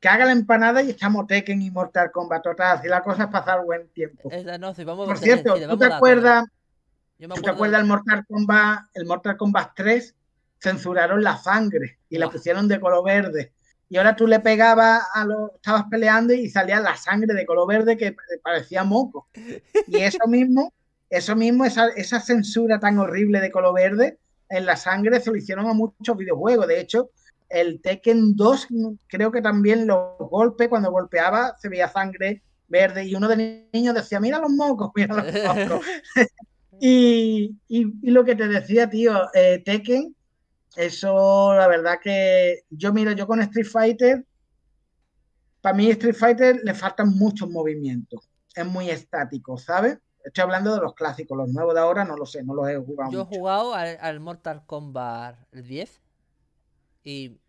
que 0.00 0.08
haga 0.08 0.24
la 0.24 0.32
empanada 0.32 0.82
y 0.82 0.90
estamos 0.90 1.28
Tekken 1.28 1.62
y 1.62 1.70
Mortal 1.70 2.10
Kombat 2.10 2.42
total. 2.42 2.78
Así 2.78 2.88
la 2.88 3.02
cosa 3.02 3.24
es 3.24 3.28
pasar 3.28 3.64
buen 3.64 3.88
tiempo. 3.90 4.28
Por 4.28 5.18
cierto, 5.18 5.54
¿tú 5.68 5.78
te 5.78 5.86
acuerdas? 5.86 6.46
¿Tú 7.18 7.42
te 7.42 7.50
acuerdas 7.50 7.80
el 7.80 7.86
Mortal 7.86 8.24
Kombat, 8.26 8.80
el 8.94 9.06
Mortal 9.06 9.36
Kombat 9.36 9.72
3? 9.74 10.14
Censuraron 10.60 11.22
la 11.22 11.36
sangre 11.36 11.98
y 12.08 12.18
la 12.18 12.30
pusieron 12.30 12.68
de 12.68 12.78
color 12.78 13.04
verde. 13.04 13.52
Y 13.88 13.96
ahora 13.96 14.14
tú 14.14 14.26
le 14.26 14.38
pegabas 14.40 15.02
a 15.14 15.24
lo, 15.24 15.54
estabas 15.56 15.84
peleando 15.90 16.32
y 16.34 16.48
salía 16.48 16.78
la 16.80 16.96
sangre 16.96 17.34
de 17.34 17.46
color 17.46 17.66
verde 17.66 17.96
que 17.96 18.14
parecía 18.42 18.84
moco. 18.84 19.28
Y 19.86 19.98
eso 19.98 20.18
mismo, 20.28 20.72
eso 21.10 21.34
mismo, 21.34 21.64
esa, 21.64 21.88
esa 21.88 22.20
censura 22.20 22.78
tan 22.78 22.98
horrible 22.98 23.40
de 23.40 23.50
color 23.50 23.74
verde 23.74 24.18
en 24.48 24.66
la 24.66 24.76
sangre 24.76 25.20
se 25.20 25.30
lo 25.30 25.36
hicieron 25.36 25.66
a 25.66 25.74
muchos 25.74 26.16
videojuegos. 26.16 26.68
De 26.68 26.80
hecho, 26.80 27.10
el 27.48 27.80
Tekken 27.80 28.36
2 28.36 28.68
creo 29.08 29.32
que 29.32 29.42
también 29.42 29.86
los 29.86 30.18
golpes, 30.18 30.68
cuando 30.68 30.90
golpeaba, 30.90 31.56
se 31.58 31.68
veía 31.68 31.88
sangre 31.88 32.42
verde 32.68 33.04
y 33.04 33.14
uno 33.14 33.28
de 33.28 33.68
niños 33.72 33.94
decía, 33.94 34.20
mira 34.20 34.38
los 34.38 34.50
mocos, 34.50 34.90
mira 34.94 35.14
los 35.14 35.32
mocos. 35.32 35.86
Y, 36.80 37.56
lo 38.02 38.24
que 38.24 38.36
te 38.36 38.48
decía, 38.48 38.88
tío, 38.88 39.28
eh, 39.34 39.62
Tekken, 39.64 40.14
eso 40.76 41.54
la 41.54 41.66
verdad 41.66 41.98
que 42.02 42.62
yo 42.70 42.92
miro, 42.92 43.12
yo 43.12 43.26
con 43.26 43.40
Street 43.40 43.66
Fighter, 43.66 44.24
para 45.60 45.76
mí 45.76 45.90
Street 45.90 46.14
Fighter 46.14 46.60
le 46.62 46.74
faltan 46.74 47.10
muchos 47.16 47.50
movimientos, 47.50 48.28
es 48.54 48.66
muy 48.66 48.90
estático, 48.90 49.58
¿sabes? 49.58 49.98
Estoy 50.24 50.42
hablando 50.42 50.74
de 50.74 50.80
los 50.80 50.94
clásicos, 50.94 51.36
los 51.36 51.48
nuevos 51.48 51.74
de 51.74 51.80
ahora 51.80 52.04
no 52.04 52.16
lo 52.16 52.26
sé, 52.26 52.42
no 52.42 52.54
los 52.54 52.68
he 52.68 52.76
jugado. 52.76 53.10
Yo 53.10 53.22
he 53.22 53.24
jugado 53.24 53.74
al, 53.74 54.20
Mortal 54.20 54.64
Kombat 54.66 55.36
10 55.52 56.00
y 57.04 57.40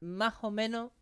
más 0.00 0.34
o 0.42 0.50
menos 0.50 0.92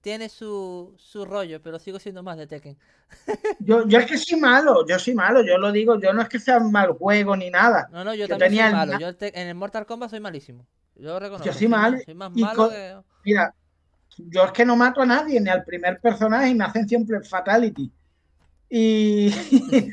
tiene 0.00 0.28
su, 0.28 0.94
su 0.96 1.24
rollo, 1.24 1.60
pero 1.62 1.78
sigo 1.78 1.98
siendo 1.98 2.22
más 2.22 2.36
de 2.36 2.46
Tekken. 2.46 2.76
Yo, 3.60 3.86
yo 3.86 3.98
es 3.98 4.06
que 4.06 4.16
soy 4.16 4.38
malo, 4.38 4.86
yo 4.86 4.96
soy 4.98 5.14
malo, 5.14 5.42
yo 5.42 5.58
lo 5.58 5.72
digo, 5.72 6.00
yo 6.00 6.12
no 6.12 6.22
es 6.22 6.28
que 6.28 6.38
sea 6.38 6.58
un 6.58 6.70
mal 6.70 6.92
juego 6.92 7.36
ni 7.36 7.50
nada. 7.50 7.88
No, 7.90 8.04
no, 8.04 8.14
yo, 8.14 8.28
también 8.28 8.66
soy 8.66 8.72
malo. 8.72 8.98
Yo 9.00 9.08
en 9.20 9.48
el 9.48 9.54
Mortal 9.56 9.84
Kombat 9.84 10.10
soy 10.10 10.20
malísimo. 10.20 10.64
Yo 10.94 11.18
reconozco. 11.18 11.44
Yo 11.44 11.52
soy, 11.52 11.66
mal. 11.66 12.00
Soy 12.04 12.14
más 12.14 12.30
malo 12.30 12.70
Mira, 13.24 13.52
yo 14.16 14.44
es 14.44 14.52
que 14.52 14.64
no 14.64 14.76
mato 14.76 15.02
a 15.02 15.06
nadie, 15.06 15.40
ni 15.40 15.50
al 15.50 15.64
primer 15.64 16.00
personaje, 16.00 16.50
y 16.50 16.54
me 16.54 16.64
hacen 16.64 16.88
siempre 16.88 17.20
fatality. 17.22 17.90
Y, 18.68 19.34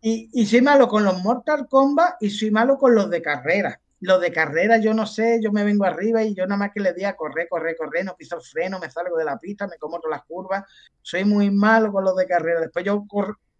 y, 0.00 0.30
y 0.32 0.46
soy 0.46 0.62
malo 0.62 0.86
con 0.86 1.02
los 1.02 1.20
Mortal 1.20 1.66
Kombat 1.68 2.22
y 2.22 2.30
soy 2.30 2.52
malo 2.52 2.78
con 2.78 2.94
los 2.94 3.10
de 3.10 3.22
carrera. 3.22 3.80
Los 4.02 4.20
de 4.20 4.32
carrera, 4.32 4.78
yo 4.78 4.92
no 4.94 5.06
sé, 5.06 5.38
yo 5.40 5.52
me 5.52 5.62
vengo 5.62 5.84
arriba 5.84 6.24
y 6.24 6.34
yo 6.34 6.44
nada 6.44 6.58
más 6.58 6.72
que 6.74 6.80
le 6.80 6.92
di 6.92 7.04
a 7.04 7.14
correr, 7.14 7.46
correr, 7.48 7.76
correr, 7.76 8.04
no 8.04 8.16
piso 8.16 8.34
el 8.34 8.42
freno, 8.42 8.80
me 8.80 8.90
salgo 8.90 9.16
de 9.16 9.24
la 9.24 9.38
pista, 9.38 9.68
me 9.68 9.78
como 9.78 10.00
todas 10.00 10.18
las 10.18 10.26
curvas. 10.26 10.64
Soy 11.00 11.24
muy 11.24 11.52
malo 11.52 11.92
con 11.92 12.02
los 12.02 12.16
de 12.16 12.26
carrera. 12.26 12.60
Después 12.60 12.84
yo 12.84 13.06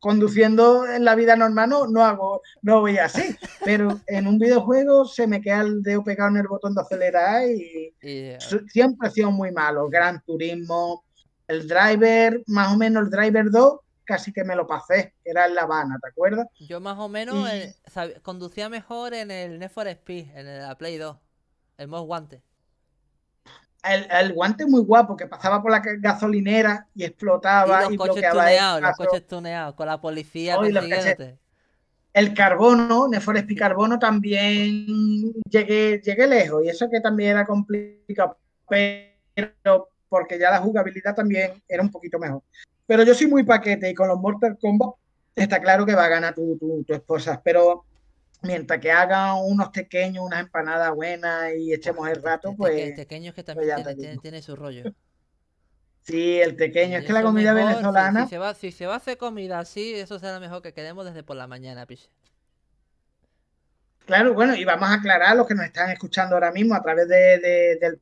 conduciendo 0.01 0.85
en 0.85 1.05
la 1.05 1.15
vida 1.15 1.37
normal 1.37 1.71
no, 1.71 1.87
no 1.87 2.05
hago, 2.05 2.43
no 2.61 2.81
voy 2.81 2.99
así. 2.99 3.37
Pero 3.65 4.01
en 4.09 4.27
un 4.27 4.37
videojuego 4.37 5.05
se 5.05 5.29
me 5.29 5.41
queda 5.41 5.61
el 5.61 5.81
dedo 5.81 6.03
pegado 6.03 6.31
en 6.31 6.39
el 6.39 6.49
botón 6.49 6.75
de 6.75 6.81
acelerar 6.81 7.49
y 7.49 7.95
siempre 8.67 9.09
he 9.09 9.13
sido 9.13 9.31
muy 9.31 9.53
malo. 9.53 9.89
Gran 9.89 10.21
Turismo, 10.23 11.05
el 11.47 11.69
Driver, 11.69 12.43
más 12.49 12.73
o 12.73 12.77
menos 12.77 13.05
el 13.05 13.11
Driver 13.11 13.49
2 13.49 13.79
casi 14.13 14.31
que 14.31 14.45
me 14.45 14.55
lo 14.55 14.67
pasé, 14.67 15.15
era 15.25 15.47
en 15.47 15.55
La 15.55 15.63
Habana, 15.63 15.99
¿te 16.03 16.11
acuerdas? 16.11 16.47
Yo 16.61 16.81
más 16.81 16.99
o 16.99 17.09
menos 17.09 17.49
eh, 17.51 17.75
conducía 18.23 18.69
mejor 18.69 19.15
en 19.15 19.31
el 19.31 19.59
Need 19.59 19.71
for 19.71 19.89
Speed, 19.89 20.37
en 20.37 20.59
la 20.59 20.77
Play 20.77 20.99
2, 20.99 21.17
el 21.79 21.89
Most 21.89 22.07
Guante. 22.07 22.43
El, 23.83 24.35
guante 24.35 24.67
muy 24.67 24.83
guapo, 24.83 25.17
que 25.17 25.27
pasaba 25.27 25.63
por 25.63 25.71
la 25.71 25.83
gasolinera 25.99 26.87
y 26.95 27.05
explotaba 27.05 27.87
y, 27.87 27.97
los 27.97 28.07
coches 28.07 28.31
tuneados, 28.31 28.83
los 28.83 28.97
coches 28.99 29.27
tuneados, 29.27 29.75
con 29.75 29.87
la 29.87 29.99
policía 29.99 30.59
El 32.13 32.35
carbono, 32.35 33.09
Need 33.09 33.23
for 33.23 33.37
Speed 33.39 33.59
Carbono 33.59 33.99
también 33.99 35.33
llegué, 35.49 36.03
llegué 36.05 36.27
lejos 36.27 36.63
y 36.63 36.69
eso 36.69 36.87
que 36.91 37.01
también 37.01 37.31
era 37.31 37.47
complicado, 37.47 38.37
pero 38.69 39.89
porque 40.11 40.39
ya 40.39 40.51
la 40.51 40.61
jugabilidad 40.61 41.15
también 41.15 41.63
era 41.67 41.83
un 41.83 41.91
poquito 41.91 42.19
mejor. 42.19 42.43
Pero 42.93 43.05
yo 43.05 43.15
soy 43.15 43.27
muy 43.27 43.43
paquete 43.43 43.89
y 43.89 43.95
con 43.95 44.07
los 44.07 44.21
Mortal 44.21 44.59
Kombat 44.61 44.91
está 45.35 45.63
claro 45.63 45.87
que 45.87 45.95
va 45.95 46.05
a 46.05 46.09
ganar 46.09 46.35
tu, 46.35 46.59
tu, 46.59 46.85
tu 46.85 46.93
esposa. 46.93 47.41
Pero 47.43 47.87
mientras 48.43 48.81
que 48.81 48.93
haga 48.93 49.35
unos 49.37 49.71
pequeños, 49.71 50.23
unas 50.27 50.41
empanadas 50.41 50.95
buenas 50.95 51.55
y 51.57 51.73
echemos 51.73 52.07
el 52.11 52.23
rato, 52.23 52.55
pues. 52.55 52.95
Tequeños 52.95 53.35
que 53.35 53.43
también 53.43 53.67
pues 53.71 53.79
ya 53.79 53.83
te 53.83 53.83
tiene, 53.83 53.95
tiene, 53.97 54.11
digo. 54.11 54.21
tiene 54.21 54.43
su 54.43 54.57
rollo. 54.57 54.93
Sí, 56.03 56.39
el 56.39 56.55
pequeño. 56.55 56.99
Es 56.99 57.07
que 57.07 57.15
la 57.15 57.23
comida 57.23 57.55
mejor, 57.55 57.71
si- 57.71 57.77
venezolana. 57.77 58.25
Si, 58.25 58.29
se 58.29 58.37
va, 58.39 58.53
si 58.55 58.73
se 58.73 58.87
va 58.87 58.93
a 58.93 58.97
hacer 58.99 59.17
comida 59.17 59.59
así, 59.59 59.95
eso 59.95 60.19
será 60.19 60.39
mejor 60.39 60.61
que 60.61 60.75
quedemos 60.75 61.07
desde 61.07 61.23
por 61.23 61.37
la 61.37 61.47
mañana, 61.47 61.87
piche. 61.87 62.11
Claro, 64.05 64.35
bueno, 64.35 64.55
y 64.55 64.67
vamos 64.67 64.91
a 64.91 64.95
aclarar 64.97 65.31
a 65.31 65.35
los 65.35 65.47
que 65.47 65.55
nos 65.55 65.65
están 65.65 65.89
escuchando 65.89 66.35
ahora 66.37 66.53
mismo 66.53 66.75
a 66.75 66.83
través 66.83 67.09
de, 67.09 67.39
de- 67.39 67.79
del 67.81 68.01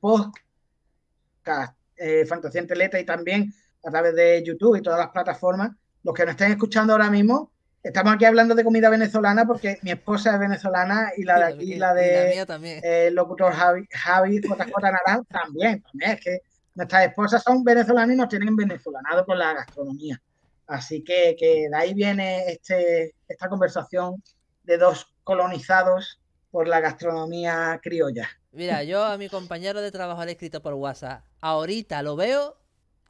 podcast 0.00 1.74
eh, 1.96 2.24
Fantasía 2.26 2.60
en 2.60 2.66
Teleta 2.66 2.98
y 2.98 3.04
también 3.04 3.52
a 3.84 3.90
través 3.90 4.14
de 4.14 4.42
YouTube 4.44 4.76
y 4.76 4.82
todas 4.82 4.98
las 4.98 5.08
plataformas. 5.10 5.70
Los 6.02 6.14
que 6.14 6.24
nos 6.24 6.32
estén 6.32 6.52
escuchando 6.52 6.92
ahora 6.92 7.10
mismo, 7.10 7.52
estamos 7.82 8.14
aquí 8.14 8.24
hablando 8.24 8.54
de 8.54 8.64
comida 8.64 8.88
venezolana 8.90 9.44
porque 9.46 9.78
mi 9.82 9.90
esposa 9.92 10.34
es 10.34 10.38
venezolana 10.40 11.10
y 11.16 11.24
la 11.24 11.38
de 11.38 11.44
aquí, 11.44 11.72
Y- 11.74 11.76
la 11.78 11.92
y 11.92 12.04
de 12.36 12.46
también. 12.46 12.80
el 12.82 13.14
locutor 13.14 13.52
Javi, 13.52 13.86
Javi 13.90 14.40
JJ 14.40 14.72
Naranjo 14.82 15.24
también, 15.30 15.82
también. 15.82 16.10
Es 16.12 16.20
que 16.20 16.38
nuestras 16.74 17.06
esposas 17.06 17.42
son 17.42 17.64
venezolanas 17.64 18.14
y 18.14 18.18
nos 18.18 18.28
tienen 18.28 18.54
venezolanados 18.54 19.24
con 19.26 19.38
la 19.38 19.52
gastronomía. 19.54 20.20
Así 20.66 21.02
que, 21.04 21.36
que 21.38 21.68
de 21.70 21.76
ahí 21.76 21.94
viene 21.94 22.44
este, 22.52 23.14
esta 23.28 23.48
conversación 23.48 24.22
de 24.64 24.78
dos 24.78 25.14
colonizados 25.24 26.20
por 26.50 26.66
la 26.68 26.80
gastronomía 26.80 27.78
criolla. 27.82 28.28
Mira, 28.56 28.82
yo 28.84 29.04
a 29.04 29.18
mi 29.18 29.28
compañero 29.28 29.82
de 29.82 29.90
trabajo 29.90 30.24
le 30.24 30.30
he 30.30 30.32
escrito 30.32 30.62
por 30.62 30.72
WhatsApp. 30.72 31.22
Ahorita 31.42 32.02
lo 32.02 32.16
veo 32.16 32.56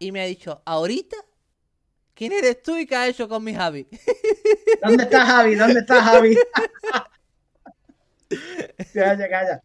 y 0.00 0.10
me 0.10 0.20
ha 0.20 0.24
dicho, 0.24 0.60
¿ahorita? 0.64 1.16
¿Quién 2.14 2.32
eres 2.32 2.64
tú 2.64 2.76
y 2.76 2.84
qué 2.84 2.96
has 2.96 3.10
hecho 3.10 3.28
con 3.28 3.44
mi 3.44 3.54
Javi? 3.54 3.86
¿Dónde 4.82 5.04
está 5.04 5.24
Javi? 5.24 5.54
¿Dónde 5.54 5.80
está 5.80 6.02
Javi? 6.02 6.36
calla, 8.92 9.28
calla. 9.28 9.62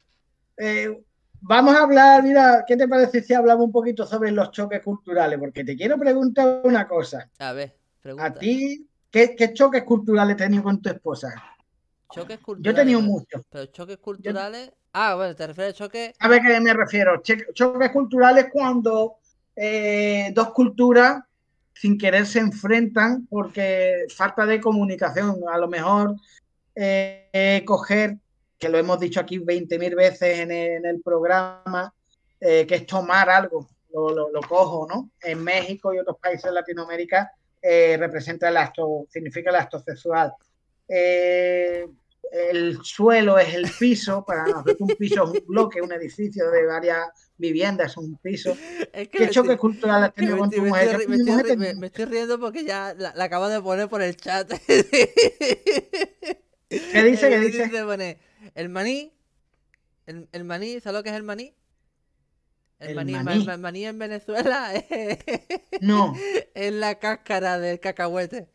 Eh, 0.57 1.03
vamos 1.39 1.75
a 1.75 1.81
hablar, 1.81 2.21
mira, 2.21 2.63
¿qué 2.67 2.77
te 2.77 2.87
parece 2.87 3.23
si 3.23 3.33
hablamos 3.33 3.65
un 3.65 3.71
poquito 3.71 4.05
sobre 4.05 4.29
los 4.29 4.51
choques 4.51 4.83
culturales? 4.83 5.39
Porque 5.39 5.63
te 5.63 5.75
quiero 5.75 5.97
preguntar 5.97 6.61
una 6.63 6.87
cosa. 6.87 7.27
A 7.39 7.53
ver, 7.53 7.75
pregunta. 8.01 8.27
A 8.27 8.33
ti, 8.35 8.87
¿qué, 9.09 9.35
qué 9.35 9.51
choques 9.51 9.83
culturales 9.83 10.35
has 10.35 10.43
tenido 10.43 10.61
con 10.61 10.79
tu 10.79 10.89
esposa? 10.89 11.33
Choques 12.11 12.39
culturales. 12.39 12.63
Yo 12.63 12.71
he 12.71 12.85
tenido 12.85 13.01
muchos. 13.01 13.41
Pero 13.49 13.65
choques 13.67 13.97
culturales. 13.97 14.71
Ah, 14.93 15.15
bueno, 15.15 15.35
te 15.35 15.47
refieres 15.47 15.73
a 15.73 15.77
choques. 15.77 16.13
¿Sabes 16.19 16.39
a 16.39 16.47
qué 16.47 16.59
me 16.59 16.73
refiero? 16.73 17.21
Choques 17.21 17.89
culturales 17.91 18.47
cuando 18.51 19.15
eh, 19.55 20.31
dos 20.33 20.51
culturas 20.51 21.23
sin 21.73 21.97
querer 21.97 22.25
se 22.25 22.39
enfrentan 22.39 23.25
porque 23.27 24.05
falta 24.13 24.45
de 24.45 24.59
comunicación. 24.59 25.37
A 25.51 25.57
lo 25.57 25.67
mejor 25.67 26.15
eh, 26.75 27.29
eh, 27.33 27.63
coger, 27.65 28.17
que 28.59 28.69
lo 28.69 28.77
hemos 28.77 28.99
dicho 28.99 29.19
aquí 29.19 29.39
20.000 29.39 29.95
veces 29.95 30.39
en 30.39 30.51
el, 30.51 30.71
en 30.77 30.85
el 30.85 31.01
programa, 31.01 31.93
eh, 32.39 32.65
que 32.67 32.75
es 32.75 32.85
tomar 32.85 33.29
algo, 33.29 33.67
lo, 33.93 34.09
lo- 34.13 34.29
lo 34.31 34.41
cojo, 34.41 34.85
¿no? 34.89 35.09
En 35.21 35.43
México 35.43 35.93
y 35.93 35.99
otros 35.99 36.17
países 36.21 36.43
de 36.43 36.51
Latinoamérica 36.51 37.31
representa 37.63 38.49
el 38.49 38.57
acto, 38.57 39.05
significa 39.09 39.49
el 39.51 39.55
acto 39.55 39.79
sexual. 39.79 40.33
El 42.31 42.77
suelo 42.83 43.37
es 43.39 43.53
el 43.55 43.69
piso, 43.79 44.23
para 44.25 44.43
nosotros 44.45 44.77
un 44.79 44.87
piso 44.89 45.23
es 45.23 45.29
un 45.41 45.47
bloque, 45.47 45.81
un 45.81 45.91
edificio 45.91 46.49
de 46.51 46.65
varias 46.65 47.07
viviendas, 47.37 47.97
un 47.97 48.15
piso. 48.17 48.55
Es 48.93 49.09
que 49.09 49.17
¿Qué 49.17 49.29
choque 49.29 49.53
estoy- 49.53 49.57
cultural 49.57 50.03
has 50.03 50.13
tenido 50.13 50.37
con 50.37 50.49
tu 50.49 50.61
mujer? 50.61 51.07
me 51.07 51.15
estoy 51.15 51.31
mujer 51.31 51.45
ri- 51.45 51.57
me- 51.57 51.65
tengo- 51.67 51.79
me 51.79 51.87
estoy 51.87 52.05
riendo 52.05 52.39
porque 52.39 52.63
ya 52.63 52.93
la, 52.97 53.13
la 53.15 53.23
acabo 53.23 53.47
de 53.49 53.61
poner 53.61 53.89
por 53.89 54.01
el 54.01 54.15
chat. 54.15 54.51
¿Qué 54.67 55.83
dice? 57.03 57.29
¿Qué 57.29 57.39
dice? 57.39 57.69
pone, 57.83 58.19
el 58.55 58.69
maní. 58.69 59.13
El, 60.05 60.27
el 60.31 60.43
maní, 60.43 60.79
¿sabes 60.79 60.99
lo 60.99 61.03
que 61.03 61.09
es 61.09 61.15
el 61.15 61.23
maní? 61.23 61.55
El, 62.79 62.89
El 62.89 62.95
maní, 62.95 63.13
ma- 63.13 63.23
maní. 63.23 63.45
ma- 63.45 63.57
maní 63.57 63.85
en 63.85 63.99
Venezuela 63.99 64.73
es, 64.89 65.17
No. 65.81 66.13
es 66.53 66.73
la 66.73 66.95
cáscara 66.99 67.59
del 67.59 67.79
cacahuete. 67.79 68.49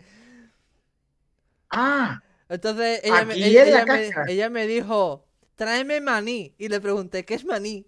Ah, 1.71 2.23
Entonces 2.49 3.01
ella, 3.03 3.25
me, 3.25 3.35
ella, 3.35 3.65
me, 3.65 3.85
cáscara. 3.85 4.31
ella 4.31 4.51
me 4.51 4.67
dijo, 4.67 5.27
tráeme 5.57 6.01
maní. 6.01 6.55
Y 6.59 6.69
le 6.69 6.81
pregunté, 6.81 7.25
¿qué 7.25 7.35
es 7.35 7.45
maní? 7.45 7.87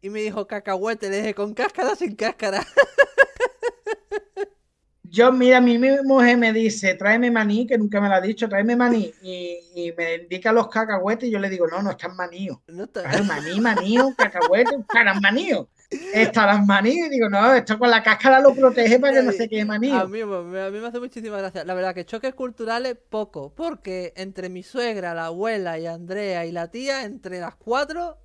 Y 0.00 0.10
me 0.10 0.20
dijo, 0.20 0.46
cacahuete. 0.46 1.08
Le 1.08 1.18
dije, 1.18 1.34
¿con 1.34 1.54
cáscara 1.54 1.92
o 1.92 1.96
sin 1.96 2.16
cáscara? 2.16 2.66
yo, 5.04 5.30
mira, 5.30 5.60
mi, 5.60 5.78
mujer 6.04 6.38
me 6.38 6.52
dice, 6.54 6.94
tráeme 6.94 7.30
maní, 7.30 7.66
que 7.66 7.76
nunca 7.76 8.00
me 8.00 8.08
lo 8.08 8.14
ha 8.14 8.20
dicho, 8.20 8.48
tráeme 8.48 8.74
maní, 8.76 9.12
y, 9.22 9.58
y 9.74 9.92
me 9.92 10.14
indica 10.14 10.52
los 10.52 10.68
cacahuetes, 10.68 11.28
y 11.28 11.32
yo 11.32 11.38
le 11.38 11.50
digo, 11.50 11.66
no, 11.66 11.82
no 11.82 11.90
están 11.90 12.16
maníos. 12.16 12.58
No 12.66 12.84
está- 12.84 13.02
Claro, 13.02 13.24
maní, 13.24 13.60
manío, 13.60 14.14
cacahuete, 14.16 14.76
estarán 14.76 15.20
maníos. 15.20 15.66
Estarán 16.12 16.66
maní, 16.66 16.90
y 17.06 17.08
digo, 17.08 17.28
no, 17.28 17.54
esto 17.54 17.78
con 17.78 17.90
la 17.90 18.02
cáscara 18.02 18.40
lo 18.40 18.54
protege 18.54 18.98
para 18.98 19.14
que 19.18 19.22
no 19.22 19.32
se 19.32 19.48
quede 19.48 19.64
A 19.64 19.68
manío. 19.68 20.08
mí, 20.08 20.20
a 20.20 20.26
mí 20.26 20.78
me 20.80 20.86
hace 20.86 21.00
muchísima 21.00 21.38
gracia. 21.38 21.64
La 21.64 21.74
verdad 21.74 21.94
que 21.94 22.04
choques 22.06 22.34
culturales, 22.34 22.96
poco. 23.10 23.54
Porque 23.54 24.12
entre 24.16 24.48
mi 24.48 24.62
suegra, 24.62 25.14
la 25.14 25.26
abuela 25.26 25.78
y 25.78 25.86
Andrea 25.86 26.46
y 26.46 26.52
la 26.52 26.70
tía, 26.70 27.04
entre 27.04 27.40
las 27.40 27.54
cuatro, 27.56 28.18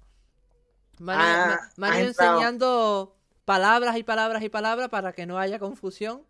me 0.99 1.13
han, 1.13 1.19
Ah, 1.19 1.47
me- 1.47 1.81
me 1.81 1.87
han 1.87 1.93
enseñando 1.99 3.15
palabras 3.45 3.97
y 3.97 4.03
palabras 4.03 4.43
y 4.43 4.49
palabras 4.49 4.89
para 4.89 5.13
que 5.13 5.25
no 5.25 5.37
haya 5.39 5.59
confusión. 5.59 6.23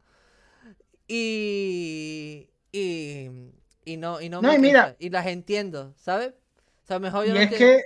Y. 1.08 2.50
Y. 2.72 3.30
Y 3.86 3.96
no, 3.98 4.20
y 4.20 4.28
no, 4.30 4.42
No, 4.42 4.50
me 4.50 4.56
y 4.56 4.60
mira- 4.60 4.96
y 5.00 5.10
las 5.10 5.28
entiendo, 5.28 5.94
¿sabes? 5.98 6.34
O 6.84 6.88
sea, 6.88 7.00
mejor 7.00 7.26
yo 7.26 7.32
Y 7.32 7.36
no 7.36 7.40
es 7.40 7.50
que, 7.58 7.82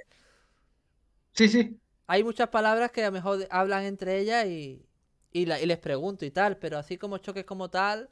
sí, 1.33 1.47
sí, 1.49 1.80
hay 2.11 2.23
muchas 2.23 2.49
palabras 2.49 2.91
que 2.91 3.03
a 3.03 3.07
lo 3.07 3.13
mejor 3.13 3.47
hablan 3.51 3.83
entre 3.85 4.19
ellas 4.19 4.45
y, 4.47 4.85
y, 5.31 5.45
la- 5.45 5.59
y 5.61 5.65
les 5.65 5.79
pregunto 5.79 6.25
y 6.25 6.31
tal, 6.31 6.57
pero 6.57 6.77
así 6.77 6.97
como 6.97 7.17
choques 7.19 7.45
como 7.45 7.69
tal, 7.69 8.09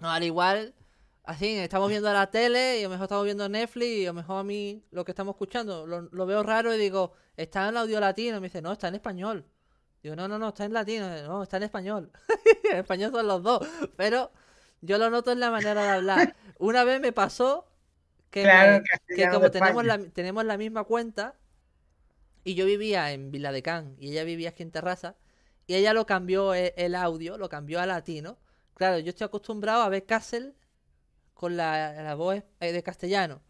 no, 0.00 0.10
al 0.10 0.22
igual, 0.22 0.74
así, 1.24 1.56
estamos 1.58 1.88
viendo 1.88 2.12
la 2.12 2.30
tele 2.30 2.78
y 2.78 2.80
a 2.80 2.84
lo 2.84 2.90
mejor 2.90 3.04
estamos 3.04 3.24
viendo 3.24 3.48
Netflix 3.48 3.88
y 3.88 4.04
a 4.06 4.10
lo 4.10 4.14
mejor 4.14 4.40
a 4.40 4.44
mí 4.44 4.84
lo 4.90 5.04
que 5.04 5.12
estamos 5.12 5.34
escuchando 5.34 5.86
lo, 5.86 6.02
lo 6.02 6.26
veo 6.26 6.42
raro 6.42 6.74
y 6.74 6.78
digo, 6.78 7.12
está 7.36 7.68
en 7.68 7.76
audio 7.76 8.00
latino, 8.00 8.36
y 8.36 8.40
me 8.40 8.46
dice, 8.48 8.62
no, 8.62 8.72
está 8.72 8.88
en 8.88 8.96
español. 8.96 9.44
Digo, 10.02 10.14
no, 10.16 10.28
no, 10.28 10.38
no, 10.38 10.48
está 10.48 10.64
en 10.64 10.72
latino, 10.72 11.08
no, 11.26 11.42
está 11.42 11.56
en 11.58 11.64
español. 11.64 12.10
en 12.70 12.78
español 12.78 13.10
son 13.12 13.26
los 13.26 13.42
dos, 13.42 13.66
pero 13.96 14.30
yo 14.82 14.98
lo 14.98 15.10
noto 15.10 15.32
en 15.32 15.40
la 15.40 15.50
manera 15.50 15.84
de 15.84 15.90
hablar. 15.90 16.36
Una 16.58 16.84
vez 16.84 17.00
me 17.00 17.12
pasó 17.12 17.66
que, 18.30 18.48
claro, 18.48 18.72
me- 18.72 18.76
el 19.08 19.16
que 19.16 19.28
como 19.28 19.50
tenemos 19.50 19.84
la, 19.84 19.98
tenemos 19.98 20.44
la 20.44 20.58
misma 20.58 20.84
cuenta 20.84 21.36
y 22.46 22.54
yo 22.54 22.64
vivía 22.64 23.10
en 23.10 23.32
Vila 23.32 23.50
de 23.50 23.60
Can 23.60 23.96
y 23.98 24.12
ella 24.12 24.22
vivía 24.22 24.50
aquí 24.50 24.62
en 24.62 24.70
Terraza 24.70 25.16
y 25.66 25.74
ella 25.74 25.92
lo 25.92 26.06
cambió 26.06 26.54
e- 26.54 26.74
el, 26.76 26.94
audio, 26.94 27.36
lo 27.38 27.48
cambió 27.48 27.80
a 27.80 27.86
latino. 27.86 28.38
Claro, 28.74 29.00
yo 29.00 29.08
estoy 29.10 29.24
acostumbrado 29.24 29.82
a 29.82 29.88
ver 29.88 30.06
Castle 30.06 30.54
con 31.34 31.56
la, 31.56 32.00
la 32.04 32.14
voz 32.14 32.36
eh, 32.60 32.70
de 32.70 32.82
castellano. 32.84 33.42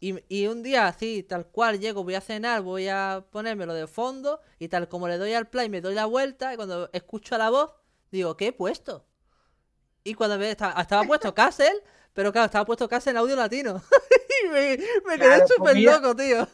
Y, 0.00 0.16
y 0.28 0.48
un 0.48 0.64
día 0.64 0.88
así, 0.88 1.22
tal 1.22 1.46
cual, 1.46 1.78
llego, 1.78 2.02
voy 2.02 2.16
a 2.16 2.20
cenar, 2.20 2.62
voy 2.62 2.88
a 2.88 3.24
ponérmelo 3.30 3.74
de 3.74 3.86
fondo 3.86 4.40
y 4.58 4.66
tal 4.66 4.88
como 4.88 5.06
le 5.06 5.18
doy 5.18 5.32
al 5.32 5.48
play, 5.48 5.68
me 5.68 5.80
doy 5.80 5.94
la 5.94 6.06
vuelta 6.06 6.52
y 6.52 6.56
cuando 6.56 6.90
escucho 6.92 7.38
la 7.38 7.48
voz, 7.50 7.70
digo, 8.10 8.36
¿qué 8.36 8.48
he 8.48 8.52
puesto? 8.52 9.06
Y 10.02 10.14
cuando 10.14 10.36
ve, 10.36 10.50
estaba, 10.50 10.82
estaba 10.82 11.04
puesto 11.04 11.32
Castle, 11.32 11.80
pero 12.12 12.32
claro, 12.32 12.46
estaba 12.46 12.64
puesto 12.64 12.88
Castle 12.88 13.12
en 13.12 13.18
audio 13.18 13.36
latino. 13.36 13.80
y 14.44 14.48
me, 14.48 14.78
me 15.06 15.16
quedé 15.16 15.28
Claro, 15.28 15.46
pues 15.46 15.48
súper 15.48 15.76
mira. 15.76 15.92
loco, 15.94 16.16
tío. 16.16 16.48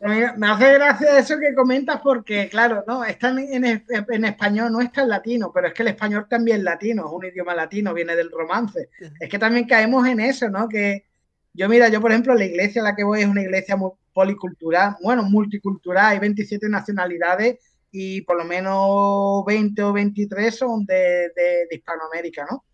Me 0.00 0.46
hace 0.48 0.74
gracia 0.74 1.18
eso 1.18 1.38
que 1.38 1.54
comentas 1.54 2.00
porque, 2.02 2.48
claro, 2.50 2.84
no, 2.86 3.02
está 3.04 3.30
en, 3.30 3.64
en- 3.64 3.84
en 3.88 4.24
español, 4.26 4.70
no 4.70 4.80
está 4.80 5.02
en 5.02 5.08
latino, 5.08 5.50
pero 5.54 5.68
es 5.68 5.74
que 5.74 5.82
el 5.82 5.88
español 5.88 6.26
también 6.28 6.58
es 6.58 6.64
latino, 6.64 7.06
es 7.06 7.12
un 7.12 7.24
idioma 7.24 7.54
latino, 7.54 7.94
viene 7.94 8.14
del 8.14 8.30
romance. 8.30 8.90
Es 9.18 9.28
que 9.30 9.38
también 9.38 9.66
caemos 9.66 10.06
en 10.06 10.20
eso, 10.20 10.50
¿no? 10.50 10.68
Que 10.68 11.06
yo, 11.54 11.68
mira, 11.68 11.88
yo, 11.88 12.00
por 12.02 12.10
ejemplo, 12.12 12.34
la 12.34 12.44
iglesia 12.44 12.82
a 12.82 12.84
la 12.84 12.94
que 12.96 13.04
voy 13.04 13.22
es 13.22 13.26
una 13.26 13.42
iglesia 13.42 13.76
muy 13.76 13.90
policultural, 14.12 14.96
bueno, 15.02 15.22
multicultural, 15.24 16.06
hay 16.12 16.18
27 16.18 16.68
nacionalidades 16.68 17.58
y 17.90 18.20
por 18.22 18.36
lo 18.36 18.44
menos 18.44 19.44
20 19.46 19.82
o 19.82 19.92
23 19.94 20.54
son 20.56 20.84
de, 20.84 20.94
de- 21.34 21.66
de 21.70 21.76
Hispanoamérica, 21.76 22.46
¿no? 22.50 22.64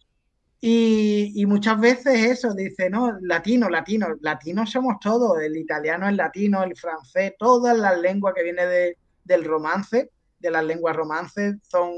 Y, 0.65 1.33
y 1.43 1.47
muchas 1.47 1.81
veces 1.81 2.15
eso, 2.25 2.55
dice, 2.55 2.89
no, 2.89 3.19
latino, 3.23 3.69
latino, 3.69 4.09
latino 4.21 4.65
somos 4.67 4.97
todos, 5.01 5.41
el 5.43 5.57
italiano 5.57 6.09
es 6.09 6.15
latino, 6.17 6.63
el 6.63 6.77
francés, 6.77 7.35
todas 7.39 7.77
las 7.77 7.99
lenguas 7.99 8.33
que 8.35 8.45
vienen 8.45 8.69
de- 8.69 8.99
del 9.25 9.45
romance, 9.45 10.13
de 10.39 10.51
las 10.53 10.65
lenguas 10.65 10.95
romances, 10.97 11.57
son 11.69 11.93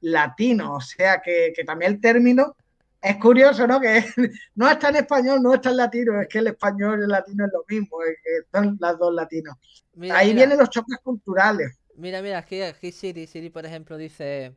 latinos, 0.00 0.70
o 0.76 0.80
sea 0.80 1.20
que, 1.22 1.52
que 1.56 1.64
también 1.64 1.92
el 1.94 2.00
término 2.00 2.56
es 3.00 3.16
curioso, 3.18 3.66
¿no? 3.66 3.80
Que 3.80 4.04
no 4.54 4.70
está 4.70 4.88
en 4.90 4.96
español, 4.96 5.42
no 5.42 5.54
está 5.54 5.70
en 5.70 5.76
latino, 5.78 6.20
es 6.20 6.28
que 6.28 6.38
el 6.38 6.48
español 6.48 7.00
y 7.00 7.02
el 7.04 7.08
latino 7.10 7.46
es 7.46 7.52
lo 7.52 7.64
mismo, 7.68 8.02
es 8.02 8.16
que 8.22 8.30
son 8.58 8.76
las 8.80 8.98
dos 8.98 9.14
latinos. 9.14 9.56
Mira, 9.94 10.20
Ahí 10.20 10.28
mira, 10.28 10.34
vienen 10.34 10.58
los 10.58 10.70
choques 10.70 10.98
culturales. 11.02 11.78
mira, 11.94 12.22
mira, 12.22 12.38
aquí, 12.38 12.62
aquí 12.62 12.92
Siri, 12.92 13.26
Siri, 13.26 13.50
por 13.50 13.66
ejemplo, 13.66 13.96
dice, 13.96 14.56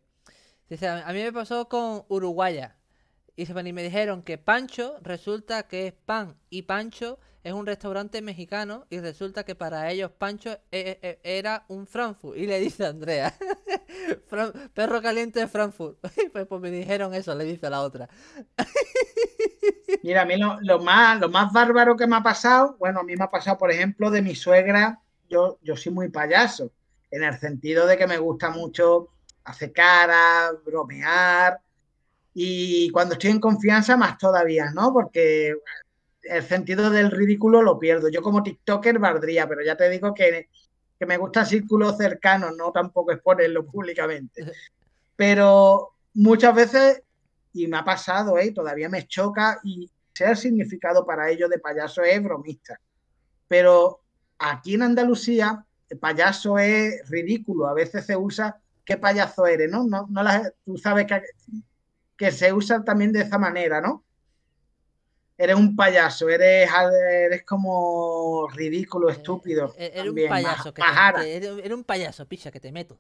Dice, 0.70 0.88
a 0.90 1.14
mí 1.14 1.24
me 1.24 1.34
pasó 1.34 1.70
con 1.70 2.06
Uruguaya. 2.10 2.78
Y 3.38 3.46
me 3.54 3.84
dijeron 3.84 4.22
que 4.24 4.38
Pancho 4.38 4.96
resulta 5.02 5.64
que 5.64 5.88
es 5.88 5.94
pan 5.94 6.38
y 6.50 6.62
Pancho 6.62 7.20
es 7.44 7.54
un 7.54 7.66
restaurante 7.66 8.22
mexicano 8.22 8.88
y 8.90 9.00
resulta 9.00 9.44
que 9.44 9.54
para 9.54 9.92
ellos 9.92 10.10
Pancho 10.10 10.52
e, 10.72 10.98
e, 11.02 11.20
e, 11.24 11.38
era 11.38 11.66
un 11.68 11.86
Frankfurt. 11.86 12.38
Y 12.38 12.48
le 12.48 12.60
dice 12.60 12.86
Andrea, 12.86 13.36
perro 14.74 15.02
caliente 15.02 15.42
de 15.42 15.48
Frankfurt. 15.48 16.00
Pues, 16.32 16.48
pues, 16.48 16.62
me 16.62 16.72
dijeron 16.72 17.14
eso, 17.14 17.36
le 17.36 17.44
dice 17.44 17.70
la 17.70 17.82
otra. 17.82 18.10
Mira, 20.04 20.24
a 20.24 20.26
mí 20.26 20.38
lo, 20.38 20.80
más, 20.80 21.20
lo 21.20 21.30
más 21.30 21.54
bárbaro 21.54 21.96
que 21.96 22.08
me 22.08 22.16
ha 22.16 22.24
pasado, 22.24 22.76
bueno, 22.80 23.02
a 23.02 23.04
mí 23.04 23.16
me 23.16 23.26
ha 23.26 23.30
pasado, 23.30 23.58
por 23.58 23.72
ejemplo, 23.72 24.10
de 24.10 24.22
mi 24.22 24.34
suegra, 24.34 25.02
yo, 25.30 25.60
yo 25.62 25.76
soy 25.76 25.92
muy 25.92 26.10
payaso, 26.10 26.72
en 27.12 27.24
el 27.24 27.38
sentido 27.38 27.86
de 27.86 27.98
que 27.98 28.08
me 28.08 28.18
gusta 28.18 28.50
mucho 28.50 29.10
hacer 29.44 29.72
cara, 29.72 30.52
bromear, 30.66 31.62
y 32.38 32.90
cuando 32.90 33.14
estoy 33.14 33.32
en 33.32 33.40
confianza 33.40 33.96
más 33.96 34.18
todavía, 34.18 34.70
¿no? 34.72 34.92
Porque 34.92 35.56
el 36.22 36.44
sentido 36.44 36.90
del 36.90 37.10
ridículo 37.10 37.62
lo 37.62 37.80
pierdo. 37.80 38.10
Yo 38.10 38.22
como 38.22 38.44
TikToker 38.44 39.00
valdría, 39.00 39.48
pero 39.48 39.64
ya 39.64 39.78
te 39.78 39.90
digo 39.90 40.14
que, 40.14 40.50
que 41.00 41.06
me 41.06 41.16
gusta 41.16 41.46
círculos 41.46 41.96
cercanos, 41.96 42.52
no 42.58 42.74
tampoco 42.74 43.14
exponerlo 43.14 43.66
públicamente. 43.66 44.52
Pero 45.16 45.94
muchas 46.14 46.54
veces, 46.54 47.04
y 47.54 47.68
me 47.68 47.78
ha 47.78 47.86
pasado, 47.86 48.38
¿eh? 48.38 48.52
todavía 48.52 48.90
me 48.90 49.08
choca, 49.08 49.62
y 49.64 49.90
sea 50.14 50.32
el 50.32 50.38
significado 50.38 51.06
para 51.06 51.30
ellos 51.30 51.50
de 51.50 51.60
payaso 51.60 52.02
es 52.02 52.22
bromista. 52.22 52.78
Pero 53.48 54.02
aquí 54.40 54.74
en 54.74 54.82
Andalucía, 54.82 55.66
el 55.90 56.00
payaso 56.00 56.60
es 56.60 57.10
ridículo. 57.10 57.68
A 57.68 57.74
veces 57.74 58.06
se 58.06 58.18
usa, 58.18 58.60
¿qué 58.84 58.98
payaso 58.98 59.46
eres? 59.46 59.72
¿No? 59.72 59.86
no, 59.86 60.06
no 60.10 60.22
tú 60.66 60.78
sabes 60.78 61.08
que 61.08 61.22
que 62.18 62.32
se 62.32 62.54
usan 62.54 62.86
también 62.86 63.12
de 63.12 63.22
esa 63.22 63.38
manera, 63.38 63.82
¿no? 63.82 64.04
Eres 65.38 65.56
un 65.58 65.76
payaso, 65.76 66.30
eres, 66.30 66.70
eres 66.72 67.44
como 67.44 68.48
ridículo, 68.54 69.10
eh, 69.10 69.14
estúpido. 69.14 69.74
Eh, 69.78 69.92
eres 69.94 70.10
un 70.10 70.30
payaso, 70.30 70.74
que 70.74 70.82
te, 70.82 71.36
eres, 71.36 71.72
un 71.72 71.84
payaso, 71.84 72.26
picha, 72.26 72.52
que 72.52 72.62
te 72.62 72.72
meto. 72.72 72.98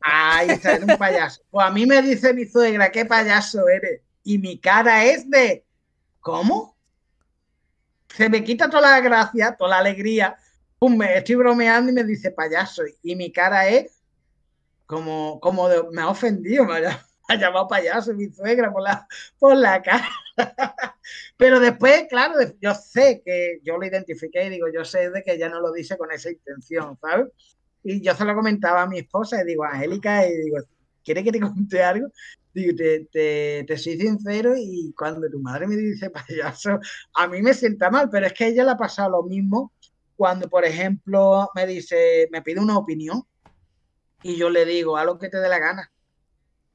Ahí 0.00 0.50
está, 0.50 0.74
eres 0.74 0.86
un 0.86 0.98
payaso. 0.98 1.42
Pues 1.50 1.66
a 1.66 1.70
mí 1.70 1.86
me 1.86 2.02
dice 2.02 2.34
mi 2.34 2.44
suegra, 2.44 2.92
qué 2.92 3.06
payaso 3.06 3.66
eres. 3.68 4.02
Y 4.22 4.36
mi 4.36 4.58
cara 4.58 5.04
es 5.06 5.28
de, 5.30 5.64
¿cómo? 6.20 6.76
Se 8.14 8.28
me 8.28 8.44
quita 8.44 8.68
toda 8.68 8.90
la 8.90 9.00
gracia, 9.00 9.56
toda 9.56 9.70
la 9.70 9.78
alegría. 9.78 10.36
Pum, 10.78 10.94
me 10.94 11.16
estoy 11.16 11.36
bromeando 11.36 11.90
y 11.90 11.94
me 11.94 12.04
dice 12.04 12.30
payaso. 12.30 12.82
Y 13.02 13.16
mi 13.16 13.32
cara 13.32 13.66
es 13.66 14.02
como, 14.84 15.40
como 15.40 15.70
de, 15.70 15.82
me 15.90 16.02
ha 16.02 16.08
ofendido, 16.08 16.66
vaya 16.66 17.07
ha 17.28 17.36
llamado 17.36 17.68
payaso 17.68 18.14
mi 18.14 18.30
suegra 18.30 18.72
por 18.72 18.82
la, 18.82 19.06
por 19.38 19.54
la 19.56 19.82
cara. 19.82 20.08
Pero 21.36 21.60
después, 21.60 22.06
claro, 22.08 22.34
yo 22.60 22.74
sé 22.74 23.22
que 23.24 23.60
yo 23.62 23.76
lo 23.76 23.86
identifiqué 23.86 24.46
y 24.46 24.50
digo, 24.50 24.66
yo 24.72 24.84
sé 24.84 25.10
de 25.10 25.22
que 25.22 25.34
ella 25.34 25.48
no 25.50 25.60
lo 25.60 25.70
dice 25.72 25.98
con 25.98 26.10
esa 26.10 26.30
intención, 26.30 26.98
¿sabes? 27.00 27.28
Y 27.84 28.00
yo 28.00 28.14
se 28.14 28.24
lo 28.24 28.34
comentaba 28.34 28.82
a 28.82 28.86
mi 28.86 28.98
esposa 29.00 29.40
y 29.42 29.46
digo, 29.46 29.64
Angélica, 29.64 30.26
y 30.26 30.36
digo, 30.36 30.58
¿quiere 31.04 31.22
que 31.22 31.32
te 31.32 31.40
conte 31.40 31.82
algo? 31.82 32.08
Digo, 32.54 32.74
te, 32.74 33.04
te, 33.12 33.64
te, 33.66 33.76
soy 33.76 33.98
sincero 33.98 34.54
y 34.56 34.94
cuando 34.96 35.28
tu 35.28 35.38
madre 35.38 35.66
me 35.66 35.76
dice 35.76 36.10
payaso, 36.10 36.80
a 37.14 37.28
mí 37.28 37.42
me 37.42 37.52
sienta 37.52 37.90
mal, 37.90 38.08
pero 38.10 38.26
es 38.26 38.32
que 38.32 38.46
ella 38.46 38.64
le 38.64 38.70
ha 38.70 38.76
pasado 38.76 39.10
lo 39.10 39.22
mismo 39.22 39.72
cuando, 40.16 40.48
por 40.48 40.64
ejemplo, 40.64 41.50
me 41.54 41.66
dice, 41.66 42.26
me 42.32 42.40
pide 42.40 42.60
una 42.60 42.78
opinión 42.78 43.22
y 44.22 44.36
yo 44.36 44.48
le 44.48 44.64
digo, 44.64 44.96
a 44.96 45.04
lo 45.04 45.18
que 45.18 45.28
te 45.28 45.38
dé 45.38 45.48
la 45.48 45.58
gana 45.58 45.92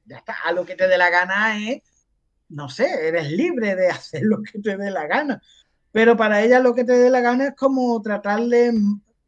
ya 0.06 0.18
está, 0.18 0.34
a 0.44 0.52
lo 0.52 0.64
que 0.64 0.74
te 0.74 0.88
dé 0.88 0.98
la 0.98 1.10
gana 1.10 1.58
es, 1.58 1.82
no 2.48 2.68
sé, 2.68 3.08
eres 3.08 3.30
libre 3.30 3.74
de 3.74 3.88
hacer 3.90 4.22
lo 4.22 4.42
que 4.42 4.58
te 4.58 4.76
dé 4.76 4.90
la 4.90 5.06
gana. 5.06 5.42
Pero 5.92 6.16
para 6.16 6.42
ella 6.42 6.58
lo 6.60 6.74
que 6.74 6.84
te 6.84 6.92
dé 6.92 7.10
la 7.10 7.20
gana 7.20 7.48
es 7.48 7.54
como 7.54 8.00
tratarle 8.02 8.72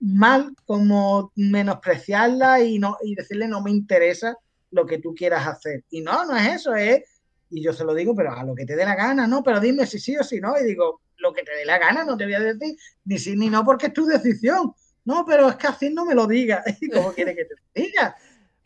mal, 0.00 0.54
como 0.64 1.32
menospreciarla 1.36 2.60
y, 2.60 2.78
no, 2.78 2.96
y 3.02 3.14
decirle 3.14 3.48
no 3.48 3.62
me 3.62 3.70
interesa 3.70 4.36
lo 4.70 4.84
que 4.84 4.98
tú 4.98 5.14
quieras 5.14 5.46
hacer. 5.46 5.84
Y 5.90 6.00
no, 6.00 6.24
no 6.26 6.36
es 6.36 6.56
eso, 6.56 6.74
es, 6.74 7.02
y 7.50 7.62
yo 7.62 7.72
se 7.72 7.84
lo 7.84 7.94
digo, 7.94 8.14
pero 8.14 8.32
a 8.32 8.44
lo 8.44 8.54
que 8.54 8.66
te 8.66 8.76
dé 8.76 8.84
la 8.84 8.96
gana, 8.96 9.26
¿no? 9.26 9.42
Pero 9.42 9.60
dime 9.60 9.86
si 9.86 9.98
sí 9.98 10.16
o 10.16 10.24
si 10.24 10.40
no. 10.40 10.58
Y 10.58 10.64
digo, 10.64 11.02
lo 11.18 11.32
que 11.32 11.42
te 11.42 11.54
dé 11.54 11.64
la 11.64 11.78
gana, 11.78 12.04
no 12.04 12.16
te 12.16 12.24
voy 12.24 12.34
a 12.34 12.40
decir 12.40 12.76
ni 13.04 13.18
sí 13.18 13.36
ni 13.36 13.48
no 13.48 13.64
porque 13.64 13.86
es 13.86 13.92
tu 13.92 14.06
decisión. 14.06 14.72
No, 15.04 15.24
pero 15.24 15.48
es 15.48 15.56
que 15.56 15.68
así 15.68 15.90
no 15.90 16.04
me 16.04 16.14
lo 16.14 16.26
digas. 16.26 16.64
¿Cómo 16.92 17.12
quiere 17.12 17.34
que 17.34 17.44
te 17.44 17.54
diga? 17.80 18.16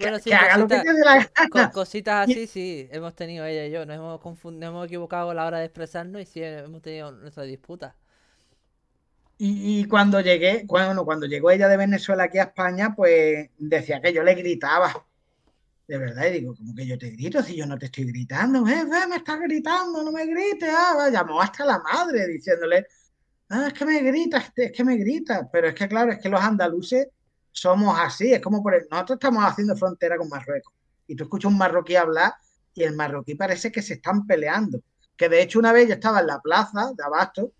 Que, 0.01 0.35
haga 0.35 0.57
lo 0.57 0.67
que 0.67 0.81
te 0.81 0.93
dé 0.93 1.05
la 1.05 1.31
gana. 1.53 1.71
cositas 1.71 2.29
así, 2.29 2.47
sí, 2.47 2.89
hemos 2.91 3.15
tenido 3.15 3.45
ella 3.45 3.67
y 3.67 3.71
yo. 3.71 3.87
Nos 3.87 3.97
hemos, 3.97 4.21
confundido, 4.21 4.71
hemos 4.71 4.87
equivocado 4.87 5.31
a 5.31 5.35
la 5.35 5.47
hora 5.47 5.59
de 5.59 5.67
expresarnos 5.67 6.23
y 6.23 6.27
sí, 6.27 6.43
hemos 6.43 6.83
tenido 6.83 7.13
nuestra 7.13 7.45
disputa. 7.45 7.95
Y, 9.43 9.87
cuando 9.87 10.21
llegué, 10.21 10.65
bueno, 10.67 11.03
cuando 11.07 11.25
llegó 11.25 11.51
ella 11.51 11.67
de 11.67 11.79
Venezuela 11.79 12.25
aquí 12.25 12.37
a 12.37 12.43
España, 12.43 12.95
pues 12.95 13.49
decía 13.57 13.99
que 14.03 14.13
yo 14.13 14.23
le 14.23 14.35
gritaba. 14.35 15.07
De 15.89 15.97
verdad, 15.97 16.27
y 16.27 16.41
digo, 16.41 16.55
como 16.55 16.75
que 16.75 16.87
yo 16.87 16.99
te 16.99 17.09
grito 17.09 17.43
si 17.43 17.57
yo 17.57 17.65
no 17.65 17.79
te 17.79 17.87
estoy 17.87 18.05
gritando, 18.05 18.69
¿eh? 18.69 18.85
me 19.09 19.17
estás 19.17 19.41
gritando, 19.41 20.03
no 20.03 20.13
me 20.13 20.27
grites. 20.27 20.69
Ah, 20.71 21.09
llamó 21.11 21.41
hasta 21.41 21.65
la 21.65 21.79
madre 21.79 22.27
diciéndole, 22.27 22.87
ah, 23.49 23.69
es 23.69 23.73
que 23.73 23.87
me 23.87 24.03
gritas, 24.03 24.53
es 24.55 24.73
que 24.73 24.85
me 24.85 24.99
gritas. 24.99 25.47
Pero 25.51 25.69
es 25.69 25.75
que, 25.75 25.89
claro, 25.89 26.13
es 26.13 26.19
que 26.19 26.29
los 26.29 26.43
andaluces 26.43 27.09
somos 27.53 27.99
así, 27.99 28.33
es 28.33 28.41
como 28.41 28.63
por 28.63 28.75
el, 28.75 28.87
nosotros 28.91 29.17
estamos 29.17 29.45
haciendo 29.45 29.77
frontera 29.77 30.17
con 30.17 30.29
Marruecos 30.29 30.73
y 31.07 31.17
tú 31.17 31.25
escuchas 31.25 31.51
un 31.51 31.59
marroquí 31.59 31.97
hablar 31.97 32.35
y 32.73 32.85
el 32.85 32.95
marroquí 32.95 33.35
parece 33.35 33.73
que 33.73 33.83
se 33.83 33.95
están 33.95 34.27
peleando. 34.27 34.81
Que 35.17 35.29
de 35.29 35.43
hecho 35.43 35.59
una 35.59 35.73
vez 35.73 35.89
yo 35.89 35.95
estaba 35.95 36.21
en 36.21 36.29
la 36.29 36.41
plaza 36.41 36.93
de 36.97 37.03
Abasto 37.03 37.53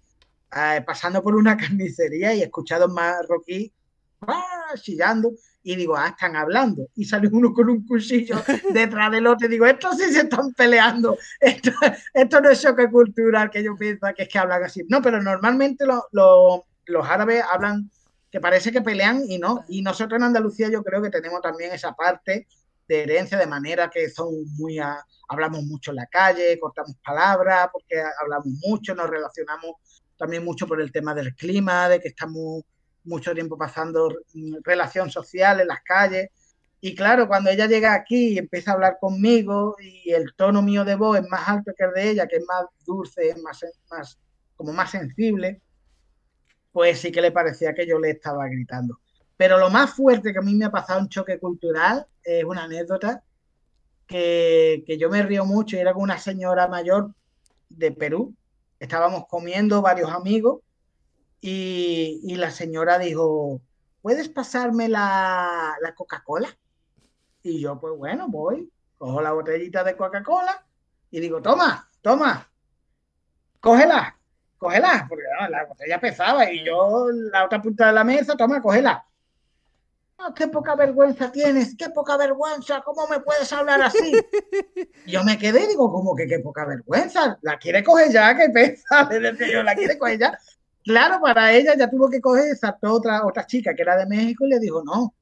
eh, 0.57 0.83
pasando 0.87 1.23
por 1.23 1.35
una 1.35 1.57
carnicería 1.57 2.33
y 2.33 2.43
he 2.43 2.45
escuchado 2.45 2.87
un 2.87 2.95
marroquí 2.95 3.73
¡ah! 4.21 4.73
chillando 4.77 5.33
y 5.63 5.77
digo, 5.77 5.97
ah, 5.97 6.09
están 6.09 6.37
hablando. 6.37 6.89
Y 6.95 7.05
sale 7.05 7.29
uno 7.31 7.53
con 7.53 7.69
un 7.69 7.87
cuchillo 7.87 8.37
detrás 8.73 9.11
del 9.11 9.27
otro 9.27 9.47
y 9.47 9.51
digo, 9.51 9.67
estos 9.67 9.99
sí 9.99 10.13
se 10.13 10.21
están 10.21 10.53
peleando. 10.55 11.19
Esto, 11.41 11.73
esto 12.15 12.41
no 12.41 12.51
es 12.51 12.63
choque 12.63 12.89
cultural 12.89 13.51
que 13.51 13.63
yo 13.63 13.77
pienso 13.77 14.07
que 14.17 14.23
es 14.23 14.29
que 14.29 14.39
hablan 14.39 14.63
así. 14.63 14.85
No, 14.89 15.03
pero 15.03 15.21
normalmente 15.21 15.85
los 15.85 17.07
árabes 17.07 17.43
hablan 17.53 17.91
que 18.31 18.41
parece 18.41 18.71
que 18.73 18.83
pelean 18.83 19.25
y 19.29 19.39
no. 19.39 19.65
Y 19.69 19.83
nosotros 19.83 20.19
en 20.19 20.25
Andalucía 20.25 20.69
yo 20.71 20.83
creo 20.83 21.03
que 21.03 21.11
tenemos 21.11 21.41
también 21.41 21.73
esa 21.73 21.93
parte 21.95 22.47
de 22.87 23.03
herencia, 23.03 23.39
de 23.39 23.47
manera 23.47 23.89
que 23.91 24.09
son 24.11 24.35
muy... 24.57 24.79
hablamos 25.29 25.65
mucho 25.65 25.91
en 25.91 25.97
la 25.97 26.07
calle, 26.07 26.59
cortamos 26.59 26.97
palabras, 27.05 27.69
porque 27.73 28.03
hablamos 28.21 28.49
mucho, 28.67 28.95
nos 28.95 29.09
relacionamos 29.09 29.77
también 30.17 30.45
mucho 30.45 30.67
por 30.67 30.81
el 30.81 30.93
tema 30.93 31.15
del 31.15 31.35
clima, 31.35 31.89
de 31.89 32.01
que 32.01 32.09
estamos 32.09 32.63
mucho 33.05 33.33
tiempo 33.33 33.57
pasando 33.57 34.13
relación 34.63 35.11
social 35.11 35.61
en 35.61 35.69
las 35.69 35.81
calles. 35.83 36.31
Y 36.81 36.95
claro, 36.95 37.29
cuando 37.29 37.51
ella 37.51 37.67
llega 37.67 37.95
aquí 37.95 38.31
y 38.31 38.39
empieza 38.39 38.71
a 38.71 38.75
hablar 38.75 38.99
conmigo 39.01 39.77
y 39.79 40.13
el 40.13 40.35
tono 40.35 40.63
mío 40.63 40.85
de 40.85 40.95
voz 40.95 41.19
es 41.19 41.29
más 41.29 41.49
alto 41.49 41.73
que 41.77 41.85
el 41.85 41.93
de 41.93 42.11
ella, 42.11 42.27
que 42.27 42.37
es 42.37 42.45
más 42.47 42.65
dulce, 42.87 43.29
es 43.29 43.43
más, 43.43 43.65
más 43.91 44.19
como 44.57 44.73
más 44.73 44.91
sensible, 44.91 45.61
pues 46.73 47.01
sí 47.01 47.11
que 47.11 47.21
le 47.21 47.33
parecía 47.33 47.75
que 47.75 47.87
yo 47.87 47.99
le 47.99 48.11
estaba 48.11 48.47
gritando. 48.47 49.01
Pero 49.37 49.59
lo 49.59 49.71
más 49.71 49.95
fuerte 49.95 50.33
que 50.33 50.39
a 50.39 50.43
mí 50.43 50.55
me 50.55 50.67
ha 50.67 50.71
pasado 50.71 51.01
un 51.01 51.09
choque 51.09 51.39
cultural 51.39 52.07
es 52.23 52.45
una 52.45 52.65
anécdota 52.65 53.23
que, 54.07 54.85
yo 54.99 55.09
me 55.09 55.23
río 55.23 55.45
mucho 55.45 55.77
y 55.77 55.81
era 55.81 55.95
con 55.95 56.03
una 56.03 56.19
señora 56.19 56.69
mayor 56.69 57.15
de 57.69 57.93
Perú. 57.93 58.35
Estábamos 58.79 59.27
comiendo 59.29 59.83
varios 59.83 60.11
amigos 60.11 60.61
y, 61.41 62.35
la 62.37 62.51
señora 62.51 62.99
dijo, 62.99 63.61
¿puedes 64.03 64.29
pasarme 64.29 64.89
la, 64.89 65.75
la 65.81 65.95
Coca-Cola? 65.95 66.49
Y 67.43 67.61
yo, 67.61 67.81
pues 67.81 67.97
bueno, 67.97 68.29
voy, 68.29 68.71
cojo 68.99 69.23
la 69.23 69.33
botellita 69.33 69.83
de 69.85 69.97
Coca-Cola 69.97 70.67
y 71.11 71.21
digo, 71.21 71.41
toma, 71.41 71.91
toma, 72.03 72.51
cógela 73.61 74.20
cógela, 74.61 75.07
porque 75.09 75.25
la 75.49 75.65
botella 75.65 75.99
pesaba 75.99 76.53
y 76.53 76.65
yo 76.65 77.09
la 77.11 77.47
otra 77.47 77.63
punta 77.63 77.87
de 77.87 77.93
la 77.95 78.05
mesa, 78.05 78.37
toma, 78.37 78.61
cógela. 78.61 79.05
Oh, 80.19 80.35
qué 80.35 80.49
poca 80.49 80.75
vergüenza 80.75 81.33
tienes, 81.33 81.75
qué 81.79 81.89
poca 81.89 82.19
vergüenza, 82.19 82.83
¿cómo 82.83 83.09
me 83.09 83.21
puedes 83.21 83.51
hablar 83.55 83.81
así? 83.81 84.13
Yo 85.07 85.25
me 85.25 85.39
quedé 85.39 85.65
y 85.65 85.69
digo, 85.69 85.91
¿cómo 85.91 86.15
que 86.15 86.27
qué 86.27 86.41
poca 86.41 86.67
vergüenza? 86.67 87.39
La 87.41 87.57
quiere 87.57 87.83
coger 87.83 88.13
ya, 88.13 88.37
que 88.37 88.51
pesa, 88.51 89.09
yo, 89.51 89.63
la 89.63 89.75
quiere 89.75 89.99
coger 89.99 90.19
ya. 90.19 90.39
Claro, 90.85 91.23
para 91.23 91.53
ella 91.53 91.75
ya 91.75 91.89
tuvo 91.89 92.11
que 92.11 92.21
coger, 92.21 92.55
saltó 92.55 92.93
otra, 92.93 93.25
otra 93.25 93.47
chica 93.47 93.75
que 93.75 93.81
era 93.81 93.97
de 93.97 94.05
México 94.05 94.45
y 94.45 94.51
le 94.51 94.59
dijo, 94.59 94.83
no, 94.85 95.15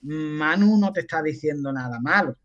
Manu 0.00 0.78
no 0.78 0.92
te 0.92 1.00
está 1.00 1.22
diciendo 1.22 1.72
nada 1.72 2.00
malo. 2.00 2.36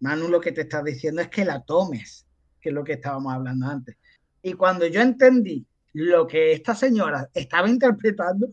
Manu 0.00 0.28
lo 0.28 0.40
que 0.40 0.52
te 0.52 0.62
está 0.62 0.82
diciendo 0.82 1.20
es 1.20 1.28
que 1.28 1.44
la 1.44 1.60
tomes, 1.60 2.26
que 2.58 2.70
es 2.70 2.74
lo 2.74 2.84
que 2.84 2.94
estábamos 2.94 3.34
hablando 3.34 3.66
antes. 3.66 3.98
Y 4.42 4.52
cuando 4.54 4.86
yo 4.86 5.00
entendí 5.00 5.66
lo 5.92 6.26
que 6.26 6.52
esta 6.52 6.74
señora 6.74 7.28
estaba 7.34 7.68
interpretando, 7.68 8.48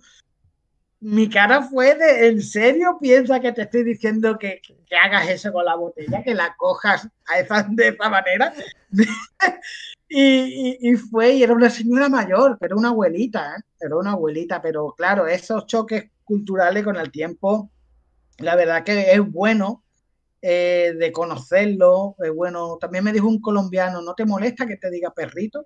mi 0.99 1.29
cara 1.29 1.61
fue 1.61 1.95
de, 1.95 2.27
¿en 2.29 2.41
serio 2.41 2.97
piensa 2.99 3.39
que 3.39 3.51
te 3.51 3.63
estoy 3.63 3.83
diciendo 3.83 4.39
que, 4.39 4.61
que 4.61 4.95
hagas 4.95 5.29
eso 5.29 5.51
con 5.51 5.65
la 5.65 5.75
botella, 5.75 6.23
que 6.23 6.33
la 6.33 6.55
cojas 6.57 7.07
a 7.27 7.39
esa, 7.39 7.67
de 7.69 7.89
esa 7.89 8.09
manera? 8.09 8.53
y, 10.09 10.77
y, 10.81 10.95
fue, 10.95 11.33
y 11.33 11.43
era 11.43 11.53
una 11.53 11.69
señora 11.69 12.09
mayor, 12.09 12.57
pero 12.59 12.77
una 12.77 12.89
abuelita, 12.89 13.55
¿eh? 13.55 13.61
era 13.79 13.97
una 13.97 14.13
abuelita, 14.13 14.61
pero 14.61 14.93
claro, 14.97 15.27
esos 15.27 15.67
choques 15.67 16.09
culturales 16.23 16.83
con 16.83 16.95
el 16.95 17.11
tiempo, 17.11 17.69
la 18.39 18.55
verdad 18.55 18.83
que 18.83 19.11
es 19.11 19.21
bueno 19.21 19.83
eh, 20.41 20.93
de 20.97 21.11
conocerlo, 21.11 22.15
es 22.19 22.31
bueno. 22.31 22.77
También 22.79 23.03
me 23.03 23.11
dijo 23.13 23.27
un 23.27 23.41
colombiano, 23.41 24.01
¿no 24.01 24.13
te 24.13 24.25
molesta 24.25 24.67
que 24.67 24.77
te 24.77 24.91
diga 24.91 25.11
perrito? 25.11 25.65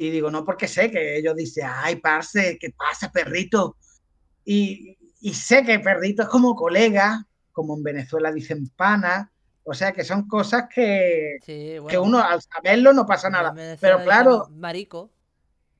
Y 0.00 0.10
digo, 0.10 0.30
no, 0.30 0.44
porque 0.44 0.68
sé 0.68 0.92
que 0.92 1.18
ellos 1.18 1.34
dicen, 1.34 1.66
ay, 1.68 1.96
parce, 1.96 2.56
¿qué 2.60 2.70
pasa, 2.70 3.10
perrito? 3.10 3.76
Y, 4.44 4.96
sé 5.32 5.64
que 5.64 5.80
perrito 5.80 6.22
es 6.22 6.28
como 6.28 6.54
colega, 6.54 7.26
como 7.50 7.76
en 7.76 7.82
Venezuela 7.82 8.30
dicen 8.30 8.68
pana, 8.76 9.32
o 9.64 9.74
sea 9.74 9.90
que 9.90 10.04
son 10.04 10.28
cosas 10.28 10.66
que, 10.72 11.38
que 11.44 11.98
uno 11.98 12.20
al 12.20 12.40
saberlo 12.40 12.92
no 12.92 13.06
pasa 13.06 13.28
nada. 13.28 13.52
Pero 13.80 14.04
claro. 14.04 14.46
Marico. 14.52 15.10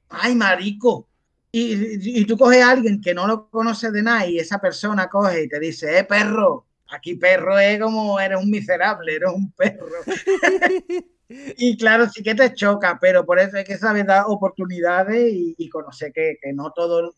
Ay, 0.08 0.34
marico. 0.34 1.06
Y, 1.52 2.20
y, 2.20 2.24
tú 2.24 2.36
coges 2.36 2.64
a 2.64 2.72
alguien 2.72 3.00
que 3.00 3.14
no 3.14 3.24
lo 3.28 3.48
conoce 3.48 3.92
de 3.92 4.02
nada 4.02 4.26
y 4.26 4.40
esa 4.40 4.58
persona 4.58 5.08
coge 5.08 5.44
y 5.44 5.48
te 5.48 5.60
dice, 5.60 5.96
eh, 5.96 6.02
perro, 6.02 6.66
aquí 6.88 7.14
perro 7.14 7.56
es 7.56 7.80
como 7.80 8.18
eres 8.18 8.42
un 8.42 8.50
miserable, 8.50 9.14
eres 9.14 9.30
un 9.32 9.52
perro. 9.52 9.86
Y 11.28 11.76
claro, 11.76 12.08
sí 12.08 12.22
que 12.22 12.34
te 12.34 12.54
choca, 12.54 12.98
pero 13.00 13.24
por 13.26 13.38
eso 13.38 13.58
hay 13.58 13.64
que 13.64 13.76
saber 13.76 14.06
dar 14.06 14.24
oportunidades 14.26 15.30
y, 15.30 15.68
conocer 15.68 16.12
que, 16.12 16.38
no 16.54 16.72
todo, 16.72 17.14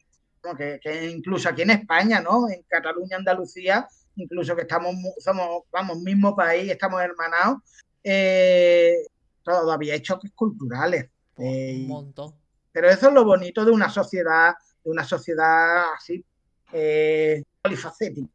que, 0.56 1.10
incluso 1.10 1.48
aquí 1.48 1.62
en 1.62 1.70
España, 1.70 2.20
¿no? 2.20 2.48
En 2.48 2.62
Cataluña, 2.64 3.16
Andalucía, 3.16 3.86
incluso 4.16 4.56
que 4.56 4.62
estamos, 4.62 4.96
somos, 5.18 5.62
vamos, 5.70 6.00
mismo 6.00 6.34
país, 6.34 6.70
estamos 6.70 7.00
hermanados, 7.00 7.58
eh, 8.02 8.96
todavía 9.44 9.94
hay 9.94 10.00
choques 10.00 10.32
culturales. 10.34 11.08
Eh, 11.38 11.82
un 11.82 11.88
montón. 11.88 12.34
Pero 12.72 12.88
eso 12.88 13.08
es 13.08 13.14
lo 13.14 13.24
bonito 13.24 13.64
de 13.64 13.70
una 13.70 13.88
sociedad, 13.88 14.54
de 14.84 14.90
una 14.90 15.04
sociedad 15.04 15.84
así, 15.96 16.24
eh, 16.72 17.44
polifacética. 17.62 18.28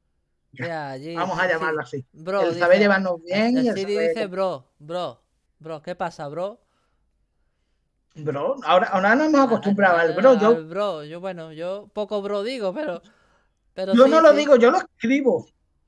Vamos 1.16 1.38
a 1.38 1.48
llamarlo 1.48 1.82
así. 1.82 2.06
el 2.14 2.60
saber 2.60 2.80
llevarnos 2.80 3.22
bien. 3.22 3.58
y 3.58 3.86
dice, 3.86 4.28
bro, 4.28 4.66
bro, 4.80 5.25
Bro, 5.66 5.82
¿qué 5.82 5.96
pasa, 5.96 6.28
bro? 6.28 6.60
Bro, 8.14 8.58
ahora, 8.66 8.86
ahora 8.90 9.16
nos 9.16 9.28
hemos 9.30 9.48
acostumbrado 9.48 9.98
al 9.98 10.14
bro. 10.14 10.40
Yo, 10.40 10.68
bro, 10.68 11.04
yo 11.04 11.20
bueno, 11.20 11.54
yo 11.54 11.90
poco 11.92 12.22
bro 12.22 12.44
digo, 12.44 12.72
pero. 12.72 13.02
pero 13.74 13.96
yo 13.96 14.08
no 14.08 14.22
lo 14.22 14.32
digo, 14.34 14.58
yo 14.58 14.70
lo 14.70 14.78
escribo. 14.78 15.48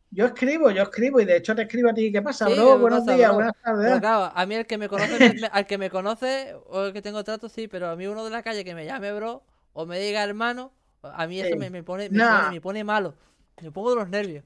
Yo 0.10 0.26
escribo, 0.26 0.72
yo 0.72 0.82
escribo 0.82 1.22
y 1.22 1.26
de 1.26 1.38
hecho 1.38 1.54
te 1.54 1.62
escribo 1.62 1.92
a 1.92 1.94
ti. 1.94 2.12
¿Qué 2.12 2.24
pasa, 2.24 2.50
bro? 2.50 2.80
Buenos 2.80 3.06
días, 3.06 3.32
buenas 3.32 3.54
tardes. 3.64 4.00
claro, 4.00 4.32
a 4.34 4.46
mí 4.48 4.56
el 4.56 4.66
que 4.66 4.80
me 4.80 4.90
conoce, 4.90 5.48
al 5.52 5.68
que 5.68 5.78
me 5.78 5.92
conoce 5.92 6.56
o 6.66 6.86
el 6.86 6.94
que 6.94 7.04
tengo 7.04 7.24
trato, 7.24 7.48
sí, 7.48 7.68
pero 7.68 7.92
a 7.92 7.96
mí 7.96 8.08
uno 8.08 8.24
de 8.24 8.32
la 8.32 8.42
calle 8.42 8.66
que 8.66 8.74
me 8.74 8.84
llame 8.84 9.14
bro 9.14 9.44
o 9.74 9.86
me 9.86 10.00
diga 10.00 10.24
hermano, 10.24 10.72
a 11.04 11.28
mí 11.28 11.40
eso 11.40 11.56
me, 11.56 11.70
pone, 11.84 12.10
me, 12.10 12.18
pone, 12.18 12.50
me 12.50 12.62
pone 12.62 12.84
malo. 12.84 13.14
Me 13.62 13.72
pongo 13.72 13.92
de 13.92 13.98
los 13.98 14.10
nervios. 14.10 14.44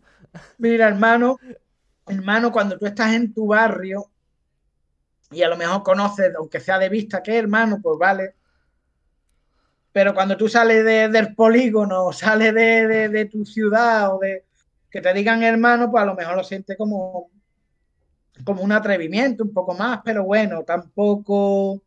Mira, 0.58 0.90
hermano, 0.90 1.40
hermano, 2.06 2.52
cuando 2.52 2.78
tú 2.78 2.86
estás 2.86 3.14
en 3.14 3.34
tu 3.34 3.48
barrio, 3.48 4.11
y 5.32 5.44
a 5.44 5.50
lo 5.50 5.58
mejor 5.58 5.82
conoces, 5.84 6.34
aunque 6.36 6.60
sea 6.60 6.78
de 6.78 6.90
vista, 6.90 7.24
que 7.24 7.38
hermano, 7.38 7.80
pues 7.82 7.98
vale. 7.98 8.36
Pero 9.92 10.14
cuando 10.14 10.38
tú 10.38 10.48
sales 10.48 11.12
del 11.12 11.36
polígono, 11.36 12.12
sales 12.14 12.54
de, 12.54 13.30
tu 13.32 13.46
ciudad 13.46 14.16
o 14.16 14.20
de 14.20 14.46
que 14.90 15.02
te 15.02 15.14
digan 15.14 15.42
hermano, 15.44 15.90
pues 15.90 16.04
a 16.04 16.06
lo 16.06 16.16
mejor 16.16 16.36
lo 16.36 16.44
sientes 16.44 16.78
como, 16.78 17.30
como 18.44 18.62
un 18.62 18.74
atrevimiento, 18.74 19.44
un 19.44 19.54
poco 19.54 19.74
más, 19.74 20.02
pero 20.04 20.26
bueno, 20.26 20.64
tampoco, 20.64 21.82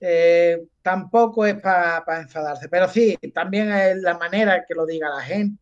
eh, 0.00 0.66
tampoco 0.82 1.46
es 1.46 1.60
para 1.60 2.20
enfadarse. 2.20 2.68
Pero 2.68 2.88
sí, 2.88 3.16
también 3.32 3.72
es 3.72 3.98
la 3.98 4.18
manera 4.18 4.64
que 4.66 4.74
lo 4.74 4.86
diga 4.86 5.08
la 5.08 5.22
gente, 5.22 5.58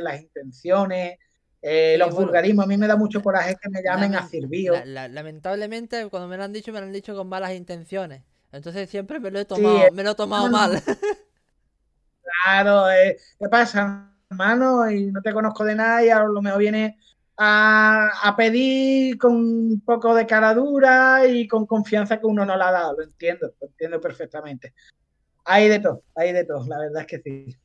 las 0.00 0.20
intenciones, 0.20 1.18
eh, 1.66 1.96
los 1.96 2.14
vulgarismos, 2.14 2.66
a 2.66 2.68
mí 2.68 2.76
me 2.76 2.86
da 2.86 2.94
mucho 2.94 3.22
coraje 3.22 3.56
que 3.58 3.70
me 3.70 3.82
llamen 3.82 4.14
a 4.14 4.28
Cirvío. 4.28 4.74
lamentablemente, 4.84 6.06
cuando 6.10 6.28
me 6.28 6.36
lo 6.36 6.44
han 6.44 6.52
dicho, 6.52 6.74
me 6.74 6.78
lo 6.78 6.84
han 6.84 6.92
dicho 6.92 7.16
con 7.16 7.26
malas 7.26 7.54
intenciones. 7.54 8.22
Entonces 8.52 8.90
siempre 8.90 9.18
me 9.18 9.30
lo 9.30 9.38
he 9.38 9.46
tomado, 9.46 9.90
me 9.92 10.04
lo 10.04 10.10
he 10.10 10.14
tomado 10.14 10.50
mal. 10.50 10.72
Claro, 12.42 12.90
eh, 12.90 13.16
¿qué 13.38 13.48
pasa, 13.48 14.10
hermano? 14.30 14.90
Y 14.90 15.10
no 15.10 15.22
te 15.22 15.32
conozco 15.32 15.64
de 15.64 15.74
nada 15.74 16.04
y 16.04 16.10
a 16.10 16.24
lo 16.24 16.42
mejor 16.42 16.58
viene 16.58 16.98
a, 17.36 18.34
pedir 18.36 19.16
con 19.18 19.34
un 19.34 19.82
poco 19.84 20.14
de 20.14 20.26
cara 20.26 20.52
dura 20.52 21.26
y 21.26 21.46
con 21.46 21.64
confianza 21.64 22.18
que 22.18 22.26
uno 22.26 22.44
no 22.44 22.56
le 22.56 22.64
ha 22.64 22.72
dado. 22.72 22.96
Lo 22.96 23.04
entiendo, 23.04 23.52
lo 23.60 23.66
entiendo 23.68 24.00
perfectamente. 24.00 24.74
Hay 25.44 25.68
de 25.68 25.78
todo, 25.78 26.02
hay 26.14 26.32
de 26.32 26.44
todo, 26.44 26.66
la 26.66 26.78
verdad 26.78 27.02
es 27.02 27.06
que 27.06 27.18
sí. 27.20 27.56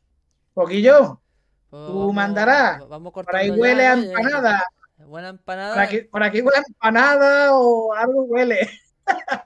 Poquillo, 0.53 1.21
pues 1.69 1.87
Tú 1.87 2.13
mandarás. 2.13 2.83
por 2.83 3.35
ahí 3.35 3.51
huele 3.51 3.85
a 3.85 3.93
empanada. 3.93 4.63
Buena 4.97 5.29
empanada. 5.29 5.87
Por 6.11 6.23
aquí, 6.23 6.41
huele 6.41 6.57
a 6.57 6.63
empanada 6.67 7.53
o 7.53 7.93
algo 7.93 8.23
huele. 8.23 8.69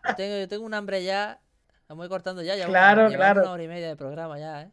Yo 0.07 0.15
tengo, 0.15 0.37
yo 0.37 0.47
tengo 0.47 0.65
un 0.65 0.73
hambre 0.73 1.03
ya. 1.03 1.39
Estamos 1.81 2.07
cortando 2.09 2.41
ya. 2.41 2.55
ya 2.55 2.65
claro, 2.65 3.09
claro. 3.09 3.41
Una 3.41 3.51
hora 3.51 3.63
y 3.63 3.67
media 3.67 3.87
de 3.89 3.95
programa 3.95 4.39
ya, 4.39 4.63
¿eh? 4.63 4.71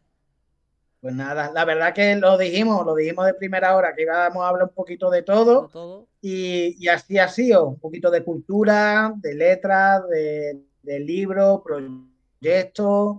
Pues 1.01 1.15
nada, 1.15 1.51
la 1.51 1.65
verdad 1.65 1.93
que 1.93 2.15
lo 2.15 2.37
dijimos, 2.37 2.85
lo 2.85 2.93
dijimos 2.93 3.25
de 3.25 3.33
primera 3.33 3.75
hora, 3.75 3.95
que 3.95 4.03
íbamos 4.03 4.43
a 4.43 4.49
hablar 4.49 4.67
un 4.67 4.75
poquito 4.75 5.09
de 5.09 5.23
todo. 5.23 5.67
todo. 5.73 6.07
Y, 6.21 6.75
y, 6.77 6.89
así 6.89 7.17
ha 7.17 7.27
sido, 7.27 7.65
un 7.65 7.79
poquito 7.79 8.11
de 8.11 8.23
cultura, 8.23 9.11
de 9.15 9.33
letras, 9.33 10.07
de, 10.09 10.61
de 10.83 10.99
libros, 10.99 11.61
proyectos, 11.63 13.17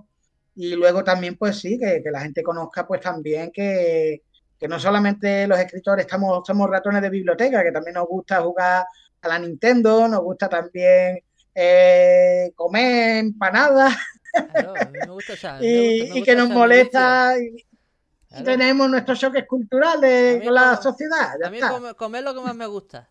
y 0.55 0.75
luego 0.75 1.03
también, 1.03 1.37
pues 1.37 1.59
sí, 1.59 1.79
que, 1.79 2.03
la 2.11 2.21
gente 2.21 2.43
conozca 2.43 2.87
pues 2.87 3.01
también 3.01 3.51
que, 3.53 4.23
no 4.69 4.79
solamente 4.79 5.47
los 5.49 5.59
escritores 5.59 6.05
estamos, 6.05 6.47
somos 6.47 6.71
ratones 6.71 7.03
de 7.03 7.11
biblioteca, 7.11 7.65
que 7.65 7.73
también 7.73 7.95
nos 7.95 8.07
gusta 8.07 8.41
jugar 8.43 8.87
a 9.21 9.29
la 9.29 9.39
Nintendo, 9.39 10.07
nos 10.07 10.21
gusta 10.21 10.49
también 10.49 11.19
eh, 11.55 12.53
comer 12.55 13.19
empanadas. 13.19 13.95
y, 15.61 16.23
que 16.23 16.35
nos 16.37 16.49
molesta 16.49 17.35
y, 17.39 17.67
tenemos 18.45 18.89
nuestros 18.89 19.19
choques 19.19 19.47
culturales 19.47 20.43
con 20.43 20.55
la 20.55 20.81
sociedad. 20.81 21.35
a 21.43 21.51
mí 21.51 21.59
comer, 21.97 22.23
lo 22.23 22.35
que 22.35 22.41
más 22.41 22.55
me 22.55 22.67
gusta. 22.67 23.11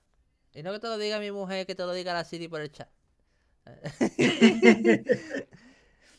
Y 0.54 0.64
no 0.64 0.72
que 0.72 0.80
te 0.80 0.88
lo 0.88 0.98
diga 0.98 1.20
mi 1.20 1.32
mujer, 1.32 1.66
que 1.68 1.76
te 1.76 1.84
lo 1.84 1.94
diga 1.94 2.14
la 2.14 2.24
Siri 2.24 2.48
por 2.48 2.62
el 2.62 2.72
chat. 2.72 2.90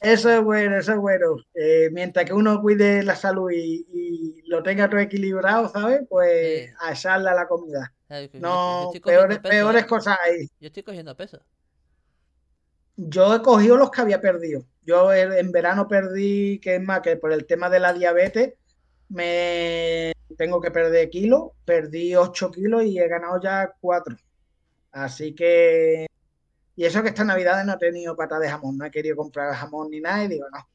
Eso 0.02 0.30
es 0.30 0.42
bueno, 0.42 0.76
eso 0.76 0.92
es 0.92 0.98
bueno. 0.98 1.36
Eh, 1.54 1.88
mientras 1.92 2.26
que 2.26 2.32
uno 2.32 2.60
cuide 2.60 3.04
la 3.04 3.14
salud 3.14 3.50
y, 3.52 4.42
lo 4.46 4.62
tenga 4.62 4.90
todo 4.90 5.00
equilibrado, 5.00 5.68
¿sabes? 5.68 6.02
Pues 6.08 6.70
a 6.80 6.92
echarle 6.92 7.30
a 7.30 7.34
la 7.34 7.46
comida. 7.46 7.94
No, 8.34 8.90
peores, 9.02 9.38
peores 9.38 9.86
cosas 9.86 10.18
ahí. 10.22 10.48
Yo 10.60 10.66
estoy 10.66 10.82
cogiendo 10.82 11.16
peso. 11.16 11.40
Yo 12.96 13.34
he 13.34 13.42
cogido 13.42 13.76
los 13.76 13.90
que 13.90 14.02
había 14.02 14.20
perdido. 14.20 14.66
Yo 14.84 15.14
en 15.14 15.52
verano 15.52 15.88
perdí, 15.88 16.58
que 16.58 16.76
es 16.76 16.82
más, 16.82 17.00
que 17.00 17.16
por 17.16 17.32
el 17.32 17.46
tema 17.46 17.70
de 17.70 17.80
la 17.80 17.92
diabetes, 17.94 18.54
me 19.08 20.12
tengo 20.36 20.60
que 20.60 20.70
perder 20.70 21.08
kilos. 21.08 21.52
Perdí 21.64 22.16
8 22.16 22.50
kilos 22.50 22.84
y 22.84 22.98
he 22.98 23.08
ganado 23.08 23.40
ya 23.40 23.72
4. 23.80 24.16
Así 24.90 25.34
que 25.34 26.06
y 26.74 26.84
eso 26.84 27.02
que 27.02 27.08
esta 27.08 27.24
Navidad 27.24 27.64
no 27.64 27.74
he 27.74 27.78
tenido 27.78 28.16
pata 28.16 28.38
de 28.38 28.48
jamón, 28.48 28.78
no 28.78 28.84
he 28.84 28.90
querido 28.90 29.16
comprar 29.16 29.54
jamón 29.54 29.90
ni 29.90 30.00
nada 30.00 30.24
y 30.24 30.28
digo, 30.28 30.46
no. 30.50 30.66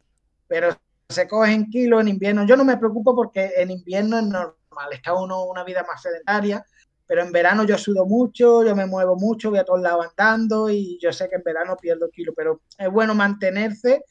Pero 0.48 0.76
se 1.10 1.28
coge 1.28 1.54
en 1.54 1.70
kilo 1.70 2.00
en 2.00 2.10
invierno. 2.10 2.46
Yo 2.46 2.56
no 2.56 2.66
me 2.66 2.78
preocupo 2.78 3.16
porque 3.16 3.54
en 3.58 3.72
invierno 3.72 4.20
es 4.20 4.26
normal, 4.26 4.54
está 4.92 5.14
uno 5.14 5.46
una 5.46 5.64
vida 5.64 5.84
más 5.88 6.02
sedentaria, 6.02 6.64
pero 7.08 7.24
en 7.24 7.32
verano 7.32 7.64
yo 7.64 7.78
sudo 7.78 8.06
mucho, 8.06 8.64
yo 8.64 8.76
me 8.76 8.86
muevo 8.86 9.16
mucho, 9.16 9.50
voy 9.50 9.60
a 9.60 9.64
todos 9.64 9.82
lados 9.82 10.06
andando 10.08 10.70
y 10.70 11.00
yo 11.02 11.12
sé 11.14 11.30
que 11.30 11.36
en 11.36 11.44
verano 11.44 11.78
pierdo 11.78 12.10
kilo, 12.10 12.34
pero 12.36 12.62
es 12.78 12.92
bueno 12.92 13.16
mantenerse 13.16 14.04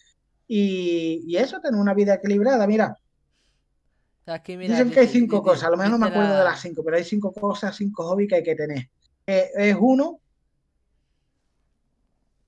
y, 0.49 1.37
eso, 1.37 1.61
tener 1.61 1.81
una 1.81 1.95
vida 1.95 2.15
equilibrada. 2.15 2.67
Mira, 2.67 2.97
Dicen 4.75 4.91
que 4.91 5.01
hay 5.01 5.09
cinco 5.09 5.41
cosas, 5.41 5.65
a 5.65 5.71
lo 5.71 5.77
mejor 5.77 5.93
no 5.93 5.99
me 5.99 6.09
acuerdo 6.09 6.37
de 6.37 6.45
las 6.45 6.61
cinco, 6.61 6.83
pero 6.85 6.97
hay 6.97 7.05
cinco 7.05 7.33
cosas, 7.33 7.77
cinco 7.77 8.03
hobbies 8.09 8.29
que 8.29 8.35
hay 8.37 8.43
que 8.43 8.57
tener. 8.57 8.89
Eh, 9.25 9.51
es 9.55 9.77
uno, 9.79 10.21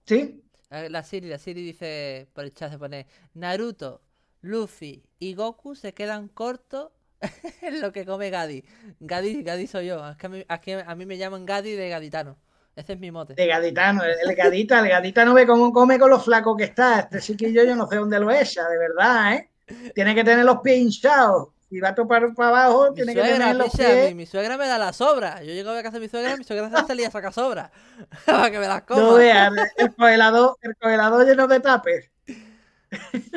¿Sí? 0.08 0.42
La 0.70 1.02
Siri, 1.02 1.28
la 1.28 1.38
Siri 1.38 1.62
dice 1.62 2.28
por 2.32 2.44
el 2.44 2.54
chat 2.54 2.72
se 2.72 2.78
pone 2.78 3.06
Naruto, 3.34 4.00
Luffy 4.40 5.04
y 5.18 5.34
Goku 5.34 5.74
se 5.74 5.92
quedan 5.92 6.28
cortos 6.28 6.92
en 7.62 7.80
lo 7.82 7.92
que 7.92 8.06
come 8.06 8.30
Gadi. 8.30 8.64
Gadi, 9.00 9.42
Gadi 9.42 9.66
soy 9.66 9.86
yo. 9.86 10.08
Es 10.08 10.16
que 10.16 10.84
a 10.86 10.94
mí, 10.94 11.06
me 11.06 11.18
llaman 11.18 11.44
Gadi 11.44 11.72
de 11.72 11.90
gaditano. 11.90 12.38
Ese 12.74 12.94
es 12.94 12.98
mi 12.98 13.10
mote. 13.10 13.34
De 13.34 13.46
gaditano, 13.46 14.02
el, 14.04 14.34
gadita, 14.34 14.80
el 14.80 14.88
gadita 14.88 15.24
no 15.24 15.34
ve 15.34 15.46
cómo 15.46 15.72
come 15.72 15.98
con 15.98 16.10
lo 16.10 16.20
flaco 16.20 16.56
que 16.56 16.64
está. 16.64 17.00
Este 17.00 17.20
chiquillo 17.20 17.64
yo 17.64 17.76
no 17.76 17.86
sé 17.86 17.96
dónde 17.96 18.20
lo 18.20 18.30
echa, 18.30 18.66
de 18.68 18.78
verdad, 18.78 19.34
¿eh? 19.34 19.50
Tiene 19.94 20.14
que 20.14 20.24
tener 20.24 20.44
los 20.44 20.60
pies 20.60 20.78
hinchados. 20.78 21.48
Si 21.68 21.80
va 21.80 21.90
a 21.90 21.94
topar 21.94 22.32
para 22.34 22.48
abajo, 22.48 22.90
Mi 22.90 22.96
tiene 22.96 23.14
que 23.14 23.20
tener 23.22 23.56
los 23.56 23.70
picha, 23.70 23.88
mi, 23.88 23.94
pies. 23.94 24.14
mi 24.14 24.26
suegra 24.26 24.56
me 24.56 24.66
da 24.66 24.78
la 24.78 24.92
sobra. 24.92 25.42
Yo 25.42 25.52
llego 25.52 25.70
a 25.70 25.82
casa 25.82 25.96
de 25.98 26.00
mi 26.00 26.08
suegra, 26.08 26.36
mi 26.36 26.44
suegra 26.44 26.70
se 26.70 26.86
salía 26.86 27.08
a 27.08 27.10
sacar 27.10 27.32
sobra. 27.32 27.70
para 28.26 28.50
que 28.50 28.58
me 28.58 28.66
las 28.66 28.82
coma. 28.82 29.00
No 29.02 29.14
veas, 29.14 29.52
el 29.76 29.94
congelador, 29.94 30.56
el 30.62 30.76
congelador 30.76 31.26
lleno 31.26 31.46
de 31.46 31.60
tapes. 31.60 32.10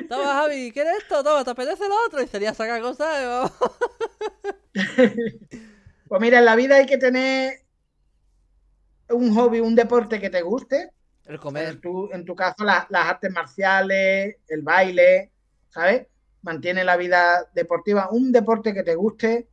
Toma, 0.08 0.34
Javi, 0.34 0.72
¿quieres 0.72 0.94
esto? 1.00 1.24
Toma, 1.24 1.44
¿te 1.44 1.52
apetece 1.52 1.88
lo 1.90 1.96
otro? 2.08 2.22
Y 2.22 2.28
salía 2.28 2.52
a 2.52 2.54
sacar 2.54 2.82
cosas. 2.82 3.52
Pues 6.08 6.20
mira, 6.22 6.40
en 6.40 6.46
la 6.46 6.58
vida 6.58 6.76
hay 6.76 6.86
que 6.86 6.98
tener 6.98 7.62
un 9.10 9.34
hobby, 9.34 9.62
un 9.62 9.76
deporte 9.76 10.20
que 10.20 10.30
te 10.30 10.42
guste. 10.42 10.92
El 11.26 11.40
comer. 11.40 11.68
En 11.70 11.80
tu, 11.82 12.12
en 12.12 12.26
tu 12.26 12.36
caso, 12.36 12.66
la- 12.66 12.86
las 12.90 13.08
artes 13.08 13.32
marciales, 13.32 14.36
el 14.50 14.62
baile, 14.62 15.32
¿sabes? 15.70 16.08
Mantiene 16.44 16.84
la 16.84 16.98
vida 16.98 17.50
deportiva. 17.54 18.10
Un 18.12 18.32
deporte 18.32 18.74
que 18.74 18.84
te 18.84 18.96
guste, 18.96 19.48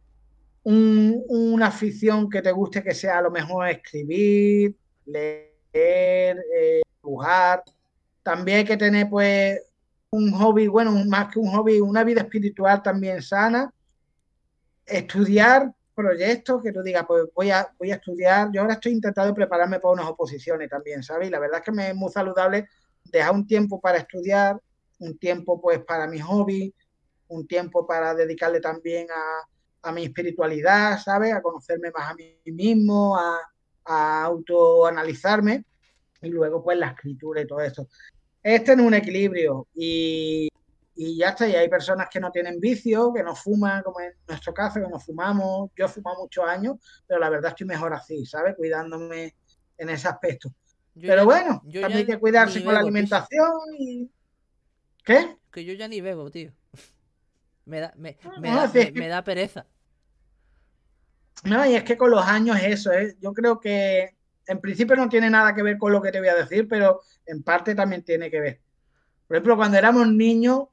un- 0.65 1.23
una 1.29 1.67
afición 1.69 2.29
que 2.31 2.43
te 2.43 2.53
guste, 2.53 2.83
que 2.83 2.95
sea 2.95 3.19
a 3.19 3.23
lo 3.23 3.31
mejor 3.31 3.69
escribir, 3.69 4.75
leer, 5.07 5.53
eh, 5.73 6.83
dibujar. 7.03 7.63
También 8.23 8.59
hay 8.59 8.65
que 8.65 8.77
tener, 8.77 9.09
pues, 9.09 9.61
un 10.11 10.33
hobby, 10.33 10.67
bueno, 10.69 10.93
más 11.07 11.33
que 11.33 11.39
un 11.39 11.49
hobby, 11.51 11.81
una 11.81 12.05
vida 12.05 12.23
espiritual 12.23 12.83
también 12.83 13.23
sana. 13.23 13.73
Estudiar 14.87 15.73
proyectos 15.95 16.63
que 16.63 16.73
tú 16.73 16.83
digas, 16.83 17.05
pues 17.07 17.25
voy 17.35 17.51
a, 17.51 17.71
voy 17.79 17.91
a 17.91 17.97
estudiar. 17.97 18.51
Yo 18.53 18.63
ahora 18.63 18.75
estoy 18.75 18.93
intentando 18.93 19.35
prepararme 19.35 19.81
para 19.81 19.93
unas 19.93 20.07
oposiciones 20.07 20.69
también, 20.71 21.03
¿sabes? 21.03 21.29
Y 21.29 21.31
la 21.31 21.39
verdad 21.39 21.59
es 21.59 21.65
que 21.65 21.73
me 21.73 21.89
es 21.91 21.95
muy 21.95 22.11
saludable 22.11 22.69
dejar 23.05 23.33
un 23.35 23.47
tiempo 23.47 23.81
para 23.81 23.99
estudiar, 23.99 24.59
un 25.01 25.19
tiempo 25.19 25.61
pues 25.61 25.81
para 25.85 26.07
mi 26.07 26.19
hobby, 26.21 26.75
un 27.29 27.47
tiempo 27.47 27.87
para 27.87 28.15
dedicarle 28.15 28.61
también 28.61 29.07
a, 29.11 29.89
a 29.89 29.93
mi 29.93 30.05
espiritualidad, 30.05 30.99
¿sabes? 30.99 31.33
A 31.35 31.43
conocerme 31.43 31.91
más 31.91 32.11
a 32.11 32.15
mí 32.15 32.41
mismo, 32.47 33.17
a, 33.17 33.39
a 33.85 34.25
autoanalizarme 34.25 35.65
y 36.23 36.29
luego 36.31 36.63
pues 36.63 36.79
la 36.79 36.89
escritura 36.89 37.41
y 37.43 37.47
todo 37.47 37.61
eso. 37.61 37.89
Es 38.43 38.65
tener 38.65 38.85
un 38.85 38.95
equilibrio 38.95 39.67
y, 39.75 40.49
y 40.95 41.17
ya 41.19 41.31
está. 41.31 41.47
Y 41.49 41.55
hay 41.55 41.69
personas 41.69 42.09
que 42.11 42.21
no 42.21 42.31
tienen 42.31 42.59
vicio, 42.61 43.13
que 43.13 43.23
no 43.23 43.35
fuman, 43.37 43.83
como 43.83 44.01
en 44.01 44.13
nuestro 44.27 44.55
caso, 44.55 44.81
que 44.81 44.89
no 44.89 44.99
fumamos. 44.99 45.71
Yo 45.77 45.87
he 45.87 45.89
fumado 45.89 46.23
muchos 46.23 46.45
años, 46.45 46.77
pero 47.07 47.21
la 47.21 47.29
verdad 47.31 47.51
estoy 47.51 47.67
mejor 47.67 47.93
así, 47.93 48.25
¿sabes? 48.27 48.57
Cuidándome 48.57 49.35
en 49.77 49.91
ese 49.91 50.09
aspecto. 50.09 50.49
Yo 50.95 51.09
Pero 51.09 51.17
ya- 51.19 51.25
bueno, 51.25 51.63
yo 51.67 51.81
también 51.83 51.99
hay 52.01 52.07
que 52.07 52.19
cuidarse 52.19 52.65
con 52.65 52.75
la 52.75 52.81
alimentación 52.81 53.53
y... 53.79 54.11
¿Qué? 55.09 55.39
Que 55.53 55.65
yo 55.65 55.73
ya 55.73 55.89
ni 55.89 56.01
bebo, 56.03 56.31
tío. 56.31 56.53
Me 57.65 57.81
da, 57.81 57.93
me, 57.97 58.17
me 58.41 58.49
No, 58.51 58.57
da, 58.57 58.65
es 58.65 58.75
me- 58.75 58.93
que- 58.93 59.01
me 59.01 59.09
da 59.09 59.25
pereza. 59.25 59.65
No, 61.45 61.65
y 61.65 61.75
es 61.77 61.85
que 61.85 61.97
con 61.97 62.11
los 62.11 62.25
años 62.27 62.59
es 62.59 62.81
eso, 62.81 62.93
¿eh? 62.93 63.17
Yo 63.21 63.33
creo 63.33 63.59
que 63.59 64.17
en 64.47 64.61
principio 64.61 64.97
no 64.97 65.09
tiene 65.09 65.31
nada 65.31 65.55
que 65.55 65.63
ver 65.63 65.79
con 65.79 65.93
lo 65.93 66.03
que 66.03 66.11
te 66.13 66.19
voy 66.19 66.29
a 66.29 66.35
decir, 66.35 66.67
pero 66.69 67.01
en 67.27 67.43
parte 67.43 67.75
también 67.75 68.03
tiene 68.05 68.31
que 68.31 68.41
ver. 68.41 68.61
Por 69.27 69.37
ejemplo, 69.37 69.57
cuando 69.57 69.79
éramos 69.79 70.09
niños, 70.09 70.65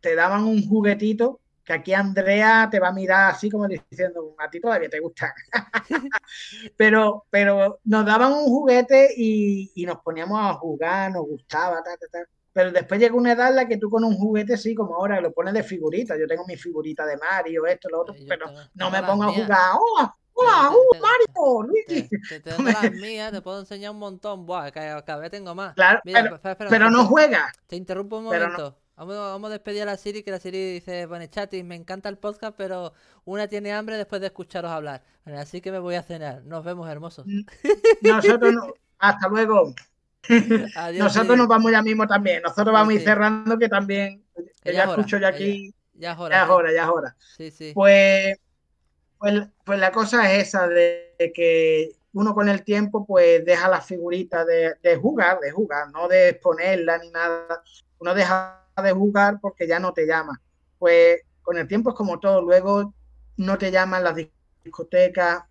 te 0.00 0.14
daban 0.14 0.44
un 0.44 0.66
juguetito 0.68 1.40
que 1.64 1.72
aquí 1.74 1.94
Andrea 1.94 2.68
te 2.70 2.80
va 2.80 2.88
a 2.88 2.92
mirar 2.92 3.32
así 3.32 3.50
como 3.50 3.68
diciendo, 3.68 4.36
a 4.38 4.50
ti 4.50 4.60
todavía 4.60 4.90
te 4.90 5.00
gusta. 5.00 5.34
pero, 6.76 7.26
pero 7.30 7.80
nos 7.84 8.06
daban 8.06 8.32
un 8.32 8.44
juguete 8.46 9.10
y, 9.16 9.72
y 9.74 9.86
nos 9.86 9.98
poníamos 10.02 10.38
a 10.40 10.54
jugar, 10.54 11.12
nos 11.12 11.26
gustaba, 11.26 11.82
ta, 11.82 11.96
ta, 11.96 12.06
ta. 12.12 12.18
Pero 12.54 12.70
después 12.72 12.98
llega 13.00 13.14
una 13.14 13.32
edad 13.32 13.50
en 13.50 13.56
la 13.56 13.68
que 13.68 13.76
tú 13.76 13.90
con 13.90 14.02
un 14.04 14.16
juguete, 14.16 14.56
sí, 14.56 14.74
como 14.74 14.94
ahora, 14.94 15.20
lo 15.20 15.32
pones 15.32 15.52
de 15.52 15.62
figurita. 15.64 16.16
Yo 16.16 16.26
tengo 16.26 16.46
mi 16.46 16.56
figurita 16.56 17.04
de 17.04 17.16
Mario, 17.18 17.66
esto, 17.66 17.88
lo 17.90 18.00
otro, 18.00 18.14
Yo 18.14 18.24
pero 18.28 18.46
tengo- 18.46 18.60
no 18.74 18.90
me 18.90 19.02
pongo 19.02 19.24
a 19.24 19.32
jugar. 19.32 19.58
¡Hola! 19.76 20.16
¡Hola! 20.32 20.70
Te- 20.70 20.76
¡Uh, 20.76 20.80
te- 20.92 21.00
Mario! 21.00 21.26
Te, 21.26 21.66
¡Luigi! 21.98 22.08
te 22.28 22.40
tengo 22.40 22.62
las 22.70 22.92
mías, 22.92 23.32
te 23.32 23.42
puedo 23.42 23.58
enseñar 23.60 23.90
un 23.90 23.98
montón. 23.98 24.46
Buah, 24.46 24.70
cada, 24.70 25.04
cada 25.04 25.20
vez 25.20 25.30
tengo 25.32 25.54
más. 25.54 25.74
Claro, 25.74 26.00
Mira, 26.04 26.22
pero, 26.22 26.36
espera, 26.36 26.52
espera, 26.52 26.70
pero 26.70 26.86
te- 26.86 26.92
no 26.92 27.04
juega. 27.06 27.52
Te 27.66 27.76
interrumpo 27.76 28.18
un 28.18 28.24
no- 28.24 28.30
momento. 28.30 28.78
Vamos, 28.96 29.16
vamos 29.16 29.50
a 29.50 29.52
despedir 29.54 29.82
a 29.82 29.86
la 29.86 29.96
Siri, 29.96 30.22
que 30.22 30.30
la 30.30 30.38
Siri 30.38 30.74
dice, 30.74 31.06
bueno, 31.06 31.26
chatis, 31.26 31.64
me 31.64 31.74
encanta 31.74 32.08
el 32.08 32.16
podcast, 32.16 32.54
pero 32.56 32.92
una 33.24 33.48
tiene 33.48 33.72
hambre 33.72 33.96
después 33.96 34.20
de 34.20 34.28
escucharos 34.28 34.70
hablar. 34.70 35.02
Bueno, 35.24 35.40
así 35.40 35.60
que 35.60 35.72
me 35.72 35.80
voy 35.80 35.96
a 35.96 36.04
cenar. 36.04 36.44
Nos 36.44 36.64
vemos, 36.64 36.88
hermosos. 36.88 37.26
Nosotros 38.02 38.52
no. 38.52 38.72
Hasta 39.00 39.28
luego. 39.28 39.74
Adiós. 40.76 41.04
Nosotros 41.04 41.36
nos 41.36 41.48
vamos 41.48 41.70
ya 41.72 41.82
mismo 41.82 42.06
también. 42.06 42.42
Nosotros 42.42 42.68
Sí, 42.68 42.72
vamos 42.72 42.90
a 42.90 42.94
ir 42.94 43.02
cerrando 43.02 43.58
que 43.58 43.68
también. 43.68 44.24
Que 44.62 44.72
ya 44.72 44.84
ya 44.84 44.84
escucho 44.84 45.16
yo 45.16 45.18
que 45.18 45.20
ya- 45.22 45.28
aquí. 45.28 45.74
Ya 45.96 46.12
es 46.12 46.18
hora. 46.18 46.36
Ya 46.36 46.44
es 46.44 46.50
hora, 46.50 46.72
ya 46.72 46.82
es 46.82 46.88
hora. 46.88 47.16
Sí, 47.36 47.50
sí. 47.50 47.72
Pues, 47.74 48.36
pues, 49.18 49.42
pues 49.64 49.78
la 49.78 49.92
cosa 49.92 50.32
es 50.32 50.48
esa, 50.48 50.66
de, 50.68 51.14
de 51.18 51.32
que 51.32 51.92
uno 52.14 52.34
con 52.34 52.48
el 52.48 52.62
tiempo 52.64 53.04
pues 53.06 53.44
deja 53.44 53.68
las 53.68 53.86
figuritas 53.86 54.46
de, 54.46 54.74
de 54.82 54.96
jugar, 54.96 55.38
de 55.40 55.50
jugar, 55.50 55.90
no 55.90 56.08
de 56.08 56.30
exponerla 56.30 56.98
ni 56.98 57.10
nada. 57.10 57.62
Uno 57.98 58.14
deja 58.14 58.60
de 58.82 58.92
jugar 58.92 59.38
porque 59.40 59.66
ya 59.66 59.78
no 59.78 59.92
te 59.92 60.06
llama. 60.06 60.40
Pues 60.78 61.20
con 61.42 61.58
el 61.58 61.68
tiempo 61.68 61.90
es 61.90 61.96
como 61.96 62.18
todo, 62.18 62.40
luego 62.42 62.94
no 63.36 63.58
te 63.58 63.70
llaman 63.70 64.02
las 64.04 64.16
discotecas, 64.64 65.44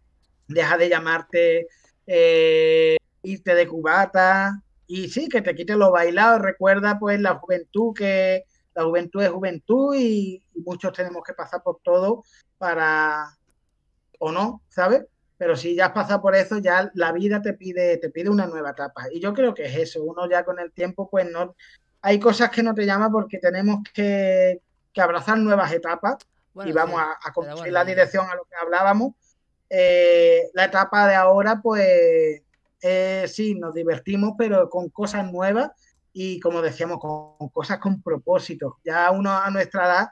deja 0.48 0.78
de 0.78 0.90
llamarte 0.90 1.68
eh, 2.08 2.98
irte 3.24 3.56
de 3.56 3.68
cubata 3.68 4.62
y 4.88 5.10
sí, 5.10 5.28
que 5.30 5.42
te 5.42 5.56
quite 5.56 5.76
lo 5.76 5.92
bailado, 5.92 6.40
recuerda 6.40 7.00
pues 7.00 7.20
la 7.20 7.36
juventud 7.36 7.94
que 7.96 8.44
la 8.76 8.84
juventud 8.86 9.22
es 9.22 9.30
juventud 9.30 9.96
y, 9.96 10.44
y 10.54 10.60
muchos 10.62 10.94
tenemos 10.94 11.24
que 11.24 11.34
pasar 11.34 11.62
por 11.64 11.80
todo 11.84 12.24
para 12.58 13.38
o 14.20 14.32
no, 14.32 14.62
¿sabes? 14.70 15.06
Pero 15.38 15.56
si 15.56 15.76
ya 15.76 15.88
has 15.88 15.92
pasado 15.92 16.22
por 16.22 16.36
eso, 16.36 16.58
ya 16.60 16.90
la 16.94 17.12
vida 17.12 17.42
te 17.42 17.54
pide, 17.54 17.98
te 17.98 18.10
pide 18.10 18.30
una 18.30 18.48
nueva 18.48 18.72
etapa. 18.72 19.06
Y 19.12 19.20
yo 19.20 19.34
creo 19.34 19.54
que 19.54 19.66
es 19.66 19.76
eso, 19.76 20.04
uno 20.04 20.30
ya 20.30 20.44
con 20.46 20.60
el 20.60 20.72
tiempo, 20.72 21.10
pues 21.10 21.30
no, 21.30 21.56
hay 22.02 22.20
cosas 22.20 22.50
que 22.50 22.64
no 22.64 22.74
te 22.74 22.86
llaman 22.86 23.12
porque 23.12 23.40
tenemos 23.40 23.80
que, 23.94 24.62
que 24.94 25.02
abrazar 25.02 25.38
nuevas 25.38 25.72
etapas 25.74 26.16
Bueno, 26.54 26.70
y 26.70 26.74
vamos 26.74 26.96
sí, 27.02 27.02
a, 27.02 27.30
a 27.30 27.34
bueno, 27.36 27.66
la 27.66 27.82
ya- 27.84 27.86
dirección 27.86 28.26
a 28.30 28.36
lo 28.36 28.44
que 28.46 28.56
hablábamos. 28.56 29.14
Eh, 29.70 30.50
la 30.54 30.66
etapa 30.66 31.08
de 31.08 31.16
ahora, 31.16 31.60
pues 31.62 32.42
eh, 32.84 33.26
sí, 33.30 33.56
nos 33.56 33.74
divertimos, 33.74 34.34
pero 34.38 34.70
con 34.70 34.90
cosas 34.90 35.32
nuevas 35.32 35.72
y 36.12 36.40
como 36.42 36.62
decíamos, 36.62 37.00
con, 37.00 37.50
cosas 37.50 37.80
con 37.80 38.02
propósito. 38.02 38.80
Ya 38.84 39.10
uno 39.12 39.32
a 39.32 39.50
nuestra 39.50 39.86
edad, 39.86 40.08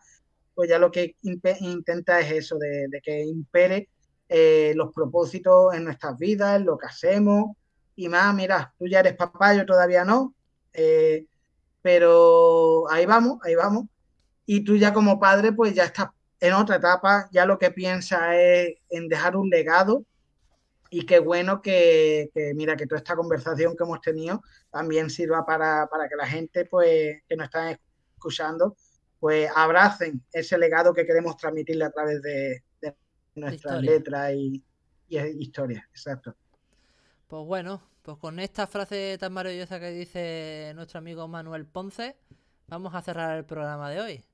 pues 0.55 0.69
ya 0.69 0.79
lo 0.79 0.89
que 0.89 1.15
intenta 1.21 2.19
es 2.21 2.31
eso, 2.31 2.57
de, 2.57 3.01
que 3.03 3.23
impere 3.23 3.89
eh, 4.29 4.71
los 4.75 4.93
propósitos 4.93 5.73
en 5.73 5.83
nuestras 5.83 6.17
vidas, 6.17 6.55
en 6.55 6.65
lo 6.65 6.77
que 6.77 6.87
hacemos. 6.87 7.57
Y 7.95 8.07
más, 8.07 8.33
mira, 8.33 8.73
tú 8.79 8.87
ya 8.87 9.01
eres 9.01 9.15
papá, 9.15 9.53
yo 9.53 9.65
todavía 9.65 10.05
no, 10.05 10.33
eh, 10.73 11.25
pero 11.81 12.89
ahí 12.89 13.05
vamos, 13.05 13.39
ahí 13.43 13.55
vamos. 13.55 13.85
Y 14.45 14.63
tú 14.63 14.77
ya 14.77 14.93
como 14.93 15.19
padre, 15.19 15.51
pues 15.51 15.75
ya 15.75 15.83
estás 15.83 16.07
en 16.39 16.53
otra 16.53 16.77
etapa, 16.77 17.29
ya 17.31 17.45
lo 17.45 17.59
que 17.59 17.69
piensas 17.69 18.21
es 18.33 18.77
en 18.89 19.09
dejar 19.09 19.35
un 19.35 19.49
legado. 19.49 20.05
Y 20.93 21.05
qué 21.05 21.19
bueno 21.19 21.61
que, 21.61 22.29
que, 22.33 22.53
mira, 22.53 22.75
que 22.75 22.85
toda 22.85 22.99
esta 22.99 23.15
conversación 23.15 23.77
que 23.77 23.83
hemos 23.85 24.01
tenido 24.01 24.43
también 24.69 25.09
sirva 25.09 25.45
para, 25.45 25.87
para 25.87 26.09
que 26.09 26.17
la 26.17 26.27
gente, 26.27 26.65
pues, 26.65 27.23
que 27.29 27.35
nos 27.37 27.45
están 27.45 27.79
escuchando, 28.13 28.75
pues 29.17 29.49
abracen 29.55 30.21
ese 30.33 30.57
legado 30.57 30.93
que 30.93 31.05
queremos 31.05 31.37
transmitirle 31.37 31.85
a 31.85 31.91
través 31.91 32.21
de, 32.21 32.63
de 32.81 32.95
nuestras 33.35 33.81
letras 33.81 34.33
y, 34.33 34.61
y 35.07 35.17
historias. 35.17 35.85
Exacto. 35.91 36.35
Pues 37.27 37.45
bueno, 37.45 37.81
pues 38.01 38.17
con 38.17 38.39
esta 38.39 38.67
frase 38.67 39.17
tan 39.17 39.31
maravillosa 39.31 39.79
que 39.79 39.91
dice 39.91 40.73
nuestro 40.75 40.97
amigo 40.97 41.25
Manuel 41.29 41.65
Ponce, 41.65 42.17
vamos 42.67 42.93
a 42.95 43.01
cerrar 43.01 43.37
el 43.37 43.45
programa 43.45 43.89
de 43.89 44.01
hoy. 44.01 44.25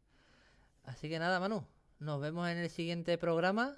Así 0.85 1.07
que 1.07 1.19
nada, 1.19 1.39
Manu, 1.39 1.63
nos 1.99 2.19
vemos 2.19 2.49
en 2.49 2.57
el 2.57 2.71
siguiente 2.71 3.19
programa 3.19 3.77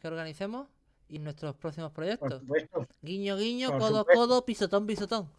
que 0.00 0.08
organicemos 0.08 0.68
y 1.10 1.18
nuestros 1.18 1.56
próximos 1.56 1.92
proyectos. 1.92 2.42
Guiño, 3.02 3.36
guiño, 3.36 3.70
por 3.70 3.78
codo, 3.80 3.98
supuesto. 3.98 4.20
codo, 4.20 4.44
pisotón, 4.44 4.86
pisotón. 4.86 5.30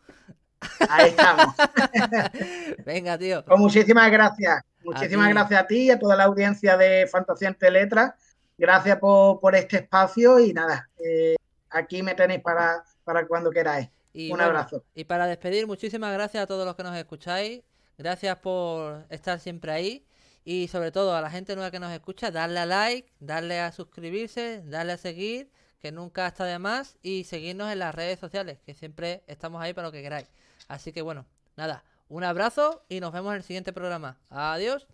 Ahí 0.89 1.09
estamos. 1.09 1.55
Venga, 2.85 3.17
tío. 3.17 3.43
Pues 3.45 3.59
muchísimas 3.59 4.11
gracias. 4.11 4.61
Muchísimas 4.83 5.29
gracias 5.29 5.61
a 5.61 5.67
ti 5.67 5.83
y 5.83 5.91
a 5.91 5.99
toda 5.99 6.15
la 6.15 6.25
audiencia 6.25 6.77
de 6.77 7.07
Fantasía 7.07 7.47
entre 7.47 7.71
Letras. 7.71 8.13
Gracias 8.57 8.97
por, 8.99 9.39
por 9.39 9.55
este 9.55 9.77
espacio 9.77 10.39
y 10.39 10.53
nada, 10.53 10.87
eh, 11.03 11.35
aquí 11.69 12.03
me 12.03 12.13
tenéis 12.13 12.41
para, 12.41 12.83
para 13.03 13.25
cuando 13.25 13.49
queráis. 13.49 13.89
Y 14.13 14.25
Un 14.25 14.37
bueno, 14.37 14.43
abrazo. 14.45 14.83
Y 14.93 15.05
para 15.05 15.25
despedir, 15.25 15.65
muchísimas 15.65 16.13
gracias 16.13 16.43
a 16.43 16.47
todos 16.47 16.65
los 16.65 16.75
que 16.75 16.83
nos 16.83 16.95
escucháis. 16.95 17.63
Gracias 17.97 18.37
por 18.37 19.05
estar 19.09 19.39
siempre 19.39 19.71
ahí. 19.71 20.05
Y 20.43 20.67
sobre 20.67 20.91
todo 20.91 21.15
a 21.15 21.21
la 21.21 21.29
gente 21.29 21.55
nueva 21.55 21.71
que 21.71 21.79
nos 21.79 21.91
escucha, 21.91 22.31
darle 22.31 22.59
a 22.59 22.65
like, 22.65 23.11
darle 23.19 23.59
a 23.59 23.71
suscribirse, 23.71 24.63
darle 24.65 24.93
a 24.93 24.97
seguir, 24.97 25.49
que 25.81 25.91
nunca 25.91 26.27
está 26.27 26.45
de 26.45 26.59
más. 26.59 26.97
Y 27.01 27.23
seguirnos 27.23 27.71
en 27.71 27.79
las 27.79 27.93
redes 27.93 28.19
sociales, 28.19 28.59
que 28.65 28.73
siempre 28.73 29.23
estamos 29.27 29.61
ahí 29.61 29.73
para 29.73 29.87
lo 29.87 29.91
que 29.91 30.01
queráis. 30.01 30.27
Así 30.67 30.91
que 30.93 31.01
bueno, 31.01 31.25
nada, 31.57 31.83
un 32.07 32.23
abrazo 32.23 32.83
y 32.89 32.99
nos 32.99 33.11
vemos 33.11 33.31
en 33.31 33.37
el 33.37 33.43
siguiente 33.43 33.73
programa. 33.73 34.17
Adiós. 34.29 34.87